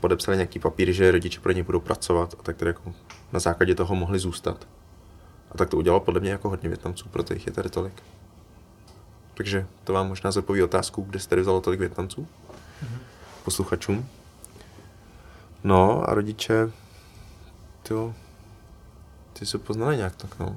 podepsali 0.00 0.36
nějaký 0.36 0.58
papír, 0.58 0.92
že 0.92 1.10
rodiče 1.10 1.40
pro 1.40 1.52
ně 1.52 1.62
budou 1.62 1.80
pracovat 1.80 2.34
a 2.38 2.42
tak 2.42 2.56
tedy 2.56 2.68
jako 2.68 2.92
na 3.32 3.40
základě 3.40 3.74
toho 3.74 3.94
mohli 3.94 4.18
zůstat. 4.18 4.66
A 5.50 5.58
tak 5.58 5.68
to 5.68 5.76
udělalo 5.76 6.00
podle 6.00 6.20
mě 6.20 6.30
jako 6.30 6.48
hodně 6.48 6.68
Větnamců, 6.68 7.08
proto 7.08 7.34
jich 7.34 7.46
je 7.46 7.52
tady 7.52 7.68
tolik. 7.68 8.02
Takže 9.34 9.66
to 9.84 9.92
vám 9.92 10.08
možná 10.08 10.30
zodpoví 10.30 10.62
otázku, 10.62 11.02
kde 11.02 11.20
jste 11.20 11.36
vzalo 11.36 11.60
tolik 11.60 11.80
Větnamců? 11.80 12.26
Mm-hmm. 12.82 12.98
Posluchačům. 13.44 14.08
No 15.64 16.10
a 16.10 16.14
rodiče, 16.14 16.70
ty, 17.82 17.94
ty 19.32 19.46
se 19.46 19.58
poznali 19.58 19.96
nějak 19.96 20.16
tak, 20.16 20.38
no. 20.38 20.56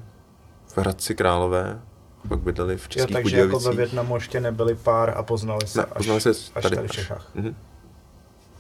V 0.68 0.78
Hradci 0.78 1.16
Králové, 1.16 1.82
pak 2.28 2.40
bydleli 2.40 2.78
v 2.78 2.90
Českých 2.90 3.16
jo, 3.16 3.22
takže 3.24 3.38
jako 3.40 3.60
ve 3.60 3.76
Větnamu 3.76 4.16
ještě 4.16 4.40
nebyli 4.40 4.76
pár 4.76 5.18
a 5.18 5.24
poznali 5.24 5.68
se, 5.68 5.80
ne, 5.80 5.86
až, 5.86 5.98
poznali 5.98 6.22
se 6.22 6.30
až 6.30 6.64
tady, 6.64 6.76
tady 6.76 6.88
v 6.88 6.92
Čechách. 6.92 7.36
Mm-hmm. 7.36 7.56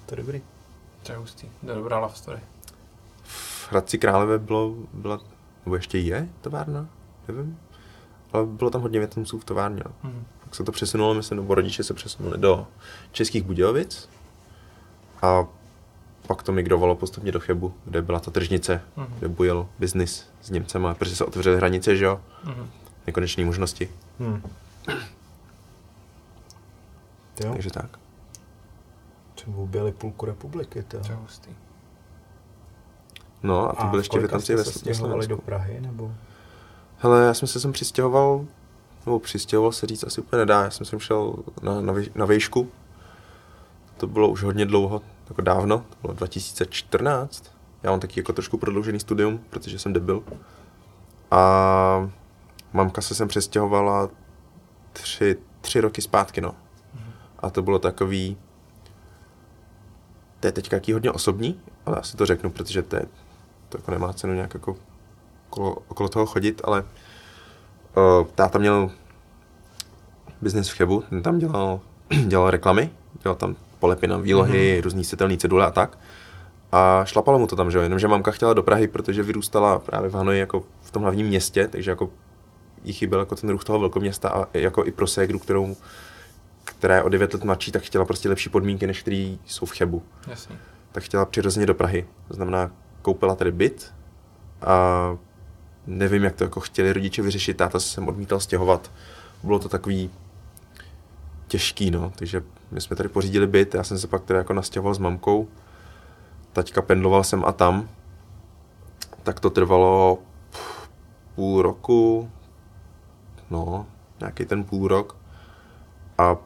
To 0.05 0.14
je 0.14 0.18
dobrý. 0.18 0.41
To 1.03 1.12
je 1.12 1.18
hustý, 1.18 1.47
to 1.62 1.70
je 1.70 1.76
dobrá 1.76 1.99
love 1.99 2.16
story. 2.16 2.39
V 3.24 3.72
Hradci 3.72 3.97
Králové 3.97 4.39
bylo, 4.39 4.76
byla, 4.93 5.20
nebo 5.66 5.76
ještě 5.76 5.97
je 5.97 6.30
továrna, 6.41 6.88
nevím, 7.28 7.60
ale 8.34 8.45
bylo 8.45 8.70
tam 8.70 8.82
hodně 8.82 8.99
Větnamců 8.99 9.39
v 9.39 9.45
továrně. 9.45 9.84
Mm-hmm. 9.84 10.24
Tak 10.49 10.55
se 10.55 10.63
to 10.63 10.71
přesunulo, 10.71 11.13
myslím, 11.13 11.37
nebo 11.37 11.55
rodiče 11.55 11.83
se 11.83 11.93
přesunuli 11.93 12.37
do 12.37 12.67
Českých 13.11 13.43
Budějovic 13.43 14.09
a 15.21 15.45
pak 16.27 16.43
to 16.43 16.51
migrovalo 16.51 16.95
postupně 16.95 17.31
do 17.31 17.39
Chebu, 17.39 17.73
kde 17.85 18.01
byla 18.01 18.19
ta 18.19 18.31
tržnice, 18.31 18.81
mm-hmm. 18.97 19.07
kde 19.19 19.27
bujel 19.27 19.67
biznis 19.79 20.25
s 20.41 20.49
Němcema, 20.49 20.93
protože 20.93 21.15
se 21.15 21.25
otevřely 21.25 21.57
hranice, 21.57 21.95
že 21.95 22.05
jo? 22.05 22.21
Mm-hmm 22.45 22.67
nekonečné 23.09 23.45
možnosti. 23.45 23.89
Jo. 27.43 27.53
Takže 27.53 27.69
tak. 27.69 27.99
Třeba 29.35 29.65
byli 29.65 29.91
půlku 29.91 30.25
republiky, 30.25 30.83
to 30.83 30.97
je 30.97 31.03
No 33.43 33.69
a 33.69 33.73
to 33.73 33.87
byly 33.87 33.99
ještě 33.99 34.19
Větnamci 34.19 34.55
ve 34.55 34.65
stěhovali 34.65 35.27
do 35.27 35.37
Prahy, 35.37 35.81
nebo? 35.81 36.11
Hele, 36.97 37.25
já 37.25 37.33
jsem 37.33 37.47
se 37.47 37.59
sem 37.59 37.71
přistěhoval, 37.71 38.45
nebo 39.05 39.19
přistěhoval 39.19 39.71
se 39.71 39.87
říct 39.87 40.03
asi 40.03 40.21
úplně 40.21 40.39
nedá, 40.39 40.63
já 40.63 40.69
jsem 40.69 40.85
sem 40.85 40.99
šel 40.99 41.35
na, 41.61 41.81
na, 41.81 41.93
na 42.15 42.25
vejšku, 42.25 42.71
to 43.97 44.07
bylo 44.07 44.29
už 44.29 44.43
hodně 44.43 44.65
dlouho, 44.65 45.01
jako 45.29 45.41
dávno, 45.41 45.77
to 45.89 45.95
bylo 46.01 46.13
2014, 46.13 47.51
já 47.83 47.91
mám 47.91 47.99
taky 47.99 48.19
jako 48.19 48.33
trošku 48.33 48.57
prodloužený 48.57 48.99
studium, 48.99 49.39
protože 49.49 49.79
jsem 49.79 49.93
debil. 49.93 50.23
A 51.31 52.09
mamka 52.73 53.01
se 53.01 53.15
sem 53.15 53.27
přestěhovala 53.27 54.09
tři, 54.93 55.37
tři 55.61 55.81
roky 55.81 56.01
zpátky, 56.01 56.41
no. 56.41 56.55
A 57.39 57.49
to 57.49 57.61
bylo 57.61 57.79
takový, 57.79 58.37
to 60.39 60.47
je 60.47 60.51
teď 60.51 60.71
jaký 60.71 60.93
hodně 60.93 61.11
osobní, 61.11 61.61
ale 61.85 61.97
asi 61.97 62.17
to 62.17 62.25
řeknu, 62.25 62.51
protože 62.51 62.81
to, 62.81 62.95
je, 62.95 63.05
to 63.69 63.77
jako 63.77 63.91
nemá 63.91 64.13
cenu 64.13 64.33
nějak 64.33 64.53
jako 64.53 64.75
okolo, 65.49 65.77
okolo 65.87 66.09
toho 66.09 66.25
chodit, 66.25 66.61
ale 66.63 66.81
uh, 66.81 66.87
táta 68.35 68.59
měl 68.59 68.91
biznis 70.41 70.69
v 70.69 70.77
Chebu, 70.77 71.03
ten 71.09 71.21
tam 71.21 71.39
dělal, 71.39 71.79
dělal 72.27 72.49
reklamy, 72.49 72.89
dělal 73.23 73.35
tam 73.35 73.55
polepy 73.79 74.07
na 74.07 74.17
výlohy, 74.17 74.77
mm-hmm. 74.77 74.83
různý 74.83 75.03
světelný 75.03 75.37
cedule 75.37 75.65
a 75.65 75.71
tak. 75.71 75.97
A 76.71 77.05
šlapalo 77.05 77.39
mu 77.39 77.47
to 77.47 77.55
tam, 77.55 77.71
že 77.71 77.77
jo, 77.77 77.83
jenomže 77.83 78.07
mamka 78.07 78.31
chtěla 78.31 78.53
do 78.53 78.63
Prahy, 78.63 78.87
protože 78.87 79.23
vyrůstala 79.23 79.79
právě 79.79 80.09
v 80.09 80.13
Hanoji 80.13 80.39
jako 80.39 80.63
v 80.81 80.91
tom 80.91 81.01
hlavním 81.01 81.27
městě, 81.27 81.67
takže 81.67 81.91
jako 81.91 82.09
jí 82.83 82.93
chyběl 82.93 83.19
jako 83.19 83.35
ten 83.35 83.49
ruch 83.49 83.63
toho 83.63 83.79
velkoměsta 83.79 84.29
a 84.29 84.47
jako 84.53 84.85
i 84.85 84.91
pro 84.91 85.07
ségru, 85.07 85.39
kterou, 85.39 85.75
která 86.63 86.95
je 86.95 87.03
o 87.03 87.09
9 87.09 87.33
let 87.33 87.43
mladší, 87.43 87.71
tak 87.71 87.83
chtěla 87.83 88.05
prostě 88.05 88.29
lepší 88.29 88.49
podmínky, 88.49 88.87
než 88.87 89.01
které 89.01 89.35
jsou 89.45 89.65
v 89.65 89.77
Chebu. 89.77 90.03
Jasně. 90.27 90.55
Tak 90.91 91.03
chtěla 91.03 91.25
přirozeně 91.25 91.65
do 91.65 91.73
Prahy. 91.73 92.07
To 92.27 92.33
znamená, 92.33 92.71
koupila 93.01 93.35
tady 93.35 93.51
byt 93.51 93.93
a 94.61 95.17
nevím, 95.88 96.23
jak 96.23 96.36
to 96.36 96.43
jako 96.43 96.59
chtěli 96.59 96.93
rodiče 96.93 97.21
vyřešit, 97.21 97.57
táta 97.57 97.80
se 97.80 97.89
sem 97.89 98.07
odmítal 98.07 98.39
stěhovat. 98.39 98.91
Bylo 99.43 99.59
to 99.59 99.69
takový 99.69 100.09
těžký, 101.47 101.91
no, 101.91 102.11
takže 102.15 102.43
my 102.71 102.82
jsme 102.82 102.95
tady 102.95 103.09
pořídili 103.09 103.47
byt, 103.47 103.73
já 103.73 103.84
jsem 103.84 103.99
se 103.99 104.07
pak 104.07 104.23
teda 104.23 104.39
jako 104.39 104.53
nastěhoval 104.53 104.93
s 104.93 104.99
mamkou, 104.99 105.47
taťka 106.53 106.82
pendloval 106.82 107.23
sem 107.23 107.45
a 107.45 107.51
tam, 107.51 107.89
tak 109.23 109.39
to 109.39 109.49
trvalo 109.49 110.19
půl 111.36 111.61
roku, 111.61 112.32
no, 113.49 113.86
nějaký 114.19 114.45
ten 114.45 114.63
půl 114.63 114.88
rok. 114.88 115.15
A 116.17 116.38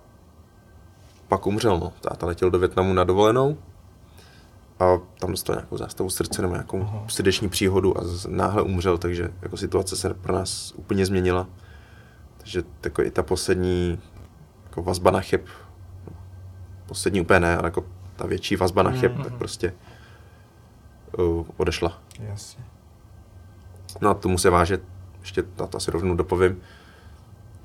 pak 1.27 1.47
umřel, 1.47 1.79
no. 1.79 1.93
Táta 2.01 2.25
letěl 2.25 2.51
do 2.51 2.59
Větnamu 2.59 2.93
na 2.93 3.03
dovolenou 3.03 3.57
a 4.79 4.97
tam 5.19 5.31
dostal 5.31 5.55
nějakou 5.55 5.77
zástavu 5.77 6.09
srdce 6.09 6.41
nebo 6.41 6.53
nějakou 6.53 6.81
Aha. 6.81 7.05
srdeční 7.07 7.49
příhodu 7.49 7.97
a 7.97 8.01
náhle 8.27 8.61
umřel, 8.61 8.97
takže 8.97 9.29
jako 9.41 9.57
situace 9.57 9.95
se 9.95 10.13
pro 10.13 10.33
nás 10.33 10.73
úplně 10.75 11.05
změnila. 11.05 11.47
Takže 12.37 12.63
jako 12.83 13.01
i 13.01 13.11
ta 13.11 13.23
poslední 13.23 13.99
jako 14.63 14.83
vazba 14.83 15.11
na 15.11 15.21
chyb, 15.21 15.41
poslední 16.85 17.21
úplně 17.21 17.39
ne, 17.39 17.57
ale 17.57 17.67
jako 17.67 17.85
ta 18.15 18.27
větší 18.27 18.55
vazba 18.55 18.83
na 18.83 18.91
chyb, 18.91 19.11
mm-hmm. 19.11 19.23
tak 19.23 19.29
mhm. 19.29 19.39
prostě 19.39 19.73
uh, 21.17 21.45
odešla. 21.57 22.01
Jasně. 22.19 22.63
No 24.01 24.09
a 24.09 24.13
tomu 24.13 24.37
se 24.37 24.49
váže, 24.49 24.79
ještě 25.19 25.43
na 25.59 25.67
to 25.67 25.77
asi 25.77 25.91
rovnou 25.91 26.15
dopovím, 26.15 26.61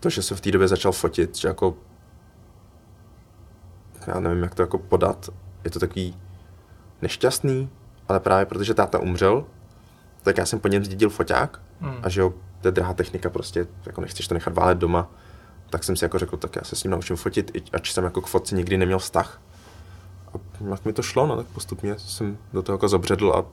to, 0.01 0.11
že 0.11 0.23
se 0.23 0.35
v 0.35 0.41
té 0.41 0.51
době 0.51 0.69
začal 0.69 0.93
fotit, 0.93 1.37
že 1.37 1.49
jako 1.49 1.77
já 4.07 4.21
nevím, 4.21 4.43
jak 4.43 4.55
to 4.55 4.63
jako 4.63 4.79
podat, 4.79 5.31
je 5.65 5.71
to 5.71 5.79
takový 5.79 6.17
nešťastný, 7.03 7.69
ale 8.09 8.21
právě 8.21 8.47
protože 8.47 8.75
táta 8.75 8.99
umřel, 8.99 9.45
tak 10.23 10.39
já 10.39 10.47
jsem 10.47 10.61
po 10.61 10.69
něm 10.69 10.85
zdědil 10.85 11.11
foťák 11.11 11.61
hmm. 11.81 11.97
a 12.03 12.09
že 12.09 12.21
jo, 12.21 12.35
to 12.61 12.69
je 12.69 12.73
drahá 12.73 12.95
technika 12.95 13.31
prostě, 13.31 13.67
jako 13.87 14.01
nechceš 14.01 14.29
to 14.29 14.35
nechat 14.35 14.55
válet 14.55 14.79
doma, 14.79 15.11
tak 15.71 15.85
jsem 15.85 15.97
si 15.97 16.05
jako 16.05 16.19
řekl, 16.19 16.37
tak 16.37 16.57
já 16.57 16.63
se 16.65 16.77
s 16.77 16.85
ním 16.85 16.91
naučím 16.91 17.17
fotit, 17.17 17.71
ač 17.73 17.93
jsem 17.93 18.05
jako 18.05 18.21
k 18.21 18.27
fotce 18.27 18.55
nikdy 18.55 18.79
neměl 18.79 18.99
vztah. 18.99 19.41
A 20.35 20.39
jak 20.71 20.85
mi 20.85 20.93
to 20.93 21.03
šlo, 21.03 21.27
no 21.27 21.37
tak 21.37 21.47
postupně 21.47 21.99
jsem 21.99 22.39
do 22.53 22.63
toho 22.63 22.75
jako 22.75 22.89
zabředl 22.89 23.33
a 23.33 23.45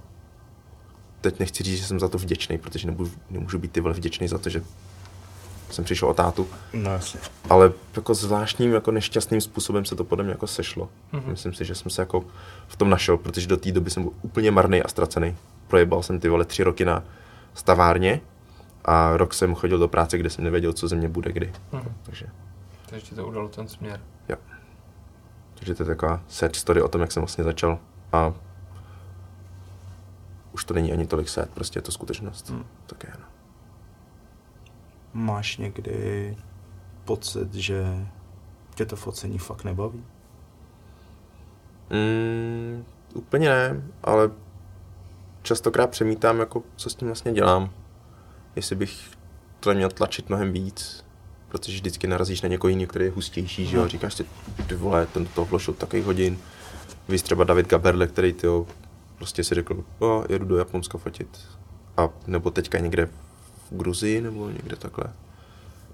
teď 1.21 1.39
nechci 1.39 1.63
říct, 1.63 1.79
že 1.79 1.85
jsem 1.85 1.99
za 1.99 2.07
to 2.07 2.17
vděčný, 2.17 2.57
protože 2.57 2.87
nebudu, 2.87 3.11
nemůžu 3.29 3.59
být 3.59 3.71
ty 3.71 3.81
vole 3.81 3.93
vděčný 3.93 4.27
za 4.27 4.37
to, 4.37 4.49
že 4.49 4.63
jsem 5.71 5.85
přišel 5.85 6.09
o 6.09 6.13
tátu. 6.13 6.47
No 6.73 6.91
jasně. 6.91 7.19
Ale 7.49 7.71
jako 7.95 8.13
zvláštním, 8.13 8.73
jako 8.73 8.91
nešťastným 8.91 9.41
způsobem 9.41 9.85
se 9.85 9.95
to 9.95 10.03
podle 10.03 10.23
mě 10.23 10.31
jako 10.31 10.47
sešlo. 10.47 10.89
Mm-hmm. 11.13 11.27
Myslím 11.27 11.53
si, 11.53 11.65
že 11.65 11.75
jsem 11.75 11.91
se 11.91 12.01
jako 12.01 12.23
v 12.67 12.75
tom 12.75 12.89
našel, 12.89 13.17
protože 13.17 13.47
do 13.47 13.57
té 13.57 13.71
doby 13.71 13.89
jsem 13.89 14.03
byl 14.03 14.11
úplně 14.21 14.51
marný 14.51 14.83
a 14.83 14.87
ztracený. 14.87 15.35
Projebal 15.67 16.03
jsem 16.03 16.19
ty 16.19 16.29
vole 16.29 16.45
tři 16.45 16.63
roky 16.63 16.85
na 16.85 17.03
stavárně 17.53 18.21
a 18.85 19.17
rok 19.17 19.33
jsem 19.33 19.55
chodil 19.55 19.77
do 19.77 19.87
práce, 19.87 20.17
kde 20.17 20.29
jsem 20.29 20.43
nevěděl, 20.43 20.73
co 20.73 20.87
ze 20.87 20.95
mě 20.95 21.09
bude 21.09 21.31
kdy. 21.31 21.53
Mm-hmm. 21.73 21.91
Takže. 22.03 22.25
Takže 22.89 23.05
ti 23.05 23.15
to 23.15 23.27
udalo 23.27 23.49
ten 23.49 23.67
směr. 23.67 23.99
Jo. 24.29 24.35
Takže 25.55 25.75
to 25.75 25.83
je 25.83 25.87
taková 25.87 26.21
sad 26.27 26.55
story 26.55 26.81
o 26.81 26.87
tom, 26.87 27.01
jak 27.01 27.11
jsem 27.11 27.21
vlastně 27.21 27.43
začal 27.43 27.79
a 28.13 28.33
už 30.55 30.65
to 30.65 30.73
není 30.73 30.93
ani 30.93 31.07
tolik 31.07 31.29
set, 31.29 31.49
prostě 31.53 31.77
je 31.77 31.81
to 31.81 31.91
skutečnost. 31.91 32.49
Mm. 32.49 32.65
Tak 32.85 33.03
je, 33.03 33.09
no. 33.19 33.25
Máš 35.15 35.57
někdy 35.57 36.37
pocit, 37.05 37.53
že 37.53 38.07
tě 38.75 38.85
to 38.85 38.95
focení 38.95 39.37
fakt 39.37 39.63
nebaví? 39.63 40.03
Mm, 41.89 42.85
úplně 43.13 43.49
ne, 43.49 43.83
ale 44.03 44.31
častokrát 45.41 45.89
přemítám, 45.89 46.39
jako, 46.39 46.63
co 46.75 46.89
s 46.89 46.95
tím 46.95 47.07
vlastně 47.07 47.33
dělám. 47.33 47.69
Jestli 48.55 48.75
bych 48.75 49.11
to 49.59 49.73
měl 49.73 49.89
tlačit 49.89 50.29
mnohem 50.29 50.51
víc, 50.51 51.05
protože 51.47 51.73
vždycky 51.73 52.07
narazíš 52.07 52.41
na 52.41 52.49
někoho 52.49 52.69
jiného, 52.69 52.87
který 52.87 53.05
je 53.05 53.11
hustější, 53.11 53.65
že 53.65 53.77
jo, 53.77 53.87
říkáš 53.87 54.13
si, 54.13 54.25
ty 54.67 54.75
vole, 54.75 55.05
ten 55.05 55.23
do 55.23 55.29
toho 55.29 55.45
vložil 55.45 55.73
takových 55.73 56.05
hodin. 56.05 56.37
Víš 57.09 57.21
třeba 57.21 57.43
David 57.43 57.67
Gaberle, 57.67 58.07
který 58.07 58.33
ty 58.33 58.47
prostě 59.17 59.43
si 59.43 59.55
řekl, 59.55 59.83
o, 59.99 60.23
jedu 60.29 60.45
do 60.45 60.57
Japonska 60.57 60.97
fotit. 60.97 61.39
A 61.97 62.09
nebo 62.27 62.51
teďka 62.51 62.79
někde 62.79 63.09
v 63.71 63.77
Gruzii 63.77 64.21
nebo 64.21 64.49
někde 64.49 64.75
takhle. 64.75 65.05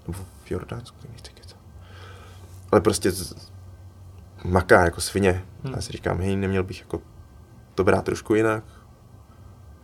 Nebo 0.06 0.18
v 0.44 0.50
Jordánsku, 0.50 0.96
nechci 1.12 1.32
kecat. 1.32 1.58
Ale 2.72 2.80
prostě 2.80 3.10
z, 3.10 3.52
maká 4.44 4.84
jako 4.84 5.00
svině. 5.00 5.44
Hmm. 5.64 5.74
Já 5.74 5.80
si 5.80 5.92
říkám, 5.92 6.18
hej, 6.18 6.36
neměl 6.36 6.62
bych 6.62 6.80
jako 6.80 7.00
to 7.74 7.84
brát 7.84 8.04
trošku 8.04 8.34
jinak. 8.34 8.64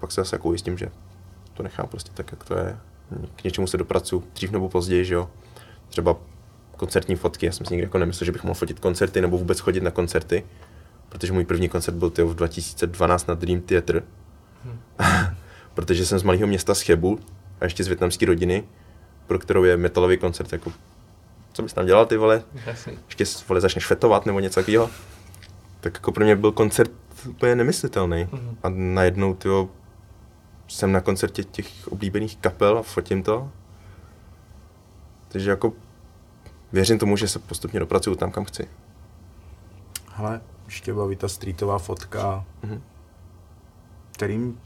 Pak 0.01 0.13
se 0.13 0.21
zase 0.21 0.37
jako 0.37 0.49
ujistím, 0.49 0.79
že 0.79 0.89
to 1.55 1.63
nechám 1.63 1.89
prostě 1.89 2.11
tak, 2.15 2.33
jak 2.33 2.45
to 2.45 2.59
je. 2.59 2.79
K 3.37 3.45
něčemu 3.45 3.67
se 3.67 3.77
dopracuju 3.77 4.25
dřív 4.35 4.51
nebo 4.51 4.69
později, 4.69 5.05
že 5.05 5.15
jo. 5.15 5.31
Třeba 5.89 6.17
koncertní 6.77 7.17
fotky, 7.17 7.47
já 7.47 7.53
jsem 7.53 7.67
si 7.67 7.75
nikdy 7.75 7.85
jako 7.85 7.99
nemyslel, 7.99 8.27
že 8.27 8.33
bych 8.33 8.45
mohl 8.45 8.55
fotit 8.55 8.81
koncerty 8.81 9.21
nebo 9.21 9.39
vůbec 9.39 9.61
chodit 9.61 9.81
na 9.81 9.91
koncerty, 9.91 10.45
protože 11.09 11.33
můj 11.33 11.45
první 11.45 11.69
koncert 11.69 11.95
byl 11.95 12.11
tyjo, 12.11 12.29
v 12.29 12.35
2012 12.35 13.29
na 13.29 13.35
Dream 13.35 13.61
Theater. 13.61 14.03
Hmm. 14.65 14.79
protože 15.75 16.07
jsem 16.07 16.19
z 16.19 16.23
malého 16.23 16.47
města 16.47 16.75
z 16.75 16.83
Chebu, 16.83 17.19
a 17.61 17.65
ještě 17.65 17.85
z 17.85 17.89
větnamské 17.89 18.27
rodiny, 18.27 18.65
pro 19.27 19.39
kterou 19.39 19.65
je 19.65 19.77
metalový 19.77 20.19
koncert, 20.19 20.53
jako 20.53 20.73
co 21.53 21.63
bys 21.63 21.73
tam 21.73 21.87
dělal 21.87 22.07
ty 22.07 22.17
vole? 22.17 22.43
Jasný. 22.67 22.99
Ještě 23.07 23.25
vole 23.49 23.61
začneš 23.61 23.87
fetovat 23.87 24.27
nebo 24.27 24.41
něco 24.41 24.61
takového. 24.61 24.91
Tak 25.81 25.95
jako 25.95 26.13
pro 26.13 26.25
mě 26.25 26.37
byl 26.37 26.53
koncert 26.53 26.91
úplně 27.29 27.55
nemyslitelný. 27.55 28.25
Mm-hmm. 28.25 28.57
A 28.63 28.69
najednou 28.69 29.35
tyjo, 29.35 29.69
jsem 30.69 30.93
na 30.93 31.01
koncertě 31.01 31.45
těch 31.45 31.89
oblíbených 31.89 32.37
kapel 32.37 32.79
a 32.79 32.83
fotím 32.83 33.23
to. 33.23 33.51
Takže 35.29 35.51
jako 35.51 35.73
věřím 36.73 36.99
tomu, 36.99 37.17
že 37.17 37.29
se 37.29 37.39
postupně 37.39 37.81
dopracuju 37.81 38.17
tam, 38.17 38.31
kam 38.31 38.45
chci. 38.45 38.69
Hele, 40.13 40.41
ještě 40.67 40.95
baví 40.95 41.17
ta 41.17 41.29
streetová 41.29 41.79
fotka. 41.79 42.45
Mm-hmm. 42.65 42.81
Kterým 44.13 44.61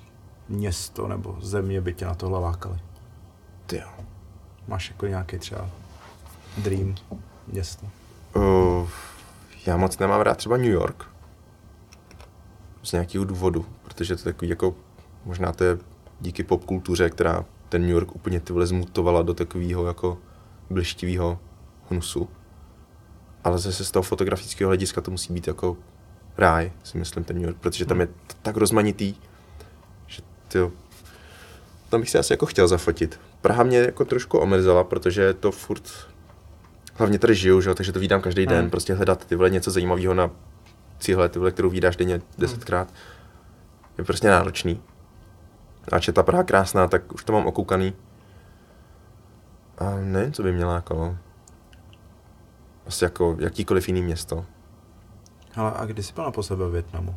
město 0.49 1.09
nebo 1.09 1.37
země 1.41 1.81
by 1.81 1.95
tě 1.95 2.05
na 2.05 2.15
tohle 2.15 2.39
lákaly? 2.39 2.79
Ty 3.67 3.77
jo. 3.77 4.05
Máš 4.69 4.89
jako 4.89 5.07
nějaký 5.07 5.39
třeba 5.39 5.71
dream 6.59 6.95
město? 7.47 7.87
Uh, 8.37 8.89
já 9.67 9.77
moc 9.77 9.99
nemám 9.99 10.21
rád 10.21 10.37
třeba 10.37 10.57
New 10.57 10.71
York. 10.71 11.05
Z 12.83 12.93
nějakého 12.93 13.25
důvodu, 13.25 13.67
protože 13.83 14.17
to 14.17 14.29
je 14.29 14.33
takový 14.33 14.49
jako, 14.49 14.75
možná 15.25 15.53
to 15.53 15.65
je 15.65 15.79
díky 16.21 16.43
popkultuře, 16.43 17.11
která 17.11 17.45
ten 17.69 17.83
New 17.83 17.91
York 17.91 18.15
úplně 18.15 18.41
tyhle 18.41 18.67
zmutovala 18.67 19.23
do 19.23 19.35
takového 19.35 19.87
jako 19.87 20.19
blištivého 20.71 21.39
hnusu. 21.91 22.29
Ale 23.45 23.59
zase 23.59 23.85
z 23.85 23.91
toho 23.91 24.03
fotografického 24.03 24.69
hlediska 24.69 25.01
to 25.01 25.11
musí 25.11 25.33
být 25.33 25.47
jako 25.47 25.77
ráj, 26.39 26.73
si 26.85 26.99
myslím, 26.99 27.25
ten 27.25 27.37
New 27.37 27.45
York, 27.45 27.57
protože 27.57 27.85
tam 27.85 28.01
je 28.01 28.09
tak 28.43 28.57
rozmanitý, 28.57 29.15
tyjo, 30.53 30.73
tam 31.89 32.01
bych 32.01 32.11
si 32.11 32.19
asi 32.19 32.33
jako 32.33 32.47
chtěl 32.47 32.69
zafotit. 32.69 33.21
Praha 33.41 33.63
mě 33.63 33.79
jako 33.79 34.05
trošku 34.05 34.39
omrzela, 34.39 34.85
protože 34.85 35.35
to 35.35 35.53
furt, 35.53 35.83
hlavně 36.95 37.19
tady 37.19 37.35
žiju, 37.35 37.61
že? 37.61 37.75
takže 37.75 37.93
to 37.93 38.01
vídám 38.01 38.21
každý 38.21 38.47
den, 38.47 38.61
hmm. 38.61 38.71
prostě 38.71 38.95
hledat 38.95 39.25
ty 39.25 39.37
vole 39.37 39.51
něco 39.51 39.71
zajímavého 39.71 40.15
na 40.15 40.31
cíhle, 40.99 41.29
ty 41.29 41.39
vole, 41.39 41.51
kterou 41.51 41.71
vídáš 41.71 41.97
denně 41.97 42.21
desetkrát, 42.39 42.89
hmm. 42.89 42.97
je 43.99 44.05
prostě 44.05 44.29
náročný. 44.29 44.83
Ač 45.93 46.07
je 46.07 46.13
ta 46.13 46.23
Praha 46.23 46.45
krásná, 46.45 46.89
tak 46.89 47.13
už 47.13 47.25
to 47.25 47.33
mám 47.33 47.47
okoukaný. 47.47 47.95
A 49.79 49.91
nevím, 50.01 50.33
co 50.33 50.43
by 50.43 50.53
měla 50.53 50.75
jako... 50.75 51.17
Asi 52.87 53.05
jako 53.05 53.37
jakýkoliv 53.41 53.89
jiný 53.89 54.03
město. 54.03 54.45
Ale 55.57 55.73
a 55.77 55.87
kdy 55.87 56.03
jsi 56.03 56.13
byl 56.13 56.31
po 56.31 56.43
sebe 56.43 56.69
v 56.69 56.73
Větnamu? 56.73 57.15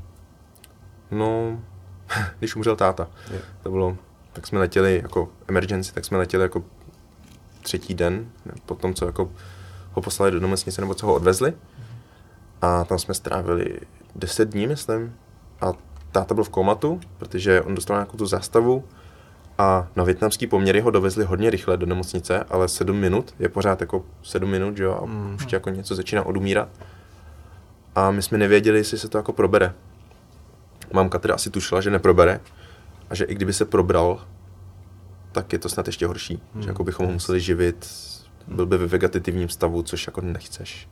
No, 1.12 1.60
když 2.40 2.56
umřel 2.56 2.76
táta. 2.76 3.08
Je. 3.32 3.42
To 3.64 3.72
bylo, 3.72 3.98
tak 4.34 4.48
jsme 4.48 4.60
letěli 4.60 5.00
jako 5.04 5.30
emergency, 5.48 5.94
tak 5.94 6.06
jsme 6.06 6.18
letěli 6.18 6.44
jako 6.44 6.64
třetí 7.62 7.94
den, 7.94 8.30
po 8.66 8.76
tom, 8.76 8.94
co 8.94 9.06
jako 9.06 9.32
ho 9.92 10.02
poslali 10.02 10.32
do 10.32 10.40
nemocnice, 10.40 10.82
nebo 10.82 10.94
co 10.94 11.08
ho 11.08 11.14
odvezli. 11.14 11.54
A 12.62 12.84
tam 12.84 13.00
jsme 13.00 13.14
strávili 13.14 13.80
10 14.16 14.50
dní, 14.50 14.68
myslím. 14.68 15.16
A 15.62 15.74
táta 16.12 16.36
byl 16.36 16.44
v 16.44 16.50
komatu, 16.50 17.00
protože 17.18 17.62
on 17.62 17.76
dostal 17.76 17.98
nějakou 17.98 18.18
tu 18.18 18.26
zástavu 18.26 18.84
a 19.58 19.88
na 19.96 20.04
větnamský 20.04 20.48
poměry 20.48 20.82
ho 20.82 20.92
dovezli 20.92 21.26
hodně 21.26 21.50
rychle 21.50 21.78
do 21.78 21.86
nemocnice, 21.86 22.44
ale 22.50 22.68
7 22.68 22.96
minut 22.96 23.36
je 23.40 23.50
pořád 23.50 23.82
jako 23.82 24.06
7 24.24 24.50
minut, 24.50 24.80
jo, 24.80 25.00
a 25.02 25.06
mm. 25.06 25.36
už 25.36 25.52
jako 25.52 25.70
něco 25.70 25.96
začíná 25.96 26.26
odumírat. 26.26 26.70
A 27.96 28.12
my 28.12 28.22
jsme 28.22 28.38
nevěděli, 28.38 28.78
jestli 28.78 28.98
se 28.98 29.10
to 29.10 29.18
jako 29.18 29.34
probere 29.34 29.74
mamka 30.96 31.20
teda 31.20 31.34
asi 31.36 31.50
tušila, 31.50 31.82
že 31.82 31.92
neprobere 31.92 32.40
a 33.10 33.16
že 33.16 33.26
i 33.26 33.36
kdyby 33.36 33.54
se 33.54 33.66
probral, 33.66 34.26
tak 35.32 35.54
je 35.54 35.60
to 35.60 35.70
snad 35.70 35.88
ještě 35.88 36.08
horší. 36.08 36.42
Hmm. 36.54 36.64
Že 36.64 36.70
jako 36.70 36.84
bychom 36.84 37.06
ho 37.06 37.12
museli 37.12 37.40
živit, 37.40 37.88
byl 38.48 38.66
by 38.66 38.78
ve 38.78 38.88
vegetativním 38.88 39.50
stavu, 39.50 39.84
což 39.84 40.08
jako 40.08 40.22
nechceš. 40.22 40.90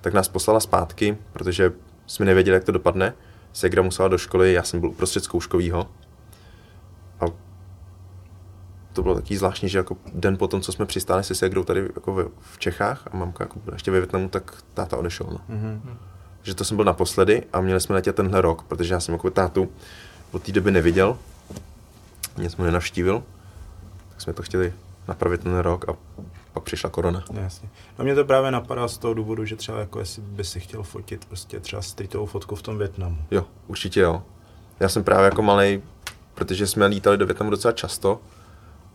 Tak 0.00 0.12
nás 0.14 0.28
poslala 0.28 0.60
zpátky, 0.60 1.18
protože 1.32 1.72
jsme 2.06 2.26
nevěděli, 2.26 2.54
jak 2.54 2.64
to 2.64 2.72
dopadne. 2.72 3.14
Segra 3.52 3.82
musela 3.82 4.08
do 4.08 4.18
školy, 4.18 4.52
já 4.52 4.62
jsem 4.62 4.80
byl 4.80 4.88
uprostřed 4.88 5.24
zkouškovýho. 5.24 5.88
A 7.20 7.24
to 8.92 9.02
bylo 9.02 9.14
taky 9.14 9.36
zvláštní, 9.36 9.68
že 9.68 9.78
jako 9.78 9.96
den 10.14 10.36
potom, 10.36 10.60
co 10.60 10.72
jsme 10.72 10.86
přistáli 10.86 11.24
se 11.24 11.34
Segrou 11.34 11.64
tady 11.64 11.80
jako 11.80 12.14
v, 12.14 12.30
v 12.38 12.58
Čechách 12.58 13.08
a 13.12 13.16
mamka 13.16 13.44
jako 13.44 13.58
byla 13.58 13.74
ještě 13.74 13.90
ve 13.90 14.00
Větnamu, 14.00 14.28
tak 14.28 14.62
táta 14.74 14.96
odešel. 14.96 15.26
No. 15.30 15.56
Mm-hmm. 15.56 15.96
Že 16.42 16.54
to 16.54 16.64
jsem 16.64 16.76
byl 16.76 16.84
naposledy 16.84 17.42
a 17.52 17.60
měli 17.60 17.80
jsme 17.80 17.94
letět 17.94 18.16
tenhle 18.16 18.40
rok, 18.40 18.62
protože 18.62 18.94
já 18.94 19.00
jsem 19.00 19.14
jako 19.14 19.30
tátu 19.30 19.68
od 20.32 20.42
té 20.42 20.52
doby 20.52 20.70
neviděl, 20.70 21.18
mě 22.36 22.50
jsme 22.50 22.64
nenavštívil, 22.64 23.22
tak 24.08 24.20
jsme 24.20 24.32
to 24.32 24.42
chtěli 24.42 24.72
napravit 25.08 25.40
ten 25.40 25.58
rok 25.58 25.88
a 25.88 25.96
pak 26.52 26.62
přišla 26.62 26.90
korona. 26.90 27.24
Jasně. 27.32 27.68
No 27.98 28.04
mě 28.04 28.14
to 28.14 28.24
právě 28.24 28.50
napadá 28.50 28.88
z 28.88 28.98
toho 28.98 29.14
důvodu, 29.14 29.44
že 29.44 29.56
třeba 29.56 29.78
jako 29.78 29.98
jestli 29.98 30.22
by 30.22 30.44
si 30.44 30.60
chtěl 30.60 30.82
fotit 30.82 31.24
prostě 31.24 31.60
třeba 31.60 31.82
streetovou 31.82 32.26
fotku 32.26 32.56
v 32.56 32.62
tom 32.62 32.78
Větnamu. 32.78 33.18
Jo, 33.30 33.44
určitě 33.66 34.00
jo. 34.00 34.22
Já 34.80 34.88
jsem 34.88 35.04
právě 35.04 35.24
jako 35.24 35.42
malý, 35.42 35.82
protože 36.34 36.66
jsme 36.66 36.86
lítali 36.86 37.16
do 37.18 37.26
Větnamu 37.26 37.50
docela 37.50 37.72
často, 37.72 38.20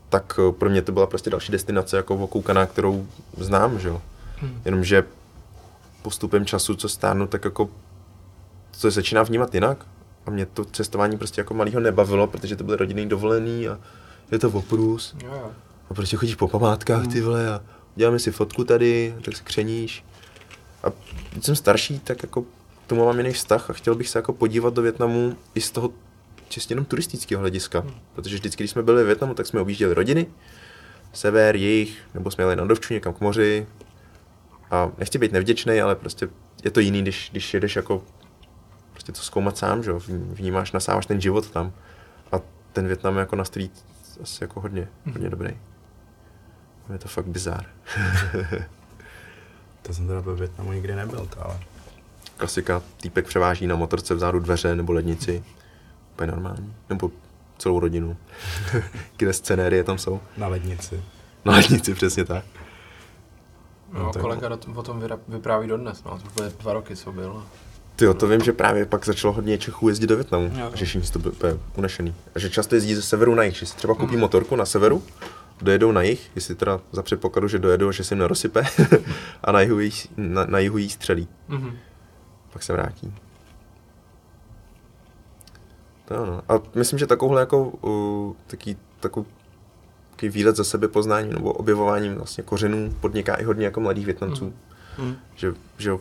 tak 0.09 0.39
eh, 0.39 0.51
pro 0.51 0.69
mě 0.69 0.81
to 0.81 0.91
byla 0.91 1.07
prostě 1.07 1.29
další 1.29 1.51
destinace 1.51 1.97
jako 1.97 2.15
okoukaná, 2.15 2.65
kterou 2.65 3.07
znám, 3.37 3.79
že 3.79 3.87
jo. 3.87 4.01
Hmm. 4.39 4.61
Jenomže 4.65 5.03
postupem 6.07 6.45
času, 6.45 6.75
co 6.75 6.89
stárnu, 6.89 7.27
tak 7.27 7.45
jako 7.45 7.69
to 8.81 8.91
začíná 8.91 9.23
vnímat 9.23 9.53
jinak. 9.53 9.85
A 10.25 10.31
mě 10.31 10.45
to 10.45 10.65
cestování 10.65 11.17
prostě 11.17 11.41
jako 11.41 11.53
malýho 11.53 11.79
nebavilo, 11.79 12.27
protože 12.27 12.55
to 12.55 12.63
byly 12.63 12.77
rodinný 12.77 13.05
dovolený 13.09 13.67
a 13.67 13.79
je 14.31 14.39
to 14.39 14.49
oprus. 14.49 15.15
A 15.89 15.93
prostě 15.93 16.17
chodíš 16.17 16.35
po 16.35 16.47
památkách, 16.47 17.07
ty 17.07 17.21
vole, 17.21 17.49
a 17.49 17.61
děláme 17.95 18.19
si 18.19 18.31
fotku 18.31 18.63
tady, 18.63 19.15
tak 19.21 19.35
se 19.35 19.43
křeníš. 19.43 20.05
A 20.83 20.87
když 21.31 21.45
jsem 21.45 21.55
starší, 21.55 21.99
tak 21.99 22.23
jako 22.23 22.41
k 22.41 22.87
tomu 22.87 23.05
mám 23.05 23.17
jiný 23.17 23.33
vztah 23.33 23.69
a 23.69 23.73
chtěl 23.73 23.95
bych 23.95 24.09
se 24.09 24.19
jako 24.19 24.33
podívat 24.33 24.73
do 24.73 24.81
Větnamu 24.81 25.37
i 25.55 25.61
z 25.61 25.71
toho 25.71 25.91
čistě 26.49 26.71
jenom 26.71 26.85
turistického 26.85 27.39
hlediska. 27.39 27.79
Hmm. 27.79 27.91
Protože 28.15 28.35
vždycky, 28.35 28.63
když 28.63 28.71
jsme 28.71 28.83
byli 28.83 29.03
v 29.03 29.05
Větnamu, 29.05 29.33
tak 29.33 29.47
jsme 29.47 29.61
objížděli 29.61 29.93
rodiny, 29.93 30.27
sever, 31.13 31.55
jich, 31.55 31.99
nebo 32.13 32.31
jsme 32.31 32.43
jeli 32.43 32.55
na 32.55 32.65
dovču 32.65 32.93
někam 32.93 33.13
k 33.13 33.21
moři. 33.21 33.67
A 34.71 34.91
nechci 34.97 35.17
být 35.17 35.31
nevděčný, 35.31 35.81
ale 35.81 35.95
prostě 35.95 36.29
je 36.63 36.71
to 36.71 36.79
jiný, 36.79 37.01
když, 37.01 37.29
když 37.31 37.53
jedeš 37.53 37.75
jako 37.75 38.03
prostě 38.91 39.11
to 39.11 39.19
zkoumat 39.19 39.57
sám, 39.57 39.83
že 39.83 39.91
vnímáš, 40.09 40.71
nasáváš 40.71 41.05
ten 41.05 41.21
život 41.21 41.49
tam. 41.49 41.73
A 42.31 42.39
ten 42.73 42.87
Větnam 42.87 43.15
je 43.15 43.19
jako 43.19 43.35
na 43.35 43.45
street 43.45 43.71
asi 44.23 44.43
jako 44.43 44.61
hodně, 44.61 44.87
hmm. 45.05 45.13
hodně 45.13 45.29
dobrý. 45.29 45.49
Je 46.93 46.97
to 46.99 47.07
fakt 47.07 47.25
bizár. 47.25 47.65
to 49.81 49.93
jsem 49.93 50.07
teda 50.07 50.19
ve 50.19 50.35
Větnamu 50.35 50.71
nikdy 50.71 50.95
nebyl, 50.95 51.25
to 51.25 51.45
ale... 51.45 51.59
Klasika, 52.37 52.81
týpek 53.01 53.27
převáží 53.27 53.67
na 53.67 53.75
motorce 53.75 54.15
vzadu 54.15 54.39
dveře 54.39 54.75
nebo 54.75 54.93
lednici 54.93 55.43
úplně 56.13 56.31
normální. 56.31 56.75
Nebo 56.89 57.11
celou 57.57 57.79
rodinu. 57.79 58.17
Kde 59.17 59.33
scenérie 59.33 59.83
tam 59.83 59.97
jsou. 59.97 60.19
Na 60.37 60.47
lednici. 60.47 61.03
Na 61.45 61.53
lednici, 61.53 61.93
přesně 61.93 62.25
tak. 62.25 62.45
No, 63.93 64.03
no 64.03 64.21
kolega 64.21 64.49
do, 64.49 64.59
o 64.75 64.83
tom 64.83 65.03
vypráví 65.27 65.67
dodnes, 65.67 66.03
no, 66.03 66.11
to 66.11 66.29
bude 66.35 66.49
dva 66.49 66.73
roky, 66.73 66.95
co 66.95 67.11
byl. 67.11 67.43
Ty 67.95 68.05
jo, 68.05 68.13
to 68.13 68.27
vím, 68.27 68.41
že 68.41 68.53
právě 68.53 68.85
pak 68.85 69.05
začalo 69.05 69.33
hodně 69.33 69.57
Čechů 69.57 69.89
jezdit 69.89 70.07
do 70.07 70.15
Větnamu. 70.15 70.51
Jo, 70.59 70.71
že 70.73 70.85
všichni 70.85 71.09
to 71.09 71.19
bylo 71.19 71.33
unešený. 71.77 72.15
A 72.35 72.39
že 72.39 72.49
často 72.49 72.75
jezdí 72.75 72.95
ze 72.95 73.01
severu 73.01 73.35
na 73.35 73.43
jih, 73.43 73.55
že 73.55 73.65
si 73.65 73.75
třeba 73.75 73.95
koupí 73.95 74.15
mm. 74.15 74.21
motorku 74.21 74.55
na 74.55 74.65
severu, 74.65 75.03
dojedou 75.61 75.91
na 75.91 76.01
jih, 76.01 76.31
jestli 76.35 76.55
teda 76.55 76.79
za 76.91 77.03
předpokladu, 77.03 77.47
že 77.47 77.59
dojedou, 77.59 77.91
že 77.91 78.03
se 78.03 78.13
jim 78.13 78.19
nerosype, 78.19 78.63
a 79.43 79.51
na 79.51 79.61
jihu 79.61 79.79
jí, 79.79 79.91
na, 80.17 80.45
na 80.45 80.59
jihu 80.59 80.77
jí 80.77 80.89
střelí. 80.89 81.27
Mm-hmm. 81.49 81.73
Pak 82.53 82.63
se 82.63 82.73
vrátí. 82.73 83.13
To 86.05 86.23
ano. 86.23 86.41
A 86.49 86.53
myslím, 86.75 86.99
že 86.99 87.07
takovouhle 87.07 87.41
jako 87.41 87.63
uh, 87.63 88.33
taký, 88.47 88.77
takový, 88.99 89.25
takový 90.17 90.29
výlet 90.29 90.55
za 90.55 90.63
sebe 90.63 90.87
poznáním 90.87 91.33
nebo 91.33 91.53
objevováním 91.53 92.15
vlastně 92.15 92.43
kořenů 92.43 92.95
podniká 93.01 93.35
i 93.35 93.43
hodně 93.43 93.65
jako 93.65 93.79
mladých 93.79 94.05
Větnamců. 94.05 94.45
Mm. 94.97 95.05
Mm. 95.05 95.15
Že, 95.35 95.53
že 95.77 95.91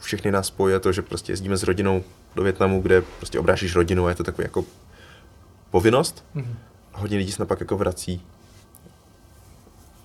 všechny 0.00 0.32
nás 0.32 0.46
spojí 0.46 0.80
to, 0.80 0.92
že 0.92 1.02
prostě 1.02 1.32
jezdíme 1.32 1.56
s 1.56 1.62
rodinou 1.62 2.04
do 2.34 2.42
Větnamu, 2.42 2.82
kde 2.82 3.02
prostě 3.02 3.38
obrážíš 3.38 3.74
rodinu 3.74 4.06
a 4.06 4.08
je 4.08 4.14
to 4.14 4.24
takový 4.24 4.44
jako 4.44 4.64
povinnost. 5.70 6.24
Mm. 6.34 6.56
A 6.94 6.98
hodně 6.98 7.18
lidí 7.18 7.32
se 7.32 7.46
pak 7.46 7.60
jako 7.60 7.76
vrací 7.76 8.22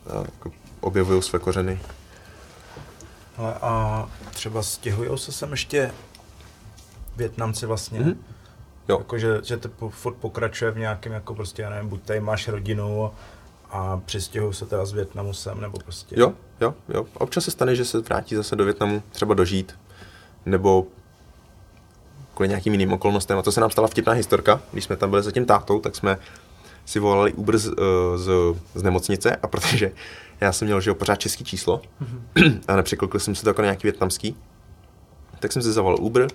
a 0.10 0.18
jako 0.18 0.52
objevují 0.80 1.22
své 1.22 1.40
kořeny. 1.40 1.80
Ale 3.38 3.54
a 3.54 4.10
třeba 4.32 4.64
stěhují 4.64 5.18
se 5.18 5.32
sem 5.32 5.52
ještě 5.52 5.92
Větnamci 7.18 7.66
vlastně? 7.66 8.00
Mm-hmm 8.00 8.18
Jo. 8.90 8.98
Jako, 8.98 9.18
že, 9.18 9.40
že 9.44 9.58
to 9.58 9.90
furt 9.90 10.14
pokračuje 10.14 10.72
v 10.72 10.78
nějakém, 10.78 11.14
jako 11.14 11.36
prostě, 11.36 11.62
já 11.62 11.70
nevím, 11.70 11.90
buď 11.90 12.02
tady 12.02 12.20
máš 12.20 12.48
rodinu 12.48 13.06
a 13.06 13.12
přistěhují 14.06 14.54
se 14.54 14.66
teda 14.66 14.86
z 14.86 14.94
Větnamu 14.94 15.34
sem, 15.34 15.62
nebo 15.62 15.78
prostě... 15.80 16.16
Jo, 16.20 16.34
jo, 16.62 16.74
jo. 16.90 17.06
Občas 17.14 17.44
se 17.44 17.52
stane, 17.52 17.76
že 17.76 17.86
se 17.86 18.00
vrátí 18.00 18.36
zase 18.36 18.56
do 18.56 18.66
Větnamu, 18.66 19.04
třeba 19.12 19.34
dožít, 19.34 19.76
nebo 20.46 20.88
kvůli 22.34 22.50
nějakým 22.50 22.74
jiným 22.74 22.94
okolnostem. 22.94 23.38
A 23.38 23.42
to 23.42 23.52
se 23.52 23.62
nám 23.62 23.72
stala 23.72 23.88
vtipná 23.88 24.14
historka. 24.14 24.62
Když 24.72 24.84
jsme 24.84 24.96
tam 24.96 25.10
byli 25.10 25.24
za 25.24 25.32
tím 25.32 25.46
tátou, 25.46 25.80
tak 25.80 25.96
jsme 25.96 26.18
si 26.86 27.00
volali 27.00 27.34
Uber 27.34 27.58
z, 27.58 27.68
eh, 27.68 28.18
z, 28.18 28.32
z 28.76 28.84
nemocnice 28.84 29.36
a 29.36 29.48
protože 29.48 29.92
já 30.42 30.52
jsem 30.52 30.66
měl 30.66 30.82
že 30.82 30.90
jo, 30.90 30.96
pořád 30.96 31.16
český 31.16 31.44
číslo 31.44 31.82
mm-hmm. 32.02 32.60
a 32.68 32.76
nepřeklopil 32.76 33.20
jsem 33.20 33.36
se 33.36 33.44
to 33.44 33.50
jako 33.50 33.62
nějaký 33.62 33.82
větnamský, 33.84 34.36
tak 35.40 35.52
jsem 35.52 35.62
si 35.62 35.72
zavolal 35.72 35.98
Uber 36.02 36.28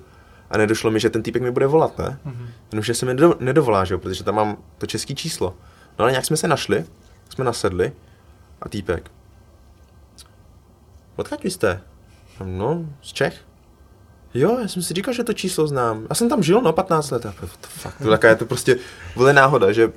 a 0.50 0.59
nedošlo 0.59 0.90
mi, 0.90 1.00
že 1.00 1.10
ten 1.10 1.22
týpek 1.22 1.42
mi 1.42 1.50
bude 1.50 1.66
volat, 1.66 1.98
ne? 1.98 2.18
Mm-hmm. 2.26 2.46
Jenomže 2.72 2.94
se 2.94 3.06
mi 3.06 3.14
nedovolá, 3.40 3.84
že 3.84 3.94
jo, 3.94 3.98
protože 3.98 4.24
tam 4.24 4.34
mám 4.34 4.56
to 4.78 4.86
české 4.86 5.14
číslo. 5.14 5.54
No 5.98 6.02
ale 6.02 6.10
nějak 6.10 6.26
jsme 6.26 6.36
se 6.36 6.48
našli, 6.48 6.84
jsme 7.32 7.44
nasedli 7.44 7.92
a 8.62 8.68
týpek. 8.68 9.10
Odkud 11.16 11.44
jste? 11.44 11.80
No, 12.44 12.86
z 13.02 13.12
Čech. 13.12 13.40
Jo, 14.34 14.59
já 14.62 14.68
jsem 14.68 14.82
si 14.82 14.94
říkal, 14.94 15.14
že 15.14 15.24
to 15.24 15.32
číslo 15.32 15.66
znám. 15.66 16.06
Já 16.09 16.14
jsem 16.14 16.28
tam 16.28 16.42
žil, 16.42 16.60
no, 16.60 16.72
15 16.72 17.10
let. 17.10 17.26
A 17.26 17.34
fakt, 17.59 17.98
to 18.02 18.10
taká 18.10 18.28
je 18.28 18.36
to 18.36 18.46
prostě, 18.46 18.76
vole 19.16 19.32
náhoda, 19.32 19.72
že 19.72 19.92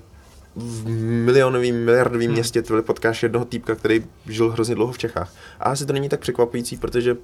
v 0.56 0.88
milionovém, 1.26 1.86
miliardovém 1.86 2.26
hmm. 2.26 2.34
městě 2.34 2.62
tvrdě 2.62 2.82
potkáš 2.82 3.24
jednoho 3.24 3.46
týpka, 3.46 3.76
který 3.76 4.06
žil 4.26 4.52
hrozně 4.52 4.76
dlouho 4.76 4.94
v 4.94 4.98
Čechách. 4.98 5.34
A 5.60 5.64
asi 5.64 5.86
to 5.86 5.94
není 5.94 6.10
tak 6.10 6.20
překvapující, 6.20 6.78
protože 6.78 7.18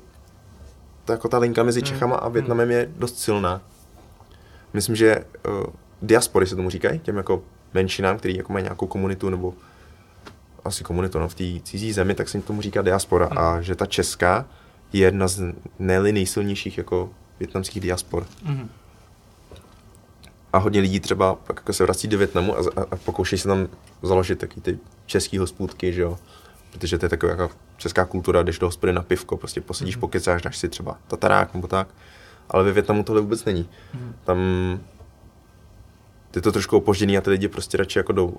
ta, 1.05 1.13
jako 1.13 1.27
ta 1.27 1.38
linka 1.38 1.63
mezi 1.63 1.79
hmm. 1.79 1.85
Čechama 1.85 2.15
a 2.15 2.29
Větnamem 2.29 2.71
je 2.71 2.91
dost 2.97 3.19
silná. 3.19 3.61
Myslím, 4.73 4.95
že 4.95 5.25
uh, 5.47 5.65
diaspory 6.01 6.47
se 6.47 6.55
tomu 6.55 6.69
říkají, 6.69 6.99
těm 6.99 7.17
jako 7.17 7.43
menšinám, 7.73 8.17
který 8.17 8.38
jako 8.38 8.53
mají 8.53 8.63
nějakou 8.63 8.88
komunitu 8.88 9.29
nebo 9.29 9.53
asi 10.65 10.83
komunitu 10.83 11.19
no, 11.19 11.29
v 11.29 11.35
té 11.35 11.43
cizí 11.63 11.93
zemi, 11.93 12.15
tak 12.15 12.29
se 12.29 12.38
jim 12.38 12.41
tomu 12.41 12.61
říká 12.61 12.81
diaspora. 12.81 13.25
Hmm. 13.25 13.38
A 13.38 13.61
že 13.61 13.75
ta 13.75 13.85
česká 13.85 14.45
je 14.93 15.01
jedna 15.01 15.27
z 15.27 15.53
ne 15.79 15.99
nejsilnějších 15.99 16.77
jako 16.77 17.09
větnamských 17.39 17.81
diaspor. 17.81 18.25
Hmm. 18.43 18.69
A 20.53 20.57
hodně 20.57 20.81
lidí 20.81 20.99
třeba 20.99 21.35
pak 21.35 21.57
jako 21.57 21.73
se 21.73 21.83
vrací 21.83 22.07
do 22.07 22.17
Větnamu 22.17 22.57
a, 22.57 22.59
a, 22.59 22.81
a 22.91 22.95
pokouší 22.95 23.38
se 23.38 23.47
tam 23.47 23.67
založit 24.01 24.39
taky 24.39 24.61
ty 24.61 24.79
český 25.05 25.38
hospůdky, 25.38 25.93
že 25.93 26.01
jo. 26.01 26.19
Protože 26.71 26.97
to 26.97 27.05
je 27.05 27.09
taková 27.09 27.31
jako 27.31 27.49
česká 27.77 28.05
kultura, 28.05 28.43
když 28.43 28.59
do 28.59 28.67
hospody 28.67 28.93
na 28.93 29.01
pivko, 29.01 29.38
prostě 29.38 29.61
posedíš, 29.61 29.97
mm-hmm. 29.97 29.99
pokecáš, 29.99 30.41
dáš 30.41 30.57
si 30.57 30.69
třeba 30.69 30.97
tatarák 31.07 31.53
nebo 31.53 31.67
tak. 31.67 31.88
Ale 32.49 32.63
ve 32.63 32.71
Větnamu 32.71 33.03
tohle 33.03 33.21
vůbec 33.21 33.45
není. 33.45 33.63
Mm-hmm. 33.63 34.13
Tam 34.23 34.39
je 36.35 36.41
to 36.41 36.51
trošku 36.51 36.77
opožděný 36.77 37.17
a 37.17 37.21
ty 37.21 37.29
lidi 37.29 37.47
prostě 37.47 37.77
radši 37.77 37.99
jako 37.99 38.13
jdou 38.13 38.38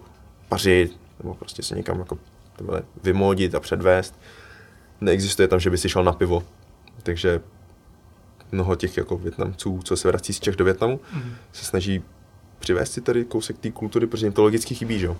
pařit, 0.52 1.00
nebo 1.18 1.34
prostě 1.34 1.62
se 1.62 1.74
někam 1.76 1.98
jako 1.98 2.18
vymodit 3.02 3.54
a 3.54 3.60
předvést. 3.60 4.14
Neexistuje 5.00 5.48
tam, 5.48 5.60
že 5.60 5.70
by 5.70 5.78
si 5.78 5.88
šel 5.88 6.04
na 6.04 6.12
pivo. 6.12 6.44
Takže 7.02 7.40
mnoho 8.52 8.74
těch 8.76 8.96
jako 8.96 9.16
Větnamců, 9.16 9.80
co 9.84 9.96
se 9.96 10.08
vrací 10.08 10.32
z 10.32 10.40
Čech 10.40 10.56
do 10.56 10.64
Větnamu, 10.64 10.96
mm-hmm. 10.96 11.32
se 11.52 11.64
snaží 11.64 12.02
přivést 12.58 12.92
si 12.92 13.00
tady 13.00 13.24
kousek 13.24 13.58
té 13.58 13.70
kultury, 13.70 14.06
protože 14.06 14.26
jim 14.26 14.32
to 14.32 14.42
logicky 14.42 14.74
chybí, 14.74 14.98
že 14.98 15.06
jo. 15.06 15.16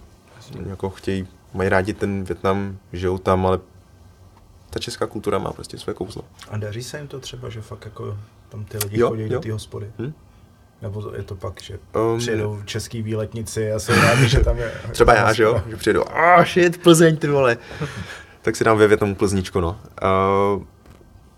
Jako 0.67 0.91
chtějí, 0.91 1.27
mají 1.55 1.69
rádi 1.69 1.95
ten 1.95 2.25
Větnam, 2.25 2.79
žijou 2.93 3.19
tam, 3.19 3.47
ale 3.47 3.59
ta 4.71 4.79
česká 4.79 5.07
kultura 5.07 5.39
má 5.39 5.53
prostě 5.53 5.79
své 5.79 5.95
kouzlo. 5.95 6.25
A 6.51 6.57
daří 6.57 6.83
se 6.83 6.99
jim 6.99 7.09
to 7.09 7.21
třeba, 7.21 7.49
že 7.49 7.61
fakt 7.61 7.85
jako 7.85 8.19
tam 8.49 8.65
ty 8.65 8.79
lidi 8.79 9.01
jo, 9.01 9.09
chodí 9.09 9.23
jo. 9.23 9.29
do 9.29 9.41
té 9.41 9.53
hospody? 9.53 9.93
Hm? 9.99 10.13
Nebo 10.83 11.13
je 11.17 11.23
to 11.23 11.35
pak, 11.35 11.63
že 11.63 11.79
um, 12.13 12.19
přijedou 12.19 12.63
český 12.65 13.03
výletnici 13.03 13.73
a 13.73 13.79
jsou 13.79 13.93
rádi, 13.93 14.29
že 14.29 14.41
tam 14.41 14.59
je... 14.59 14.73
Třeba 14.93 15.15
já, 15.15 15.33
že 15.33 15.43
jo? 15.43 15.63
Že 15.69 15.77
přijedu, 15.77 16.17
a 16.17 16.37
oh, 16.37 16.45
shit, 16.45 16.83
Plzeň, 16.83 17.17
ty 17.17 17.29
vole. 17.29 17.59
tak 18.43 18.57
si 18.57 18.65
dám 18.65 18.79
ve 18.79 18.87
Větnamu 18.87 19.15
Plzničko, 19.15 19.61
no. 19.61 19.81
Uh, 20.57 20.63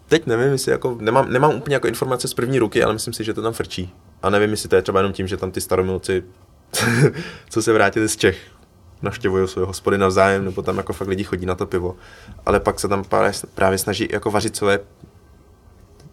teď 0.08 0.26
nevím, 0.26 0.52
jestli 0.52 0.72
jako, 0.72 0.96
nemám, 1.00 1.32
nemám 1.32 1.54
úplně 1.54 1.76
jako 1.76 1.88
informace 1.88 2.28
z 2.28 2.34
první 2.34 2.58
ruky, 2.58 2.84
ale 2.84 2.92
myslím 2.92 3.14
si, 3.14 3.24
že 3.24 3.34
to 3.34 3.42
tam 3.42 3.52
frčí. 3.52 3.92
A 4.22 4.30
nevím, 4.30 4.50
jestli 4.50 4.68
to 4.68 4.76
je 4.76 4.82
třeba 4.82 4.98
jenom 4.98 5.12
tím, 5.12 5.26
že 5.26 5.36
tam 5.36 5.50
ty 5.50 5.60
staromilci, 5.60 6.22
co 7.50 7.62
se 7.62 7.72
vrátili 7.72 8.08
z 8.08 8.16
Čech, 8.16 8.38
navštěvují 9.02 9.48
své 9.48 9.64
hospody 9.64 9.98
navzájem, 9.98 10.44
nebo 10.44 10.62
tam 10.62 10.76
jako 10.76 10.92
fakt 10.92 11.08
lidi 11.08 11.24
chodí 11.24 11.46
na 11.46 11.54
to 11.54 11.66
pivo. 11.66 11.96
Ale 12.46 12.60
pak 12.60 12.80
se 12.80 12.88
tam 12.88 13.04
právě, 13.04 13.32
právě 13.54 13.78
snaží 13.78 14.08
jako 14.12 14.30
vařit 14.30 14.56
své 14.56 14.78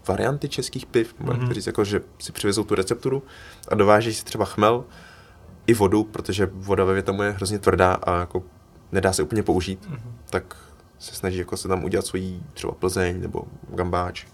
varianty 0.07 0.49
českých 0.49 0.86
piv, 0.86 1.15
mm-hmm. 1.22 1.45
kteří 1.45 1.61
jako, 1.68 1.84
že 1.84 2.02
si 2.19 2.32
přivezou 2.32 2.64
tu 2.64 2.76
recepturu 2.76 3.23
a 3.68 3.76
dováží 3.76 4.14
si 4.14 4.26
třeba 4.26 4.45
chmel 4.45 4.84
i 5.68 5.73
vodu, 5.73 6.03
protože 6.03 6.49
voda 6.53 6.84
ve 6.84 6.94
Větnamu 6.94 7.23
je 7.23 7.32
hrozně 7.32 7.60
tvrdá 7.60 7.94
a 7.94 8.19
jako 8.19 8.44
nedá 8.91 9.14
se 9.14 9.23
úplně 9.23 9.44
použít, 9.44 9.90
mm-hmm. 9.90 10.11
tak 10.30 10.57
se 10.99 11.15
snaží 11.15 11.38
jako 11.38 11.57
se 11.57 11.68
tam 11.68 11.84
udělat 11.84 12.06
svojí 12.06 12.44
třeba 12.53 12.73
Plzeň 12.73 13.22
nebo 13.22 13.44
Gambáč. 13.69 14.26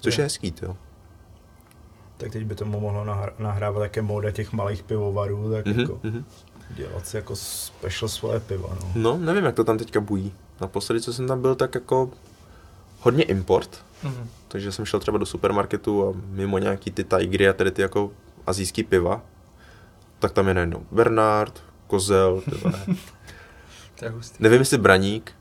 Což 0.00 0.18
je, 0.18 0.22
je 0.22 0.24
hezký, 0.24 0.54
jo. 0.62 0.76
Tak 2.16 2.32
teď 2.32 2.44
by 2.44 2.54
tomu 2.54 2.80
mohlo 2.80 3.04
nahrávat 3.38 3.82
také 3.82 4.02
móda 4.02 4.30
těch 4.30 4.52
malých 4.52 4.82
pivovarů, 4.82 5.50
tak 5.52 5.66
mm-hmm, 5.66 5.80
jako 5.80 5.92
mm-hmm. 5.92 6.24
dělat 6.70 7.06
si 7.06 7.16
jako 7.16 7.36
special 7.36 8.08
svoje 8.08 8.40
pivo, 8.40 8.76
no. 8.80 8.92
No, 8.94 9.16
nevím, 9.18 9.44
jak 9.44 9.54
to 9.54 9.64
tam 9.64 9.78
teďka 9.78 10.00
bují. 10.00 10.32
Naposledy, 10.60 11.00
co 11.00 11.12
jsem 11.12 11.28
tam 11.28 11.42
byl, 11.42 11.54
tak 11.54 11.74
jako 11.74 12.10
hodně 13.04 13.24
import. 13.24 13.84
Mm-hmm. 14.04 14.26
Takže 14.48 14.72
jsem 14.72 14.84
šel 14.84 15.00
třeba 15.00 15.18
do 15.18 15.26
supermarketu 15.26 16.08
a 16.08 16.12
mimo 16.26 16.58
nějaký 16.58 16.90
ty 16.90 17.04
Tigry 17.04 17.48
a 17.48 17.52
tady 17.52 17.70
ty 17.70 17.82
jako 17.82 18.12
azijský 18.46 18.82
piva, 18.82 19.22
tak 20.18 20.32
tam 20.32 20.48
je 20.48 20.54
najednou 20.54 20.86
Bernard, 20.90 21.62
Kozel, 21.86 22.42
to 23.98 24.04
je 24.04 24.10
hustý. 24.10 24.36
Nevím, 24.40 24.58
jestli 24.58 24.78
Braník. 24.78 25.32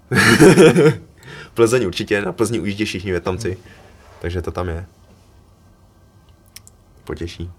Plzeň 1.54 1.86
určitě, 1.86 2.22
na 2.22 2.32
Plzni 2.32 2.60
ujíždí 2.60 2.86
všichni 2.86 3.12
Větnamci. 3.12 3.50
Mm. 3.50 3.72
Takže 4.22 4.42
to 4.42 4.52
tam 4.52 4.70
je. 4.70 4.86
Potěší. 7.04 7.52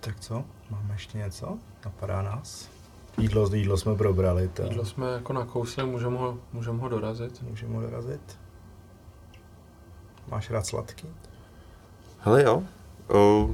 Tak 0.00 0.20
co? 0.20 0.44
Máme 0.70 0.94
ještě 0.94 1.18
něco? 1.18 1.58
Napadá 1.84 2.22
nás? 2.22 2.73
Jídlo, 3.18 3.50
jídlo 3.54 3.76
jsme 3.76 3.94
probrali. 3.94 4.48
To... 4.48 4.62
Jídlo 4.62 4.84
jsme 4.84 5.12
jako 5.12 5.32
nakousli, 5.32 5.86
můžeme 5.86 6.18
ho, 6.18 6.38
můžem 6.52 6.78
ho 6.78 6.88
dorazit. 6.88 7.42
Můžeme 7.42 7.74
ho 7.74 7.80
dorazit. 7.80 8.38
Máš 10.28 10.50
rád 10.50 10.66
sladký? 10.66 11.08
Hele 12.18 12.42
jo. 12.42 12.62
O, 13.08 13.50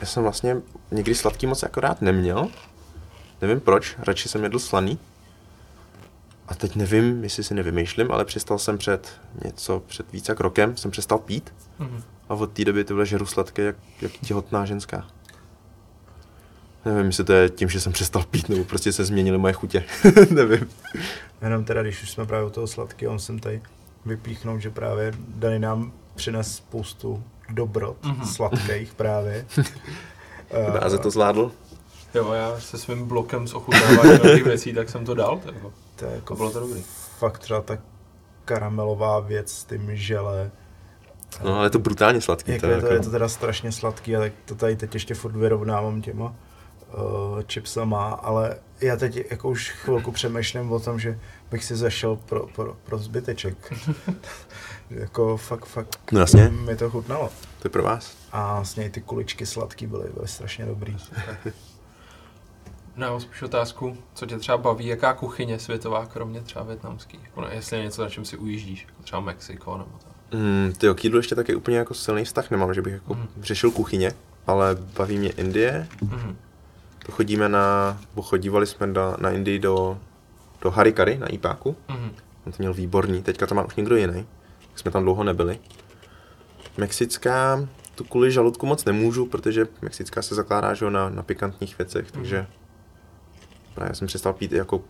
já 0.00 0.06
jsem 0.06 0.22
vlastně 0.22 0.56
někdy 0.90 1.14
sladký 1.14 1.46
moc 1.46 1.62
jako 1.62 1.80
rád 1.80 2.02
neměl. 2.02 2.48
Nevím 3.40 3.60
proč, 3.60 3.96
radši 3.98 4.28
jsem 4.28 4.42
jedl 4.42 4.58
slaný. 4.58 4.98
A 6.48 6.54
teď 6.54 6.76
nevím, 6.76 7.24
jestli 7.24 7.44
si 7.44 7.54
nevymýšlím, 7.54 8.12
ale 8.12 8.24
přestal 8.24 8.58
jsem 8.58 8.78
před 8.78 9.20
něco, 9.44 9.82
před 9.86 10.12
více 10.12 10.32
jak 10.32 10.40
rokem, 10.40 10.76
jsem 10.76 10.90
přestal 10.90 11.18
pít. 11.18 11.54
Mm-hmm. 11.80 12.02
A 12.28 12.34
od 12.34 12.52
té 12.52 12.64
doby 12.64 12.84
tyhle 12.84 13.06
žeru 13.06 13.26
sladké, 13.26 13.62
jak, 13.62 13.76
jak 14.00 14.12
těhotná 14.12 14.64
ženská. 14.64 15.06
Nevím, 16.84 17.06
jestli 17.06 17.24
to 17.24 17.32
je 17.32 17.48
tím, 17.48 17.68
že 17.68 17.80
jsem 17.80 17.92
přestal 17.92 18.24
pít, 18.30 18.48
nebo 18.48 18.64
prostě 18.64 18.92
se 18.92 19.04
změnily 19.04 19.38
moje 19.38 19.52
chutě. 19.52 19.84
nevím. 20.30 20.68
Jenom 21.42 21.64
teda, 21.64 21.82
když 21.82 22.02
už 22.02 22.10
jsme 22.10 22.26
právě 22.26 22.46
u 22.46 22.50
toho 22.50 22.66
sladkého, 22.66 23.12
on 23.12 23.18
jsem 23.18 23.38
tady 23.38 23.62
vypíchnout, 24.06 24.60
že 24.60 24.70
právě 24.70 25.12
Dani 25.18 25.58
nám 25.58 25.92
přines 26.14 26.56
spoustu 26.56 27.22
dobrot 27.50 27.96
mm-hmm. 28.02 28.24
sladkých 28.24 28.94
právě. 28.94 29.46
Dáze 30.80 30.98
to 30.98 31.10
zvládl? 31.10 31.52
Jo, 32.14 32.32
já 32.32 32.60
se 32.60 32.78
svým 32.78 33.08
blokem 33.08 33.48
z 33.48 33.54
ochutnávání 33.54 34.18
těch 34.18 34.44
věcí, 34.44 34.72
tak 34.72 34.88
jsem 34.88 35.04
to 35.04 35.14
dal. 35.14 35.40
Tak 35.44 35.54
to, 35.96 36.04
je 36.04 36.14
jako 36.14 36.36
bylo 36.36 36.50
to 36.50 36.60
dobrý. 36.60 36.82
Fakt 37.18 37.38
třeba 37.38 37.60
ta 37.60 37.78
karamelová 38.44 39.20
věc 39.20 39.52
s 39.52 39.64
tím 39.64 39.96
žele. 39.96 40.50
No, 41.44 41.56
ale 41.56 41.66
je 41.66 41.70
to 41.70 41.78
brutálně 41.78 42.20
sladký. 42.20 42.52
Jako 42.52 42.66
je, 42.66 42.72
to, 42.72 42.86
jako... 42.86 42.94
je 42.94 43.00
to 43.00 43.10
teda 43.10 43.28
strašně 43.28 43.72
sladký, 43.72 44.16
ale 44.16 44.32
to 44.44 44.54
tady 44.54 44.76
teď 44.76 44.94
ještě 44.94 45.14
furt 45.14 45.36
vyrovnávám 45.36 46.02
těma 46.02 46.34
uh, 46.96 47.42
chipsama, 47.52 48.08
ale 48.10 48.56
já 48.80 48.96
teď 48.96 49.30
jako 49.30 49.48
už 49.48 49.70
chvilku 49.70 50.12
přemýšlím 50.12 50.72
o 50.72 50.80
tom, 50.80 51.00
že 51.00 51.18
bych 51.50 51.64
si 51.64 51.76
zašel 51.76 52.16
pro, 52.16 52.46
pro, 52.46 52.76
pro 52.84 52.98
zbyteček. 52.98 53.72
jako 54.90 55.36
fakt, 55.36 55.64
fakt 55.64 55.98
no 56.12 56.20
jasně. 56.20 56.48
mi 56.48 56.76
to 56.76 56.90
chutnalo. 56.90 57.28
To 57.62 57.68
je 57.68 57.70
pro 57.70 57.82
vás. 57.82 58.16
A 58.32 58.54
vlastně 58.54 58.86
i 58.86 58.90
ty 58.90 59.00
kuličky 59.00 59.46
sladký 59.46 59.86
byly, 59.86 60.10
byly 60.14 60.28
strašně 60.28 60.66
dobrý. 60.66 60.96
No, 62.96 63.20
spíš 63.20 63.42
otázku, 63.42 63.96
co 64.14 64.26
tě 64.26 64.38
třeba 64.38 64.58
baví, 64.58 64.86
jaká 64.86 65.14
kuchyně 65.14 65.58
světová, 65.58 66.06
kromě 66.06 66.40
třeba 66.40 66.64
větnamský? 66.64 67.18
Jako, 67.22 67.40
no, 67.40 67.48
jestli 67.48 67.76
je 67.76 67.82
něco, 67.82 68.02
na 68.02 68.08
čem 68.08 68.24
si 68.24 68.36
ujíždíš, 68.36 68.86
jako 68.88 69.02
třeba 69.02 69.20
Mexiko 69.20 69.78
nebo 69.78 69.90
to. 69.98 70.36
Mm, 70.36 70.72
ty 70.78 70.86
k 70.94 71.04
jídlu 71.04 71.18
ještě 71.18 71.34
taky 71.34 71.54
úplně 71.54 71.78
jako 71.78 71.94
silný 71.94 72.24
vztah 72.24 72.50
nemám, 72.50 72.74
že 72.74 72.82
bych 72.82 72.92
jako 72.92 73.14
mm. 73.14 73.28
řešil 73.40 73.70
kuchyně, 73.70 74.12
ale 74.46 74.76
baví 74.96 75.18
mě 75.18 75.30
Indie. 75.30 75.88
Mm. 76.02 76.36
To 77.06 77.12
chodíme 77.12 77.48
na, 77.48 77.98
bo 78.14 78.22
chodívali 78.22 78.66
jsme 78.66 78.86
do, 78.86 79.16
na 79.18 79.30
Indii 79.30 79.58
do, 79.58 79.98
do 80.60 80.70
Harikary 80.70 81.18
na 81.18 81.26
Ipáku. 81.26 81.76
Mm. 81.88 82.10
On 82.46 82.52
to 82.52 82.56
měl 82.58 82.74
výborný, 82.74 83.22
teďka 83.22 83.46
to 83.46 83.54
má 83.54 83.62
už 83.62 83.74
někdo 83.74 83.96
jiný. 83.96 84.26
Jsme 84.74 84.90
tam 84.90 85.02
dlouho 85.02 85.24
nebyli. 85.24 85.58
Mexická, 86.76 87.68
tu 87.94 88.04
kvůli 88.04 88.32
žaludku 88.32 88.66
moc 88.66 88.84
nemůžu, 88.84 89.26
protože 89.26 89.66
mexická 89.82 90.22
se 90.22 90.34
zakládá 90.34 90.74
že, 90.74 90.90
na, 90.90 91.08
na 91.08 91.22
pikantních 91.22 91.78
věcech, 91.78 92.04
mm. 92.04 92.10
takže 92.12 92.46
já 93.86 93.94
jsem 93.94 94.08
přestal 94.08 94.32
pít 94.32 94.52
jako 94.52 94.82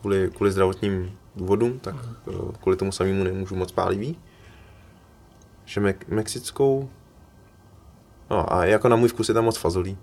kvůli, 0.00 0.30
kvůli 0.34 0.52
zdravotním 0.52 1.18
důvodům, 1.36 1.78
tak 1.78 1.94
uh, 2.26 2.52
kvůli 2.52 2.76
tomu 2.76 2.92
samému 2.92 3.24
nemůžu 3.24 3.56
moc 3.56 3.72
pálivý. 3.72 4.18
Že 5.64 5.80
me- 5.80 5.94
mexickou, 6.08 6.90
no 8.30 8.52
a 8.52 8.64
jako 8.64 8.88
na 8.88 8.96
můj 8.96 9.08
vkus 9.08 9.28
je 9.28 9.34
tam 9.34 9.44
moc 9.44 9.56
fazolí, 9.58 9.98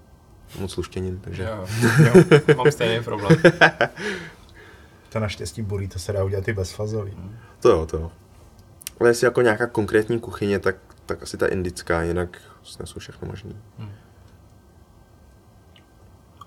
moc 0.59 0.71
sluštěnin, 0.71 1.19
takže... 1.19 1.43
Jo, 1.43 1.67
jo, 1.99 2.41
mám 2.57 2.71
stejný 2.71 3.03
problém. 3.03 3.37
to 5.09 5.19
naštěstí 5.19 5.61
bolí, 5.61 5.87
to 5.87 5.99
se 5.99 6.13
dá 6.13 6.23
udělat 6.23 6.47
i 6.47 6.53
bez 6.53 6.71
fazolí. 6.71 7.13
To 7.59 7.69
jo, 7.69 7.85
to 7.85 7.97
jo. 7.97 8.11
Ale 8.99 9.09
jestli 9.09 9.25
jako 9.25 9.41
nějaká 9.41 9.67
konkrétní 9.67 10.19
kuchyně, 10.19 10.59
tak, 10.59 10.75
tak 11.05 11.23
asi 11.23 11.37
ta 11.37 11.47
indická, 11.47 12.03
jinak 12.03 12.41
snesu 12.63 12.99
všechno 12.99 13.27
možný. 13.27 13.57
Hmm. 13.77 13.91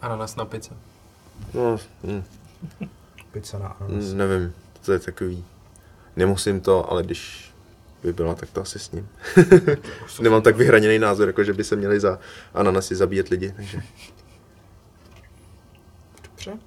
Ananas 0.00 0.36
na 0.36 0.44
pice. 0.44 0.74
No, 1.54 1.76
hm. 2.04 2.24
Pizza 3.32 3.58
na 3.58 3.68
ananas. 3.68 4.12
Nevím, 4.12 4.54
to 4.84 4.92
je 4.92 4.98
takový. 4.98 5.44
Nemusím 6.16 6.60
to, 6.60 6.90
ale 6.90 7.02
když 7.02 7.54
by 8.06 8.12
byla, 8.12 8.34
tak 8.34 8.50
to 8.50 8.60
asi 8.60 8.78
s 8.78 8.90
ním. 8.90 9.08
Nemám 10.20 10.42
tak 10.42 10.56
vyhraněný 10.56 10.98
názor, 10.98 11.28
jako 11.28 11.44
že 11.44 11.52
by 11.52 11.64
se 11.64 11.76
měli 11.76 12.00
za 12.00 12.18
ananasy 12.54 12.96
zabíjet 12.96 13.28
lidi, 13.28 13.52
takže... 13.56 13.82
Dobře. 16.22 16.58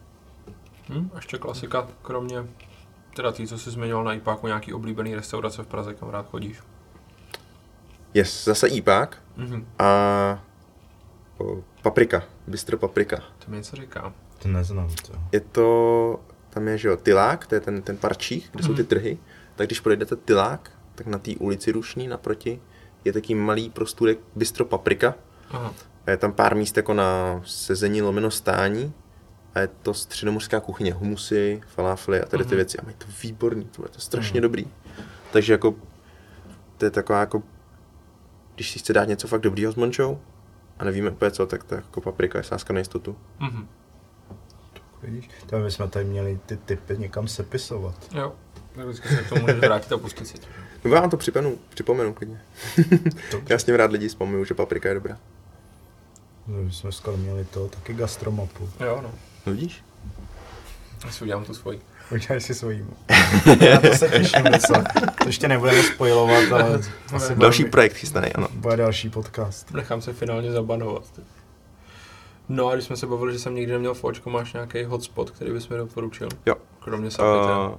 Hm, 0.89 1.09
ještě 1.15 1.37
klasika, 1.37 1.87
kromě 2.01 2.45
teda 3.15 3.31
ty, 3.31 3.47
co 3.47 3.57
jsi 3.57 3.71
zmiňoval 3.71 4.03
na 4.03 4.13
IPáku, 4.13 4.47
nějaký 4.47 4.73
oblíbený 4.73 5.15
restaurace 5.15 5.63
v 5.63 5.67
Praze, 5.67 5.93
kam 5.93 6.09
rád 6.09 6.29
chodíš? 6.29 6.57
Yes, 8.13 8.45
zase 8.45 8.67
IPák 8.67 9.17
mm-hmm. 9.37 9.65
a 9.79 10.43
o, 11.37 11.63
paprika, 11.81 12.23
bistro 12.47 12.77
paprika. 12.77 13.17
To 13.45 13.51
mi 13.51 13.57
něco 13.57 13.75
říká. 13.75 14.13
To 14.39 14.47
neznám. 14.47 14.89
To. 15.07 15.13
Je 15.31 15.39
to, 15.39 16.19
tam 16.49 16.67
je, 16.67 16.77
že 16.77 16.87
jo, 16.87 16.97
Tylák, 16.97 17.47
to 17.47 17.55
je 17.55 17.61
ten, 17.61 17.81
ten 17.81 17.97
parčík, 17.97 18.51
kde 18.51 18.61
mm. 18.61 18.67
jsou 18.67 18.73
ty 18.73 18.81
mhm. 18.81 18.89
trhy, 18.89 19.17
tak 19.55 19.67
když 19.67 19.79
projdete 19.79 20.15
Tylák, 20.15 20.71
tak 20.99 21.07
na 21.07 21.19
té 21.19 21.31
ulici 21.35 21.71
Rušní 21.71 22.07
naproti 22.07 22.61
je 23.05 23.13
taký 23.13 23.35
malý 23.35 23.69
prostůrek 23.69 24.19
Bistro 24.35 24.65
Paprika. 24.65 25.15
Aha. 25.49 25.73
A 26.05 26.11
je 26.11 26.17
tam 26.17 26.33
pár 26.33 26.55
míst 26.55 26.77
jako 26.77 26.93
na 26.93 27.41
sezení 27.45 28.01
lomeno 28.01 28.31
stání 28.31 28.93
a 29.55 29.59
je 29.59 29.67
to 29.67 29.93
středomořská 29.93 30.59
kuchyně, 30.59 30.93
humusy, 30.93 31.61
falafely 31.67 32.21
a 32.21 32.25
tady 32.25 32.43
ty 32.43 32.49
mm. 32.49 32.55
věci. 32.55 32.77
A 32.77 32.83
mají 32.83 32.95
to 32.97 33.05
výborný, 33.23 33.65
to 33.65 33.83
je 33.83 33.89
to 33.89 33.99
strašně 33.99 34.39
mm. 34.39 34.41
dobrý. 34.41 34.67
Takže 35.31 35.53
jako, 35.53 35.75
to 36.77 36.85
je 36.85 36.91
taková 36.91 37.19
jako, 37.19 37.43
když 38.55 38.71
si 38.71 38.79
chce 38.79 38.93
dát 38.93 39.07
něco 39.07 39.27
fakt 39.27 39.41
dobrýho 39.41 39.71
s 39.71 39.75
Mončou 39.75 40.19
a 40.79 40.83
nevíme 40.83 41.09
úplně 41.09 41.31
co, 41.31 41.45
tak 41.45 41.63
to 41.63 41.75
jako 41.75 42.01
paprika 42.01 42.37
je 42.37 42.43
sázka 42.43 42.73
na 42.73 42.79
jistotu. 42.79 43.15
Mm-hmm. 43.39 43.65
Vidíš? 45.03 45.29
To 45.45 45.59
my 45.59 45.71
jsme 45.71 45.87
tady 45.87 46.05
měli 46.05 46.39
ty 46.45 46.57
typy 46.57 46.97
někam 46.97 47.27
sepisovat. 47.27 47.95
Jo, 48.15 48.35
tak 48.75 48.85
vždycky 48.85 49.07
se 49.07 49.23
k 49.23 49.29
tomu 49.29 49.41
můžeš 49.41 49.59
vrátit 49.59 49.91
a 49.91 49.97
pustit 49.97 50.25
si. 50.25 50.37
No 50.83 50.95
já 50.95 51.01
vám 51.01 51.09
to 51.09 51.17
připomenu, 51.17 51.57
připomenu 51.69 52.13
klidně. 52.13 52.41
já 53.49 53.59
s 53.59 53.65
ním 53.65 53.75
rád 53.75 53.91
lidi 53.91 54.07
vzpomínám, 54.07 54.45
že 54.45 54.53
paprika 54.53 54.89
je 54.89 54.95
dobrá. 54.95 55.17
No, 56.47 56.57
my 56.63 56.71
jsme 56.71 56.91
skoro 56.91 57.17
měli 57.17 57.45
to, 57.45 57.67
taky 57.67 57.93
gastromapu. 57.93 58.69
Jo, 58.79 58.99
no. 59.03 59.11
No 59.45 59.53
vidíš? 59.53 59.83
Já 61.05 61.11
si 61.11 61.23
udělám 61.23 61.45
tu 61.45 61.53
svoji. 61.53 61.81
Udělej 62.11 62.41
si 62.41 62.55
svojí. 62.55 62.85
Já 63.59 63.79
to 63.79 63.95
se 63.95 64.09
těším. 64.09 64.43
To 65.21 65.27
ještě 65.27 65.47
nebudeme 65.47 65.83
spojovat, 65.83 66.51
ale 66.51 66.79
asi 67.13 67.35
Další 67.35 67.63
bude, 67.63 67.71
projekt 67.71 67.93
chystaný, 67.93 68.33
ano. 68.33 68.47
Bude 68.53 68.77
další 68.77 69.09
podcast. 69.09 69.71
Nechám 69.71 70.01
se 70.01 70.13
finálně 70.13 70.51
zabanovat. 70.51 71.03
No 72.49 72.67
a 72.67 72.73
když 72.73 72.85
jsme 72.85 72.97
se 72.97 73.07
bavili, 73.07 73.33
že 73.33 73.39
jsem 73.39 73.55
nikdy 73.55 73.71
neměl 73.73 73.93
fočko, 73.93 74.29
máš 74.29 74.53
nějaký 74.53 74.83
hotspot, 74.83 75.31
který 75.31 75.51
bys 75.51 75.69
mi 75.69 75.77
doporučil? 75.77 76.29
Jo. 76.45 76.55
Kromě 76.79 77.11
Sapita. 77.11 77.69
Uh, 77.69 77.75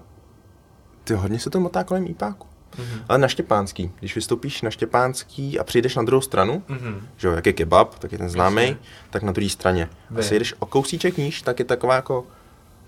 ty 1.05 1.15
hodně 1.15 1.39
se 1.39 1.51
to 1.51 1.61
motá 1.61 1.85
kolem 1.85 2.07
IPáku. 2.07 2.47
Mm-hmm. 2.77 3.05
Ale 3.09 3.19
na 3.19 3.29
Štěpánský. 3.29 3.93
Když 3.99 4.15
vystoupíš 4.15 4.63
na 4.63 4.71
Štěpánský 4.71 5.59
a 5.59 5.65
přijdeš 5.65 5.97
na 5.97 6.03
druhou 6.03 6.21
stranu, 6.21 6.63
mm-hmm. 6.69 7.01
že 7.17 7.29
jo, 7.29 7.35
jak 7.35 7.47
je 7.47 7.53
kebab, 7.53 7.99
tak 7.99 8.13
je 8.13 8.19
ten 8.19 8.29
známý, 8.29 8.77
tak 9.11 9.23
na 9.23 9.33
druhé 9.33 9.49
straně. 9.49 9.89
Vy. 10.11 10.21
A 10.21 10.23
si 10.23 10.39
jdeš 10.39 10.55
o 10.59 10.67
kousíček 10.67 11.17
níž, 11.17 11.43
tak 11.43 11.59
je 11.59 11.65
taková 11.65 11.95
jako 11.95 12.27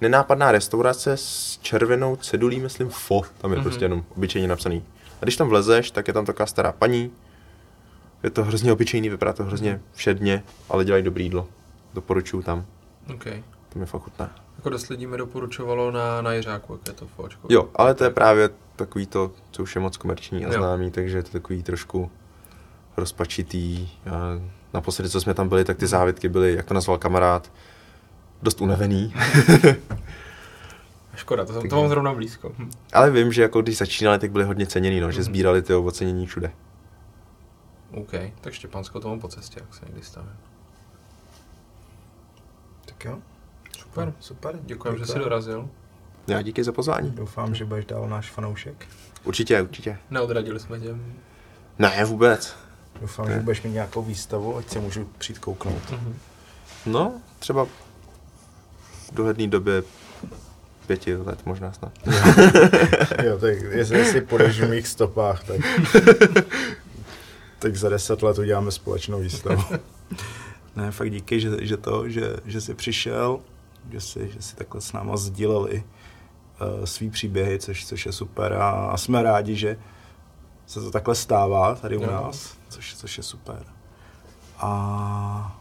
nenápadná 0.00 0.52
restaurace 0.52 1.16
s 1.16 1.58
červenou 1.62 2.16
cedulí, 2.16 2.60
myslím, 2.60 2.88
FO. 2.88 3.22
Tam 3.38 3.52
je 3.52 3.58
mm-hmm. 3.58 3.62
prostě 3.62 3.84
jenom 3.84 4.04
obyčejně 4.16 4.48
napsaný. 4.48 4.84
A 5.20 5.24
když 5.24 5.36
tam 5.36 5.48
vlezeš, 5.48 5.90
tak 5.90 6.08
je 6.08 6.14
tam 6.14 6.24
taková 6.24 6.46
stará 6.46 6.72
paní. 6.72 7.10
Je 8.22 8.30
to 8.30 8.44
hrozně 8.44 8.72
obyčejný, 8.72 9.08
vypadá 9.08 9.32
to 9.32 9.44
hrozně 9.44 9.80
všedně, 9.92 10.42
ale 10.68 10.84
dělají 10.84 11.04
dobrý 11.04 11.24
jídlo 11.24 11.48
doporučuju 11.94 12.42
tam. 12.42 12.66
OK. 13.14 13.24
To 13.68 13.78
mi 13.78 13.86
fakt 13.86 14.02
chutná. 14.02 14.41
Jako 14.56 14.68
dost 14.70 14.88
lidí 14.88 15.06
mi 15.06 15.16
doporučovalo 15.16 15.90
na, 15.90 16.22
na 16.22 16.32
Jiřáku, 16.32 16.72
jak 16.72 16.86
je 16.86 16.92
to 16.92 17.06
fočko. 17.06 17.48
Jo, 17.50 17.68
ale 17.74 17.94
to 17.94 18.04
je 18.04 18.10
právě 18.10 18.50
takový 18.76 19.06
to, 19.06 19.32
co 19.50 19.62
už 19.62 19.74
je 19.74 19.80
moc 19.80 19.96
komerční 19.96 20.46
a 20.46 20.48
Jo. 20.48 20.58
známý, 20.58 20.90
takže 20.90 21.16
je 21.18 21.22
to 21.22 21.30
takový 21.30 21.62
trošku 21.62 22.10
rozpačitý. 22.96 23.88
A 24.10 24.40
naposledy, 24.74 25.10
co 25.10 25.20
jsme 25.20 25.34
tam 25.34 25.48
byli, 25.48 25.64
tak 25.64 25.76
ty 25.76 25.86
závětky 25.86 26.28
byly, 26.28 26.54
jak 26.54 26.66
to 26.66 26.74
nazval 26.74 26.98
kamarád, 26.98 27.52
dost 28.42 28.60
unavený. 28.60 29.14
Škoda, 31.14 31.44
to, 31.44 31.68
to 31.68 31.76
mám 31.76 31.88
zrovna 31.88 32.14
blízko. 32.14 32.52
Hm. 32.58 32.70
Ale 32.92 33.10
vím, 33.10 33.32
že 33.32 33.42
jako 33.42 33.62
když 33.62 33.78
začínali, 33.78 34.18
tak 34.18 34.30
byli 34.30 34.44
hodně 34.44 34.66
ceněný, 34.66 35.00
no, 35.00 35.10
že 35.10 35.22
sbírali 35.22 35.62
ty 35.62 35.74
ocenění 35.74 36.26
všude. 36.26 36.52
OK, 37.94 38.12
tak 38.40 38.52
Štěpánsko 38.52 39.00
to 39.00 39.08
mám 39.08 39.20
po 39.20 39.28
cestě, 39.28 39.60
jak 39.60 39.74
se 39.74 39.86
někdy 39.86 40.02
stavím. 40.02 40.36
Tak 42.84 43.04
jo. 43.04 43.18
Super, 43.92 44.12
Super. 44.20 44.58
děkujem, 44.62 44.98
že 44.98 45.06
jsi 45.06 45.18
dorazil. 45.18 45.68
Já 46.26 46.42
díky 46.42 46.64
za 46.64 46.72
pozvání. 46.72 47.10
Doufám, 47.10 47.54
že 47.54 47.64
budeš 47.64 47.84
dál 47.84 48.08
náš 48.08 48.30
fanoušek. 48.30 48.86
Určitě, 49.24 49.62
určitě. 49.62 49.98
Neodradili 50.10 50.60
jsme 50.60 50.80
tě. 50.80 50.94
Ne, 51.78 52.04
vůbec. 52.04 52.56
Doufám, 53.00 53.28
Ne. 53.28 53.34
že 53.34 53.40
budeš 53.40 53.62
mít 53.62 53.70
nějakou 53.72 54.02
výstavu, 54.02 54.56
ať 54.56 54.68
se 54.70 54.80
můžu 54.80 55.08
přijít 55.18 55.38
kouknout. 55.38 55.90
Mhm. 55.90 56.16
No, 56.86 57.12
třeba 57.38 57.64
v 57.64 59.12
dohledné 59.12 59.46
době 59.46 59.82
pěti 60.86 61.16
let 61.16 61.46
možná 61.46 61.72
snad. 61.72 61.92
jo, 63.24 63.38
tak 63.38 63.54
jestli, 63.70 63.98
jestli 63.98 64.20
půjdeš 64.20 64.60
v 64.60 64.68
mých 64.70 64.86
stopách, 64.88 65.44
tak, 65.44 65.60
tak 67.58 67.76
za 67.76 67.88
deset 67.88 68.22
let 68.22 68.38
uděláme 68.38 68.70
společnou 68.70 69.20
výstavu. 69.20 69.62
ne, 70.76 70.90
fakt 70.90 71.10
díky, 71.10 71.40
že, 71.40 71.50
že 71.60 71.76
to, 71.76 72.08
že, 72.08 72.36
že 72.44 72.60
jsi 72.60 72.74
přišel, 72.74 73.40
že 73.90 74.00
jsi, 74.00 74.30
že 74.32 74.42
jsi 74.42 74.56
takhle 74.56 74.80
s 74.80 74.92
náma 74.92 75.16
sdíleli 75.16 75.84
uh, 76.78 76.84
svý 76.84 77.10
příběhy, 77.10 77.58
což, 77.58 77.86
což 77.86 78.06
je 78.06 78.12
super 78.12 78.52
a, 78.52 78.70
a 78.70 78.96
jsme 78.96 79.22
rádi, 79.22 79.56
že 79.56 79.78
se 80.66 80.80
to 80.80 80.90
takhle 80.90 81.14
stává 81.14 81.74
tady 81.74 81.96
u 81.96 82.06
nás, 82.06 82.56
což, 82.68 82.94
což 82.96 83.16
je 83.16 83.22
super. 83.22 83.62
A 84.58 85.60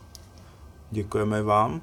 děkujeme 0.91 1.43
vám, 1.43 1.81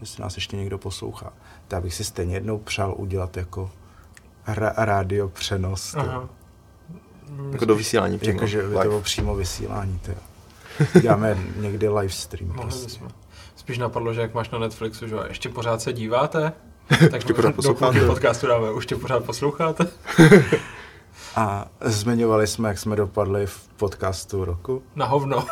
že 0.00 0.06
si 0.06 0.22
nás 0.22 0.34
ještě 0.36 0.56
někdo 0.56 0.78
poslouchá. 0.78 1.32
Tak 1.68 1.82
bych 1.82 1.94
si 1.94 2.04
stejně 2.04 2.34
jednou 2.36 2.58
přál 2.58 2.94
udělat 2.96 3.36
jako 3.36 3.70
ra- 4.46 4.72
rádio 4.76 5.28
přenos. 5.28 5.94
Aha. 5.94 6.28
Jako 7.52 7.64
do 7.64 7.74
vysílání 7.74 8.18
přímo. 8.18 8.34
Jakože 8.34 8.62
by 8.68 8.74
to 8.74 9.00
přímo 9.00 9.34
vysílání. 9.34 9.98
Tyjo. 9.98 10.18
Děláme 11.02 11.38
někdy 11.56 11.88
live 11.88 12.12
stream. 12.12 12.48
Mohli 12.48 12.62
Prostě. 12.62 12.86
bychom. 12.92 13.08
Spíš 13.62 13.78
napadlo, 13.78 14.14
že 14.14 14.20
jak 14.20 14.34
máš 14.34 14.50
na 14.50 14.58
Netflixu, 14.58 15.06
že 15.08 15.14
jo, 15.14 15.24
ještě 15.28 15.48
pořád 15.48 15.82
se 15.82 15.92
díváte, 15.92 16.52
tak 16.88 17.12
Ještě 17.12 17.34
pořád 17.34 17.48
do 17.48 17.54
posloucháte. 17.54 17.92
půlky 17.92 18.06
podcastu 18.06 18.46
dáme, 18.46 18.70
už 18.70 18.86
tě 18.86 18.96
pořád 18.96 19.24
posloucháte. 19.24 19.86
A 21.36 21.66
zmiňovali 21.80 22.46
jsme, 22.46 22.68
jak 22.68 22.78
jsme 22.78 22.96
dopadli 22.96 23.46
v 23.46 23.68
podcastu 23.76 24.44
roku. 24.44 24.82
Na 24.96 25.06
hovno. 25.06 25.46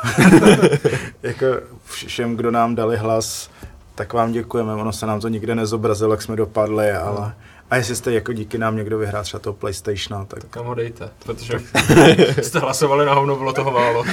Jako 1.23 1.47
všem, 1.85 2.37
kdo 2.37 2.51
nám 2.51 2.75
dali 2.75 2.97
hlas, 2.97 3.51
tak 3.95 4.13
vám 4.13 4.33
děkujeme. 4.33 4.75
Ono 4.75 4.93
se 4.93 5.07
nám 5.07 5.21
to 5.21 5.29
nikde 5.29 5.55
nezobrazilo, 5.55 6.13
jak 6.13 6.23
jsme 6.23 6.37
dopadli, 6.37 6.93
ale... 6.93 7.35
A 7.71 7.77
jestli 7.77 7.97
jste 7.97 8.13
jako 8.13 8.33
díky 8.33 8.59
nám 8.59 8.77
někdo 8.77 8.99
vyhrál 8.99 9.23
třeba 9.23 9.39
toho 9.41 9.55
PlayStationa, 9.55 10.25
tak 10.25 10.41
Tak 10.41 10.51
kam 10.51 10.67
ho 10.67 10.75
dejte, 10.75 11.11
protože 11.25 11.61
jste 12.43 12.59
hlasovali 12.59 13.07
na 13.07 13.15
hovno, 13.15 13.37
bylo 13.37 13.53
toho 13.53 13.71
málo. 13.71 14.05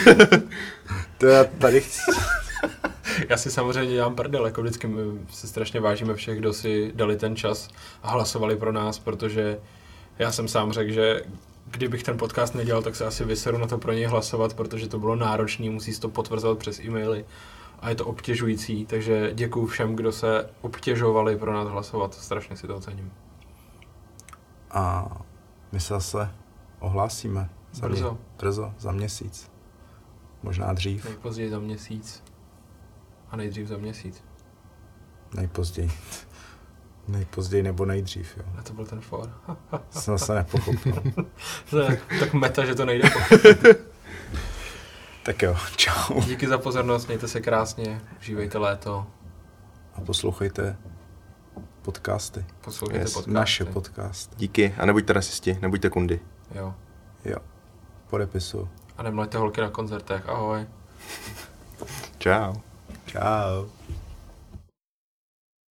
to 1.18 1.26
já 1.28 1.44
tady 1.44 1.82
chci... 1.82 2.02
Já 3.30 3.38
si 3.38 3.52
samozřejmě 3.52 3.94
dělám 3.94 4.16
prdel, 4.16 4.46
jako 4.46 4.62
vždycky 4.62 4.90
si 5.30 5.48
strašně 5.48 5.80
vážíme 5.80 6.16
všech, 6.16 6.40
kdo 6.40 6.54
si 6.54 6.92
dali 6.96 7.18
ten 7.18 7.36
čas 7.36 7.70
a 8.04 8.12
hlasovali 8.12 8.56
pro 8.56 8.72
nás, 8.72 9.00
protože 9.00 9.60
já 10.20 10.32
jsem 10.32 10.48
sám 10.48 10.72
řekl, 10.72 10.92
že 10.92 11.22
kdybych 11.72 12.04
ten 12.04 12.18
podcast 12.18 12.56
nedělal, 12.56 12.82
tak 12.82 12.96
se 12.96 13.06
asi 13.06 13.26
vyseru 13.26 13.58
na 13.58 13.68
to 13.68 13.78
pro 13.78 13.92
něj 13.94 14.06
hlasovat, 14.06 14.54
protože 14.54 14.88
to 14.88 15.00
bylo 15.00 15.16
náročné, 15.16 15.70
musí 15.70 16.00
to 16.00 16.10
potvrzovat 16.10 16.58
přes 16.58 16.80
e-maily 16.80 17.26
a 17.80 17.90
je 17.90 17.96
to 17.96 18.06
obtěžující, 18.06 18.86
takže 18.86 19.32
děkuji 19.34 19.66
všem, 19.66 19.96
kdo 19.96 20.12
se 20.12 20.50
obtěžovali 20.62 21.38
pro 21.38 21.54
nás 21.54 21.68
hlasovat, 21.68 22.14
strašně 22.14 22.58
si 22.58 22.68
to 22.68 22.76
ocením. 22.76 23.12
A 24.72 25.12
my 25.72 25.80
se 25.80 25.94
zase 25.94 26.30
ohlásíme. 26.80 27.50
Za 27.72 27.88
Brzo. 27.88 28.12
Mě, 28.12 28.20
brzo, 28.40 28.74
za 28.80 28.92
měsíc. 28.92 29.52
Možná 30.44 30.74
dřív, 30.74 31.06
Nejpozději 31.06 31.50
za 31.50 31.60
měsíc 31.60 32.24
a 33.32 33.36
nejdřív 33.36 33.68
za 33.68 33.78
měsíc. 33.78 34.24
nejpozději. 35.34 35.92
Nejpozději 37.08 37.64
nebo 37.64 37.86
nejdřív, 37.86 38.38
jo. 38.38 38.44
A 38.60 38.62
to 38.62 38.74
byl 38.74 38.86
ten 38.86 39.02
for. 39.02 39.32
Jsem 39.90 40.18
se 40.18 40.36
nepochopil. 40.36 41.04
To 41.70 41.80
je 41.80 42.02
tak 42.20 42.34
meta, 42.34 42.66
že 42.66 42.76
to 42.76 42.86
nejde. 42.86 43.10
tak 45.24 45.42
jo, 45.42 45.58
čau. 45.76 46.22
Díky 46.22 46.48
za 46.48 46.58
pozornost, 46.58 47.08
mějte 47.08 47.28
se 47.28 47.42
krásně, 47.42 48.02
užívejte 48.20 48.58
léto, 48.58 49.08
A 49.96 50.02
poslouchejte 50.02 50.78
podcasty. 51.82 52.46
poslouchejte 52.62 53.04
Yes, 53.04 53.14
podcasty. 53.14 53.32
Naše 53.34 53.66
podcasty. 53.66 54.36
Díky 54.38 54.76
a 54.78 54.86
nebuďte 54.86 55.14
rasisti, 55.14 55.58
nebuďte 55.62 55.90
kundy. 55.90 56.20
Jo. 56.56 56.74
Jo. 57.26 57.38
Podepisu. 58.10 58.70
A 58.98 59.04
nemlejte 59.04 59.38
holky 59.38 59.62
na 59.62 59.70
koncertech, 59.70 60.30
ahoj. 60.30 60.68
Čau. 62.18 62.54
Ciao. 63.08 63.70